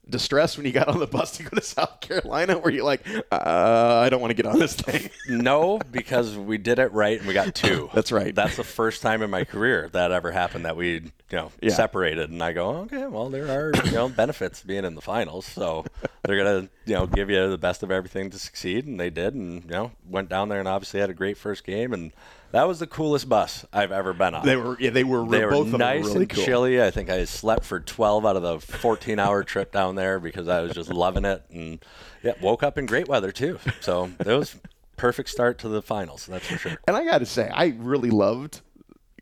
Distress 0.08 0.56
when 0.56 0.66
you 0.66 0.72
got 0.72 0.86
on 0.88 1.00
the 1.00 1.06
bus 1.06 1.32
to 1.32 1.42
go 1.42 1.50
to 1.50 1.62
South 1.62 2.00
Carolina, 2.00 2.58
where 2.58 2.72
you're 2.72 2.84
like, 2.84 3.06
uh, 3.32 4.00
I 4.04 4.08
don't 4.08 4.20
want 4.20 4.30
to 4.30 4.34
get 4.34 4.46
on 4.46 4.58
this 4.58 4.74
thing. 4.74 5.10
No, 5.28 5.78
because 5.90 6.36
we 6.36 6.58
did 6.58 6.78
it 6.78 6.92
right 6.92 7.18
and 7.18 7.26
we 7.26 7.34
got 7.34 7.54
two. 7.54 7.90
That's 7.94 8.12
right. 8.12 8.34
That's 8.34 8.56
the 8.56 8.64
first 8.64 9.02
time 9.02 9.22
in 9.22 9.30
my 9.30 9.44
career 9.44 9.88
that 9.92 10.12
ever 10.12 10.30
happened 10.30 10.64
that 10.64 10.76
we, 10.76 11.10
you 11.30 11.36
know, 11.38 11.52
Yeah. 11.60 11.74
separated. 11.74 12.30
And 12.30 12.42
I 12.42 12.52
go, 12.52 12.68
okay, 12.82 13.06
well, 13.06 13.28
there 13.30 13.48
are 13.48 13.72
you 13.84 13.92
know 13.92 14.08
benefits 14.24 14.62
being 14.62 14.84
in 14.84 14.94
the 14.94 15.00
finals, 15.00 15.46
so 15.46 15.84
they're 16.22 16.36
gonna 16.36 16.68
you 16.84 16.94
know 16.94 17.06
give 17.06 17.30
you 17.30 17.50
the 17.50 17.58
best 17.58 17.82
of 17.82 17.90
everything 17.90 18.30
to 18.30 18.38
succeed, 18.38 18.86
and 18.86 18.98
they 19.00 19.10
did, 19.10 19.34
and 19.34 19.64
you 19.64 19.70
know 19.70 19.92
went 20.08 20.28
down 20.28 20.48
there 20.48 20.58
and 20.60 20.68
obviously 20.68 21.00
had 21.00 21.10
a 21.10 21.14
great 21.14 21.36
first 21.36 21.64
game, 21.64 21.92
and 21.92 22.12
that 22.52 22.68
was 22.68 22.78
the 22.78 22.86
coolest 22.86 23.28
bus 23.28 23.66
I've 23.72 23.90
ever 23.92 24.12
been 24.12 24.34
on. 24.34 24.46
They 24.46 24.56
were, 24.56 24.76
yeah, 24.80 24.90
they 24.90 25.02
were. 25.04 25.26
They 25.26 25.44
were 25.44 25.50
both 25.50 25.66
of 25.66 25.72
them 25.72 25.80
nice 25.80 26.04
were 26.04 26.10
really 26.10 26.20
and 26.22 26.30
cool. 26.30 26.44
chilly. 26.44 26.82
I 26.82 26.90
think 26.92 27.10
I 27.10 27.24
slept 27.24 27.64
for 27.64 27.80
12 27.80 28.24
out 28.24 28.36
of 28.36 28.42
the 28.42 28.60
14 28.60 29.18
hour 29.18 29.42
trip 29.42 29.72
down 29.72 29.96
there 29.96 30.20
because 30.20 30.46
I 30.48 30.60
was 30.62 30.72
just 30.72 30.90
loving 30.92 31.24
it. 31.24 31.42
And 31.50 31.84
yeah, 32.22 32.34
woke 32.40 32.62
up 32.62 32.78
in 32.78 32.86
great 32.86 33.08
weather 33.08 33.32
too. 33.32 33.58
So 33.80 34.10
it 34.20 34.26
was 34.26 34.54
perfect 34.96 35.28
start 35.28 35.58
to 35.58 35.68
the 35.68 35.82
finals. 35.82 36.26
That's 36.26 36.46
for 36.46 36.56
sure. 36.56 36.78
And 36.86 36.96
I 36.96 37.04
got 37.04 37.18
to 37.18 37.26
say, 37.26 37.50
I 37.52 37.74
really 37.76 38.10
loved, 38.10 38.60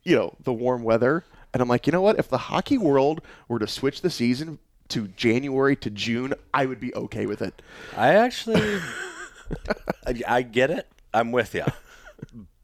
you 0.05 0.15
know, 0.17 0.37
the 0.43 0.53
warm 0.53 0.85
weather. 0.85 1.25
And 1.55 1.63
I'm 1.63 1.69
like, 1.69 1.87
you 1.87 1.93
know 1.93 2.03
what? 2.03 2.19
If 2.19 2.29
the 2.29 2.37
hockey 2.37 2.77
world 2.77 3.23
were 3.49 3.61
to 3.61 3.67
switch 3.69 4.03
the 4.03 4.11
season 4.11 4.59
to 4.89 5.07
January 5.09 5.77
to 5.77 5.89
June, 5.89 6.35
I 6.53 6.67
would 6.67 6.81
be 6.81 6.93
okay 6.95 7.27
with 7.27 7.41
it. 7.41 7.63
I 7.97 8.09
actually, 8.15 8.61
I, 10.07 10.21
I 10.27 10.43
get 10.43 10.71
it. 10.71 10.89
I'm 11.15 11.31
with 11.33 11.55
you. 11.55 11.65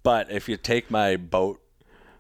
But 0.03 0.31
if 0.33 0.49
you 0.49 0.57
take 0.57 0.91
my 0.91 1.17
boat 1.17 1.61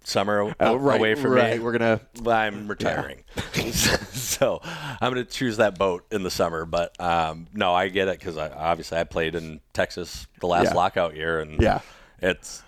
summer 0.05 0.55
Oh, 0.61 0.77
right, 0.77 0.99
away 0.99 1.15
from 1.17 1.33
right. 1.33 1.59
me. 1.59 1.63
We're 1.65 1.73
gonna. 1.73 2.01
I'm 2.27 2.69
retiring, 2.69 3.25
so 3.73 4.61
I'm 4.65 5.13
going 5.13 5.25
to 5.25 5.31
choose 5.31 5.59
that 5.59 5.79
boat 5.79 6.07
in 6.11 6.23
the 6.23 6.31
summer. 6.31 6.65
But 6.65 6.99
um, 7.01 7.47
no, 7.53 7.75
I 7.75 7.89
get 7.89 8.09
it 8.09 8.19
because 8.19 8.37
I, 8.37 8.49
obviously 8.49 8.97
I 8.99 9.05
played 9.05 9.35
in 9.35 9.61
Texas 9.73 10.27
the 10.41 10.47
last 10.47 10.67
Yeah. 10.67 10.75
lockout 10.75 11.17
year, 11.17 11.41
and 11.41 11.61
Yeah. 11.61 11.81
it's 12.23 12.61
it- 12.61 12.65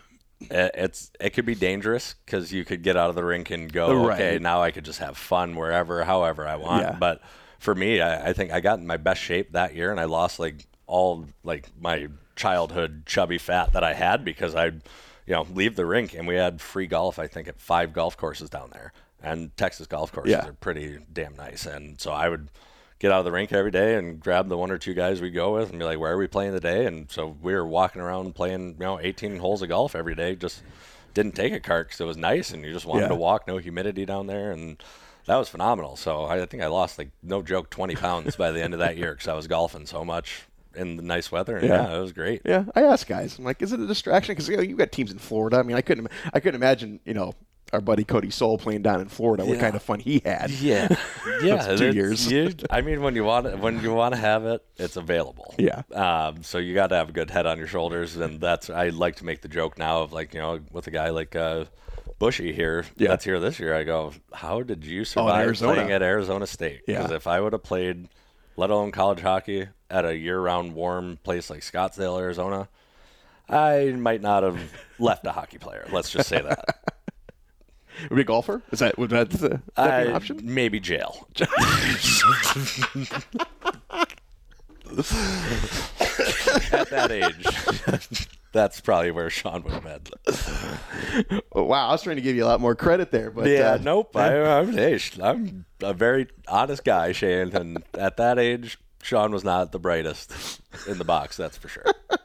Uh, 0.50 0.68
it's 0.74 1.10
it 1.20 1.30
could 1.30 1.46
be 1.46 1.54
dangerous 1.54 2.14
because 2.24 2.52
you 2.52 2.64
could 2.64 2.82
get 2.82 2.96
out 2.96 3.08
of 3.10 3.14
the 3.14 3.24
rink 3.24 3.50
and 3.50 3.72
go, 3.72 4.06
Right. 4.06 4.20
okay, 4.20 4.38
now 4.38 4.62
I 4.62 4.70
could 4.70 4.84
just 4.84 4.98
have 5.00 5.16
fun 5.16 5.54
wherever, 5.56 6.04
however 6.04 6.46
I 6.46 6.56
want. 6.56 6.82
Yeah. 6.82 6.96
But 6.98 7.20
for 7.58 7.74
me, 7.74 8.00
I, 8.00 8.30
I 8.30 8.32
think 8.32 8.50
I 8.52 8.60
got 8.60 8.78
in 8.78 8.86
my 8.86 8.96
best 8.96 9.20
shape 9.20 9.52
that 9.52 9.74
year, 9.74 9.90
and 9.90 10.00
I 10.00 10.04
lost 10.04 10.38
like 10.38 10.66
all 10.86 11.26
like 11.44 11.68
my 11.80 12.08
childhood 12.36 13.04
chubby 13.06 13.38
fat 13.38 13.72
that 13.72 13.84
I 13.84 13.94
had 13.94 14.24
because 14.24 14.54
I, 14.54 14.66
you 14.66 14.80
know, 15.28 15.46
leave 15.52 15.76
the 15.76 15.86
rink 15.86 16.14
and 16.14 16.26
we 16.26 16.34
had 16.34 16.60
free 16.60 16.86
golf. 16.86 17.18
I 17.18 17.26
think 17.26 17.46
at 17.48 17.60
five 17.60 17.92
golf 17.92 18.16
courses 18.16 18.50
down 18.50 18.70
there, 18.72 18.92
and 19.22 19.56
Texas 19.56 19.86
golf 19.86 20.10
courses 20.12 20.32
Yeah. 20.32 20.48
are 20.48 20.52
pretty 20.54 20.98
damn 21.12 21.34
nice. 21.36 21.66
And 21.66 22.00
so 22.00 22.10
I 22.10 22.28
would 22.28 22.48
get 23.02 23.10
out 23.10 23.18
of 23.18 23.24
the 23.24 23.32
rink 23.32 23.52
every 23.52 23.72
day 23.72 23.96
and 23.96 24.20
grab 24.20 24.48
the 24.48 24.56
one 24.56 24.70
or 24.70 24.78
two 24.78 24.94
guys 24.94 25.20
we 25.20 25.28
go 25.28 25.54
with 25.54 25.70
and 25.70 25.78
be 25.80 25.84
like, 25.84 25.98
where 25.98 26.12
are 26.12 26.16
we 26.16 26.28
playing 26.28 26.52
today? 26.52 26.86
And 26.86 27.10
so 27.10 27.36
we 27.42 27.52
were 27.52 27.66
walking 27.66 28.00
around 28.00 28.36
playing, 28.36 28.68
you 28.78 28.84
know, 28.84 29.00
18 29.00 29.38
holes 29.38 29.60
of 29.60 29.68
golf 29.68 29.96
every 29.96 30.14
day. 30.14 30.36
Just 30.36 30.62
didn't 31.12 31.34
take 31.34 31.52
a 31.52 31.58
cart 31.58 31.88
because 31.88 32.00
it 32.00 32.04
was 32.04 32.16
nice 32.16 32.52
and 32.52 32.64
you 32.64 32.72
just 32.72 32.86
wanted 32.86 33.02
Yeah. 33.02 33.08
to 33.08 33.14
walk, 33.16 33.48
no 33.48 33.58
humidity 33.58 34.06
down 34.06 34.28
there. 34.28 34.52
And 34.52 34.80
that 35.26 35.36
was 35.36 35.48
phenomenal. 35.48 35.96
So 35.96 36.22
I, 36.22 36.42
I 36.42 36.46
think 36.46 36.62
I 36.62 36.68
lost 36.68 36.96
like, 36.96 37.10
no 37.24 37.42
joke, 37.42 37.70
20 37.70 37.96
pounds 37.96 38.36
by 38.36 38.52
the 38.52 38.62
end 38.62 38.72
of 38.72 38.78
that 38.78 38.96
year 38.96 39.10
because 39.14 39.26
I 39.26 39.34
was 39.34 39.48
golfing 39.48 39.84
so 39.86 40.04
much 40.04 40.44
in 40.76 40.96
the 40.96 41.02
nice 41.02 41.32
weather. 41.32 41.56
And 41.56 41.66
Yeah. 41.68 41.90
yeah, 41.90 41.96
it 41.98 42.00
was 42.00 42.12
great. 42.12 42.42
Yeah, 42.44 42.66
I 42.76 42.84
asked 42.84 43.08
guys. 43.08 43.36
I'm 43.36 43.44
like, 43.44 43.60
is 43.62 43.72
it 43.72 43.80
a 43.80 43.86
distraction? 43.88 44.32
Because 44.32 44.48
you, 44.48 44.56
know, 44.56 44.62
you 44.62 44.76
got 44.76 44.92
teams 44.92 45.10
in 45.10 45.18
Florida. 45.18 45.56
I 45.58 45.64
mean, 45.64 45.76
I 45.76 45.82
couldn't. 45.82 46.06
I 46.32 46.38
couldn't 46.38 46.54
imagine. 46.54 47.00
You 47.04 47.14
know, 47.14 47.34
our 47.72 47.80
buddy 47.80 48.04
Cody 48.04 48.30
Soul 48.30 48.58
playing 48.58 48.82
down 48.82 49.00
in 49.00 49.08
Florida. 49.08 49.44
What 49.44 49.54
Yeah. 49.54 49.60
kind 49.60 49.74
of 49.74 49.82
fun 49.82 49.98
he 50.00 50.20
had. 50.24 50.50
Yeah, 50.60 50.88
yeah. 51.42 51.74
Two 51.76 51.92
years. 51.92 52.30
you- 52.30 52.52
I 52.70 52.80
mean, 52.82 53.02
when 53.02 53.14
you 53.16 53.24
want 53.24 53.46
it, 53.46 53.58
when 53.58 53.80
you 53.82 53.92
want 53.94 54.14
to 54.14 54.20
have 54.20 54.44
it, 54.44 54.62
it's 54.76 54.96
available. 54.96 55.54
Yeah. 55.58 55.82
Um, 55.92 56.42
so 56.42 56.58
you 56.58 56.74
got 56.74 56.88
to 56.88 56.96
have 56.96 57.08
a 57.08 57.12
good 57.12 57.30
head 57.30 57.46
on 57.46 57.58
your 57.58 57.66
shoulders, 57.66 58.16
and 58.16 58.40
that's 58.40 58.68
I 58.70 58.90
like 58.90 59.16
to 59.16 59.24
make 59.24 59.40
the 59.42 59.48
joke 59.48 59.78
now 59.78 60.02
of 60.02 60.12
like 60.12 60.34
you 60.34 60.40
know 60.40 60.60
with 60.70 60.86
a 60.86 60.90
guy 60.90 61.10
like 61.10 61.34
uh, 61.34 61.64
Bushy 62.18 62.52
here 62.52 62.84
Yeah. 62.96 63.08
that's 63.08 63.24
here 63.24 63.40
this 63.40 63.58
year. 63.58 63.74
I 63.74 63.82
go, 63.84 64.12
how 64.32 64.62
did 64.62 64.84
you 64.84 65.04
survive 65.04 65.46
Arizona. 65.46 65.74
playing 65.74 65.92
at 65.92 66.02
Arizona 66.02 66.46
State? 66.46 66.82
Yeah. 66.86 66.98
Because 66.98 67.12
if 67.12 67.26
I 67.26 67.40
would 67.40 67.52
have 67.52 67.62
played, 67.64 68.08
let 68.56 68.70
alone 68.70 68.92
college 68.92 69.20
hockey, 69.20 69.66
at 69.90 70.04
a 70.04 70.16
year-round 70.16 70.74
warm 70.74 71.18
place 71.24 71.50
like 71.50 71.60
Scottsdale, 71.62 72.18
Arizona, 72.20 72.68
I 73.48 73.92
might 73.96 74.20
not 74.22 74.42
have 74.42 74.58
left 74.98 75.26
a 75.26 75.32
hockey 75.32 75.58
player. 75.58 75.86
Let's 75.92 76.10
just 76.10 76.28
say 76.28 76.40
that. 76.40 76.78
Are 78.10 78.14
be 78.16 78.22
a 78.22 78.24
golfer? 78.24 78.62
Is 78.72 78.78
that 78.80 78.98
would 78.98 79.10
that, 79.10 79.34
uh, 79.34 79.48
would 79.48 79.60
that 79.76 80.02
be 80.04 80.08
an 80.10 80.14
option? 80.16 80.40
Maybe 80.42 80.80
jail. 80.80 81.28
At 86.72 86.90
that 86.90 87.10
age, 87.10 88.28
that's 88.52 88.80
probably 88.80 89.10
where 89.10 89.30
Shawn 89.30 89.62
would 89.62 89.72
have 89.72 89.84
been. 89.84 91.40
Oh, 91.52 91.62
wow, 91.64 91.88
I 91.88 91.92
was 91.92 92.02
trying 92.02 92.16
to 92.16 92.22
give 92.22 92.36
you 92.36 92.44
a 92.44 92.46
lot 92.48 92.60
more 92.60 92.74
credit 92.74 93.10
there, 93.10 93.30
but 93.30 93.46
Yeah, 93.46 93.72
uh, 93.72 93.78
nope. 93.82 94.16
I, 94.16 94.36
I'm, 94.42 94.72
hey, 94.72 94.98
I'm 95.22 95.64
a 95.80 95.94
very 95.94 96.28
honest 96.48 96.84
guy, 96.84 97.12
Shane, 97.12 97.54
and 97.54 97.82
at 97.94 98.16
that 98.18 98.38
age, 98.38 98.78
Shawn 99.02 99.32
was 99.32 99.44
not 99.44 99.72
the 99.72 99.78
brightest 99.78 100.60
in 100.86 100.98
the 100.98 101.04
box. 101.04 101.36
That's 101.36 101.56
for 101.56 101.68
sure. 101.68 101.84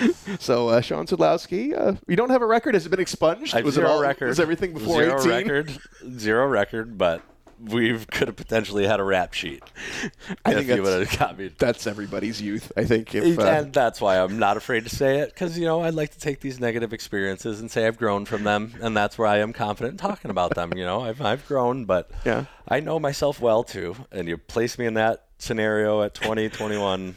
So, 0.38 0.68
uh, 0.68 0.80
Shawn 0.80 1.06
Szydlowski, 1.06 1.76
uh, 1.76 1.94
you 2.06 2.14
don't 2.14 2.30
have 2.30 2.42
a 2.42 2.46
record. 2.46 2.74
Has 2.74 2.86
it 2.86 2.90
been 2.90 3.00
expunged? 3.00 3.54
I 3.54 3.62
was 3.62 3.74
zero 3.74 3.88
it 3.88 3.90
all, 3.92 4.00
record. 4.00 4.28
Was 4.28 4.38
everything 4.38 4.72
before 4.74 5.02
zero 5.02 5.18
18? 5.20 5.30
record? 5.30 5.78
Zero 6.18 6.46
record, 6.46 6.96
but 6.98 7.22
we 7.60 7.98
could 7.98 8.28
have 8.28 8.36
potentially 8.36 8.86
had 8.86 9.00
a 9.00 9.02
rap 9.02 9.32
sheet 9.32 9.64
I 10.44 10.54
think 10.54 10.68
you 10.68 10.76
that's, 10.76 10.80
would 10.80 11.08
have 11.08 11.18
got 11.18 11.38
me 11.38 11.50
that's 11.58 11.88
everybody's 11.88 12.40
youth. 12.40 12.70
I 12.76 12.84
think. 12.84 13.14
If, 13.14 13.38
uh, 13.38 13.42
and 13.42 13.72
that's 13.72 14.00
why 14.00 14.20
I'm 14.20 14.38
not 14.38 14.56
afraid 14.56 14.84
to 14.84 14.90
say 14.94 15.18
it 15.18 15.30
because 15.34 15.58
you 15.58 15.64
know 15.64 15.82
I'd 15.82 15.94
like 15.94 16.10
to 16.12 16.20
take 16.20 16.40
these 16.40 16.60
negative 16.60 16.92
experiences 16.92 17.60
and 17.60 17.70
say 17.70 17.86
I've 17.86 17.98
grown 17.98 18.26
from 18.26 18.44
them, 18.44 18.74
and 18.80 18.96
that's 18.96 19.18
where 19.18 19.26
I 19.26 19.38
am 19.38 19.52
confident 19.52 19.94
in 19.94 19.98
talking 19.98 20.30
about 20.30 20.54
them. 20.54 20.72
You 20.76 20.84
know, 20.84 21.00
I've 21.00 21.20
I've 21.20 21.46
grown, 21.48 21.84
but 21.84 22.10
Yeah. 22.24 22.44
I 22.68 22.80
know 22.80 23.00
myself 23.00 23.40
well 23.40 23.64
too. 23.64 23.96
And 24.12 24.28
you 24.28 24.36
place 24.36 24.78
me 24.78 24.86
in 24.86 24.94
that 24.94 25.24
scenario 25.38 26.02
at 26.02 26.14
20, 26.14 26.48
21, 26.50 27.16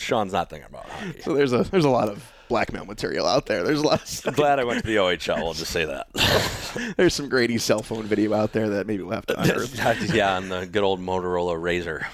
Shawn's 0.00 0.32
not 0.32 0.50
thinking 0.50 0.68
about 0.68 0.88
hockey. 0.88 1.20
so 1.22 1.34
there's 1.34 1.52
a 1.52 1.64
there's 1.64 1.84
a 1.84 1.90
lot 1.90 2.08
of 2.08 2.30
blackmail 2.48 2.84
material 2.84 3.26
out 3.26 3.46
there. 3.46 3.62
There's 3.62 3.80
a 3.80 3.84
lot. 3.84 3.94
Of 3.94 4.00
I'm 4.00 4.06
stuff. 4.06 4.36
glad 4.36 4.58
I 4.58 4.64
went 4.64 4.80
to 4.80 4.86
the 4.86 4.96
OHL. 4.96 5.36
We'll 5.42 5.54
just 5.54 5.70
say 5.72 5.84
that. 5.84 6.94
There's 6.96 7.14
some 7.14 7.28
Grady 7.28 7.58
cell 7.58 7.82
phone 7.82 8.04
video 8.04 8.34
out 8.34 8.52
there 8.52 8.68
that 8.70 8.86
maybe 8.86 9.02
we'll 9.02 9.14
have 9.14 9.26
to 9.26 9.40
unearth. 9.40 10.12
yeah, 10.14 10.36
on 10.36 10.48
the 10.48 10.66
good 10.66 10.82
old 10.82 11.00
Motorola 11.00 11.54
Razr. 11.60 12.04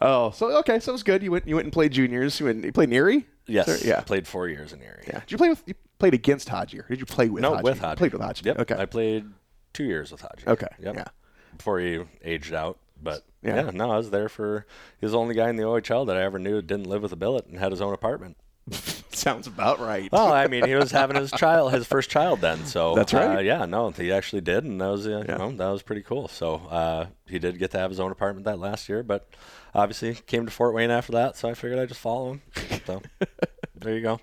oh, 0.00 0.30
so 0.32 0.56
okay, 0.58 0.80
so 0.80 0.92
it 0.92 0.94
was 0.94 1.02
good. 1.02 1.22
You 1.22 1.30
went 1.30 1.46
you 1.46 1.54
went 1.54 1.64
and 1.66 1.72
played 1.72 1.92
juniors. 1.92 2.38
You 2.40 2.46
went 2.46 2.64
you 2.64 2.72
played 2.72 2.88
in 2.88 2.94
Erie. 2.94 3.26
Yes, 3.46 3.66
Sir? 3.66 3.78
Yeah. 3.86 4.00
Played 4.00 4.26
four 4.26 4.48
years 4.48 4.72
in 4.72 4.80
Erie. 4.82 5.04
Yeah. 5.06 5.20
Did 5.20 5.32
you 5.32 5.38
play 5.38 5.48
with 5.50 5.62
you 5.66 5.74
played 5.98 6.14
against 6.14 6.48
Haji 6.48 6.80
or 6.80 6.86
did 6.88 6.98
you 7.00 7.06
play 7.06 7.28
with 7.28 7.42
No, 7.42 7.50
Haji? 7.54 7.62
with 7.64 7.78
Haji. 7.78 7.96
Played 7.98 8.12
with 8.12 8.22
Haji. 8.22 8.42
Yep. 8.46 8.58
Okay. 8.60 8.76
I 8.78 8.86
played 8.86 9.26
two 9.72 9.84
years 9.84 10.10
with 10.10 10.22
Haji. 10.22 10.44
Okay, 10.46 10.66
Yep. 10.80 10.94
yeah. 10.96 11.04
Before 11.56 11.78
he 11.78 12.00
aged 12.22 12.54
out. 12.54 12.78
But 13.04 13.22
Yeah. 13.42 13.66
yeah. 13.66 13.70
no, 13.72 13.90
I 13.90 13.96
was 13.98 14.10
there 14.10 14.28
for 14.28 14.66
he 14.98 15.04
was 15.06 15.12
the 15.12 15.18
only 15.18 15.34
guy 15.34 15.48
in 15.50 15.56
the 15.56 15.62
OHL 15.64 16.06
that 16.06 16.16
I 16.16 16.22
ever 16.22 16.38
knew 16.38 16.60
didn't 16.62 16.88
live 16.88 17.02
with 17.02 17.12
a 17.12 17.16
billet 17.16 17.46
and 17.46 17.58
had 17.58 17.70
his 17.70 17.80
own 17.80 17.92
apartment. 17.94 18.36
Sounds 19.10 19.46
about 19.46 19.78
right. 19.78 20.10
Well, 20.10 20.32
I 20.32 20.46
mean, 20.48 20.66
he 20.66 20.74
was 20.74 20.90
having 20.90 21.16
his 21.16 21.30
child, 21.30 21.72
his 21.72 21.86
first 21.86 22.10
child 22.10 22.40
then. 22.40 22.64
So 22.64 22.94
That's 22.96 23.12
right. 23.14 23.36
Uh, 23.36 23.40
yeah, 23.40 23.64
no, 23.66 23.90
he 23.90 24.10
actually 24.10 24.40
did, 24.40 24.64
and 24.64 24.80
that 24.80 24.88
was 24.88 25.06
uh, 25.06 25.22
Yeah. 25.28 25.32
you 25.32 25.38
know, 25.38 25.52
that 25.52 25.68
was 25.68 25.82
pretty 25.82 26.02
cool. 26.02 26.28
So 26.28 26.56
uh, 26.68 27.06
he 27.26 27.38
did 27.38 27.58
get 27.58 27.70
to 27.72 27.78
have 27.78 27.90
his 27.90 28.00
own 28.00 28.10
apartment 28.10 28.46
that 28.46 28.58
last 28.58 28.88
year, 28.88 29.02
but 29.02 29.28
obviously 29.74 30.14
came 30.14 30.46
to 30.46 30.50
Fort 30.50 30.74
Wayne 30.74 30.90
after 30.90 31.12
that. 31.12 31.36
So 31.36 31.48
I 31.48 31.54
figured 31.54 31.78
I'd 31.78 31.88
just 31.88 32.00
follow 32.00 32.32
him. 32.32 32.42
So 32.86 33.02
there 33.76 33.94
you 33.94 34.00
go. 34.02 34.20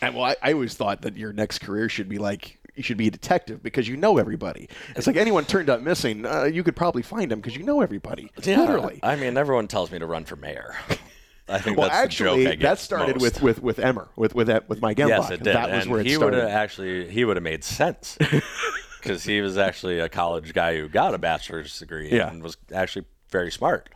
And 0.00 0.14
well, 0.14 0.24
I, 0.24 0.36
I 0.42 0.52
always 0.54 0.74
thought 0.74 1.02
that 1.02 1.16
your 1.16 1.32
next 1.32 1.58
career 1.58 1.88
should 1.88 2.08
be 2.08 2.18
like 2.18 2.58
you 2.74 2.82
should 2.82 2.96
be 2.96 3.08
a 3.08 3.10
detective 3.10 3.62
because 3.62 3.88
you 3.88 3.96
know 3.96 4.18
everybody. 4.18 4.68
It's 4.96 5.06
like 5.06 5.16
anyone 5.16 5.44
turned 5.44 5.68
up 5.68 5.82
missing, 5.82 6.24
uh, 6.26 6.44
you 6.44 6.62
could 6.62 6.76
probably 6.76 7.02
find 7.02 7.30
them 7.30 7.40
because 7.40 7.56
you 7.56 7.62
know 7.62 7.80
everybody. 7.80 8.30
Literally. 8.44 9.00
I 9.02 9.16
mean, 9.16 9.36
everyone 9.36 9.68
tells 9.68 9.90
me 9.90 9.98
to 9.98 10.06
run 10.06 10.24
for 10.24 10.36
mayor. 10.36 10.74
I 11.48 11.58
think 11.58 11.76
well, 11.76 11.88
that's 11.88 11.98
the 11.98 12.04
actually, 12.04 12.44
joke 12.44 12.52
I 12.52 12.54
get 12.56 12.62
that 12.62 12.78
started 12.78 13.16
most. 13.16 13.22
with, 13.22 13.42
with 13.42 13.62
with 13.62 13.78
Emmer, 13.78 14.08
with 14.16 14.34
with 14.34 14.48
with 14.68 14.80
Mike 14.80 14.96
Embach. 14.98 15.08
Yes, 15.08 15.30
it 15.30 15.42
did. 15.42 15.54
That 15.54 15.70
was 15.70 15.82
and 15.82 15.90
where 15.90 16.00
it 16.00 16.06
he 16.06 16.16
would 16.16 16.32
have 16.32 16.48
actually 16.48 17.10
he 17.10 17.24
would 17.24 17.36
have 17.36 17.42
made 17.42 17.64
sense 17.64 18.16
because 19.02 19.24
he 19.24 19.40
was 19.40 19.58
actually 19.58 19.98
a 19.98 20.08
college 20.08 20.54
guy 20.54 20.76
who 20.76 20.88
got 20.88 21.14
a 21.14 21.18
bachelor's 21.18 21.78
degree 21.78 22.10
Yeah. 22.10 22.30
and 22.30 22.42
was 22.42 22.56
actually 22.72 23.04
very 23.28 23.50
smart. 23.50 23.90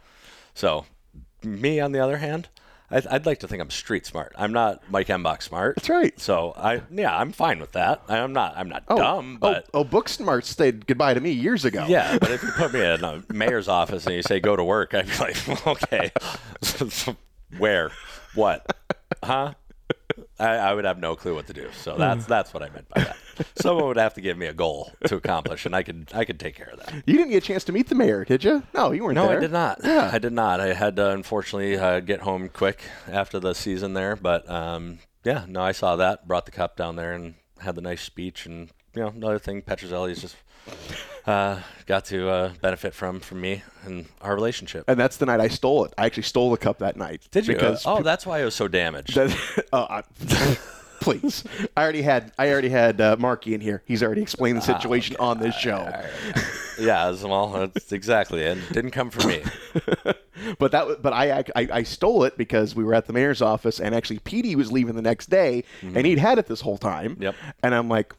So 0.54 0.86
me, 1.42 1.80
on 1.80 1.92
the 1.92 2.00
other 2.00 2.16
hand, 2.18 2.48
I'd, 2.90 3.06
I'd 3.06 3.26
like 3.26 3.40
to 3.40 3.48
think 3.48 3.60
I'm 3.60 3.70
street 3.70 4.06
smart. 4.06 4.32
I'm 4.36 4.52
not 4.52 4.82
Mike 4.90 5.08
Embach 5.08 5.42
smart. 5.42 5.76
That's 5.76 5.88
right. 5.88 6.18
So 6.20 6.52
I 6.56 6.82
yeah, 6.90 7.16
I'm 7.16 7.32
fine 7.32 7.58
with 7.58 7.72
that. 7.72 8.02
I'm 8.08 8.32
not 8.32 8.56
I'm 8.56 8.68
not 8.68 8.84
oh, 8.88 8.96
dumb, 8.96 9.38
oh, 9.42 9.52
but. 9.52 9.66
oh, 9.74 9.80
oh, 9.80 9.84
Booksmart 9.84 10.44
said 10.44 10.86
goodbye 10.86 11.14
to 11.14 11.20
me 11.20 11.32
years 11.32 11.64
ago. 11.64 11.86
Yeah, 11.88 12.18
but 12.18 12.30
if 12.30 12.42
you 12.42 12.50
put 12.50 12.72
me 12.72 12.80
in 12.80 13.02
a 13.02 13.22
mayor's 13.32 13.68
office 13.68 14.06
and 14.06 14.14
you 14.14 14.22
say 14.22 14.40
go 14.40 14.54
to 14.56 14.64
work, 14.64 14.94
I'd 14.94 15.06
be 15.06 15.16
like, 15.18 15.66
okay, 15.66 16.12
where, 17.58 17.90
what, 18.34 18.76
huh? 19.22 19.54
I, 20.38 20.56
I 20.56 20.74
would 20.74 20.84
have 20.84 20.98
no 20.98 21.16
clue 21.16 21.34
what 21.34 21.46
to 21.46 21.52
do. 21.52 21.70
So 21.72 21.96
that's 21.96 22.26
that's 22.26 22.52
what 22.52 22.62
I 22.62 22.68
meant 22.70 22.88
by 22.88 23.04
that. 23.04 23.16
Someone 23.56 23.86
would 23.86 23.96
have 23.96 24.14
to 24.14 24.20
give 24.20 24.36
me 24.36 24.46
a 24.46 24.52
goal 24.52 24.92
to 25.06 25.16
accomplish, 25.16 25.66
and 25.66 25.74
I 25.74 25.82
could 25.82 26.10
I 26.14 26.24
could 26.24 26.38
take 26.38 26.56
care 26.56 26.68
of 26.72 26.78
that. 26.80 26.94
You 27.06 27.16
didn't 27.16 27.30
get 27.30 27.42
a 27.42 27.46
chance 27.46 27.64
to 27.64 27.72
meet 27.72 27.88
the 27.88 27.94
mayor, 27.94 28.24
did 28.24 28.44
you? 28.44 28.62
No, 28.74 28.92
you 28.92 29.02
weren't 29.04 29.14
No, 29.14 29.28
there. 29.28 29.38
I 29.38 29.40
did 29.40 29.52
not. 29.52 29.80
Yeah. 29.82 30.10
I 30.12 30.18
did 30.18 30.32
not. 30.32 30.60
I 30.60 30.72
had 30.74 30.96
to 30.96 31.10
unfortunately 31.10 31.76
uh, 31.78 32.00
get 32.00 32.20
home 32.20 32.48
quick 32.48 32.80
after 33.08 33.38
the 33.40 33.54
season 33.54 33.94
there, 33.94 34.16
but 34.16 34.48
um, 34.50 34.98
yeah, 35.24 35.44
no, 35.48 35.62
I 35.62 35.72
saw 35.72 35.96
that. 35.96 36.26
Brought 36.28 36.44
the 36.46 36.52
cup 36.52 36.76
down 36.76 36.96
there 36.96 37.12
and 37.14 37.34
had 37.60 37.74
the 37.74 37.80
nice 37.82 38.02
speech, 38.02 38.46
and 38.46 38.70
you 38.94 39.02
know, 39.02 39.08
another 39.08 39.38
thing, 39.38 39.62
Petruzzelli's 39.62 40.20
just 40.20 40.36
uh, 41.26 41.60
got 41.86 42.04
to 42.06 42.28
uh, 42.28 42.52
benefit 42.60 42.94
from 42.94 43.20
from 43.20 43.40
me 43.40 43.62
and 43.84 44.06
our 44.20 44.34
relationship. 44.34 44.84
And 44.88 44.98
that's 44.98 45.16
the 45.16 45.26
night 45.26 45.40
I 45.40 45.48
stole 45.48 45.84
it. 45.84 45.92
I 45.98 46.06
actually 46.06 46.22
stole 46.24 46.50
the 46.50 46.56
cup 46.56 46.78
that 46.78 46.96
night. 46.96 47.26
Did 47.30 47.46
you? 47.46 47.54
Because 47.54 47.84
oh, 47.86 48.02
that's 48.02 48.24
why 48.26 48.40
it 48.40 48.44
was 48.44 48.54
so 48.54 48.68
damaged. 48.68 49.18
Uh, 49.72 50.02
please, 51.00 51.44
I 51.76 51.82
already 51.82 52.02
had 52.02 52.32
I 52.38 52.50
already 52.50 52.68
had 52.68 53.00
uh, 53.00 53.16
Marky 53.18 53.54
in 53.54 53.60
here. 53.60 53.82
He's 53.86 54.02
already 54.02 54.22
explained 54.22 54.58
the 54.58 54.72
Ah, 54.72 54.78
situation 54.78 55.16
on 55.20 55.38
this 55.38 55.54
show. 55.54 55.88
yeah, 56.78 57.08
it's- 57.10 57.22
well, 57.22 57.48
that's 57.48 57.92
exactly 57.92 58.42
it. 58.42 58.58
Didn't 58.72 58.90
come 58.92 59.10
from 59.10 59.28
me. 59.30 59.42
But 60.58 60.70
that 60.72 61.00
but 61.02 61.12
I, 61.14 61.38
I 61.56 61.68
I 61.72 61.82
stole 61.82 62.22
it 62.24 62.36
because 62.36 62.74
we 62.76 62.84
were 62.84 62.94
at 62.94 63.06
the 63.06 63.12
mayor's 63.14 63.40
office 63.40 63.80
and 63.80 63.94
actually 63.94 64.18
Petey 64.18 64.54
was 64.54 64.70
leaving 64.70 64.94
the 64.94 65.02
next 65.02 65.28
day 65.30 65.64
and 65.82 66.06
he'd 66.06 66.18
had 66.18 66.38
it 66.38 66.46
this 66.46 66.60
whole 66.60 66.76
time. 66.76 67.12
Mm-hmm. 67.14 67.22
Yep. 67.22 67.34
And 67.62 67.74
I'm 67.74 67.88
like. 67.88 68.14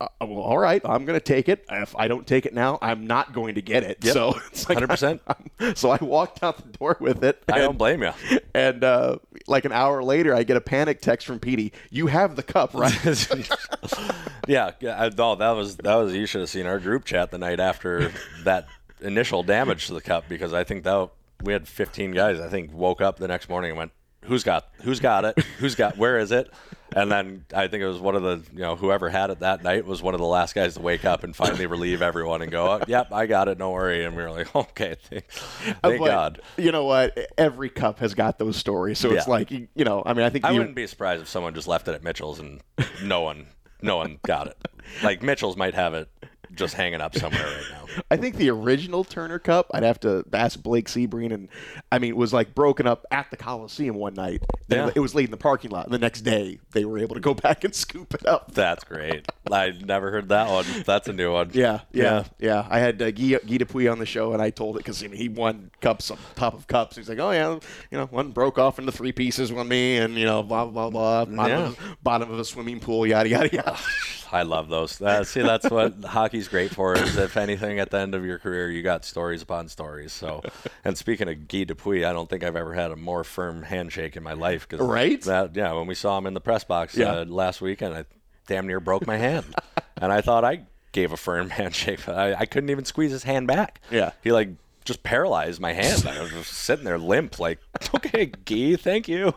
Uh, 0.00 0.06
well, 0.20 0.38
all 0.38 0.58
right, 0.58 0.80
I'm 0.84 1.04
going 1.04 1.18
to 1.18 1.24
take 1.24 1.48
it. 1.48 1.64
If 1.70 1.96
I 1.96 2.06
don't 2.06 2.26
take 2.26 2.46
it 2.46 2.54
now, 2.54 2.78
I'm 2.80 3.06
not 3.06 3.32
going 3.32 3.56
to 3.56 3.62
get 3.62 3.82
it. 3.82 3.98
Yep. 4.02 4.14
So 4.14 4.34
it's 4.46 4.68
like 4.68 4.78
100%. 4.78 5.76
so 5.76 5.90
I 5.90 5.98
walked 6.02 6.42
out 6.42 6.56
the 6.58 6.78
door 6.78 6.96
with 7.00 7.24
it. 7.24 7.42
I 7.52 7.58
don't 7.58 7.76
blame 7.76 8.02
you. 8.02 8.12
And 8.54 8.84
uh, 8.84 9.18
like 9.48 9.64
an 9.64 9.72
hour 9.72 10.02
later, 10.04 10.34
I 10.34 10.44
get 10.44 10.56
a 10.56 10.60
panic 10.60 11.00
text 11.00 11.26
from 11.26 11.40
Petey. 11.40 11.72
You 11.90 12.06
have 12.06 12.36
the 12.36 12.44
cup, 12.44 12.74
right? 12.74 12.94
yeah, 14.46 14.72
yeah, 14.80 15.02
I, 15.02 15.08
no, 15.08 15.34
that 15.34 15.50
was 15.50 15.76
that 15.78 15.94
was. 15.96 16.14
You 16.14 16.26
should 16.26 16.42
have 16.42 16.50
seen 16.50 16.66
our 16.66 16.78
group 16.78 17.04
chat 17.04 17.30
the 17.30 17.38
night 17.38 17.58
after 17.58 18.12
that 18.44 18.68
initial 19.00 19.42
damage 19.42 19.86
to 19.88 19.94
the 19.94 20.00
cup 20.00 20.28
because 20.28 20.52
I 20.52 20.64
think 20.64 20.84
that 20.84 21.10
we 21.42 21.52
had 21.52 21.66
15 21.66 22.12
guys. 22.12 22.40
I 22.40 22.48
think 22.48 22.72
woke 22.72 23.00
up 23.00 23.18
the 23.18 23.28
next 23.28 23.48
morning 23.48 23.70
and 23.70 23.78
went, 23.78 23.92
"Who's 24.22 24.44
got? 24.44 24.68
Who's 24.82 25.00
got 25.00 25.24
it? 25.24 25.38
Who's 25.58 25.74
got? 25.74 25.96
Where 25.96 26.18
is 26.18 26.32
it?" 26.32 26.52
And 26.94 27.12
then 27.12 27.44
I 27.54 27.68
think 27.68 27.82
it 27.82 27.86
was 27.86 27.98
one 27.98 28.16
of 28.16 28.22
the 28.22 28.42
you 28.52 28.60
know 28.60 28.74
whoever 28.74 29.08
had 29.08 29.30
it 29.30 29.40
that 29.40 29.62
night 29.62 29.84
was 29.84 30.02
one 30.02 30.14
of 30.14 30.20
the 30.20 30.26
last 30.26 30.54
guys 30.54 30.74
to 30.74 30.80
wake 30.80 31.04
up 31.04 31.22
and 31.22 31.36
finally 31.36 31.66
relieve 31.66 32.00
everyone 32.00 32.40
and 32.42 32.50
go, 32.50 32.66
oh, 32.66 32.80
"Yep, 32.86 33.12
I 33.12 33.26
got 33.26 33.48
it. 33.48 33.58
Don't 33.58 33.72
worry." 33.72 34.04
And 34.04 34.16
we 34.16 34.22
were 34.22 34.30
like, 34.30 34.54
"Okay, 34.56 34.96
thank, 35.02 35.28
thank 35.30 36.04
God." 36.04 36.40
You 36.56 36.72
know 36.72 36.84
what? 36.84 37.18
Every 37.36 37.68
cup 37.68 37.98
has 38.00 38.14
got 38.14 38.38
those 38.38 38.56
stories. 38.56 38.98
So 38.98 39.10
it's 39.10 39.28
like, 39.28 39.50
you 39.50 39.68
you 39.74 39.84
know, 39.84 40.02
I 40.04 40.14
mean, 40.14 40.24
I 40.24 40.30
think 40.30 40.44
I 40.44 40.50
you, 40.52 40.58
wouldn't 40.58 40.76
be 40.76 40.86
surprised 40.86 41.22
if 41.22 41.28
someone 41.28 41.54
just 41.54 41.68
left 41.68 41.88
it 41.88 41.94
at 41.94 42.02
Mitchell's 42.02 42.38
and 42.38 42.62
no 43.02 43.20
one, 43.20 43.46
no 43.82 43.96
one 43.96 44.18
got 44.26 44.46
it. 44.46 44.56
Like 45.02 45.22
Mitchell's 45.22 45.56
might 45.56 45.74
have 45.74 45.94
it 45.94 46.08
just 46.54 46.74
hanging 46.74 47.00
up 47.00 47.16
somewhere 47.16 47.44
right 47.44 47.64
now. 47.70 48.02
I 48.10 48.16
think 48.16 48.36
the 48.36 48.50
original 48.50 49.02
Turner 49.04 49.38
Cup, 49.38 49.70
I'd 49.74 49.82
have 49.82 49.98
to 50.00 50.24
ask 50.32 50.62
Blake 50.62 50.86
Sebring, 50.88 51.32
and 51.32 51.48
I 51.90 51.98
mean, 51.98 52.10
it 52.10 52.16
was 52.16 52.32
like 52.32 52.54
broken 52.54 52.86
up 52.86 53.04
at 53.10 53.30
the 53.30 53.36
Coliseum 53.36 53.96
one 53.96 54.14
night. 54.14 54.42
Yeah. 54.68 54.90
It 54.94 55.00
was 55.00 55.14
laid 55.14 55.24
in 55.26 55.30
the 55.30 55.36
parking 55.36 55.70
lot. 55.70 55.86
And 55.86 55.94
the 55.94 55.98
next 55.98 56.20
day, 56.20 56.58
they 56.72 56.84
were 56.84 56.98
able 56.98 57.14
to 57.14 57.20
go 57.20 57.34
back 57.48 57.64
and 57.64 57.74
scoop 57.74 58.14
it 58.14 58.26
up. 58.26 58.52
That's 58.52 58.84
great. 58.84 59.26
I 59.50 59.70
never 59.70 60.10
heard 60.10 60.28
that 60.28 60.48
one. 60.50 60.66
That's 60.84 61.08
a 61.08 61.12
new 61.12 61.32
one. 61.32 61.50
Yeah, 61.54 61.80
yeah, 61.92 62.24
yeah. 62.38 62.66
I 62.68 62.78
had 62.78 63.00
uh, 63.00 63.10
Guy, 63.10 63.38
Guy 63.46 63.56
Dupuis 63.56 63.88
on 63.88 63.98
the 63.98 64.06
show, 64.06 64.32
and 64.32 64.42
I 64.42 64.50
told 64.50 64.76
it 64.76 64.80
because 64.80 65.02
I 65.02 65.08
mean, 65.08 65.16
he 65.18 65.28
won 65.28 65.70
cups 65.80 66.10
on 66.10 66.18
top 66.36 66.54
of 66.54 66.66
cups. 66.66 66.96
He's 66.96 67.08
like, 67.08 67.18
oh 67.18 67.30
yeah, 67.30 67.58
you 67.90 67.98
know, 67.98 68.06
one 68.06 68.30
broke 68.32 68.58
off 68.58 68.78
into 68.78 68.92
three 68.92 69.12
pieces, 69.12 69.52
one 69.52 69.68
me, 69.68 69.96
and 69.96 70.14
you 70.14 70.26
know, 70.26 70.42
blah 70.42 70.66
blah 70.66 70.90
blah. 70.90 71.24
Bottom, 71.24 71.34
Yeah. 71.36 71.66
of, 71.68 71.96
bottom 72.02 72.30
of 72.30 72.38
a 72.38 72.44
swimming 72.44 72.80
pool, 72.80 73.06
yada 73.06 73.28
yada 73.28 73.48
yada. 73.52 73.78
I 74.30 74.42
love 74.42 74.68
those. 74.68 75.00
Uh, 75.00 75.24
see, 75.24 75.42
that's 75.42 75.68
what 75.70 75.94
hockey's 76.04 76.48
great 76.48 76.70
for. 76.74 76.94
Is 76.96 77.16
if 77.16 77.36
anything, 77.36 77.78
at 77.78 77.90
the 77.90 77.98
end 77.98 78.14
of 78.14 78.24
your 78.24 78.38
career, 78.38 78.70
you 78.70 78.82
got 78.82 79.04
stories 79.04 79.42
upon 79.42 79.68
stories. 79.68 80.12
So, 80.12 80.42
and 80.84 80.96
speaking 80.98 81.28
of 81.28 81.48
Guy 81.48 81.64
Dupuis, 81.64 82.04
I 82.04 82.12
don't 82.12 82.28
think 82.28 82.44
I've 82.44 82.56
ever 82.56 82.74
had 82.74 82.90
a 82.90 82.96
more 82.96 83.24
firm 83.24 83.62
handshake 83.62 84.16
in 84.16 84.22
my 84.22 84.34
life. 84.34 84.68
Cause 84.68 84.80
Right? 84.80 85.20
That 85.22 85.56
yeah. 85.56 85.72
When 85.72 85.86
we 85.86 85.94
saw 85.94 86.16
him 86.18 86.26
in 86.26 86.34
the 86.34 86.40
press 86.40 86.64
box 86.64 86.96
Yeah. 86.96 87.12
uh, 87.20 87.24
last 87.24 87.60
weekend, 87.60 87.94
I 87.94 88.04
damn 88.46 88.66
near 88.66 88.80
broke 88.80 89.06
my 89.06 89.16
hand, 89.16 89.54
and 89.96 90.12
I 90.12 90.20
thought 90.20 90.44
I 90.44 90.62
gave 90.92 91.12
a 91.12 91.16
firm 91.16 91.50
handshake. 91.60 92.08
I, 92.08 92.34
I 92.34 92.46
couldn't 92.46 92.70
even 92.70 92.84
squeeze 92.84 93.10
his 93.10 93.22
hand 93.24 93.46
back. 93.46 93.80
Yeah. 93.90 94.12
He 94.22 94.32
like 94.32 94.48
just 94.88 95.02
paralyzed 95.04 95.60
my 95.60 95.72
hand. 95.72 96.04
I 96.06 96.20
was 96.20 96.30
just 96.32 96.52
sitting 96.52 96.84
there 96.84 96.98
limp, 96.98 97.38
like, 97.38 97.60
okay, 97.94 98.26
Guy, 98.44 98.74
thank 98.76 99.06
you. 99.06 99.34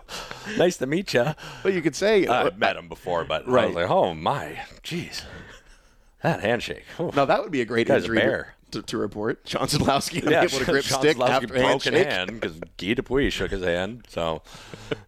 Nice 0.58 0.78
to 0.78 0.88
meet 0.88 1.14
you. 1.14 1.28
But 1.62 1.74
you 1.74 1.82
could 1.84 1.96
say, 1.96 2.26
I've 2.26 2.48
uh, 2.48 2.58
met 2.58 2.76
him 2.78 2.88
before, 2.88 3.24
but 3.24 3.48
I 3.48 3.52
Right. 3.52 3.68
was 3.68 3.76
like, 3.76 3.90
oh 3.90 4.14
my, 4.16 4.62
jeez, 4.84 5.24
that 6.24 6.42
handshake. 6.42 6.86
Oof. 7.00 7.16
no, 7.16 7.26
that 7.26 7.42
would 7.44 7.52
be 7.52 7.62
a 7.62 7.66
great 7.66 7.88
Guy's 7.88 8.04
a 8.04 8.06
injury 8.06 8.18
to, 8.18 8.24
bear. 8.24 8.56
to, 8.72 8.82
to 8.82 8.98
report. 8.98 9.42
Shawn 9.46 9.68
Szydlowski 9.68 10.24
yeah, 10.24 10.40
unable 10.40 10.60
to 10.60 10.66
grip 10.66 10.84
Shawn 10.86 11.00
stick 11.02 11.18
Zlowski 11.18 11.30
after 11.30 11.48
broken 11.48 11.94
handshake. 11.94 12.08
hand 12.08 12.40
because 12.42 12.60
Guy 12.78 12.94
Dupuis 12.96 13.32
shook 13.34 13.52
his 13.52 13.64
hand. 13.64 14.06
So, 14.08 14.42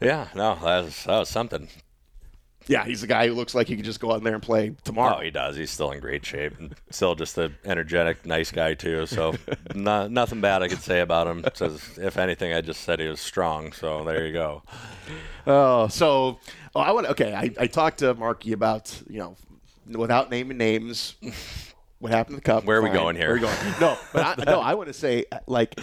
yeah, 0.02 0.28
no, 0.36 0.56
that 0.56 0.84
was, 0.84 1.04
that 1.06 1.20
was 1.20 1.30
something. 1.30 1.68
Yeah, 2.68 2.86
he's 2.86 3.02
the 3.02 3.08
guy 3.08 3.28
who 3.28 3.34
looks 3.34 3.54
like 3.54 3.68
he 3.68 3.76
could 3.76 3.86
just 3.86 4.00
go 4.00 4.12
out 4.14 4.24
there 4.24 4.34
and 4.34 4.42
play 4.42 4.74
tomorrow. 4.84 5.18
Oh, 5.18 5.22
he 5.22 5.32
does. 5.32 5.56
He's 5.56 5.72
still 5.72 5.92
in 5.92 6.00
great 6.00 6.26
shape. 6.26 6.58
And 6.58 6.76
still 6.90 7.16
just 7.16 7.38
an 7.38 7.56
energetic, 7.66 8.26
nice 8.26 8.52
guy 8.52 8.74
too. 8.74 9.06
So, 9.06 9.36
no, 9.76 10.08
nothing 10.08 10.42
bad 10.42 10.64
I 10.64 10.68
could 10.68 10.82
say 10.82 11.02
about 11.02 11.28
him. 11.28 11.44
Says 11.54 11.98
if 11.98 12.18
anything, 12.18 12.54
I 12.54 12.62
just 12.62 12.82
said 12.82 13.00
he 13.00 13.08
was 13.08 13.20
strong. 13.20 13.74
So 13.74 14.04
there 14.04 14.26
you 14.26 14.34
go. 14.34 14.64
Oh, 15.46 15.88
so 15.88 16.40
oh, 16.76 16.80
I 16.80 16.92
want. 16.92 17.08
Okay, 17.08 17.34
I, 17.34 17.52
I 17.60 17.68
talked 17.68 18.00
to 18.00 18.14
Marky 18.14 18.54
about 18.54 19.02
you 19.10 19.20
know, 19.20 19.36
without 19.98 20.30
naming 20.30 20.58
names, 20.58 21.16
what 22.00 22.12
happened 22.12 22.38
to 22.38 22.42
the 22.42 22.46
cup. 22.46 22.64
Where 22.64 22.78
are 22.78 22.82
we 22.82 22.90
Fine. 22.90 22.98
going 22.98 23.16
here? 23.16 23.28
Where 23.28 23.38
are 23.38 23.40
we 23.40 23.42
going? 23.42 23.80
No, 23.82 23.98
but 24.14 24.40
I, 24.40 24.44
no, 24.46 24.62
I 24.62 24.74
want 24.76 24.88
to 24.88 24.94
say 24.94 25.26
like, 25.48 25.80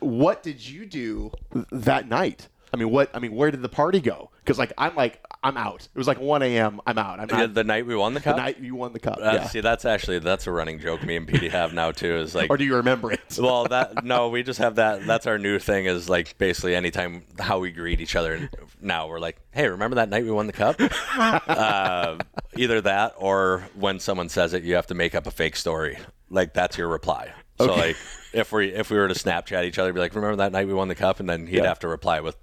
what 0.00 0.42
did 0.42 0.66
you 0.66 0.86
do 0.86 1.32
that 1.70 2.08
night? 2.08 2.48
I 2.72 2.76
mean, 2.76 2.90
what? 2.90 3.10
I 3.14 3.18
mean, 3.20 3.32
where 3.32 3.50
did 3.50 3.62
the 3.62 3.68
party 3.68 4.00
go? 4.00 4.30
Because 4.44 4.58
like, 4.58 4.72
I'm 4.76 4.94
like, 4.96 5.24
I'm 5.42 5.56
out. 5.56 5.88
It 5.94 5.96
was 5.98 6.06
like 6.08 6.20
1 6.20 6.42
a.m. 6.42 6.80
I'm 6.86 6.98
out. 6.98 7.20
I'm 7.20 7.28
The, 7.28 7.36
not. 7.36 7.54
the 7.54 7.64
night 7.64 7.86
we 7.86 7.94
won 7.94 8.14
the 8.14 8.20
cup. 8.20 8.36
The 8.36 8.42
night 8.42 8.58
you 8.60 8.74
won 8.74 8.92
the 8.92 8.98
cup. 8.98 9.18
Uh, 9.18 9.30
yeah. 9.34 9.46
See, 9.46 9.60
that's 9.60 9.84
actually 9.84 10.18
that's 10.18 10.46
a 10.46 10.50
running 10.50 10.80
joke 10.80 11.02
me 11.04 11.16
and 11.16 11.26
Petey 11.28 11.48
have 11.48 11.72
now 11.72 11.92
too. 11.92 12.16
Is 12.16 12.34
like 12.34 12.50
Or 12.50 12.56
do 12.56 12.64
you 12.64 12.76
remember 12.76 13.12
it? 13.12 13.20
well 13.40 13.64
that 13.66 14.04
no 14.04 14.28
we 14.28 14.42
just 14.42 14.58
have 14.58 14.76
that 14.76 15.04
that's 15.06 15.26
our 15.26 15.38
new 15.38 15.58
thing 15.58 15.86
is 15.86 16.08
like 16.08 16.36
basically 16.38 16.74
anytime 16.74 17.22
how 17.38 17.58
we 17.58 17.70
greet 17.72 18.00
each 18.00 18.14
other 18.16 18.48
now 18.80 19.08
we're 19.08 19.18
like 19.18 19.36
hey 19.50 19.68
remember 19.68 19.96
that 19.96 20.08
night 20.08 20.24
we 20.24 20.30
won 20.30 20.46
the 20.46 20.52
cup 20.52 20.76
uh, 21.48 22.16
either 22.56 22.80
that 22.80 23.14
or 23.18 23.68
when 23.74 23.98
someone 24.00 24.28
says 24.28 24.54
it 24.54 24.62
you 24.62 24.74
have 24.74 24.86
to 24.86 24.94
make 24.94 25.14
up 25.14 25.26
a 25.26 25.30
fake 25.30 25.56
story 25.56 25.98
like 26.30 26.54
that's 26.54 26.78
your 26.78 26.88
reply 26.88 27.32
so 27.58 27.70
Okay. 27.70 27.88
like 27.88 27.96
if 28.32 28.52
we 28.52 28.68
if 28.72 28.90
we 28.90 28.96
were 28.96 29.08
to 29.08 29.14
snapchat 29.14 29.64
each 29.64 29.78
other 29.78 29.92
be 29.92 30.00
like 30.00 30.14
remember 30.14 30.36
that 30.36 30.52
night 30.52 30.66
we 30.66 30.74
won 30.74 30.88
the 30.88 30.94
cup 30.94 31.20
and 31.20 31.28
then 31.28 31.46
he'd 31.46 31.56
Yeah. 31.58 31.64
have 31.68 31.80
to 31.80 31.88
reply 31.88 32.20
with 32.20 32.36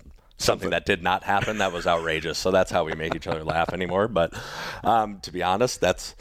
something 0.44 0.70
that 0.72 0.86
did 0.86 1.02
not 1.02 1.24
happen 1.24 1.58
that 1.60 1.72
was 1.72 1.88
outrageous 1.88 2.38
so 2.38 2.52
that's 2.52 2.70
how 2.72 2.84
we 2.84 2.94
make 2.94 3.16
each 3.16 3.28
other 3.28 3.44
laugh 3.44 3.74
anymore 3.74 4.08
but 4.08 4.34
um, 4.84 5.20
to 5.22 5.32
be 5.32 5.42
honest 5.44 5.80
that's 5.82 6.16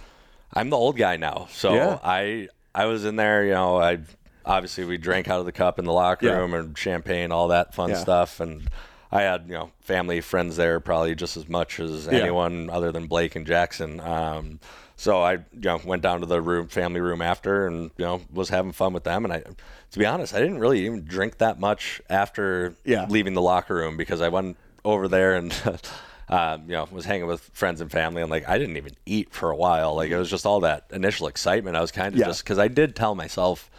i'm 0.54 0.70
the 0.70 0.76
old 0.76 0.96
guy 0.96 1.16
now 1.16 1.46
so 1.50 1.74
Yeah. 1.74 1.98
I 2.02 2.48
I 2.74 2.86
was 2.86 3.04
in 3.04 3.16
there, 3.16 3.44
you 3.44 3.52
know, 3.52 3.76
I 3.76 3.98
obviously 4.46 4.86
we 4.86 4.96
drank 4.96 5.28
out 5.28 5.40
of 5.40 5.44
the 5.44 5.52
cup 5.52 5.78
in 5.78 5.84
the 5.84 5.92
locker 5.92 6.24
Yeah. 6.26 6.36
room 6.38 6.54
and 6.54 6.76
champagne, 6.78 7.30
all 7.30 7.48
that 7.48 7.74
fun 7.74 7.90
Yeah. 7.90 7.96
stuff, 7.96 8.40
and 8.40 8.66
I 9.10 9.20
had 9.22 9.44
you 9.46 9.52
know 9.52 9.72
family 9.82 10.22
friends 10.22 10.56
there 10.56 10.80
probably 10.80 11.14
just 11.14 11.36
as 11.36 11.46
much 11.50 11.78
as 11.80 12.08
anyone 12.08 12.70
other 12.70 12.90
than 12.90 13.08
Blake 13.08 13.36
and 13.36 13.46
Jackson. 13.46 14.00
Um, 14.00 14.58
so 15.02 15.20
I 15.20 15.32
you 15.32 15.40
know 15.64 15.80
went 15.84 16.00
down 16.02 16.20
to 16.20 16.26
the 16.26 16.40
room, 16.40 16.68
family 16.68 17.00
room 17.00 17.20
after, 17.20 17.66
and 17.66 17.90
you 17.98 18.04
know 18.04 18.20
was 18.32 18.50
having 18.50 18.70
fun 18.70 18.92
with 18.92 19.02
them. 19.02 19.24
And 19.24 19.32
I, 19.34 19.40
to 19.40 19.98
be 19.98 20.06
honest, 20.06 20.32
I 20.32 20.38
didn't 20.38 20.58
really 20.60 20.84
even 20.86 21.04
drink 21.04 21.38
that 21.38 21.58
much 21.58 22.00
after 22.08 22.74
Yeah. 22.84 23.06
leaving 23.08 23.34
the 23.34 23.42
locker 23.42 23.74
room 23.74 23.96
because 23.96 24.20
I 24.20 24.28
went 24.28 24.56
over 24.84 25.08
there 25.08 25.34
and. 25.34 25.52
Um, 26.28 26.62
you 26.62 26.72
know, 26.72 26.88
was 26.90 27.04
hanging 27.04 27.26
with 27.26 27.42
friends 27.52 27.82
and 27.82 27.90
family, 27.90 28.22
and 28.22 28.30
like 28.30 28.48
I 28.48 28.56
didn't 28.56 28.78
even 28.78 28.94
eat 29.04 29.34
for 29.34 29.50
a 29.50 29.56
while. 29.56 29.94
Like 29.96 30.08
it 30.10 30.16
was 30.16 30.30
just 30.30 30.46
all 30.46 30.60
that 30.60 30.86
initial 30.90 31.26
excitement. 31.26 31.76
I 31.76 31.82
was 31.82 31.90
kind 31.92 32.14
of 32.14 32.18
Yeah. 32.20 32.26
just 32.26 32.42
because 32.42 32.58
I 32.58 32.68
did 32.68 32.96
tell 32.96 33.14
myself 33.14 33.70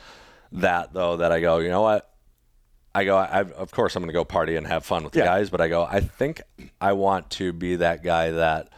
that 0.52 0.94
though 0.94 1.18
that 1.18 1.32
I 1.32 1.40
go, 1.40 1.58
you 1.58 1.70
know 1.70 1.82
what? 1.82 2.14
I 2.94 3.06
go, 3.06 3.18
I, 3.18 3.40
of 3.42 3.72
course 3.72 3.96
I'm 3.96 4.04
going 4.04 4.10
to 4.10 4.14
go 4.14 4.24
party 4.24 4.56
and 4.56 4.68
have 4.68 4.86
fun 4.86 5.04
with 5.04 5.14
the 5.14 5.20
Yeah. 5.20 5.26
guys, 5.26 5.50
but 5.50 5.62
I 5.62 5.68
go, 5.68 5.84
I 5.84 6.00
think 6.02 6.42
I 6.80 6.94
want 6.94 7.32
to 7.32 7.54
be 7.54 7.78
that 7.78 8.04
guy 8.04 8.30
that 8.32 8.70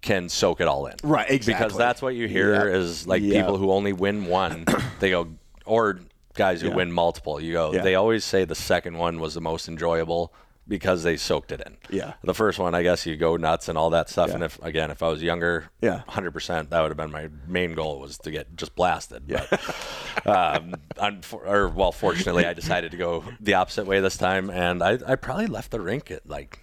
can 0.00 0.28
soak 0.28 0.60
it 0.60 0.66
all 0.68 0.86
in. 0.86 0.96
Right, 1.02 1.30
exactly. 1.30 1.64
Because 1.64 1.78
that's 1.78 2.00
what 2.00 2.14
you 2.14 2.26
hear 2.28 2.54
Yeah. 2.54 2.76
is 2.78 3.06
like 3.06 3.22
Yeah. 3.22 3.40
people 3.42 3.56
who 3.58 3.70
only 3.70 3.92
win 3.92 4.26
one, 4.26 4.64
they 5.00 5.10
go, 5.10 5.28
or 5.66 6.00
guys 6.34 6.60
who 6.62 6.68
Yeah. 6.68 6.74
win 6.74 6.90
multiple. 6.92 7.40
You 7.40 7.52
go, 7.52 7.72
Yeah. 7.74 7.82
they 7.82 7.94
always 7.96 8.24
say 8.24 8.44
the 8.44 8.54
second 8.54 8.96
one 8.96 9.20
was 9.20 9.34
the 9.34 9.40
most 9.42 9.68
enjoyable 9.68 10.32
because 10.68 11.02
they 11.02 11.16
soaked 11.16 11.50
it 11.52 11.60
in. 11.66 11.76
Yeah. 11.90 12.12
The 12.22 12.32
first 12.32 12.58
one, 12.58 12.74
I 12.76 12.82
guess 12.84 13.04
you 13.04 13.16
go 13.16 13.36
nuts 13.36 13.68
and 13.68 13.76
all 13.76 13.90
that 13.90 14.08
stuff. 14.08 14.28
Yeah. 14.28 14.34
And 14.36 14.44
if, 14.44 14.62
again, 14.62 14.90
if 14.92 15.02
I 15.02 15.08
was 15.08 15.20
younger, 15.22 15.68
Yeah. 15.82 16.02
100%, 16.08 16.70
that 16.70 16.80
would 16.80 16.88
have 16.90 16.96
been 16.96 17.10
my 17.10 17.28
main 17.48 17.74
goal 17.74 17.98
was 17.98 18.16
to 18.18 18.30
get 18.30 18.56
just 18.56 18.74
blasted. 18.76 19.24
But, 19.26 19.52
um, 20.26 20.74
unfor- 20.96 21.46
or 21.46 21.68
well, 21.68 21.92
fortunately, 21.92 22.46
I 22.46 22.52
decided 22.54 22.92
to 22.92 22.96
go 22.96 23.24
the 23.40 23.54
opposite 23.54 23.86
way 23.86 24.00
this 24.00 24.16
time, 24.16 24.48
and 24.48 24.82
I, 24.82 24.98
I 25.06 25.16
probably 25.16 25.46
left 25.46 25.72
the 25.72 25.80
rink 25.80 26.10
at 26.10 26.26
like 26.28 26.60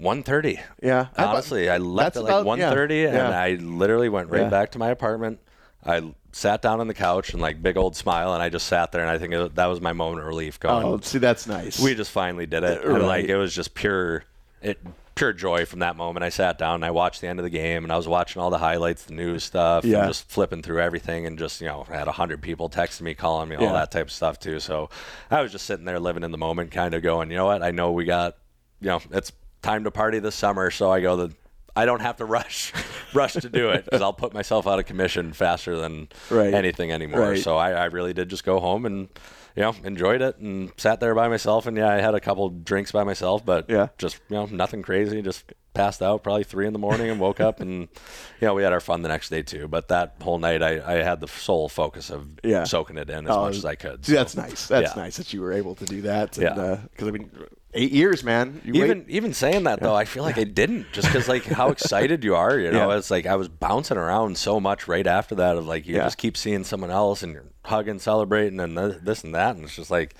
1.30. 0.00 0.60
Yeah. 0.82 1.06
Honestly, 1.16 1.70
I 1.70 1.78
left 1.78 2.16
at 2.16 2.24
like 2.24 2.32
about- 2.42 2.58
yeah, 2.58 2.70
1.30, 2.72 3.06
and 3.06 3.14
yeah. 3.14 3.40
I 3.40 3.54
literally 3.54 4.08
went 4.08 4.30
right 4.30 4.42
Yeah. 4.42 4.48
back 4.50 4.72
to 4.72 4.78
my 4.78 4.88
apartment. 4.90 5.40
I 5.84 6.12
sat 6.32 6.60
down 6.62 6.80
on 6.80 6.88
the 6.88 6.94
couch 6.94 7.32
and 7.32 7.40
like 7.40 7.62
big 7.62 7.76
old 7.76 7.96
smile, 7.96 8.34
and 8.34 8.42
I 8.42 8.48
just 8.48 8.66
sat 8.66 8.92
there, 8.92 9.00
and 9.00 9.10
I 9.10 9.18
think 9.18 9.32
it, 9.32 9.54
that 9.54 9.66
was 9.66 9.80
my 9.80 9.92
moment 9.92 10.20
of 10.20 10.26
relief. 10.26 10.60
Going, 10.60 10.84
Oh, 10.84 11.00
see, 11.00 11.18
that's 11.18 11.46
nice. 11.46 11.78
we 11.80 11.94
just 11.94 12.10
finally 12.10 12.46
did 12.46 12.62
it, 12.64 12.84
and 12.84 13.06
like 13.06 13.26
it 13.26 13.36
was 13.36 13.54
just 13.54 13.74
pure, 13.74 14.24
it 14.60 14.78
pure 15.14 15.32
joy 15.32 15.64
from 15.64 15.78
that 15.78 15.96
moment. 15.96 16.22
I 16.24 16.28
sat 16.28 16.58
down 16.58 16.74
and 16.74 16.84
I 16.84 16.90
watched 16.90 17.22
the 17.22 17.26
end 17.28 17.38
of 17.38 17.44
the 17.44 17.48
game, 17.50 17.84
and 17.84 17.90
I 17.92 17.96
was 17.96 18.06
watching 18.06 18.42
all 18.42 18.50
the 18.50 18.58
highlights, 18.58 19.04
the 19.04 19.14
news 19.14 19.44
stuff, 19.44 19.82
Yeah. 19.84 20.00
and 20.00 20.08
just 20.08 20.28
flipping 20.28 20.60
through 20.62 20.80
everything, 20.82 21.24
and 21.24 21.38
just 21.38 21.60
you 21.62 21.68
know, 21.68 21.86
I 21.90 21.96
had 21.96 22.06
a 22.08 22.12
hundred 22.12 22.42
people 22.42 22.68
texting 22.68 23.02
me, 23.02 23.14
calling 23.14 23.48
me, 23.48 23.56
all 23.56 23.62
Yeah. 23.62 23.72
that 23.72 23.90
type 23.92 24.06
of 24.08 24.12
stuff 24.12 24.38
too. 24.38 24.60
So 24.60 24.90
I 25.30 25.40
was 25.40 25.52
just 25.52 25.64
sitting 25.64 25.86
there 25.86 25.98
living 26.00 26.22
in 26.22 26.32
the 26.32 26.38
moment, 26.38 26.70
kind 26.70 26.92
of 26.92 27.02
going, 27.02 27.30
you 27.30 27.36
know 27.38 27.46
what? 27.46 27.62
I 27.62 27.70
know 27.70 27.92
we 27.92 28.04
got, 28.04 28.36
you 28.80 28.88
know, 28.88 29.00
it's 29.10 29.32
time 29.66 29.84
to 29.84 29.90
party 29.90 30.18
this 30.20 30.34
summer, 30.34 30.70
so 30.70 30.90
I 30.90 31.00
go 31.00 31.16
the. 31.16 31.34
I 31.78 31.84
don't 31.84 32.00
have 32.00 32.16
to 32.16 32.24
rush, 32.24 32.72
rush 33.14 33.34
to 33.34 33.50
do 33.50 33.68
it 33.68 33.84
because 33.84 34.00
I'll 34.00 34.14
put 34.14 34.32
myself 34.32 34.66
out 34.66 34.78
of 34.78 34.86
commission 34.86 35.34
faster 35.34 35.76
than 35.76 36.08
Right. 36.30 36.54
anything 36.54 36.90
anymore. 36.90 37.20
Right. 37.20 37.38
So 37.38 37.56
I, 37.58 37.72
I 37.72 37.84
really 37.86 38.14
did 38.14 38.30
just 38.30 38.44
go 38.44 38.60
home 38.60 38.86
and 38.86 39.08
you 39.54 39.62
know, 39.62 39.74
enjoyed 39.84 40.22
it 40.22 40.38
and 40.38 40.70
sat 40.78 41.00
there 41.00 41.14
by 41.14 41.28
myself. 41.28 41.66
And 41.66 41.76
yeah, 41.76 41.88
I 41.90 42.00
had 42.00 42.14
a 42.14 42.20
couple 42.20 42.48
drinks 42.48 42.92
by 42.92 43.04
myself, 43.04 43.44
but 43.44 43.68
Yeah. 43.68 43.88
just 43.98 44.20
you 44.30 44.36
know, 44.36 44.46
nothing 44.46 44.80
crazy. 44.80 45.20
Just 45.20 45.52
passed 45.74 46.00
out 46.02 46.22
probably 46.22 46.44
three 46.44 46.66
in 46.66 46.72
the 46.72 46.78
morning 46.78 47.10
and 47.10 47.20
woke 47.20 47.40
up, 47.40 47.60
and 47.60 47.80
you 48.40 48.46
know, 48.46 48.54
we 48.54 48.62
had 48.62 48.72
our 48.72 48.80
fun 48.80 49.02
the 49.02 49.08
next 49.10 49.28
day 49.28 49.42
too. 49.42 49.68
But 49.68 49.88
that 49.88 50.14
whole 50.22 50.38
night, 50.38 50.62
I, 50.62 50.80
I 50.94 51.02
had 51.02 51.20
the 51.20 51.28
sole 51.28 51.68
focus 51.68 52.08
of 52.10 52.26
Yeah. 52.42 52.64
soaking 52.64 52.96
it 52.96 53.10
in 53.10 53.26
as 53.28 53.36
Oh, 53.36 53.42
much 53.42 53.56
as 53.56 53.66
I 53.66 53.74
could. 53.74 54.06
So, 54.06 54.12
that's 54.12 54.34
nice. 54.34 54.66
That's 54.66 54.96
yeah. 54.96 55.02
nice 55.02 55.18
that 55.18 55.34
you 55.34 55.42
were 55.42 55.52
able 55.52 55.74
to 55.74 55.84
do 55.84 56.00
that. 56.02 56.38
Yeah. 56.38 56.54
Uh, 56.54 56.80
because 56.90 57.08
I 57.08 57.10
mean, 57.10 57.30
eight 57.76 57.92
years, 57.92 58.24
man. 58.24 58.60
You 58.64 58.84
even 58.84 58.98
wait- 59.00 59.08
even 59.10 59.32
saying 59.34 59.64
that 59.64 59.80
though, 59.80 59.94
I 59.94 60.04
feel 60.04 60.22
like 60.22 60.38
I 60.38 60.44
didn't 60.44 60.92
just 60.92 61.06
because 61.08 61.28
like 61.28 61.44
how 61.44 61.68
excited 61.76 62.24
you 62.24 62.34
are. 62.34 62.58
You 62.58 62.70
know, 62.72 62.90
Yeah. 62.90 62.96
it's 62.98 63.10
like 63.10 63.26
I 63.26 63.36
was 63.36 63.48
bouncing 63.48 63.96
around 63.96 64.38
so 64.38 64.58
much 64.60 64.88
right 64.88 65.06
after 65.06 65.34
that 65.36 65.56
of 65.56 65.66
like 65.66 65.86
you 65.86 65.96
Yeah. 65.96 66.04
just 66.04 66.18
keep 66.18 66.36
seeing 66.36 66.64
someone 66.64 66.90
else 66.90 67.22
and 67.22 67.32
you're 67.32 67.44
hugging, 67.64 67.98
celebrating, 67.98 68.58
and 68.60 68.76
this 68.76 69.22
and 69.24 69.34
that, 69.34 69.54
and 69.56 69.64
it's 69.64 69.76
just 69.76 69.90
like 69.90 70.14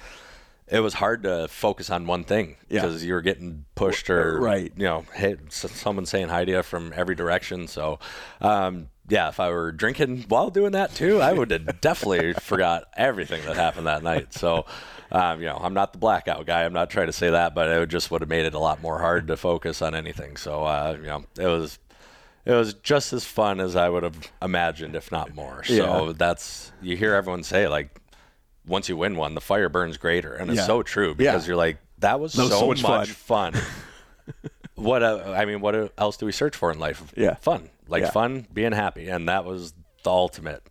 it 0.68 0.80
was 0.80 0.94
hard 0.94 1.22
to 1.22 1.46
focus 1.48 1.90
on 1.90 2.06
one 2.06 2.24
thing 2.24 2.56
Yeah. 2.68 2.82
because 2.82 3.04
you 3.04 3.14
were 3.14 3.22
getting 3.22 3.64
pushed 3.76 4.10
or 4.10 4.40
Right. 4.40 4.72
you 4.76 4.84
know, 4.84 5.04
hit 5.14 5.38
someone 5.50 6.06
saying 6.06 6.28
hi 6.28 6.44
to 6.44 6.50
you 6.52 6.62
from 6.62 6.92
every 6.96 7.14
direction. 7.14 7.68
So. 7.68 7.98
Um, 8.40 8.88
yeah, 9.08 9.28
if 9.28 9.38
I 9.40 9.50
were 9.50 9.72
drinking 9.72 10.24
while 10.28 10.50
doing 10.50 10.72
that 10.72 10.94
too, 10.94 11.20
I 11.20 11.32
would 11.32 11.50
have 11.50 11.80
definitely 11.80 12.32
forgot 12.40 12.84
everything 12.96 13.44
that 13.44 13.56
happened 13.56 13.86
that 13.86 14.02
night. 14.02 14.32
So, 14.34 14.66
um, 15.12 15.40
you 15.40 15.46
know, 15.46 15.58
I'm 15.60 15.74
not 15.74 15.92
the 15.92 15.98
blackout 15.98 16.46
guy. 16.46 16.64
I'm 16.64 16.72
not 16.72 16.90
trying 16.90 17.06
to 17.06 17.12
say 17.12 17.30
that, 17.30 17.54
but 17.54 17.68
it 17.68 17.88
just 17.88 18.10
would 18.10 18.20
have 18.22 18.28
made 18.28 18.44
it 18.46 18.54
a 18.54 18.58
lot 18.58 18.80
more 18.82 18.98
hard 18.98 19.28
to 19.28 19.36
focus 19.36 19.80
on 19.82 19.94
anything. 19.94 20.36
So, 20.36 20.64
uh, 20.64 20.96
you 21.00 21.06
know, 21.06 21.24
it 21.38 21.46
was 21.46 21.78
it 22.44 22.52
was 22.52 22.74
just 22.74 23.12
as 23.12 23.24
fun 23.24 23.58
as 23.60 23.74
I 23.76 23.88
would 23.88 24.02
have 24.04 24.16
imagined, 24.40 24.94
if 24.94 25.10
not 25.10 25.34
more. 25.34 25.64
So 25.64 26.06
Yeah. 26.06 26.12
that's 26.16 26.70
you 26.80 26.96
hear 26.96 27.14
everyone 27.14 27.42
say 27.42 27.66
like, 27.68 28.00
once 28.66 28.88
you 28.88 28.96
win 28.96 29.16
one, 29.16 29.34
the 29.34 29.40
fire 29.40 29.68
burns 29.68 29.96
greater, 29.96 30.34
and 30.34 30.50
it's 30.50 30.58
Yeah. 30.60 30.66
so 30.66 30.82
true 30.82 31.14
because 31.14 31.44
Yeah. 31.44 31.48
you're 31.48 31.56
like, 31.56 31.78
that 31.98 32.18
was, 32.20 32.32
That 32.34 32.42
was 32.42 32.50
so, 32.52 32.60
so 32.60 32.66
much 32.68 32.82
much, 32.82 33.10
fun. 33.12 33.54
what 34.74 35.02
uh, 35.02 35.34
I 35.36 35.44
mean, 35.44 35.60
what 35.60 35.92
else 35.98 36.16
do 36.16 36.26
we 36.26 36.32
search 36.32 36.56
for 36.56 36.70
in 36.70 36.78
life? 36.78 37.12
Yeah. 37.16 37.34
fun, 37.36 37.68
like 37.88 38.02
Yeah. 38.02 38.10
fun, 38.10 38.46
being 38.52 38.72
happy, 38.72 39.08
and 39.08 39.28
that 39.28 39.44
was 39.44 39.72
the 40.02 40.10
ultimate. 40.10 40.62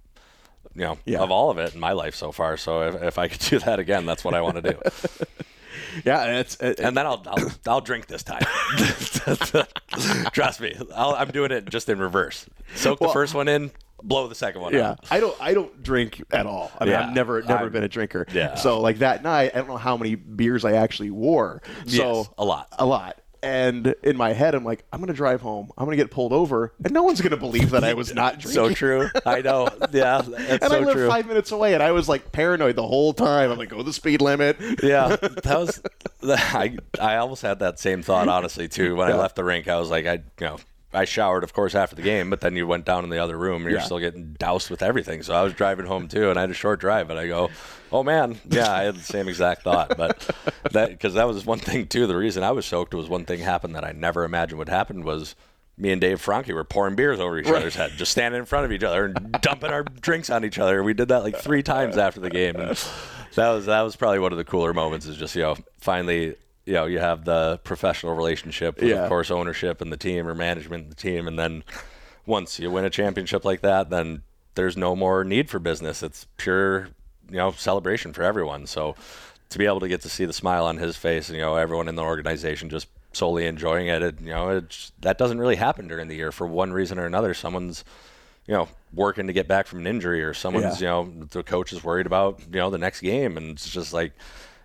You 0.75 0.81
know, 0.81 0.97
Yeah. 1.05 1.19
of 1.19 1.31
all 1.31 1.49
of 1.51 1.57
it 1.57 1.73
in 1.73 1.79
my 1.79 1.93
life 1.93 2.15
so 2.15 2.31
far. 2.33 2.57
So 2.57 2.81
if, 2.81 3.01
if 3.01 3.17
I 3.17 3.27
could 3.29 3.39
do 3.39 3.59
that 3.59 3.79
again, 3.79 4.05
that's 4.05 4.23
what 4.25 4.33
I 4.33 4.41
want 4.41 4.55
to 4.57 4.61
do. 4.73 4.79
yeah, 6.05 6.39
it's 6.39 6.55
it, 6.57 6.79
and 6.79 6.97
then 6.97 7.05
I'll 7.05 7.23
I'll, 7.27 7.51
I'll 7.67 7.81
drink 7.81 8.07
this 8.07 8.23
time. 8.23 8.43
Trust 10.33 10.61
me, 10.61 10.75
I'll, 10.93 11.11
I'm 11.15 11.29
doing 11.31 11.51
it 11.51 11.65
just 11.69 11.87
in 11.89 11.99
reverse. 11.99 12.45
Soak 12.75 12.99
the 12.99 13.07
first 13.09 13.33
one 13.33 13.47
in, 13.47 13.71
blow 14.03 14.27
the 14.27 14.35
second 14.35 14.61
one 14.61 14.73
Yeah, 14.73 14.91
out. 14.91 15.05
I 15.09 15.19
don't. 15.19 15.35
I 15.41 15.53
don't 15.53 15.81
drink 15.81 16.21
at 16.31 16.45
all. 16.45 16.71
I 16.79 16.83
mean, 16.85 16.91
Yeah. 16.91 17.07
I've 17.07 17.13
never, 17.15 17.41
never 17.41 17.63
I'm- 17.63 17.71
been 17.71 17.83
a 17.83 17.87
drinker. 17.87 18.25
Yeah. 18.33 18.55
So 18.55 18.81
like 18.81 18.99
that 18.99 19.23
night, 19.23 19.51
I 19.53 19.59
don't 19.59 19.67
know 19.67 19.77
how 19.77 19.95
many 19.97 20.15
beers 20.15 20.65
I 20.65 20.73
actually 20.73 21.11
wore. 21.11 21.61
So 21.85 22.17
Yes, 22.17 22.29
a 22.37 22.43
lot. 22.45 22.67
a 22.77 22.85
lot. 22.85 23.19
And 23.45 23.93
in 24.03 24.17
my 24.17 24.33
head, 24.33 24.55
I'm 24.55 24.65
like, 24.65 24.83
I'm 24.91 24.99
gonna 24.99 25.13
drive 25.13 25.41
home. 25.41 25.71
I'm 25.77 25.85
gonna 25.85 25.97
get 25.97 26.09
pulled 26.11 26.33
over, 26.33 26.73
and 26.83 26.91
no 26.93 27.03
one's 27.03 27.21
gonna 27.21 27.37
believe 27.37 27.69
that 27.69 27.83
I 27.83 27.93
was 27.93 28.13
not 28.13 28.33
drinking. 28.39 28.51
So 28.53 28.73
true. 28.73 29.09
I 29.25 29.41
know. 29.43 29.67
Yeah, 29.91 30.21
that's 30.21 30.63
And 30.63 30.63
so 30.71 30.75
I 30.77 30.79
live 30.79 30.95
true. 30.95 31.07
five 31.07 31.27
minutes 31.27 31.51
away, 31.51 31.73
and 31.75 31.83
I 31.83 31.91
was 31.91 32.09
like 32.09 32.31
paranoid 32.31 32.75
the 32.75 32.87
whole 32.87 33.13
time. 33.13 33.51
I'm 33.51 33.57
like, 33.57 33.69
go 33.69 33.83
the 33.83 33.93
speed 33.93 34.21
limit. 34.21 34.57
yeah, 34.81 35.15
that 35.17 35.45
was. 35.59 35.81
I 36.27 36.77
I 36.99 37.17
almost 37.17 37.43
had 37.43 37.59
that 37.59 37.79
same 37.79 38.01
thought 38.01 38.27
honestly 38.27 38.67
too. 38.67 38.95
When 38.95 39.07
I 39.11 39.15
left 39.15 39.35
the 39.35 39.43
rink, 39.43 39.67
I 39.67 39.79
was 39.79 39.89
like, 39.89 40.05
I 40.05 40.13
you 40.13 40.21
know. 40.47 40.57
I 40.93 41.03
showered, 41.03 41.43
of 41.43 41.51
course, 41.51 41.75
after 41.75 41.93
the 41.93 42.01
game, 42.01 42.29
but 42.29 42.39
then 42.39 42.55
you 42.55 42.65
went 42.65 42.85
down 42.85 43.03
in 43.03 43.09
the 43.09 43.17
other 43.17 43.37
room 43.37 43.63
and 43.63 43.69
you're 43.71 43.79
Yeah. 43.81 43.85
still 43.85 43.99
getting 43.99 44.33
doused 44.39 44.69
with 44.69 44.81
everything. 44.81 45.23
So 45.23 45.33
I 45.33 45.41
was 45.41 45.51
driving 45.51 45.85
home 45.87 46.07
too, 46.07 46.29
and 46.29 46.37
I 46.39 46.43
had 46.43 46.49
a 46.51 46.53
short 46.53 46.79
drive, 46.79 47.09
and 47.09 47.19
I 47.19 47.27
go, 47.27 47.49
"Oh 47.91 48.03
man, 48.03 48.39
yeah, 48.49 48.71
I 48.71 48.83
had 48.83 48.95
the 48.95 49.01
same 49.01 49.27
exact 49.27 49.63
thought." 49.63 49.95
But 49.97 50.29
that 50.71 50.89
because 50.89 51.13
that 51.15 51.27
was 51.27 51.45
one 51.45 51.59
thing 51.59 51.87
too. 51.87 52.07
The 52.07 52.15
reason 52.15 52.43
I 52.43 52.51
was 52.51 52.65
soaked 52.65 52.93
was 52.93 53.07
one 53.09 53.25
thing 53.25 53.39
happened 53.39 53.75
that 53.75 53.83
I 53.85 53.91
never 53.91 54.23
imagined 54.23 54.59
would 54.59 54.69
happen 54.69 55.03
was 55.03 55.35
me 55.77 55.91
and 55.91 55.99
Dave 55.99 56.21
Franke 56.21 56.53
were 56.53 56.63
pouring 56.63 56.95
beers 56.95 57.19
over 57.19 57.37
each 57.37 57.47
other's 57.47 57.75
head, 57.75 57.91
just 57.97 58.11
standing 58.11 58.39
in 58.39 58.45
front 58.45 58.65
of 58.65 58.71
each 58.71 58.83
other 58.83 59.05
and 59.05 59.31
dumping 59.41 59.71
our 59.71 59.83
drinks 59.83 60.29
on 60.29 60.45
each 60.45 60.57
other. 60.57 60.81
We 60.83 60.93
did 60.93 61.09
that 61.09 61.23
like 61.23 61.35
three 61.35 61.63
times 61.63 61.97
after 61.97 62.21
the 62.21 62.29
game, 62.29 62.55
and 62.55 62.77
that 63.35 63.49
was 63.51 63.65
that 63.65 63.81
was 63.81 63.95
probably 63.95 64.19
one 64.19 64.31
of 64.31 64.37
the 64.37 64.45
cooler 64.45 64.73
moments. 64.73 65.05
Is 65.05 65.17
just 65.17 65.35
you 65.35 65.41
know 65.41 65.55
finally 65.79 66.35
you 66.65 66.73
know 66.73 66.85
you 66.85 66.99
have 66.99 67.25
the 67.25 67.59
professional 67.63 68.15
relationship 68.15 68.79
with 68.79 68.89
Yeah. 68.89 69.03
of 69.03 69.09
course 69.09 69.29
ownership 69.29 69.81
and 69.81 69.91
the 69.91 69.97
team 69.97 70.27
or 70.27 70.33
management 70.35 70.83
and 70.83 70.91
the 70.91 70.95
team, 70.95 71.27
and 71.27 71.37
then 71.37 71.63
once 72.25 72.57
you 72.57 72.71
win 72.71 72.85
a 72.85 72.89
championship 72.89 73.43
like 73.45 73.61
that, 73.61 73.89
then 73.89 74.23
there's 74.55 74.77
no 74.77 74.95
more 74.95 75.23
need 75.25 75.49
for 75.49 75.59
business. 75.59 76.01
It's 76.01 76.25
pure 76.37 76.87
you 77.29 77.37
know 77.37 77.51
celebration 77.51 78.13
for 78.13 78.23
everyone. 78.23 78.67
So 78.67 78.95
to 79.49 79.57
be 79.57 79.65
able 79.65 79.79
to 79.81 79.87
get 79.87 80.01
to 80.01 80.09
see 80.09 80.25
the 80.25 80.33
smile 80.33 80.65
on 80.65 80.77
his 80.77 80.95
face 80.97 81.29
and 81.29 81.35
you 81.37 81.41
know 81.43 81.55
everyone 81.55 81.87
in 81.87 81.95
the 81.95 82.03
organization 82.03 82.69
just 82.69 82.87
solely 83.13 83.45
enjoying 83.45 83.87
it, 83.87 84.01
it 84.01 84.19
you 84.21 84.29
know 84.31 84.49
it's, 84.49 84.91
that 84.99 85.17
doesn't 85.17 85.39
really 85.39 85.55
happen 85.55 85.87
during 85.87 86.07
the 86.07 86.15
year 86.15 86.31
for 86.31 86.45
one 86.47 86.73
reason 86.73 86.99
or 86.99 87.05
another. 87.05 87.33
Someone's 87.33 87.83
you 88.47 88.53
know 88.53 88.67
working 88.93 89.27
to 89.27 89.33
get 89.33 89.47
back 89.47 89.67
from 89.67 89.79
an 89.79 89.87
injury 89.87 90.23
or 90.23 90.33
someone's 90.33 90.79
Yeah. 90.81 91.01
you 91.03 91.07
know 91.13 91.25
the 91.31 91.43
coach 91.43 91.73
is 91.73 91.83
worried 91.83 92.05
about 92.05 92.39
you 92.51 92.59
know 92.59 92.69
the 92.69 92.77
next 92.77 93.01
game 93.01 93.37
and 93.37 93.51
it's 93.51 93.69
just 93.69 93.91
like 93.93 94.13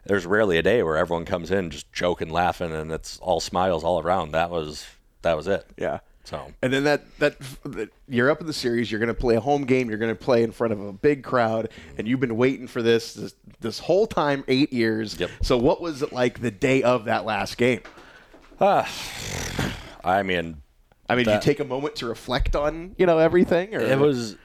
there's 0.05 0.25
rarely 0.27 0.57
a 0.59 0.63
day 0.63 0.83
where 0.83 0.97
everyone 0.97 1.25
comes 1.25 1.51
in 1.51 1.71
just 1.71 1.93
joking 1.93 2.31
laughing 2.31 2.73
and 2.73 2.91
it's 2.93 3.19
all 3.21 3.41
smiles 3.41 3.83
all 3.85 4.01
around 4.01 4.33
that 4.33 4.51
was 4.51 4.87
that 5.23 5.37
was 5.37 5.47
it 5.49 5.65
Yeah. 5.77 6.01
So 6.25 6.53
And 6.63 6.73
then 6.73 6.85
that, 6.85 7.19
that 7.19 7.37
that 7.65 7.89
you're 8.09 8.31
up 8.31 8.41
in 8.41 8.47
the 8.47 8.53
series. 8.53 8.91
You're 8.91 9.01
going 9.01 9.09
to 9.09 9.15
play 9.15 9.37
a 9.37 9.41
home 9.41 9.65
game. 9.65 9.89
You're 9.89 9.99
going 9.99 10.15
to 10.15 10.25
play 10.25 10.43
in 10.43 10.53
front 10.53 10.73
of 10.73 10.81
a 10.81 10.93
big 10.93 11.23
crowd, 11.25 11.71
and 11.99 12.07
you've 12.07 12.21
been 12.21 12.37
waiting 12.37 12.67
for 12.67 12.83
this 12.83 13.15
this, 13.15 13.35
this 13.61 13.79
whole 13.79 14.07
time, 14.07 14.45
eight 14.49 14.73
years. 14.73 15.19
Yep. 15.19 15.31
So 15.43 15.57
what 15.57 15.81
was 15.81 16.03
it 16.03 16.13
like 16.13 16.41
the 16.41 16.51
day 16.51 16.83
of 16.83 17.07
that 17.07 17.25
last 17.25 17.57
game? 17.57 17.81
i 18.61 20.23
mean 20.23 20.63
I 21.11 21.17
mean, 21.17 21.25
did 21.25 21.35
you 21.35 21.41
take 21.41 21.59
a 21.59 21.65
moment 21.65 21.97
to 21.97 22.07
reflect 22.07 22.55
on 22.55 22.95
you 22.97 23.05
know 23.05 23.19
everything? 23.19 23.75
Or 23.75 23.81
It 23.81 23.99
was, 23.99 24.37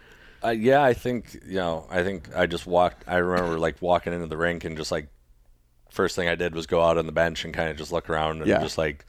uh, 0.43 0.49
yeah. 0.49 0.83
I 0.83 0.93
think 0.93 1.37
you 1.45 1.57
know. 1.57 1.85
I 1.91 2.01
think 2.03 2.35
I 2.35 2.47
just 2.47 2.65
walked. 2.65 3.03
I 3.07 3.17
remember 3.17 3.59
like 3.59 3.79
walking 3.81 4.13
into 4.13 4.25
the 4.25 4.37
rink 4.37 4.63
and 4.63 4.75
just 4.75 4.91
like 4.91 5.07
first 5.91 6.15
thing 6.15 6.27
I 6.27 6.33
did 6.33 6.55
was 6.55 6.65
go 6.65 6.81
out 6.81 6.97
on 6.97 7.05
the 7.05 7.11
bench 7.11 7.45
and 7.45 7.53
kind 7.53 7.69
of 7.69 7.77
just 7.77 7.91
look 7.91 8.09
around 8.09 8.37
and 8.39 8.47
Yeah. 8.47 8.61
just 8.61 8.79
like 8.79 9.05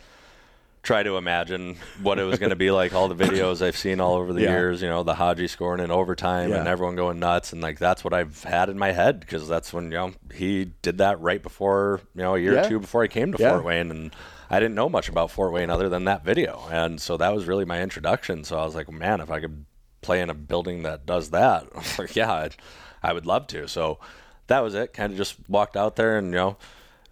try 0.87 1.03
to 1.03 1.17
imagine 1.17 1.77
what 2.01 2.19
it 2.21 2.23
was 2.23 2.39
going 2.39 2.51
to 2.51 2.57
be 2.57 2.71
like. 2.71 2.95
All 2.95 3.09
the 3.09 3.17
videos 3.17 3.61
I've 3.61 3.77
seen 3.77 4.01
all 4.01 4.15
over 4.15 4.33
the 4.33 4.43
Yeah. 4.43 4.51
years, 4.53 4.81
you 4.83 4.89
know, 4.89 5.03
the 5.03 5.17
Haji 5.17 5.49
scoring 5.49 5.83
in 5.83 5.91
overtime 5.91 6.53
and 6.53 6.69
everyone 6.69 6.95
going 6.95 7.19
nuts, 7.19 7.53
and 7.53 7.61
like 7.61 7.79
that's 7.81 8.05
what 8.05 8.15
I've 8.15 8.45
had 8.45 8.69
in 8.69 8.79
my 8.79 8.93
head 8.93 9.19
because 9.19 9.49
that's 9.49 9.73
when 9.73 9.87
you 9.87 9.91
know 9.99 10.13
he 10.33 10.67
did 10.83 10.99
that 10.99 11.21
right 11.21 11.43
before 11.43 12.01
you 12.15 12.23
know 12.23 12.37
a 12.37 12.39
year 12.39 12.55
Yeah. 12.55 12.67
or 12.67 12.69
two 12.69 12.79
before 12.81 13.03
I 13.03 13.09
came 13.09 13.33
to 13.33 13.39
Yeah. 13.43 13.51
Fort 13.53 13.65
Wayne 13.65 13.91
and. 13.91 14.15
I 14.49 14.61
didn't 14.61 14.77
know 14.77 14.89
much 14.89 15.09
about 15.09 15.33
Fort 15.33 15.51
Wayne 15.53 15.71
other 15.71 15.89
than 15.89 16.05
that 16.05 16.25
video, 16.25 16.69
and 16.71 17.01
so 17.01 17.17
that 17.17 17.35
was 17.35 17.47
really 17.47 17.65
my 17.65 17.83
introduction. 17.83 18.45
So 18.45 18.57
I 18.57 18.65
was 18.65 18.77
like, 18.77 18.89
man, 18.89 19.21
if 19.21 19.29
I 19.29 19.41
could 19.41 19.65
play 20.03 20.21
in 20.21 20.31
a 20.31 20.35
building 20.35 20.85
that 20.85 21.05
does 21.05 21.31
that, 21.31 21.67
like, 21.99 22.15
yeah, 22.15 22.33
I'd, 22.33 22.55
I 23.03 23.13
would 23.13 23.27
love 23.27 23.49
to. 23.49 23.67
So 23.67 23.99
that 24.47 24.61
was 24.61 24.77
it. 24.77 24.93
Kind 24.93 25.11
of 25.11 25.17
just 25.17 25.35
walked 25.49 25.77
out 25.77 25.97
there, 25.97 26.17
and 26.17 26.29
you 26.29 26.37
know, 26.37 26.57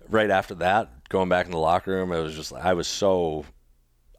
right 0.08 0.30
after 0.30 0.54
that, 0.54 1.08
going 1.08 1.28
back 1.28 1.46
in 1.46 1.50
the 1.50 1.58
locker 1.58 1.90
room, 1.90 2.12
it 2.12 2.20
was 2.20 2.36
just 2.36 2.52
I 2.52 2.72
was 2.74 2.86
so. 2.86 3.44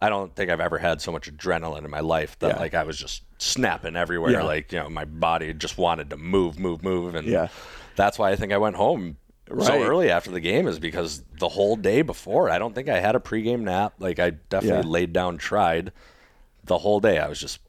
I 0.05 0.09
don't 0.09 0.35
think 0.35 0.51
I've 0.51 0.59
ever 0.59 0.77
had 0.77 1.01
so 1.01 1.11
much 1.11 1.31
adrenaline 1.35 1.83
in 1.83 1.89
my 1.89 1.99
life 2.01 2.37
that 2.39 2.55
Yeah. 2.55 2.59
like 2.59 2.75
I 2.75 2.83
was 2.83 2.97
just 2.97 3.23
snapping 3.39 3.95
everywhere. 3.95 4.31
Yeah. 4.31 4.43
Like 4.43 4.71
you 4.71 4.79
know, 4.79 4.89
my 4.89 5.05
body 5.05 5.51
just 5.53 5.77
wanted 5.79 6.11
to 6.11 6.17
move, 6.17 6.59
move, 6.59 6.83
move, 6.83 7.15
and 7.15 7.27
Yeah. 7.27 7.47
that's 7.95 8.19
why 8.19 8.29
I 8.31 8.35
think 8.35 8.53
I 8.53 8.57
went 8.57 8.75
home 8.75 9.17
so 9.59 9.81
early 9.83 10.09
after 10.11 10.29
the 10.31 10.39
game 10.39 10.67
is 10.67 10.77
because 10.79 11.23
the 11.39 11.49
whole 11.49 11.75
day 11.75 12.01
before, 12.03 12.49
I 12.51 12.59
don't 12.59 12.73
think 12.75 12.87
I 12.87 12.99
had 12.99 13.15
a 13.15 13.19
pregame 13.19 13.61
nap. 13.61 13.93
Like 13.99 14.19
I 14.19 14.31
definitely 14.49 14.87
Yeah. 14.87 14.93
laid 14.93 15.11
down, 15.13 15.37
tried 15.37 15.91
the 16.63 16.77
whole 16.79 16.99
day. 16.99 17.17
I 17.17 17.27
was 17.27 17.39
just 17.39 17.59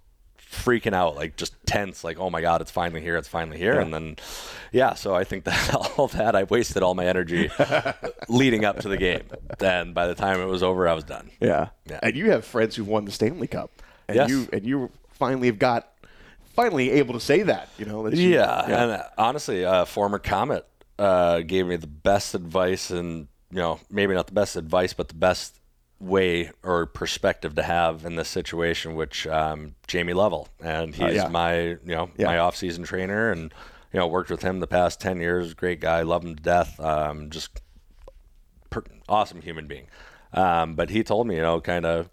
freaking 0.50 0.92
out, 0.94 1.16
like 1.16 1.36
just 1.36 1.54
tense, 1.66 2.04
like 2.04 2.18
oh 2.18 2.30
my 2.30 2.40
god, 2.40 2.60
it's 2.60 2.70
finally 2.70 3.00
here, 3.00 3.16
it's 3.16 3.28
finally 3.28 3.58
here, 3.58 3.74
Yeah. 3.74 3.80
and 3.82 3.92
then 3.94 4.16
yeah. 4.72 4.94
So 4.94 5.14
I 5.14 5.24
think 5.24 5.44
that 5.44 5.74
all 5.98 6.08
that 6.08 6.34
I 6.36 6.44
wasted 6.44 6.82
all 6.82 6.94
my 6.94 7.06
energy 7.06 7.50
leading 8.28 8.64
up 8.64 8.80
to 8.80 8.88
the 8.88 8.96
game. 8.96 9.22
Then 9.58 9.92
by 9.92 10.06
the 10.06 10.14
time 10.14 10.40
it 10.40 10.46
was 10.46 10.62
over, 10.62 10.88
I 10.88 10.94
was 10.94 11.04
done. 11.04 11.30
Yeah. 11.40 11.68
Yeah. 11.88 12.00
And 12.02 12.16
you 12.16 12.30
have 12.30 12.44
friends 12.44 12.76
who've 12.76 12.86
won 12.88 13.04
the 13.04 13.12
Stanley 13.12 13.46
Cup, 13.48 13.70
and 14.08 14.16
Yes. 14.16 14.30
you 14.30 14.48
and 14.52 14.64
you 14.64 14.90
finally 15.12 15.48
have 15.48 15.58
got 15.58 15.88
finally 16.54 16.90
able 16.92 17.14
to 17.14 17.20
say 17.20 17.42
that. 17.42 17.68
You 17.78 17.86
know. 17.86 18.08
That 18.08 18.16
you- 18.16 18.30
Yeah, 18.34 18.64
and 18.64 18.90
uh, 18.92 19.02
honestly, 19.18 19.64
uh, 19.64 19.84
former 19.84 20.18
Komet 20.18 20.62
uh, 20.98 21.40
gave 21.40 21.66
me 21.66 21.76
the 21.76 21.86
best 21.86 22.34
advice, 22.34 22.90
and 22.90 23.28
you 23.50 23.58
know, 23.58 23.78
maybe 23.90 24.14
not 24.14 24.26
the 24.26 24.32
best 24.32 24.56
advice, 24.56 24.92
but 24.92 25.08
the 25.08 25.14
best 25.14 25.58
way 25.98 26.50
or 26.62 26.84
perspective 26.86 27.54
to 27.54 27.62
have 27.62 28.04
in 28.04 28.16
this 28.16 28.28
situation, 28.28 28.94
which 28.94 29.26
um, 29.26 29.74
Jamie 29.86 30.12
Lovell, 30.12 30.48
and 30.62 30.94
he's 30.94 31.02
Uh, 31.04 31.22
yeah. 31.24 31.28
my 31.28 31.60
you 31.62 31.78
know 31.86 32.10
Yeah. 32.16 32.26
my 32.26 32.38
off-season 32.38 32.84
trainer, 32.84 33.30
and 33.30 33.52
you 33.92 33.98
know 34.00 34.06
worked 34.06 34.30
with 34.30 34.42
him 34.42 34.60
the 34.60 34.66
past 34.66 35.00
ten 35.00 35.20
years. 35.20 35.54
Great 35.54 35.80
guy, 35.80 36.02
love 36.02 36.22
him 36.24 36.36
to 36.36 36.42
death. 36.42 36.78
Um, 36.80 37.30
just 37.30 37.62
per- 38.70 38.84
awesome 39.08 39.40
human 39.40 39.66
being. 39.66 39.86
Um, 40.32 40.74
but 40.74 40.90
he 40.90 41.02
told 41.02 41.26
me, 41.26 41.36
you 41.36 41.42
know, 41.42 41.60
kind 41.60 41.86
of 41.86 42.10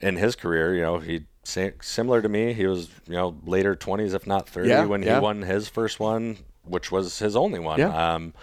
in 0.00 0.16
his 0.16 0.36
career, 0.36 0.74
you 0.74 0.82
know, 0.82 0.98
he 0.98 1.24
similar 1.42 2.20
to 2.22 2.28
me. 2.28 2.52
He 2.52 2.66
was, 2.66 2.88
you 3.06 3.14
know, 3.14 3.36
later 3.44 3.74
twenties, 3.74 4.14
if 4.14 4.26
not 4.26 4.48
thirty, 4.48 4.68
Yeah, 4.68 4.84
when 4.84 5.02
he 5.02 5.10
won 5.10 5.42
his 5.42 5.68
first 5.68 5.98
one, 5.98 6.38
which 6.64 6.92
was 6.92 7.18
his 7.18 7.34
only 7.34 7.58
one. 7.58 7.78
Yeah. 7.80 8.14
Um, 8.14 8.34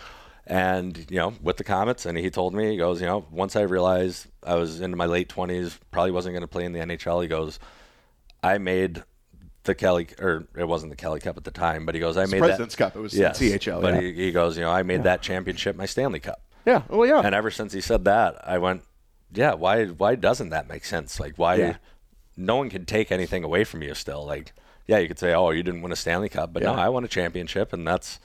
And 0.46 1.06
you 1.10 1.18
know, 1.18 1.34
with 1.42 1.58
the 1.58 1.64
Komets, 1.64 2.06
and 2.06 2.18
he 2.18 2.30
told 2.30 2.54
me, 2.54 2.72
he 2.72 2.78
goes, 2.78 3.00
you 3.00 3.08
know, 3.08 3.26
once 3.32 3.56
I 3.56 3.62
realized 3.62 4.28
I 4.46 4.56
was 4.56 4.82
in 4.82 4.96
my 4.98 5.06
late 5.06 5.30
twenties, 5.30 5.80
probably 5.92 6.12
wasn't 6.12 6.34
going 6.34 6.42
to 6.42 6.48
play 6.48 6.66
in 6.66 6.74
the 6.74 6.80
NHL. 6.80 7.22
He 7.22 7.28
goes, 7.30 7.60
I 8.42 8.58
made 8.58 9.04
the 9.64 9.74
Kelly, 9.74 10.08
or 10.20 10.46
it 10.58 10.68
wasn't 10.68 10.92
the 10.92 10.98
Kelly 10.98 11.22
Cup 11.22 11.38
at 11.38 11.46
the 11.46 11.52
time, 11.52 11.86
but 11.86 11.96
he 11.96 12.02
goes, 12.02 12.18
I 12.18 12.26
made 12.26 12.40
President's 12.40 12.76
that, 12.76 12.84
Cup. 12.84 12.96
It 12.98 13.00
was 13.00 13.14
yes, 13.14 13.40
CHL. 13.40 13.82
But 13.82 13.94
yeah. 13.96 14.02
he, 14.02 14.14
he 14.14 14.32
goes, 14.34 14.58
you 14.58 14.64
know, 14.64 14.72
I 14.72 14.84
made 14.84 15.04
that 15.04 15.22
championship 15.22 15.78
my 15.78 15.86
Stanley 15.86 16.20
Cup. 16.20 16.42
yeah. 16.66 16.82
Well, 16.90 17.08
yeah. 17.08 17.22
And 17.24 17.34
ever 17.34 17.50
since 17.50 17.72
he 17.72 17.80
said 17.80 18.04
that, 18.04 18.46
I 18.46 18.58
went, 18.58 18.84
yeah, 19.34 19.54
why 19.54 19.86
why 19.86 20.16
doesn't 20.16 20.50
that 20.50 20.68
make 20.68 20.84
sense? 20.84 21.20
Like 21.20 21.38
why 21.38 21.56
Yeah. 21.56 21.78
no 22.36 22.58
one 22.58 22.70
can 22.70 22.86
take 22.86 23.12
anything 23.12 23.46
away 23.46 23.64
from 23.64 23.82
you 23.82 23.96
still. 23.96 24.26
Like 24.26 24.52
yeah, 24.88 24.98
you 24.98 25.08
could 25.08 25.18
say, 25.20 25.34
"Oh, 25.34 25.52
you 25.52 25.64
didn't 25.64 25.82
win 25.82 25.94
a 25.94 25.96
Stanley 25.96 26.28
Cup," 26.30 26.52
but 26.52 26.62
no, 26.64 26.74
I 26.74 26.90
won 26.90 27.06
a 27.06 27.08
championship 27.08 27.72
and 27.72 27.88
that's 27.88 28.20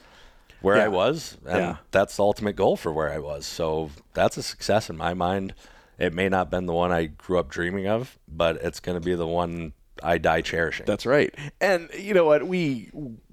where 0.61 0.77
Yeah. 0.77 0.85
I 0.85 0.87
was 0.87 1.37
and 1.45 1.57
Yeah. 1.57 1.75
that's 1.91 2.17
the 2.17 2.23
ultimate 2.23 2.55
goal 2.55 2.75
for 2.77 2.91
where 2.91 3.11
I 3.11 3.19
was. 3.19 3.45
So 3.45 3.91
that's 4.13 4.37
a 4.37 4.43
success 4.43 4.89
in 4.89 4.97
my 4.97 5.13
mind. 5.13 5.53
It 5.97 6.13
may 6.13 6.29
not 6.29 6.37
have 6.37 6.49
been 6.49 6.65
the 6.65 6.73
one 6.73 6.91
I 6.91 7.05
grew 7.07 7.39
up 7.39 7.49
dreaming 7.49 7.87
of, 7.87 8.17
but 8.27 8.55
it's 8.57 8.79
going 8.79 8.97
to 8.99 9.03
be 9.03 9.15
the 9.15 9.27
one 9.27 9.73
I 10.01 10.17
die 10.17 10.41
cherishing. 10.41 10.85
That's 10.85 11.05
right. 11.05 11.33
And 11.59 11.89
you 11.97 12.13
know 12.13 12.25
what? 12.25 12.47
We 12.47 12.89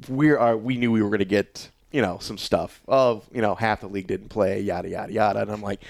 we 0.09 0.31
are 0.31 0.39
uh, 0.41 0.57
we 0.57 0.77
knew 0.77 0.91
we 0.91 1.01
were 1.03 1.09
going 1.11 1.21
to 1.21 1.25
get 1.25 1.71
you 1.93 2.03
know 2.03 2.19
some 2.21 2.39
stuff 2.39 2.83
of 2.89 3.29
you 3.33 3.41
know 3.43 3.55
half 3.55 3.81
the 3.81 3.89
league 3.89 4.07
didn't 4.07 4.29
play 4.29 4.61
yada 4.61 4.89
yada 4.89 5.13
yada, 5.13 5.41
and 5.41 5.51
I'm 5.51 5.63
like. 5.63 5.83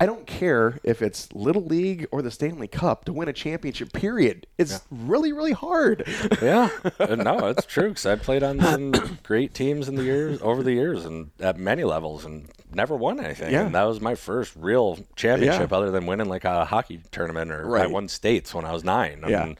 I 0.00 0.06
don't 0.06 0.26
care 0.26 0.80
if 0.82 1.00
it's 1.00 1.32
Little 1.32 1.64
League 1.64 2.08
or 2.10 2.22
the 2.22 2.30
Stanley 2.32 2.66
Cup 2.66 3.04
to 3.04 3.12
win 3.12 3.28
a 3.28 3.32
championship. 3.32 3.92
Period. 3.92 4.48
It's 4.58 4.80
really, 4.90 5.32
really 5.32 5.52
hard. 5.52 6.02
yeah, 6.42 6.70
Uh, 6.98 7.14
no, 7.14 7.46
it's 7.46 7.66
true 7.66 7.90
because 7.90 8.04
I 8.04 8.16
played 8.16 8.42
on 8.42 8.58
some 8.60 8.90
great 9.22 9.54
teams 9.54 9.88
in 9.88 9.94
the 9.94 10.02
years 10.02 10.40
over 10.42 10.64
the 10.64 10.72
years 10.72 11.04
and 11.04 11.30
at 11.38 11.56
many 11.56 11.84
levels 11.84 12.24
and 12.24 12.48
never 12.74 12.96
won 12.96 13.20
anything. 13.20 13.52
Yeah. 13.52 13.66
And 13.66 13.74
that 13.76 13.84
was 13.84 14.00
my 14.00 14.16
first 14.16 14.56
real 14.56 14.98
championship, 15.14 15.72
other 15.72 15.92
than 15.92 16.04
winning 16.04 16.28
like 16.28 16.44
a 16.44 16.64
hockey 16.64 17.02
tournament 17.12 17.52
or 17.52 17.76
I 17.78 17.86
won 17.86 18.08
states 18.08 18.52
when 18.52 18.64
I 18.64 18.72
was 18.72 18.82
nine. 18.82 19.22
Yeah. 19.28 19.44
and 19.44 19.58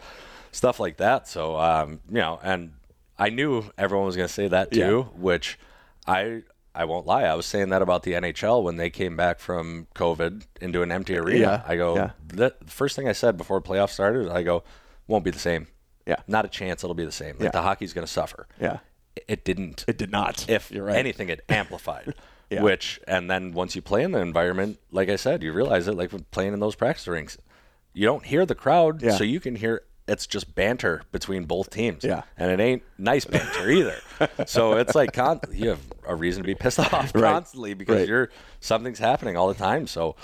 stuff 0.51 0.81
like 0.81 0.97
that. 0.97 1.29
So, 1.29 1.57
um, 1.57 2.01
you 2.09 2.19
know, 2.19 2.41
and 2.43 2.73
I 3.21 3.29
knew 3.31 3.71
everyone 3.79 4.07
was 4.07 4.17
going 4.17 4.27
to 4.29 4.33
say 4.35 4.49
that 4.49 4.73
too, 4.73 5.03
which 5.15 5.59
I. 6.07 6.43
I 6.73 6.85
won't 6.85 7.05
lie. 7.05 7.25
I 7.25 7.35
was 7.35 7.47
saying 7.47 7.71
that 7.71 7.83
about 7.83 8.05
the 8.05 8.13
NHL 8.13 8.63
when 8.63 8.77
they 8.77 8.91
came 8.91 9.17
back 9.17 9.41
from 9.41 9.89
COVID 9.97 10.45
into 10.61 10.83
an 10.83 10.93
empty 10.93 11.17
arena. 11.17 11.39
Yeah, 11.41 11.63
I 11.67 11.75
go, 11.77 11.97
yeah. 11.97 12.11
the 12.29 12.55
first 12.67 12.95
thing 12.95 13.09
I 13.09 13.13
said 13.13 13.37
before 13.37 13.61
playoffs 13.61 13.91
started, 13.91 14.29
I 14.31 14.45
go, 14.45 14.63
won't 15.09 15.25
be 15.25 15.33
the 15.33 15.39
same. 15.41 15.67
Yeah. 16.07 16.21
Not 16.29 16.45
a 16.45 16.49
chance 16.49 16.85
it'll 16.85 16.95
be 16.95 17.05
the 17.05 17.11
same. 17.11 17.35
Like 17.35 17.47
Yeah. 17.47 17.51
the 17.51 17.63
hockey's 17.63 17.93
going 17.93 18.07
to 18.07 18.13
suffer. 18.13 18.47
Yeah. 18.61 18.79
It- 19.27 19.45
didn't. 19.45 19.85
It 19.89 19.99
did 19.99 20.13
not. 20.13 20.49
if 20.49 20.71
You're 20.71 20.85
right. 20.85 20.95
anything, 20.97 21.29
it 21.29 21.41
amplified. 21.49 22.15
Yeah. 22.51 22.63
Which, 22.63 22.99
and 23.07 23.29
then 23.31 23.53
once 23.53 23.75
you 23.77 23.83
play 23.83 24.03
in 24.05 24.11
the 24.13 24.19
environment, 24.21 24.79
like 24.93 25.09
I 25.09 25.15
said, 25.17 25.43
you 25.43 25.53
realize 25.53 25.87
it. 25.89 25.95
Like 25.95 26.11
playing 26.33 26.53
in 26.53 26.59
those 26.61 26.75
practice 26.77 27.07
rinks, 27.09 27.37
you 27.95 28.07
don't 28.07 28.25
hear 28.25 28.45
the 28.47 28.57
crowd, 28.57 29.03
Yeah. 29.03 29.17
so 29.17 29.23
you 29.25 29.39
can 29.41 29.55
hear. 29.57 29.83
It's 30.09 30.27
just 30.27 30.55
banter 30.55 31.03
between 31.13 31.45
both 31.45 31.71
teams. 31.71 32.03
Yeah. 32.03 32.23
And 32.37 32.51
it 32.51 32.59
ain't 32.61 32.83
nice 32.99 33.25
banter 33.25 33.71
either. 33.71 33.97
so 34.47 34.73
it's 34.77 34.95
like 34.95 35.13
con- 35.13 35.41
you 35.53 35.69
have 35.71 35.81
a 36.07 36.15
reason 36.17 36.43
to 36.43 36.47
be 36.47 36.55
pissed 36.55 36.79
off 36.93 37.13
Right. 37.15 37.23
constantly 37.33 37.75
because 37.75 38.01
Right. 38.01 38.09
you're 38.09 38.31
something's 38.61 38.99
happening 38.99 39.37
all 39.37 39.47
the 39.49 39.55
time. 39.55 39.87
So 39.87 40.17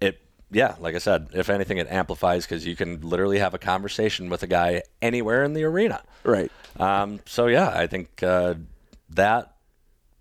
it 0.00 0.20
yeah 0.52 0.76
like 0.80 0.94
i 0.94 0.98
said 0.98 1.28
if 1.34 1.50
anything 1.50 1.76
it 1.78 1.86
amplifies 1.90 2.46
because 2.46 2.64
you 2.64 2.74
can 2.76 3.00
literally 3.02 3.38
have 3.40 3.52
a 3.52 3.58
conversation 3.58 4.30
with 4.30 4.42
a 4.44 4.46
guy 4.46 4.82
anywhere 5.02 5.42
in 5.44 5.52
the 5.52 5.64
arena 5.64 6.00
Right. 6.24 6.50
um, 6.78 7.18
so 7.26 7.48
yeah 7.48 7.68
i 7.70 7.86
think 7.88 8.22
uh, 8.22 8.54
that 9.10 9.56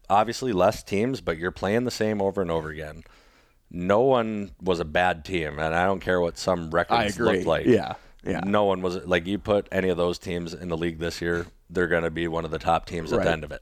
obviously 0.10 0.52
less 0.52 0.84
teams 0.84 1.22
but 1.22 1.38
you're 1.38 1.52
playing 1.52 1.84
the 1.86 1.92
same 1.92 2.22
over 2.22 2.42
and 2.42 2.50
over 2.52 2.70
again 2.70 3.04
no 3.72 4.02
one 4.02 4.52
was 4.62 4.80
a 4.82 4.86
bad 4.86 5.24
team 5.24 5.60
and 5.60 5.74
i 5.76 5.86
don't 5.86 6.00
care 6.02 6.20
what 6.20 6.38
some 6.38 6.72
records 6.72 7.18
looked 7.20 7.46
like 7.46 7.66
Yeah, 7.66 7.94
yeah. 8.28 8.42
no 8.46 8.66
one 8.66 8.82
was 8.82 8.98
like 9.06 9.26
you 9.26 9.38
put 9.40 9.68
any 9.72 9.90
of 9.90 9.98
those 9.98 10.18
teams 10.20 10.54
in 10.54 10.68
the 10.70 10.78
league 10.78 11.00
this 11.00 11.22
year 11.22 11.48
they're 11.70 11.88
going 11.88 12.04
to 12.04 12.12
be 12.12 12.28
one 12.28 12.46
of 12.46 12.52
the 12.52 12.60
top 12.60 12.86
teams 12.86 13.12
at 13.14 13.18
Right. 13.20 13.26
the 13.26 13.32
end 13.32 13.44
of 13.44 13.52
it 13.52 13.62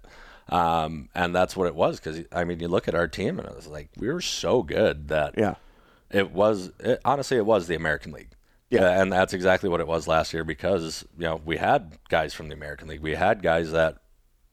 um, 0.49 1.09
and 1.15 1.33
that's 1.35 1.55
what 1.55 1.67
it 1.67 1.75
was 1.75 1.99
because 1.99 2.23
i 2.31 2.43
mean 2.43 2.59
you 2.59 2.67
look 2.67 2.87
at 2.87 2.95
our 2.95 3.07
team 3.07 3.39
and 3.39 3.47
it 3.47 3.55
was 3.55 3.67
like 3.67 3.89
we 3.97 4.07
were 4.11 4.21
so 4.21 4.61
good 4.63 5.07
that 5.07 5.35
Yeah. 5.37 5.55
it 6.11 6.31
was 6.31 6.71
it, 6.79 6.99
honestly 7.05 7.37
it 7.37 7.45
was 7.45 7.67
the 7.67 7.75
American 7.75 8.11
League. 8.11 8.29
Yeah. 8.71 8.81
Uh, 8.81 9.01
and 9.01 9.11
that's 9.13 9.33
exactly 9.33 9.69
what 9.69 9.79
it 9.79 9.87
was 9.87 10.07
last 10.07 10.33
year 10.33 10.43
because 10.43 11.05
you 11.17 11.25
know 11.25 11.39
we 11.45 11.57
had 11.57 11.97
guys 12.09 12.33
from 12.33 12.47
the 12.49 12.55
American 12.55 12.87
League. 12.87 12.99
We 13.01 13.13
had 13.13 13.43
guys 13.43 13.71
that 13.71 13.97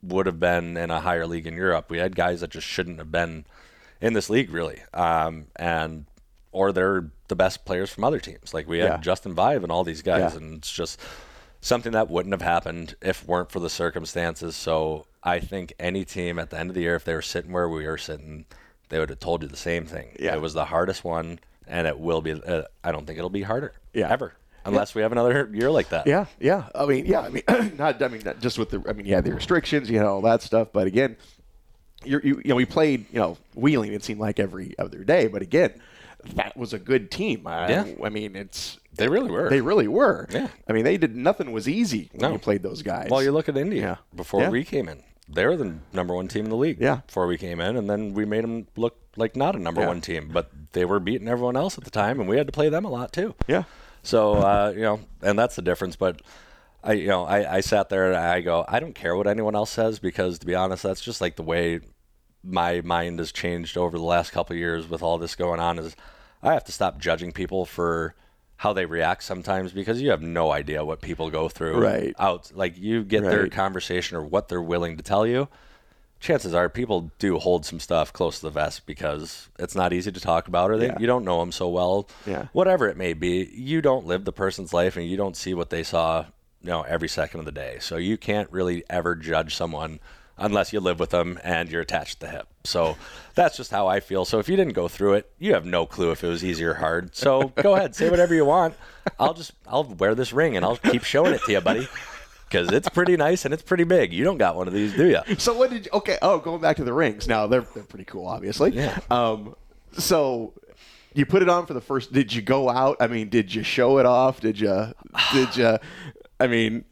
would 0.03 0.27
have 0.27 0.39
been 0.39 0.77
in 0.77 0.91
a 0.91 1.01
higher 1.01 1.27
league 1.27 1.47
in 1.47 1.55
Europe. 1.55 1.91
We 1.91 1.97
had 1.99 2.15
guys 2.15 2.41
that 2.41 2.51
just 2.51 2.67
shouldn't 2.67 2.99
have 2.99 3.11
been 3.11 3.47
in 4.03 4.13
this 4.13 4.29
league 4.29 4.51
really. 4.51 4.81
Um, 4.93 5.47
and 5.57 6.05
or 6.53 6.71
they're 6.73 7.07
the 7.29 7.37
best 7.37 7.65
players 7.65 7.91
from 7.91 8.05
other 8.05 8.21
teams. 8.21 8.53
Like 8.55 8.69
we 8.69 8.79
had 8.79 8.87
Yeah. 8.89 8.97
Justin 8.99 9.35
Vaive 9.35 9.63
and 9.63 9.73
all 9.73 9.85
these 9.85 10.03
guys, 10.03 10.33
Yeah. 10.33 10.39
and 10.39 10.59
it's 10.59 10.73
just 10.73 11.01
something 11.61 11.93
that 11.93 12.11
wouldn't 12.11 12.33
have 12.33 12.43
happened 12.43 12.95
if 13.03 13.27
weren't 13.27 13.51
for 13.51 13.61
the 13.61 13.71
circumstances. 13.71 14.55
So 14.57 15.07
I 15.23 15.41
think 15.41 15.73
any 15.81 16.05
team 16.05 16.39
at 16.39 16.51
the 16.51 16.59
end 16.59 16.71
of 16.71 16.75
the 16.75 16.83
year, 16.83 16.95
if 16.97 17.05
they 17.05 17.15
were 17.15 17.23
sitting 17.23 17.53
where 17.53 17.69
we 17.69 17.87
were 17.87 17.99
sitting, 17.99 18.45
they 18.89 18.99
would 18.99 19.09
have 19.11 19.21
told 19.21 19.43
you 19.43 19.49
the 19.49 19.57
same 19.57 19.87
thing. 19.87 20.09
Yeah. 20.21 20.35
It 20.35 20.41
was 20.41 20.53
the 20.55 20.67
hardest 20.67 21.05
one, 21.05 21.39
and 21.67 21.87
it 21.87 21.99
will 21.99 22.21
be. 22.21 22.33
Uh, 22.33 22.63
I 22.85 22.93
don't 22.93 23.07
think 23.07 23.19
it'll 23.19 23.31
be 23.31 23.43
harder. 23.43 23.73
Yeah. 23.95 24.11
Ever. 24.11 24.35
Unless 24.65 24.95
we 24.95 25.03
have 25.03 25.11
another 25.11 25.51
year 25.53 25.71
like 25.73 25.89
that. 25.89 26.07
Yeah, 26.07 26.27
yeah. 26.39 26.69
I 26.73 26.87
mean, 26.87 27.07
yeah. 27.07 27.21
I 27.23 27.29
mean, 27.31 27.43
not. 27.79 28.01
I 28.01 28.07
mean, 28.09 28.23
not 28.25 28.41
just 28.41 28.59
with 28.61 28.71
the. 28.71 28.81
I 28.89 28.93
mean, 28.93 29.07
yeah, 29.07 29.21
the 29.21 29.35
restrictions, 29.35 29.91
you 29.91 29.99
know, 29.99 30.07
all 30.15 30.21
that 30.21 30.41
stuff. 30.41 30.69
But 30.73 30.87
again, 30.87 31.17
you're, 32.05 32.21
you 32.23 32.37
you 32.45 32.49
know, 32.51 32.55
we 32.55 32.65
played, 32.65 33.07
you 33.13 33.19
know, 33.19 33.39
Wheeling. 33.55 33.93
It 33.93 34.05
seemed 34.05 34.21
like 34.21 34.39
every 34.39 34.77
other 34.79 35.03
day. 35.03 35.27
But 35.27 35.43
again, 35.43 35.73
that 36.35 36.57
was 36.57 36.73
a 36.73 36.79
good 36.79 37.11
team. 37.11 37.47
I, 37.47 37.69
Yeah. 37.71 37.87
I 38.03 38.09
mean, 38.09 38.37
it's 38.37 38.79
They 38.95 39.09
really 39.09 39.31
were. 39.31 39.49
they 39.49 39.61
really 39.61 39.89
were. 39.89 40.27
Yeah. 40.31 40.49
I 40.69 40.73
mean, 40.73 40.85
they 40.85 40.97
did 40.97 41.17
nothing 41.17 41.53
was 41.53 41.69
easy 41.69 42.09
when 42.13 42.21
No. 42.23 42.33
you 42.33 42.39
played 42.39 42.63
those 42.63 42.83
guys. 42.83 43.09
Well, 43.11 43.23
you 43.23 43.33
look 43.33 43.49
at 43.49 43.57
Indy 43.57 43.79
Yeah. 43.81 43.97
before 44.15 44.43
Yeah. 44.43 44.51
we 44.51 44.65
came 44.65 44.89
in. 44.89 45.03
They 45.29 45.47
were 45.47 45.57
the 45.57 45.77
number 45.93 46.15
one 46.15 46.29
team 46.29 46.45
in 46.45 46.51
the 46.51 46.57
league 46.57 46.79
Yeah. 46.81 47.01
before 47.07 47.27
we 47.27 47.39
came 47.39 47.61
in, 47.61 47.77
and 47.77 47.89
then 47.89 48.13
we 48.15 48.25
made 48.25 48.45
them 48.45 48.67
look 48.77 48.99
like 49.17 49.37
not 49.37 49.55
a 49.55 49.59
number 49.59 49.81
Yeah. 49.83 49.87
one 49.89 50.01
team, 50.01 50.31
but 50.33 50.51
they 50.73 50.85
were 50.85 51.01
beating 51.01 51.29
everyone 51.29 51.57
else 51.57 51.79
at 51.79 51.85
the 51.85 51.91
time, 51.91 52.19
and 52.21 52.29
we 52.29 52.37
had 52.37 52.47
to 52.47 52.53
play 52.53 52.69
them 52.69 52.85
a 52.85 52.91
lot 52.91 53.13
too. 53.13 53.35
Yeah. 53.47 53.65
So 54.03 54.35
uh, 54.35 54.73
you 54.75 54.83
know, 54.83 55.01
and 55.23 55.39
that's 55.39 55.55
the 55.57 55.63
difference. 55.63 55.97
But 55.97 56.21
I, 56.85 56.95
you 56.95 57.07
know, 57.07 57.25
I, 57.25 57.57
I 57.57 57.61
sat 57.61 57.89
there 57.89 58.09
and 58.09 58.17
I 58.17 58.41
go, 58.41 58.65
I 58.69 58.81
don't 58.81 58.95
care 58.95 59.15
what 59.17 59.27
anyone 59.29 59.55
else 59.55 59.71
says 59.71 60.01
because 60.01 60.39
to 60.41 60.47
be 60.47 60.55
honest, 60.55 60.83
that's 60.83 61.01
just 61.01 61.21
like 61.21 61.37
the 61.37 61.43
way 61.45 61.81
my 62.43 62.81
mind 62.81 63.21
has 63.21 63.31
changed 63.31 63.77
over 63.79 63.97
the 63.97 64.03
last 64.05 64.33
couple 64.33 64.55
of 64.55 64.59
years 64.59 64.89
with 64.91 65.01
all 65.03 65.17
this 65.19 65.37
going 65.37 65.61
on. 65.61 65.79
Is 65.79 65.95
I 66.43 66.55
have 66.55 66.65
to 66.65 66.73
stop 66.73 66.99
judging 66.99 67.33
people 67.33 67.65
for 67.65 68.15
how 68.57 68.73
they 68.73 68.87
react 68.87 69.23
sometimes 69.25 69.73
because 69.73 70.01
you 70.01 70.11
have 70.11 70.23
no 70.23 70.53
idea 70.53 70.85
what 70.85 71.01
people 71.01 71.31
go 71.31 71.49
through 71.49 71.81
Right. 71.83 72.15
out 72.19 72.53
like 72.55 72.79
you 72.79 73.03
get 73.05 73.23
their 73.23 73.49
conversation 73.49 74.17
or 74.17 74.23
what 74.25 74.49
they're 74.49 74.63
willing 74.63 74.97
to 74.97 75.03
tell 75.03 75.27
you 75.27 75.49
chances 76.21 76.55
are 76.55 76.69
people 76.69 77.11
do 77.19 77.39
hold 77.39 77.67
some 77.67 77.81
stuff 77.81 78.13
close 78.13 78.37
to 78.39 78.47
the 78.47 78.51
vest 78.51 78.87
because 78.87 79.49
it's 79.59 79.75
not 79.75 79.93
easy 79.93 80.13
to 80.13 80.21
talk 80.21 80.47
about 80.47 80.71
or 80.71 80.79
they, 80.79 80.87
Yeah. 80.87 80.99
you 81.01 81.07
don't 81.09 81.25
know 81.25 81.41
them 81.41 81.51
so 81.51 81.69
well 81.69 82.09
Yeah. 82.25 82.47
whatever 82.53 82.89
it 82.89 82.97
may 82.97 83.13
be 83.15 83.51
you 83.53 83.83
don't 83.83 84.07
live 84.07 84.25
the 84.25 84.33
person's 84.33 84.73
life 84.73 84.97
and 84.97 85.09
you 85.09 85.17
don't 85.17 85.37
see 85.37 85.55
what 85.55 85.71
they 85.71 85.83
saw 85.83 86.27
you 86.61 86.71
know 86.71 86.83
every 86.83 87.09
second 87.09 87.41
of 87.41 87.47
the 87.47 87.51
day 87.53 87.79
so 87.81 87.97
you 87.97 88.17
can't 88.17 88.49
really 88.53 88.85
ever 88.89 89.17
judge 89.17 89.57
someone 89.57 89.99
unless 90.39 90.73
you 90.73 90.81
live 90.81 90.99
with 90.99 91.11
them 91.11 91.39
and 91.45 91.71
you're 91.71 91.83
attached 91.83 92.21
to 92.21 92.27
the 92.27 92.33
hip 92.33 92.49
so 92.65 92.97
that's 93.35 93.57
just 93.57 93.71
how 93.71 93.87
i 93.87 94.01
feel 94.01 94.25
so 94.25 94.39
if 94.39 94.49
you 94.49 94.57
didn't 94.57 94.73
go 94.73 94.89
through 94.89 95.15
it 95.15 95.31
you 95.39 95.55
have 95.55 95.65
no 95.65 95.87
clue 95.87 96.11
if 96.11 96.25
it 96.25 96.29
was 96.29 96.45
easy 96.45 96.65
or 96.65 96.75
hard 96.75 97.15
so 97.15 97.49
go 97.63 97.75
ahead 97.75 97.95
say 97.95 98.11
whatever 98.11 98.35
you 98.35 98.45
want 98.45 98.75
i'll 99.19 99.35
just 99.35 99.53
i'll 99.67 99.85
wear 99.85 100.15
this 100.15 100.33
ring 100.33 100.57
and 100.57 100.65
i'll 100.65 100.77
keep 100.77 101.05
showing 101.05 101.33
it 101.33 101.43
to 101.45 101.53
you 101.53 101.61
buddy 101.61 101.87
because 102.49 102.71
it's 102.71 102.89
pretty 102.89 103.17
nice 103.17 103.45
and 103.45 103.55
it's 103.55 103.63
pretty 103.63 103.85
big 103.85 104.13
you 104.13 104.25
don't 104.25 104.39
got 104.39 104.57
one 104.57 104.69
of 104.69 104.75
these 104.75 104.95
do 104.95 105.07
you 105.07 105.21
So 105.39 105.57
what 105.57 105.71
did 105.71 105.87
you? 105.87 105.91
Okay. 105.95 106.19
Oh, 106.21 106.39
going 106.39 106.61
back 106.61 106.77
to 106.77 106.85
the 106.85 106.93
rings. 106.93 107.27
Now 107.27 107.47
they're 107.47 107.63
they're 107.75 107.83
pretty 107.83 108.05
cool, 108.05 108.27
obviously. 108.27 108.71
Yeah. 108.73 108.99
Um. 109.11 109.55
So. 109.93 110.53
You 111.15 111.27
put 111.27 111.43
it 111.43 111.49
on 111.51 111.67
for 111.67 111.75
the 111.75 111.81
first. 111.81 112.13
Did 112.13 112.33
you 112.33 112.41
go 112.41 112.71
out? 112.71 112.97
I 113.01 113.07
mean, 113.07 113.29
did 113.29 113.55
you 113.55 113.63
show 113.63 113.99
it 113.99 114.07
off? 114.07 114.41
Did 114.41 114.59
you? 114.59 114.93
Did 115.33 115.57
you? 115.57 115.79
I 116.41 116.47
mean, 116.47 116.85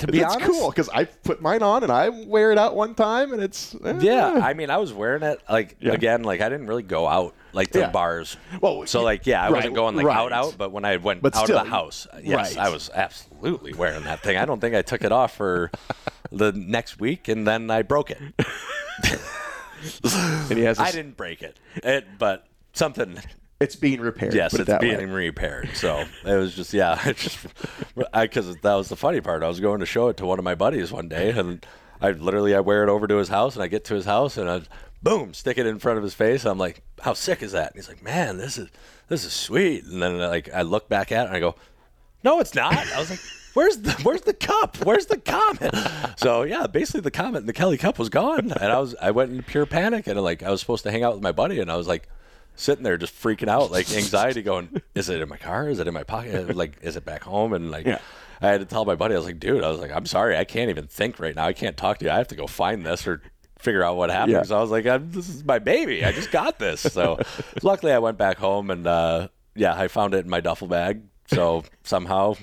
To 0.00 0.06
be 0.08 0.20
it's 0.20 0.34
honest- 0.34 0.50
cool 0.50 0.68
because 0.68 0.90
I 0.90 1.04
put 1.04 1.40
mine 1.40 1.62
on 1.62 1.82
and 1.82 1.90
I 1.90 2.10
wear 2.10 2.52
it 2.52 2.58
out 2.58 2.76
one 2.76 2.94
time 2.94 3.32
and 3.32 3.42
it's 3.42 3.74
eh. 3.82 3.98
Yeah, 4.00 4.40
I 4.42 4.52
mean, 4.52 4.68
I 4.68 4.76
was 4.76 4.92
wearing 4.92 5.22
it 5.22 5.40
like 5.48 5.76
Yeah. 5.80 5.92
again, 5.92 6.22
like 6.22 6.42
I 6.42 6.50
didn't 6.50 6.66
really 6.66 6.82
go 6.82 7.06
out 7.08 7.34
like 7.54 7.70
to 7.70 7.78
Yeah. 7.78 7.90
bars. 7.90 8.36
Well, 8.60 8.86
so 8.86 9.02
like 9.02 9.26
yeah, 9.26 9.40
I 9.40 9.44
right, 9.44 9.52
wasn't 9.54 9.74
going 9.74 9.96
like 9.96 10.04
right. 10.04 10.16
out 10.18 10.32
out, 10.32 10.54
but 10.58 10.70
when 10.70 10.84
I 10.84 10.98
went 10.98 11.22
But 11.22 11.34
out 11.34 11.44
still, 11.44 11.56
of 11.58 11.64
the 11.64 11.70
house, 11.70 12.06
yes, 12.22 12.56
right. 12.56 12.66
I 12.66 12.68
was 12.68 12.90
absolutely 12.94 13.72
wearing 13.72 14.02
that 14.04 14.20
thing. 14.22 14.36
I 14.36 14.44
don't 14.44 14.60
think 14.60 14.74
I 14.74 14.82
took 14.82 15.02
it 15.02 15.12
off 15.12 15.34
for 15.34 15.70
the 16.30 16.52
next 16.52 17.00
week, 17.00 17.28
and 17.28 17.46
then 17.46 17.70
I 17.70 17.80
broke 17.80 18.10
it. 18.10 18.18
and 20.50 20.58
he 20.58 20.64
has. 20.64 20.78
I 20.78 20.90
didn't 20.90 21.16
break 21.16 21.42
it, 21.42 21.58
it 21.76 22.06
but 22.18 22.46
something. 22.74 23.18
It's 23.58 23.76
being 23.76 24.00
repaired. 24.00 24.34
Yes, 24.34 24.52
it 24.54 24.68
it's 24.68 24.78
being 24.80 24.98
way. 24.98 25.26
repaired. 25.26 25.70
So 25.74 26.04
it 26.24 26.34
was 26.34 26.54
just 26.54 26.74
yeah, 26.74 27.12
just 27.16 27.38
because 28.12 28.56
that 28.56 28.74
was 28.74 28.88
the 28.88 28.96
funny 28.96 29.20
part. 29.20 29.42
I 29.42 29.48
was 29.48 29.60
going 29.60 29.80
to 29.80 29.86
show 29.86 30.08
it 30.08 30.18
to 30.18 30.26
one 30.26 30.38
of 30.38 30.44
my 30.44 30.54
buddies 30.54 30.92
one 30.92 31.08
day, 31.08 31.30
and 31.30 31.64
I 32.00 32.10
literally 32.10 32.54
I 32.54 32.60
wear 32.60 32.82
it 32.82 32.90
over 32.90 33.06
to 33.06 33.16
his 33.16 33.28
house, 33.28 33.54
and 33.54 33.62
I 33.62 33.68
get 33.68 33.84
to 33.86 33.94
his 33.94 34.04
house, 34.04 34.36
and 34.36 34.50
I 34.50 34.62
boom, 35.02 35.32
stick 35.32 35.56
it 35.56 35.66
in 35.66 35.78
front 35.78 35.96
of 35.98 36.04
his 36.04 36.14
face. 36.14 36.44
I'm 36.44 36.58
like, 36.58 36.82
how 37.00 37.14
sick 37.14 37.42
is 37.42 37.52
that? 37.52 37.72
And 37.72 37.76
he's 37.76 37.88
like, 37.88 38.02
man, 38.02 38.36
this 38.36 38.58
is 38.58 38.68
this 39.08 39.24
is 39.24 39.32
sweet. 39.32 39.84
And 39.84 40.02
then 40.02 40.18
like 40.18 40.52
I 40.52 40.62
look 40.62 40.88
back 40.88 41.10
at 41.10 41.24
it 41.24 41.28
and 41.28 41.36
I 41.36 41.40
go, 41.40 41.54
no, 42.24 42.40
it's 42.40 42.54
not. 42.54 42.74
I 42.74 42.98
was 42.98 43.10
like. 43.10 43.20
Where's 43.54 43.78
the 43.78 43.92
Where's 44.02 44.20
the 44.20 44.34
cup? 44.34 44.76
Where's 44.84 45.06
the 45.06 45.16
Komet? 45.16 46.18
So 46.18 46.42
yeah, 46.42 46.66
basically 46.66 47.00
the 47.00 47.10
Komet 47.10 47.38
and 47.38 47.48
the 47.48 47.54
Kelly 47.54 47.78
cup 47.78 47.98
was 47.98 48.10
gone, 48.10 48.52
and 48.52 48.70
I 48.70 48.78
was 48.78 48.94
I 49.00 49.12
went 49.12 49.32
in 49.32 49.42
pure 49.42 49.64
panic, 49.64 50.06
and 50.06 50.20
like 50.20 50.42
I 50.42 50.50
was 50.50 50.60
supposed 50.60 50.82
to 50.82 50.90
hang 50.90 51.02
out 51.02 51.14
with 51.14 51.22
my 51.22 51.32
buddy, 51.32 51.58
and 51.58 51.72
I 51.72 51.76
was 51.76 51.88
like, 51.88 52.06
sitting 52.56 52.82
there 52.82 52.96
just 52.96 53.14
freaking 53.14 53.48
out, 53.48 53.70
like 53.70 53.90
anxiety, 53.92 54.42
going, 54.42 54.80
"Is 54.94 55.08
it 55.08 55.20
in 55.20 55.28
my 55.28 55.36
car? 55.36 55.68
Is 55.68 55.78
it 55.78 55.86
in 55.86 55.94
my 55.94 56.02
pocket? 56.04 56.54
Like, 56.56 56.78
is 56.82 56.96
it 56.96 57.04
back 57.04 57.22
home?" 57.22 57.52
And 57.52 57.70
like, 57.70 57.86
Yeah. 57.86 57.98
I 58.42 58.48
had 58.48 58.60
to 58.60 58.66
tell 58.66 58.84
my 58.84 58.96
buddy, 58.96 59.14
I 59.14 59.18
was 59.18 59.26
like, 59.26 59.38
"Dude, 59.40 59.62
I 59.64 59.70
was 59.70 59.80
like, 59.80 59.92
I'm 59.92 60.04
sorry, 60.06 60.36
I 60.36 60.44
can't 60.44 60.68
even 60.70 60.86
think 60.86 61.18
right 61.18 61.34
now. 61.34 61.46
I 61.46 61.52
can't 61.52 61.76
talk 61.76 61.98
to 61.98 62.04
you. 62.04 62.10
I 62.10 62.18
have 62.18 62.28
to 62.28 62.36
go 62.36 62.46
find 62.46 62.84
this 62.84 63.06
or." 63.06 63.22
Figure 63.58 63.82
out 63.82 63.96
what 63.96 64.10
happened. 64.10 64.32
Yeah. 64.32 64.42
So 64.42 64.58
I 64.58 64.60
was 64.60 64.70
like, 64.70 64.84
I'm, 64.86 65.10
"This 65.12 65.30
is 65.30 65.42
my 65.42 65.58
baby. 65.58 66.04
I 66.04 66.12
just 66.12 66.30
got 66.30 66.58
this." 66.58 66.82
So, 66.82 67.18
luckily, 67.62 67.90
I 67.90 67.98
went 68.00 68.18
back 68.18 68.36
home 68.36 68.70
and 68.70 68.86
uh, 68.86 69.28
yeah, 69.54 69.74
I 69.74 69.88
found 69.88 70.12
it 70.12 70.24
in 70.26 70.30
my 70.30 70.40
duffel 70.40 70.68
bag. 70.68 71.00
So 71.28 71.64
somehow, 71.82 72.34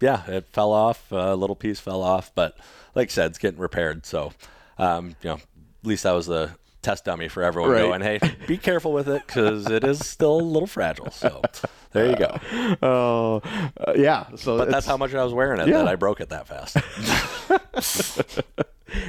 yeah, 0.00 0.26
it 0.26 0.48
fell 0.52 0.72
off. 0.72 1.12
A 1.12 1.36
little 1.36 1.54
piece 1.54 1.78
fell 1.78 2.02
off, 2.02 2.32
but 2.34 2.58
like 2.96 3.10
I 3.10 3.12
said, 3.12 3.30
it's 3.30 3.38
getting 3.38 3.60
repaired. 3.60 4.04
So, 4.04 4.32
um, 4.76 5.14
you 5.22 5.30
know, 5.30 5.36
at 5.36 5.42
least 5.84 6.02
that 6.02 6.12
was 6.12 6.26
the 6.26 6.50
test 6.84 7.04
dummy 7.04 7.26
for 7.28 7.42
everyone 7.42 7.70
Right. 7.72 7.82
going, 7.82 8.00
hey, 8.02 8.20
be 8.46 8.56
careful 8.56 8.92
with 8.92 9.08
it 9.08 9.26
because 9.26 9.68
it 9.70 9.82
is 9.84 10.06
still 10.06 10.40
a 10.40 10.42
little 10.42 10.66
fragile. 10.68 11.10
So 11.10 11.42
there 11.92 12.08
you 12.10 12.16
go. 12.16 12.38
Oh, 12.82 13.42
uh, 13.78 13.92
yeah. 13.96 14.26
So 14.36 14.58
But 14.58 14.70
that's 14.70 14.86
how 14.86 14.96
much 14.96 15.14
I 15.14 15.24
was 15.24 15.32
wearing 15.32 15.60
it 15.60 15.68
Yeah. 15.68 15.78
that 15.78 15.88
I 15.88 15.96
broke 15.96 16.20
it 16.20 16.28
that 16.28 16.46
fast. 16.46 16.76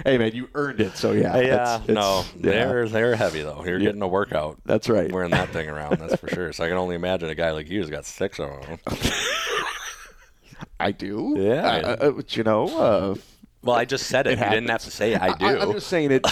Hey 0.04 0.18
man, 0.18 0.34
you 0.34 0.50
earned 0.56 0.82
it. 0.82 0.98
So 0.98 1.12
yeah. 1.12 1.36
yeah, 1.38 1.42
it's- 1.44 1.82
it's- 1.84 1.96
no, 1.96 2.24
yeah. 2.38 2.66
they're 2.66 2.90
they're 2.90 3.16
heavy 3.16 3.44
though. 3.44 3.64
You're 3.64 3.78
getting 3.78 4.02
a 4.02 4.08
workout. 4.08 4.58
That's 4.66 4.90
right. 4.90 5.12
Wearing 5.12 5.30
that 5.30 5.50
thing 5.50 5.70
around, 5.70 6.00
that's 6.00 6.16
for 6.16 6.28
sure. 6.28 6.54
So 6.54 6.64
I 6.64 6.70
can 6.70 6.78
only 6.78 6.96
imagine 6.96 7.30
a 7.30 7.36
guy 7.36 7.52
like 7.52 7.70
you 7.70 7.82
has 7.82 7.90
got 7.92 8.04
six 8.06 8.40
of 8.40 8.50
them. 8.66 8.80
I 10.80 10.92
do. 10.92 11.36
Yeah. 11.38 11.62
Uh, 11.62 11.96
uh, 12.08 12.12
but, 12.12 12.36
you 12.36 12.44
know. 12.44 12.66
Uh, 12.78 13.16
Well, 13.62 13.76
I 13.76 13.86
just 13.86 14.08
said 14.08 14.26
it. 14.26 14.40
you 14.40 14.46
didn't 14.46 14.70
have 14.70 14.84
to 14.86 14.92
say 14.92 15.16
I 15.16 15.34
do. 15.38 15.46
I, 15.46 15.62
am 15.64 15.72
just 15.74 15.88
saying 15.88 16.12
it. 16.12 16.26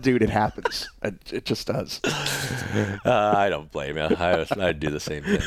Dude, 0.00 0.22
it 0.22 0.30
happens. 0.30 0.88
It, 1.02 1.32
it 1.32 1.44
just 1.44 1.66
does. 1.66 2.00
Uh, 2.04 3.32
I 3.36 3.48
don't 3.48 3.70
blame 3.70 3.96
you. 3.96 4.02
I 4.02 4.46
I'd 4.58 4.80
do 4.80 4.90
the 4.90 5.00
same 5.00 5.22
thing. 5.24 5.40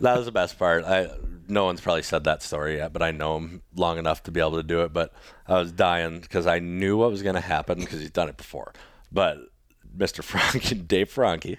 That 0.00 0.16
was 0.16 0.26
the 0.26 0.32
best 0.32 0.58
part. 0.58 0.84
I 0.84 1.08
no 1.48 1.64
one's 1.64 1.80
probably 1.80 2.02
said 2.02 2.24
that 2.24 2.42
story 2.42 2.76
yet, 2.76 2.92
but 2.92 3.02
I 3.02 3.10
know 3.10 3.36
him 3.36 3.62
long 3.74 3.98
enough 3.98 4.22
to 4.24 4.30
be 4.30 4.38
able 4.40 4.52
to 4.56 4.62
do 4.62 4.82
it. 4.82 4.92
But 4.92 5.12
I 5.48 5.58
was 5.58 5.72
dying 5.72 6.20
because 6.20 6.46
I 6.46 6.58
knew 6.60 6.96
what 6.96 7.10
was 7.10 7.22
going 7.22 7.34
to 7.34 7.40
happen 7.40 7.80
because 7.80 8.00
he's 8.00 8.10
done 8.12 8.28
it 8.28 8.36
before. 8.36 8.72
But 9.10 9.38
Mr. 9.96 10.22
Franke, 10.24 10.86
Dave 10.86 11.10
Franke, 11.10 11.58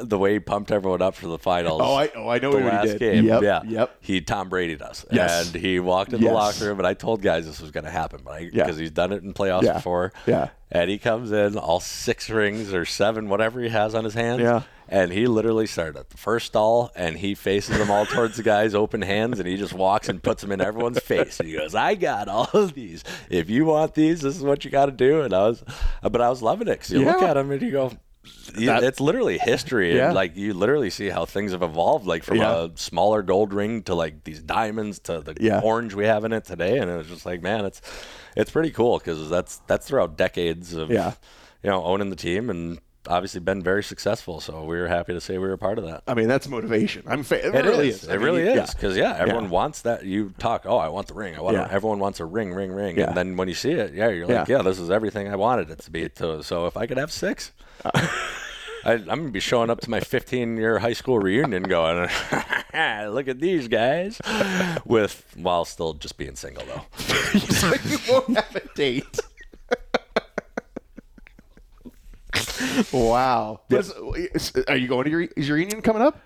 the 0.00 0.16
way 0.18 0.34
he 0.34 0.38
pumped 0.40 0.70
everyone 0.70 1.02
up 1.02 1.16
for 1.16 1.26
the 1.26 1.38
finals. 1.38 1.80
Oh, 1.84 1.94
I 1.94 2.10
oh 2.14 2.28
I 2.28 2.38
know 2.38 2.52
the 2.52 2.58
what 2.58 2.62
he 2.64 2.68
last 2.70 2.86
did. 2.86 2.98
game. 3.00 3.24
Yep. 3.24 3.42
yeah. 3.42 3.62
Yep. 3.66 3.96
He 4.00 4.20
Tom 4.20 4.48
Brady 4.48 4.76
does. 4.76 5.04
Yes. 5.10 5.52
And 5.52 5.60
he 5.60 5.80
walked 5.80 6.12
in 6.12 6.20
the 6.20 6.30
locker 6.30 6.66
room, 6.66 6.78
and 6.78 6.86
I 6.86 6.94
told 6.94 7.20
guys 7.22 7.46
this 7.46 7.60
was 7.60 7.72
going 7.72 7.84
to 7.84 7.90
happen, 7.90 8.20
but 8.24 8.42
Yeah. 8.42 8.48
because 8.64 8.76
he's 8.76 8.92
done 8.92 9.12
it 9.12 9.24
in 9.24 9.34
playoffs 9.34 9.62
Yeah. 9.64 9.72
before. 9.74 10.12
Yeah. 10.26 10.50
And 10.72 10.88
he 10.90 10.98
comes 10.98 11.32
in, 11.32 11.58
all 11.58 11.80
six 11.80 12.30
rings 12.30 12.72
or 12.72 12.84
seven, 12.84 13.28
whatever 13.28 13.60
he 13.60 13.68
has 13.70 13.94
on 13.94 14.04
his 14.04 14.14
hands. 14.14 14.40
Yeah. 14.40 14.62
And 14.88 15.12
he 15.12 15.26
literally 15.26 15.66
started 15.66 15.96
at 15.96 16.10
the 16.10 16.16
first 16.16 16.46
stall, 16.46 16.90
and 16.96 17.16
he 17.16 17.34
faces 17.36 17.78
them 17.78 17.90
all 17.92 18.06
towards 18.06 18.36
the 18.36 18.42
guy's 18.42 18.74
open 18.74 19.02
hands, 19.02 19.38
and 19.38 19.46
he 19.48 19.56
just 19.56 19.72
walks 19.72 20.08
and 20.08 20.20
puts 20.22 20.42
them 20.42 20.50
in 20.50 20.60
everyone's 20.60 20.98
face. 21.00 21.38
And 21.38 21.48
he 21.48 21.54
goes, 21.56 21.76
"I 21.76 21.94
got 21.94 22.26
all 22.28 22.48
of 22.52 22.74
these. 22.74 23.04
If 23.28 23.48
you 23.50 23.64
want 23.66 23.94
these, 23.94 24.20
this 24.20 24.36
is 24.36 24.42
what 24.42 24.64
you 24.64 24.70
got 24.70 24.86
to 24.86 24.92
do." 24.92 25.22
And 25.22 25.32
I 25.32 25.46
was, 25.48 25.62
but 26.02 26.20
I 26.20 26.28
was 26.28 26.42
loving 26.42 26.66
it 26.66 26.72
because 26.80 26.90
you 26.90 27.04
look 27.04 27.22
at 27.22 27.36
him 27.36 27.50
and 27.52 27.62
you 27.62 27.70
go. 27.70 27.92
you- 28.56 28.66
That- 28.66 28.82
it's 28.84 29.00
literally 29.00 29.38
history, 29.38 29.96
Yeah. 29.96 30.06
and 30.06 30.14
like 30.14 30.36
you 30.36 30.52
literally 30.54 30.90
see 30.90 31.08
how 31.08 31.24
things 31.24 31.52
have 31.52 31.62
evolved, 31.62 32.06
like 32.06 32.22
from 32.24 32.36
Yeah. 32.38 32.64
a 32.64 32.70
smaller 32.74 33.22
gold 33.22 33.54
ring 33.54 33.82
to 33.84 33.94
like 33.94 34.24
these 34.24 34.42
diamonds 34.42 34.98
to 35.00 35.20
the 35.20 35.36
Yeah. 35.40 35.60
orange 35.64 35.94
we 35.94 36.04
have 36.06 36.24
in 36.24 36.32
it 36.32 36.44
today, 36.44 36.78
and 36.78 36.90
it 36.90 36.96
was 36.96 37.06
just 37.06 37.24
like, 37.24 37.42
man, 37.42 37.64
it's 37.64 37.80
it's 38.36 38.50
pretty 38.50 38.70
cool 38.70 38.98
because 38.98 39.28
that's 39.30 39.58
that's 39.66 39.86
throughout 39.86 40.16
decades 40.16 40.74
of 40.74 40.90
Yeah. 40.90 41.14
you 41.62 41.70
know 41.70 41.84
owning 41.84 42.10
the 42.10 42.16
team 42.16 42.50
and 42.50 42.78
obviously 43.08 43.40
been 43.40 43.62
very 43.62 43.82
successful. 43.82 44.40
So 44.40 44.62
we 44.64 44.76
were 44.78 44.86
happy 44.86 45.14
to 45.14 45.20
say 45.22 45.34
we 45.38 45.46
were 45.48 45.54
a 45.54 45.58
part 45.58 45.78
of 45.78 45.84
that. 45.86 46.02
I 46.06 46.12
mean, 46.14 46.28
that's 46.28 46.46
motivation. 46.48 47.02
I'm. 47.06 47.22
Fa- 47.22 47.46
it, 47.46 47.54
It 47.54 47.64
really 47.64 47.88
is. 47.88 48.02
is. 48.04 48.08
I 48.10 48.12
It 48.12 48.16
mean, 48.18 48.24
really 48.26 48.42
is. 48.42 48.74
Because 48.74 48.94
yeah, 48.96 49.16
everyone 49.18 49.44
Yeah. 49.44 49.50
wants 49.50 49.82
that. 49.82 50.04
You 50.04 50.34
talk. 50.38 50.64
Oh, 50.66 50.76
I 50.76 50.88
want 50.88 51.06
the 51.08 51.14
ring. 51.14 51.34
I 51.34 51.40
want. 51.40 51.56
Yeah. 51.56 51.66
A, 51.66 51.72
everyone 51.72 51.98
wants 51.98 52.20
a 52.20 52.26
ring, 52.26 52.52
ring, 52.52 52.70
ring. 52.72 52.98
Yeah. 52.98 53.08
And 53.08 53.16
then 53.16 53.36
when 53.38 53.48
you 53.48 53.54
see 53.54 53.70
it, 53.72 53.94
yeah, 53.94 54.10
you're 54.10 54.26
like, 54.26 54.48
Yeah. 54.48 54.56
yeah. 54.58 54.62
this 54.62 54.78
is 54.78 54.90
everything 54.90 55.28
I 55.32 55.36
wanted 55.36 55.70
it 55.70 55.78
to 55.80 55.90
be. 55.90 56.08
To, 56.10 56.42
so 56.42 56.66
if 56.66 56.76
I 56.76 56.86
could 56.86 56.98
have 56.98 57.10
six. 57.10 57.52
I, 58.84 58.92
I'm 58.94 59.04
gonna 59.06 59.28
be 59.30 59.40
showing 59.40 59.68
up 59.70 59.80
to 59.82 59.90
my 59.90 60.00
15 60.00 60.56
year 60.56 60.78
high 60.78 60.92
school 60.94 61.18
reunion, 61.18 61.62
going, 61.64 62.08
"Look 62.74 63.28
at 63.28 63.38
these 63.40 63.68
guys," 63.68 64.20
with 64.84 65.24
while 65.36 65.64
still 65.64 65.94
just 65.94 66.16
being 66.16 66.34
single 66.36 66.64
though. 66.64 66.82
so 67.38 67.72
you 67.84 67.98
won't 68.08 68.36
have 68.36 68.56
a 68.56 68.68
date. 68.74 69.20
wow. 72.92 73.60
What 73.68 73.80
is- 74.34 74.52
are 74.68 74.76
you 74.76 74.88
going 74.88 75.04
to 75.04 75.10
your 75.10 75.20
is 75.36 75.48
your 75.48 75.56
reunion 75.56 75.82
coming 75.82 76.02
up? 76.02 76.20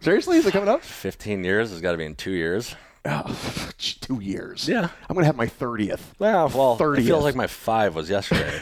Seriously, 0.00 0.38
is 0.38 0.46
it 0.46 0.52
coming 0.52 0.68
up? 0.68 0.82
15 0.82 1.42
years 1.42 1.70
has 1.70 1.80
got 1.80 1.92
to 1.92 1.98
be 1.98 2.04
in 2.04 2.14
two 2.14 2.30
years. 2.30 2.76
Oh, 3.04 3.36
two 3.78 4.20
years. 4.20 4.68
Yeah. 4.68 4.88
I'm 5.08 5.14
gonna 5.14 5.26
have 5.26 5.36
my 5.36 5.46
thirtieth. 5.46 6.14
Well, 6.18 6.48
well, 6.48 6.74
it 6.74 6.78
30th. 6.78 7.06
feels 7.06 7.24
like 7.24 7.34
my 7.34 7.46
five 7.46 7.94
was 7.94 8.08
yesterday. 8.10 8.60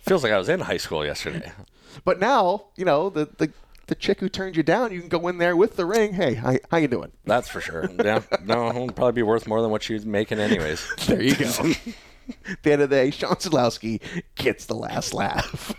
Feels 0.00 0.22
like 0.22 0.32
I 0.32 0.38
was 0.38 0.48
in 0.48 0.60
high 0.60 0.76
school 0.76 1.04
yesterday. 1.04 1.52
But 2.04 2.20
now, 2.20 2.66
you 2.76 2.84
know, 2.84 3.10
the, 3.10 3.28
the 3.38 3.52
the 3.88 3.94
chick 3.94 4.20
who 4.20 4.28
turned 4.28 4.54
you 4.56 4.62
down, 4.62 4.92
you 4.92 5.00
can 5.00 5.08
go 5.08 5.26
in 5.28 5.38
there 5.38 5.56
with 5.56 5.76
the 5.76 5.86
ring. 5.86 6.12
Hey, 6.12 6.34
how, 6.34 6.56
how 6.70 6.76
you 6.76 6.88
doing? 6.88 7.10
That's 7.24 7.48
for 7.48 7.60
sure. 7.60 7.90
Yeah, 7.90 8.20
no, 8.44 8.68
it'll 8.68 8.92
probably 8.92 9.12
be 9.12 9.22
worth 9.22 9.46
more 9.46 9.62
than 9.62 9.70
what 9.70 9.82
she 9.82 9.94
was 9.94 10.04
making 10.06 10.38
anyways. 10.38 10.86
There 11.06 11.22
you 11.22 11.34
go. 11.34 11.46
At 11.46 12.62
the 12.62 12.72
end 12.72 12.82
of 12.82 12.90
the 12.90 12.96
day, 12.96 13.10
Shawn 13.10 13.36
Szydlowski 13.36 14.02
gets 14.34 14.66
the 14.66 14.74
last 14.74 15.14
laugh. 15.14 15.74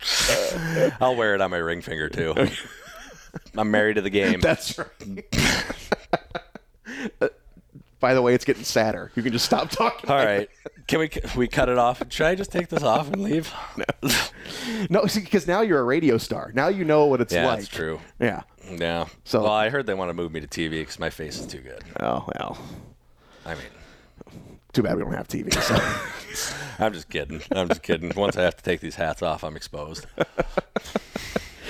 I'll 1.00 1.14
wear 1.14 1.36
it 1.36 1.40
on 1.40 1.50
my 1.52 1.58
ring 1.58 1.80
finger 1.80 2.08
too. 2.08 2.34
I'm 3.56 3.70
married 3.70 3.94
to 3.94 4.02
the 4.02 4.10
game. 4.10 4.40
That's 4.40 4.76
right. 4.76 5.24
By 8.00 8.12
the 8.14 8.20
way, 8.22 8.34
it's 8.34 8.44
getting 8.44 8.64
sadder. 8.64 9.10
You 9.14 9.22
can 9.22 9.32
just 9.32 9.44
stop 9.46 9.70
talking. 9.70 10.10
All 10.10 10.16
right, 10.16 10.48
can 10.86 10.98
we 11.00 11.10
we 11.36 11.48
cut 11.48 11.68
it 11.68 11.78
off? 11.78 12.02
Should 12.10 12.26
I 12.26 12.34
just 12.34 12.52
take 12.52 12.68
this 12.68 12.82
off 12.82 13.06
and 13.10 13.22
leave? 13.22 13.52
No, 14.90 15.06
see, 15.06 15.20
because 15.20 15.46
now 15.46 15.62
you're 15.62 15.80
a 15.80 15.84
radio 15.84 16.18
star. 16.18 16.52
Now 16.54 16.68
you 16.68 16.84
know 16.84 17.06
what 17.06 17.20
it's 17.20 17.32
Yeah, 17.32 17.46
like. 17.46 17.58
that's 17.60 17.68
true. 17.68 18.00
Yeah. 18.20 18.42
Yeah. 18.70 19.06
So- 19.24 19.42
well, 19.44 19.52
I 19.52 19.68
heard 19.70 19.86
they 19.86 19.94
want 19.94 20.10
to 20.10 20.14
move 20.14 20.32
me 20.32 20.40
to 20.40 20.46
TV 20.46 20.80
because 20.80 20.98
my 20.98 21.10
face 21.10 21.38
is 21.38 21.46
too 21.46 21.60
good. 21.60 21.82
Oh 22.00 22.28
well. 22.38 22.58
I 23.46 23.54
mean, 23.54 23.64
Too 24.72 24.82
bad 24.82 24.96
we 24.96 25.02
don't 25.02 25.12
have 25.14 25.28
TV. 25.28 25.52
So. 25.54 26.54
I'm 26.84 26.92
just 26.92 27.08
kidding. 27.08 27.40
I'm 27.54 27.68
just 27.68 27.82
kidding. 27.82 28.12
Once 28.16 28.36
I 28.36 28.42
have 28.42 28.56
to 28.56 28.62
take 28.62 28.80
these 28.80 28.96
hats 28.96 29.22
off, 29.22 29.44
I'm 29.44 29.56
exposed. 29.56 30.06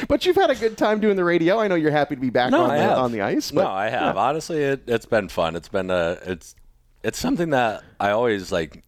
but 0.09 0.25
you've 0.27 0.37
had 0.37 0.51
a 0.51 0.55
good 0.55 0.77
time 0.79 1.01
doing 1.01 1.17
the 1.17 1.25
radio. 1.25 1.59
I 1.59 1.69
know 1.69 1.75
you're 1.75 1.91
happy 1.91 2.15
to 2.15 2.21
be 2.21 2.31
back 2.31 2.53
on, 2.53 2.71
I 2.71 2.79
the, 2.79 2.97
on 2.97 3.13
the 3.13 3.21
ice. 3.23 3.51
But 3.51 3.65
no, 3.65 3.71
I 3.71 3.89
have. 3.89 4.17
Honestly, 4.17 4.63
it, 4.63 4.83
it's 4.87 5.07
been 5.07 5.29
fun. 5.29 5.57
It's 5.57 5.69
been 5.69 5.91
a 5.91 6.19
it's 6.27 6.55
it's 7.03 7.19
something 7.19 7.51
that 7.51 7.83
I 8.01 8.11
always 8.11 8.51
like. 8.53 8.85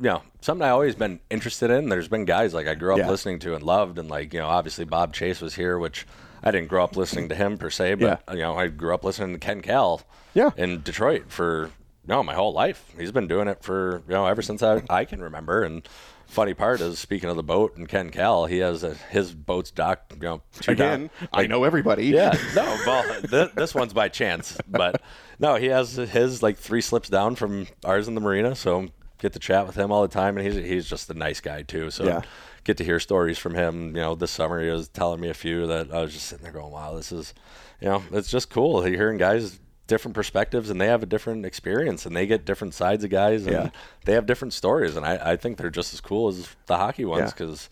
You 0.00 0.04
know, 0.04 0.22
something 0.42 0.64
I 0.64 0.70
always 0.70 0.94
been 0.94 1.18
interested 1.28 1.70
in. 1.72 1.88
There's 1.88 2.06
been 2.06 2.24
guys 2.24 2.54
like 2.54 2.68
I 2.68 2.74
grew 2.76 2.92
up 2.92 2.98
Yeah. 2.98 3.10
listening 3.10 3.40
to 3.40 3.54
and 3.56 3.64
loved, 3.64 3.98
and 3.98 4.08
like 4.08 4.32
you 4.32 4.38
know, 4.38 4.46
obviously 4.46 4.84
Bob 4.84 5.12
Chase 5.12 5.40
was 5.40 5.56
here, 5.56 5.76
which 5.76 6.06
I 6.44 6.52
didn't 6.52 6.68
grow 6.68 6.84
up 6.84 6.96
listening 6.96 7.28
to 7.30 7.34
him 7.34 7.58
per 7.58 7.68
se, 7.68 7.94
but 7.94 8.22
you 8.30 8.38
know, 8.38 8.56
I 8.56 8.68
grew 8.68 8.94
up 8.94 9.02
listening 9.02 9.32
to 9.32 9.40
Ken 9.40 9.60
Kal. 9.60 10.02
Yeah. 10.34 10.50
In 10.56 10.82
Detroit 10.82 11.24
for 11.32 11.72
no 12.06 12.22
my 12.22 12.34
whole 12.34 12.52
life. 12.52 12.92
He's 12.96 13.10
been 13.10 13.26
doing 13.26 13.48
it 13.48 13.64
for 13.64 14.04
you 14.06 14.14
know 14.14 14.26
ever 14.26 14.40
since 14.40 14.62
I, 14.62 14.82
I 14.88 15.04
can 15.04 15.20
remember. 15.20 15.64
And 15.64 15.82
funny 16.28 16.54
part 16.54 16.80
is 16.80 16.98
speaking 16.98 17.28
of 17.28 17.36
the 17.36 17.42
boat 17.42 17.76
and 17.76 17.88
Ken 17.88 18.10
Kal, 18.10 18.46
he 18.46 18.58
has 18.58 18.84
a, 18.84 18.94
his 18.94 19.34
boat's 19.34 19.70
docked. 19.72 20.12
You 20.14 20.20
know, 20.20 20.42
two 20.60 20.72
Again, 20.72 21.10
dock- 21.20 21.28
I 21.32 21.46
know 21.46 21.64
everybody. 21.64 22.06
yeah, 22.06 22.32
no, 22.54 22.78
well, 22.86 23.20
th- 23.22 23.52
this 23.54 23.74
one's 23.74 23.92
by 23.92 24.08
chance, 24.08 24.56
but 24.68 25.02
no, 25.38 25.56
he 25.56 25.66
has 25.66 25.94
his 25.96 26.42
like 26.42 26.56
three 26.56 26.80
slips 26.80 27.08
down 27.08 27.34
from 27.34 27.66
ours 27.84 28.06
in 28.08 28.14
the 28.14 28.20
marina, 28.20 28.54
so 28.54 28.88
get 29.18 29.32
to 29.32 29.38
chat 29.40 29.66
with 29.66 29.74
him 29.74 29.90
all 29.90 30.02
the 30.02 30.08
time, 30.08 30.36
and 30.38 30.46
he's 30.46 30.54
he's 30.56 30.86
just 30.88 31.10
a 31.10 31.14
nice 31.14 31.40
guy 31.40 31.62
too. 31.62 31.90
So 31.90 32.04
Yeah. 32.04 32.22
get 32.64 32.76
to 32.76 32.84
hear 32.84 33.00
stories 33.00 33.38
from 33.38 33.54
him. 33.54 33.88
You 33.96 34.02
know, 34.02 34.14
this 34.14 34.30
summer 34.30 34.62
he 34.62 34.70
was 34.70 34.88
telling 34.88 35.20
me 35.20 35.28
a 35.30 35.34
few 35.34 35.66
that 35.66 35.92
I 35.92 36.02
was 36.02 36.12
just 36.12 36.26
sitting 36.26 36.44
there 36.44 36.52
going, 36.52 36.72
"Wow, 36.72 36.94
this 36.94 37.10
is," 37.10 37.34
you 37.80 37.88
know, 37.88 38.02
it's 38.12 38.30
just 38.30 38.50
cool 38.50 38.86
You're 38.86 38.96
hearing 38.96 39.18
guys 39.18 39.58
different 39.88 40.14
perspectives 40.14 40.70
and 40.70 40.80
they 40.80 40.86
have 40.86 41.02
a 41.02 41.06
different 41.06 41.44
experience 41.44 42.06
and 42.06 42.14
they 42.14 42.26
get 42.26 42.44
different 42.44 42.74
sides 42.74 43.02
of 43.02 43.10
guys 43.10 43.44
and 43.46 43.52
Yeah. 43.52 43.70
they 44.04 44.12
have 44.12 44.26
different 44.26 44.54
stories 44.54 44.94
and 44.96 45.04
I, 45.04 45.32
I 45.32 45.36
think 45.36 45.58
they're 45.58 45.68
just 45.70 45.92
as 45.92 46.00
cool 46.00 46.28
as 46.28 46.48
the 46.66 46.76
hockey 46.76 47.04
ones 47.04 47.20
Yeah. 47.22 47.30
because 47.36 47.68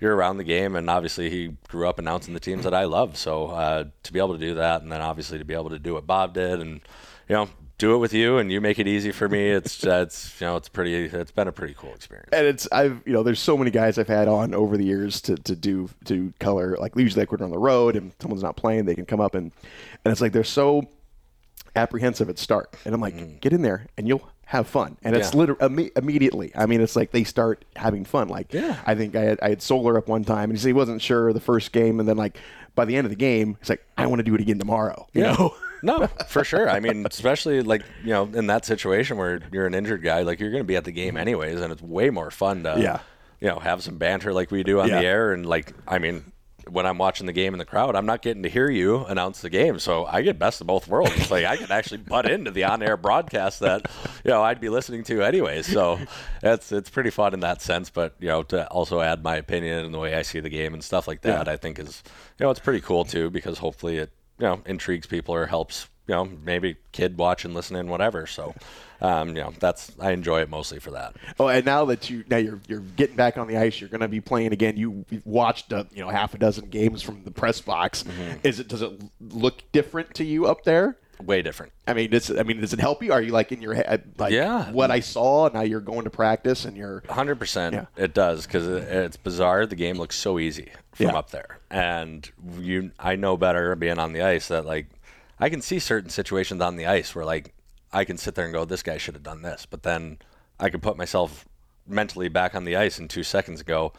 you're 0.00 0.14
around 0.14 0.36
the 0.36 0.44
game, 0.44 0.76
and 0.76 0.88
obviously 0.88 1.28
he 1.28 1.56
grew 1.66 1.88
up 1.88 1.98
announcing 1.98 2.32
the 2.32 2.38
teams 2.38 2.62
that 2.62 2.72
I 2.72 2.84
love. 2.84 3.16
So 3.16 3.48
uh, 3.48 3.84
to 4.04 4.12
be 4.12 4.20
able 4.20 4.34
to 4.34 4.38
do 4.38 4.54
that, 4.54 4.80
and 4.82 4.92
then 4.92 5.00
obviously 5.00 5.38
to 5.38 5.44
be 5.44 5.54
able 5.54 5.70
to 5.70 5.78
do 5.80 5.94
what 5.94 6.06
Bob 6.06 6.34
did, 6.34 6.60
and 6.60 6.74
you 7.28 7.34
know, 7.34 7.48
do 7.78 7.94
it 7.96 7.98
with 7.98 8.12
you 8.12 8.38
and 8.38 8.50
you 8.52 8.60
make 8.60 8.78
it 8.78 8.86
easy 8.86 9.10
for 9.10 9.28
me. 9.28 9.48
It's 9.50 9.84
uh, 9.92 10.04
it's 10.06 10.40
you 10.40 10.46
know 10.46 10.54
it's 10.56 10.68
pretty 10.68 10.94
it's 11.06 11.32
been 11.32 11.48
a 11.48 11.52
pretty 11.52 11.74
cool 11.76 11.92
experience. 11.94 12.28
And 12.32 12.46
it's 12.46 12.68
I've 12.70 13.02
you 13.06 13.12
know 13.12 13.24
there's 13.24 13.40
so 13.40 13.56
many 13.58 13.72
guys 13.72 13.98
I've 13.98 14.06
had 14.06 14.28
on 14.28 14.54
over 14.54 14.76
the 14.76 14.84
years 14.84 15.20
to, 15.22 15.34
to 15.34 15.56
do 15.56 15.90
to 16.04 16.32
color 16.38 16.76
like 16.78 16.94
usually 16.94 17.22
like 17.22 17.32
we're 17.32 17.44
on 17.44 17.50
the 17.50 17.58
road 17.58 17.96
and 17.96 18.12
someone's 18.20 18.42
not 18.44 18.56
playing 18.56 18.84
they 18.84 18.94
can 18.94 19.04
come 19.04 19.20
up 19.20 19.34
and 19.34 19.50
and 20.04 20.12
it's 20.12 20.20
like 20.20 20.32
they're 20.32 20.44
so 20.44 20.88
apprehensive 21.78 22.28
at 22.28 22.38
start 22.38 22.74
and 22.84 22.94
I'm 22.94 23.00
like 23.00 23.14
mm. 23.16 23.40
get 23.40 23.52
in 23.52 23.62
there 23.62 23.86
and 23.96 24.06
you'll 24.06 24.28
have 24.46 24.66
fun 24.66 24.96
and 25.02 25.14
it's 25.16 25.32
Yeah. 25.32 25.38
literally 25.38 25.60
imme- 25.68 25.98
immediately 25.98 26.52
I 26.54 26.66
mean 26.66 26.80
it's 26.80 26.96
like 26.96 27.10
they 27.12 27.24
start 27.24 27.64
having 27.76 28.04
fun 28.04 28.28
like 28.28 28.52
Yeah. 28.52 28.76
I 28.86 28.94
think 28.94 29.14
I 29.16 29.22
had, 29.22 29.38
I 29.40 29.48
had 29.50 29.62
Solar 29.62 29.96
up 29.98 30.08
one 30.08 30.24
time 30.24 30.50
and 30.50 30.52
he 30.52 30.58
said 30.58 30.68
he 30.68 30.72
wasn't 30.72 31.00
sure 31.02 31.32
the 31.32 31.40
first 31.40 31.72
game 31.72 32.00
and 32.00 32.08
then 32.08 32.16
like 32.16 32.38
by 32.74 32.84
the 32.84 32.96
end 32.96 33.04
of 33.06 33.10
the 33.10 33.16
game 33.16 33.56
he's 33.60 33.68
like 33.70 33.84
I 33.96 34.06
want 34.06 34.18
to 34.20 34.24
do 34.24 34.34
it 34.34 34.40
again 34.40 34.58
tomorrow 34.58 35.06
you 35.12 35.22
know 35.22 35.54
No, 35.80 36.08
for 36.28 36.42
sure. 36.42 36.68
I 36.68 36.80
mean, 36.80 37.06
especially 37.08 37.62
like 37.62 37.82
you 38.02 38.10
know, 38.10 38.24
in 38.34 38.48
that 38.48 38.64
situation 38.64 39.16
where 39.16 39.40
you're 39.52 39.64
an 39.66 39.74
injured 39.74 40.02
guy, 40.02 40.22
like 40.22 40.40
you're 40.40 40.50
going 40.50 40.64
to 40.64 40.66
be 40.66 40.74
at 40.74 40.82
the 40.84 40.90
game 40.90 41.16
anyways, 41.16 41.60
and 41.60 41.72
it's 41.72 41.80
way 41.80 42.10
more 42.10 42.32
fun 42.32 42.64
to, 42.64 42.74
Yeah. 42.80 42.98
you 43.40 43.46
know, 43.46 43.60
have 43.60 43.80
some 43.84 43.96
banter 43.96 44.32
like 44.32 44.50
we 44.50 44.64
do 44.64 44.80
on 44.80 44.88
Yeah. 44.88 45.00
the 45.00 45.06
air, 45.06 45.32
and 45.32 45.46
like, 45.46 45.72
I 45.86 46.00
mean, 46.00 46.32
when 46.70 46.86
I'm 46.86 46.98
watching 46.98 47.26
the 47.26 47.32
game 47.32 47.54
in 47.54 47.58
the 47.58 47.64
crowd, 47.64 47.96
I'm 47.96 48.06
not 48.06 48.22
getting 48.22 48.42
to 48.42 48.48
hear 48.48 48.70
you 48.70 49.04
announce 49.06 49.40
the 49.40 49.50
game, 49.50 49.78
so 49.78 50.04
I 50.06 50.22
get 50.22 50.38
best 50.38 50.60
of 50.60 50.66
both 50.66 50.86
worlds. 50.88 51.12
It's 51.16 51.30
like 51.30 51.44
I 51.44 51.56
can 51.56 51.70
actually 51.72 51.98
butt 51.98 52.30
into 52.30 52.50
the 52.50 52.64
on-air 52.64 52.96
broadcast 52.96 53.60
that 53.60 53.90
you 54.24 54.30
know 54.30 54.42
I'd 54.42 54.60
be 54.60 54.68
listening 54.68 55.04
to 55.04 55.22
anyways. 55.22 55.66
So 55.66 55.98
it's 56.42 56.70
it's 56.72 56.90
pretty 56.90 57.10
fun 57.10 57.34
in 57.34 57.40
that 57.40 57.60
sense, 57.62 57.90
but 57.90 58.14
you 58.20 58.28
know, 58.28 58.42
to 58.44 58.66
also 58.68 59.00
add 59.00 59.22
my 59.22 59.36
opinion 59.36 59.84
and 59.84 59.92
the 59.94 59.98
way 59.98 60.14
I 60.14 60.22
see 60.22 60.40
the 60.40 60.50
game 60.50 60.74
and 60.74 60.82
stuff 60.84 61.08
like 61.08 61.22
that, 61.22 61.46
Yeah. 61.46 61.52
I 61.52 61.56
think 61.56 61.78
is 61.78 62.02
you 62.38 62.44
know 62.44 62.50
it's 62.50 62.60
pretty 62.60 62.80
cool 62.80 63.04
too 63.04 63.30
because 63.30 63.58
hopefully 63.58 63.98
it 63.98 64.10
you 64.38 64.46
know 64.46 64.62
intrigues 64.66 65.06
people 65.06 65.34
or 65.34 65.46
helps 65.46 65.88
you 66.06 66.14
know 66.14 66.24
maybe 66.24 66.76
kid 66.92 67.18
watching 67.18 67.54
listening 67.54 67.88
whatever 67.88 68.26
so 68.26 68.54
um, 69.00 69.28
you 69.28 69.34
know 69.42 69.52
that's 69.60 69.92
i 70.00 70.10
enjoy 70.12 70.40
it 70.40 70.48
mostly 70.50 70.78
for 70.78 70.90
that 70.92 71.14
Oh, 71.38 71.48
and 71.48 71.64
now 71.64 71.84
that 71.86 72.10
you 72.10 72.24
now 72.28 72.36
you're 72.36 72.60
you're 72.68 72.80
getting 72.80 73.16
back 73.16 73.38
on 73.38 73.46
the 73.46 73.56
ice, 73.56 73.80
you're 73.80 73.90
going 73.90 74.00
to 74.00 74.08
be 74.08 74.20
playing 74.20 74.52
again. 74.52 74.76
You 74.76 75.04
watched 75.24 75.72
uh, 75.72 75.84
you 75.92 76.00
know 76.02 76.08
half 76.08 76.34
a 76.34 76.38
dozen 76.38 76.66
games 76.68 77.02
from 77.02 77.22
the 77.24 77.30
press 77.30 77.60
box. 77.60 78.02
Mm-hmm. 78.02 78.38
Is 78.42 78.58
it 78.60 78.68
does 78.68 78.82
it 78.82 78.92
look 79.20 79.62
different 79.72 80.14
to 80.14 80.24
you 80.24 80.46
up 80.46 80.64
there? 80.64 80.96
way 81.24 81.42
different 81.42 81.72
I 81.88 81.94
mean, 81.94 82.10
does 82.10 82.30
it, 82.30 82.38
I 82.38 82.44
mean, 82.44 82.60
does 82.60 82.72
it 82.72 82.78
help 82.78 83.02
you? 83.02 83.12
Are 83.12 83.20
you 83.20 83.32
like 83.32 83.50
in 83.50 83.60
your 83.60 83.74
head 83.74 84.12
like 84.18 84.32
Yeah. 84.32 84.70
what 84.70 84.92
I 84.92 85.00
saw? 85.00 85.48
Now 85.52 85.62
you're 85.62 85.80
going 85.80 86.04
to 86.04 86.10
practice 86.10 86.64
and 86.64 86.76
you're 86.76 87.00
100% 87.08 87.88
it 87.96 88.14
does 88.14 88.46
because 88.46 88.68
it, 88.68 88.84
it's 88.84 89.16
bizarre 89.16 89.66
the 89.66 89.74
game 89.74 89.96
looks 89.98 90.14
so 90.14 90.38
easy 90.38 90.70
from 90.92 91.06
Yeah. 91.06 91.16
up 91.18 91.30
there 91.30 91.58
and 91.70 92.30
you 92.60 92.92
i 93.00 93.16
know 93.16 93.36
better 93.36 93.74
being 93.74 93.98
on 93.98 94.12
the 94.12 94.22
ice 94.22 94.46
that 94.48 94.64
like 94.64 94.86
i 95.40 95.48
can 95.48 95.60
see 95.60 95.78
certain 95.80 96.08
situations 96.10 96.60
on 96.62 96.76
the 96.76 96.86
ice 96.86 97.14
where 97.16 97.24
like 97.24 97.52
i 97.92 98.04
can 98.04 98.16
sit 98.16 98.34
there 98.34 98.44
and 98.44 98.52
go 98.54 98.64
this 98.64 98.82
guy 98.82 98.96
should 98.98 99.14
have 99.14 99.22
done 99.22 99.42
this 99.42 99.66
but 99.66 99.82
then 99.82 100.18
i 100.60 100.68
can 100.68 100.80
put 100.80 100.96
myself 100.96 101.46
mentally 101.86 102.28
back 102.28 102.54
on 102.54 102.64
the 102.64 102.76
ice 102.76 102.98
in 102.98 103.08
two 103.08 103.22
seconds 103.22 103.60
and 103.60 103.66
go 103.66 103.92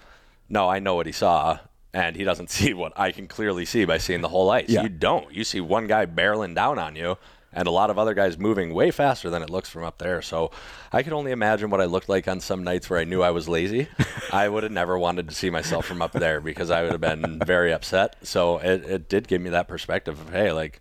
no 0.48 0.68
i 0.70 0.80
know 0.80 0.96
what 0.96 1.06
he 1.06 1.12
saw 1.12 1.58
and 1.94 2.16
he 2.16 2.24
doesn't 2.24 2.50
see 2.58 2.74
what 2.74 2.94
i 2.98 3.12
can 3.12 3.28
clearly 3.28 3.66
see 3.66 3.86
by 3.86 3.98
seeing 3.98 4.22
the 4.22 4.30
whole 4.30 4.50
ice 4.50 4.70
Yeah. 4.70 4.84
you 4.84 4.90
don't 4.90 5.34
you 5.34 5.44
see 5.44 5.62
one 5.62 5.88
guy 5.88 6.06
barreling 6.06 6.56
down 6.56 6.78
on 6.80 6.96
you 6.96 7.18
and 7.52 7.68
a 7.68 7.72
lot 7.72 7.90
of 7.90 7.98
other 7.98 8.14
guys 8.14 8.38
moving 8.38 8.76
way 8.76 8.92
faster 8.92 9.28
than 9.32 9.42
it 9.42 9.50
looks 9.50 9.68
from 9.70 9.84
up 9.84 9.98
there. 9.98 10.22
So 10.22 10.52
I 10.94 11.02
could 11.02 11.14
only 11.14 11.32
imagine 11.32 11.72
what 11.72 11.82
I 11.82 11.86
looked 11.86 12.08
like 12.08 12.28
on 12.28 12.42
some 12.42 12.64
nights 12.64 12.92
where 12.92 13.00
I 13.00 13.06
knew 13.06 13.24
I 13.24 13.32
was 13.32 13.50
lazy. 13.50 13.88
I 14.32 14.48
would 14.48 14.62
have 14.62 14.72
never 14.72 15.00
wanted 15.00 15.28
to 15.30 15.34
see 15.34 15.50
myself 15.50 15.88
from 15.88 16.00
up 16.00 16.12
there 16.12 16.42
because 16.42 16.70
I 16.70 16.84
would 16.84 16.92
have 16.92 17.02
been 17.02 17.40
very 17.44 17.74
upset. 17.74 18.18
So 18.22 18.60
it, 18.60 18.84
it 18.86 19.10
did 19.10 19.28
give 19.28 19.42
me 19.42 19.50
that 19.50 19.68
perspective 19.68 20.22
of, 20.22 20.30
hey, 20.30 20.52
like, 20.52 20.80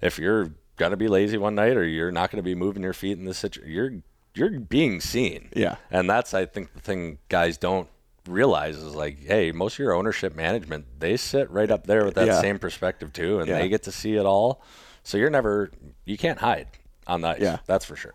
if 0.00 0.18
you're 0.18 0.52
gonna 0.80 0.96
be 0.96 1.08
lazy 1.08 1.36
one 1.36 1.54
night 1.54 1.76
or 1.76 1.84
you're 1.84 2.10
not 2.10 2.30
gonna 2.30 2.42
be 2.42 2.54
moving 2.54 2.82
your 2.82 2.94
feet 2.94 3.18
in 3.18 3.26
this 3.26 3.38
situation, 3.38 3.70
you're 3.70 3.92
you're 4.34 4.58
being 4.60 5.00
seen. 5.00 5.50
Yeah. 5.54 5.76
And 5.90 6.08
that's 6.08 6.32
I 6.34 6.46
think 6.46 6.72
the 6.72 6.80
thing 6.80 7.18
guys 7.28 7.58
don't 7.58 7.86
realize 8.26 8.76
is 8.78 8.94
like, 8.94 9.22
hey, 9.22 9.52
most 9.52 9.74
of 9.74 9.80
your 9.80 9.92
ownership 9.92 10.34
management, 10.34 10.86
they 10.98 11.16
sit 11.18 11.50
right 11.50 11.70
up 11.70 11.86
there 11.86 12.04
with 12.06 12.14
that 12.14 12.26
Yeah. 12.26 12.40
same 12.40 12.58
perspective 12.58 13.12
too, 13.12 13.40
and 13.40 13.48
Yeah. 13.48 13.58
they 13.58 13.68
get 13.68 13.82
to 13.84 13.92
see 13.92 14.16
it 14.16 14.24
all. 14.24 14.62
So 15.04 15.18
you're 15.18 15.30
never 15.30 15.70
you 16.06 16.16
can't 16.16 16.38
hide 16.38 16.68
on 17.06 17.22
ice. 17.24 17.40
Yeah. 17.40 17.58
That's 17.66 17.84
for 17.84 17.94
sure. 17.96 18.14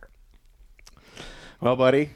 well, 1.62 1.76
buddy. 1.76 2.10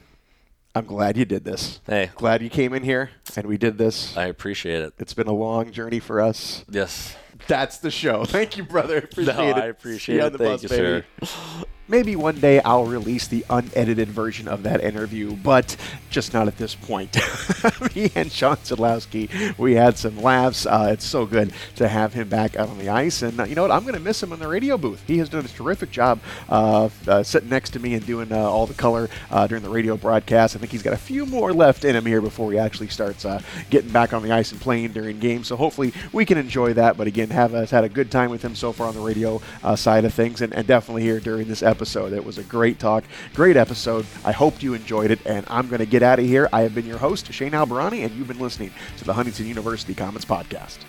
I'm 0.76 0.86
glad 0.86 1.18
you 1.18 1.26
did 1.26 1.44
this. 1.46 1.80
Hey. 1.88 2.10
glad 2.16 2.42
you 2.42 2.50
came 2.50 2.74
in 2.74 2.84
here 2.84 3.10
and 3.36 3.46
we 3.48 3.58
did 3.58 3.78
this. 3.78 4.16
I 4.16 4.26
appreciate 4.26 4.82
it. 4.82 4.94
It's 5.00 5.14
been 5.16 5.28
a 5.28 5.34
long 5.34 5.72
journey 5.72 6.00
for 6.00 6.22
us. 6.22 6.64
Yes. 6.70 7.16
That's 7.48 7.78
the 7.78 7.92
show. 7.92 8.26
Thank 8.26 8.58
you, 8.58 8.64
brother. 8.64 8.98
Appreciate 9.00 9.36
No, 9.36 9.50
it. 9.50 9.56
I 9.58 9.66
appreciate 9.68 10.02
See 10.06 10.14
you 10.14 10.20
it. 10.22 10.26
on 10.26 10.32
the 10.34 10.38
Thank 10.38 10.62
bus, 10.62 10.64
you, 10.64 10.70
baby. 10.70 11.06
sir. 11.24 11.64
Maybe 11.90 12.16
one 12.16 12.40
day 12.40 12.62
I'll 12.62 12.86
release 12.86 13.28
the 13.28 13.44
unedited 13.50 14.10
version 14.10 14.48
of 14.48 14.62
that 14.62 14.84
interview, 14.84 15.36
but 15.36 15.76
just 16.12 16.36
not 16.36 16.48
at 16.48 16.56
this 16.56 16.76
point. 16.76 17.18
Me 17.96 18.12
and 18.14 18.32
Shawn 18.32 18.58
Szydlowski, 18.58 19.58
we 19.58 19.74
had 19.74 19.98
some 19.98 20.22
laughs. 20.22 20.68
Uh, 20.68 20.90
it's 20.92 21.04
so 21.04 21.26
good 21.26 21.52
to 21.78 21.88
have 21.88 22.14
him 22.14 22.30
back 22.30 22.56
out 22.56 22.70
on 22.70 22.78
the 22.78 22.90
ice. 22.90 23.24
And 23.24 23.40
uh, 23.40 23.46
you 23.46 23.56
know 23.56 23.64
what? 23.64 23.72
I'm 23.72 23.82
going 23.82 23.96
to 23.96 24.00
miss 24.00 24.22
him 24.22 24.32
in 24.32 24.38
the 24.38 24.48
radio 24.48 24.78
booth. 24.78 25.02
He 25.08 25.18
has 25.18 25.30
done 25.30 25.44
a 25.44 25.48
terrific 25.48 25.90
job 25.90 26.20
uh, 26.48 26.90
uh, 27.08 27.24
sitting 27.24 27.50
next 27.50 27.72
to 27.72 27.80
me 27.80 27.96
and 27.96 28.06
doing 28.06 28.32
uh, 28.32 28.38
all 28.38 28.68
the 28.68 28.76
color 28.76 29.10
during 29.48 29.64
the 29.64 29.70
radio 29.70 29.98
broadcast. 29.98 30.56
I 30.56 30.60
think 30.60 30.72
he's 30.72 30.84
got 30.84 30.94
a 30.94 30.98
few 30.98 31.26
more 31.26 31.54
left 31.54 31.86
in 31.86 31.96
him 31.96 32.06
here 32.06 32.22
before 32.22 32.52
he 32.52 32.60
actually 32.60 32.90
starts 32.90 33.26
getting 33.72 33.90
back 33.90 34.14
on 34.14 34.22
the 34.22 34.32
ice 34.32 34.52
and 34.52 34.62
playing 34.62 34.92
during 34.92 35.18
games. 35.18 35.48
So 35.48 35.56
hopefully 35.56 35.92
we 36.14 36.24
can 36.24 36.38
enjoy 36.38 36.74
that. 36.74 36.98
But 36.98 37.08
again, 37.08 37.32
have 37.32 37.56
us 37.56 37.72
had 37.72 37.84
a 37.84 37.90
good 37.90 38.12
time 38.12 38.30
with 38.30 38.44
him 38.44 38.54
so 38.54 38.72
far 38.72 38.90
on 38.90 38.94
the 38.94 39.02
radio 39.02 39.42
side 39.76 40.06
of 40.06 40.14
things, 40.14 40.42
and, 40.42 40.54
and 40.54 40.68
definitely 40.68 41.02
here 41.02 41.20
during 41.20 41.48
this 41.48 41.64
episode. 41.64 41.79
It 41.80 42.26
was 42.26 42.38
a 42.38 42.44
great 42.44 42.80
talk, 42.80 43.04
great 43.34 43.58
episode. 43.58 44.06
I 44.26 44.32
hope 44.32 44.62
you 44.62 44.74
enjoyed 44.74 45.12
it, 45.12 45.20
and 45.26 45.46
I'm 45.50 45.68
going 45.68 45.80
to 45.80 45.86
get 45.86 46.04
out 46.04 46.20
of 46.20 46.26
here. 46.26 46.50
I 46.52 46.62
have 46.62 46.76
been 46.76 46.86
your 46.86 46.98
host, 46.98 47.32
Shane 47.32 47.52
Albahrani, 47.52 48.06
and 48.06 48.14
you've 48.16 48.28
been 48.28 48.40
listening 48.40 48.72
to 48.98 49.04
the 49.06 49.14
Huntington 49.14 49.48
University 49.48 49.94
Komets 49.94 50.26
Podcast. 50.26 50.80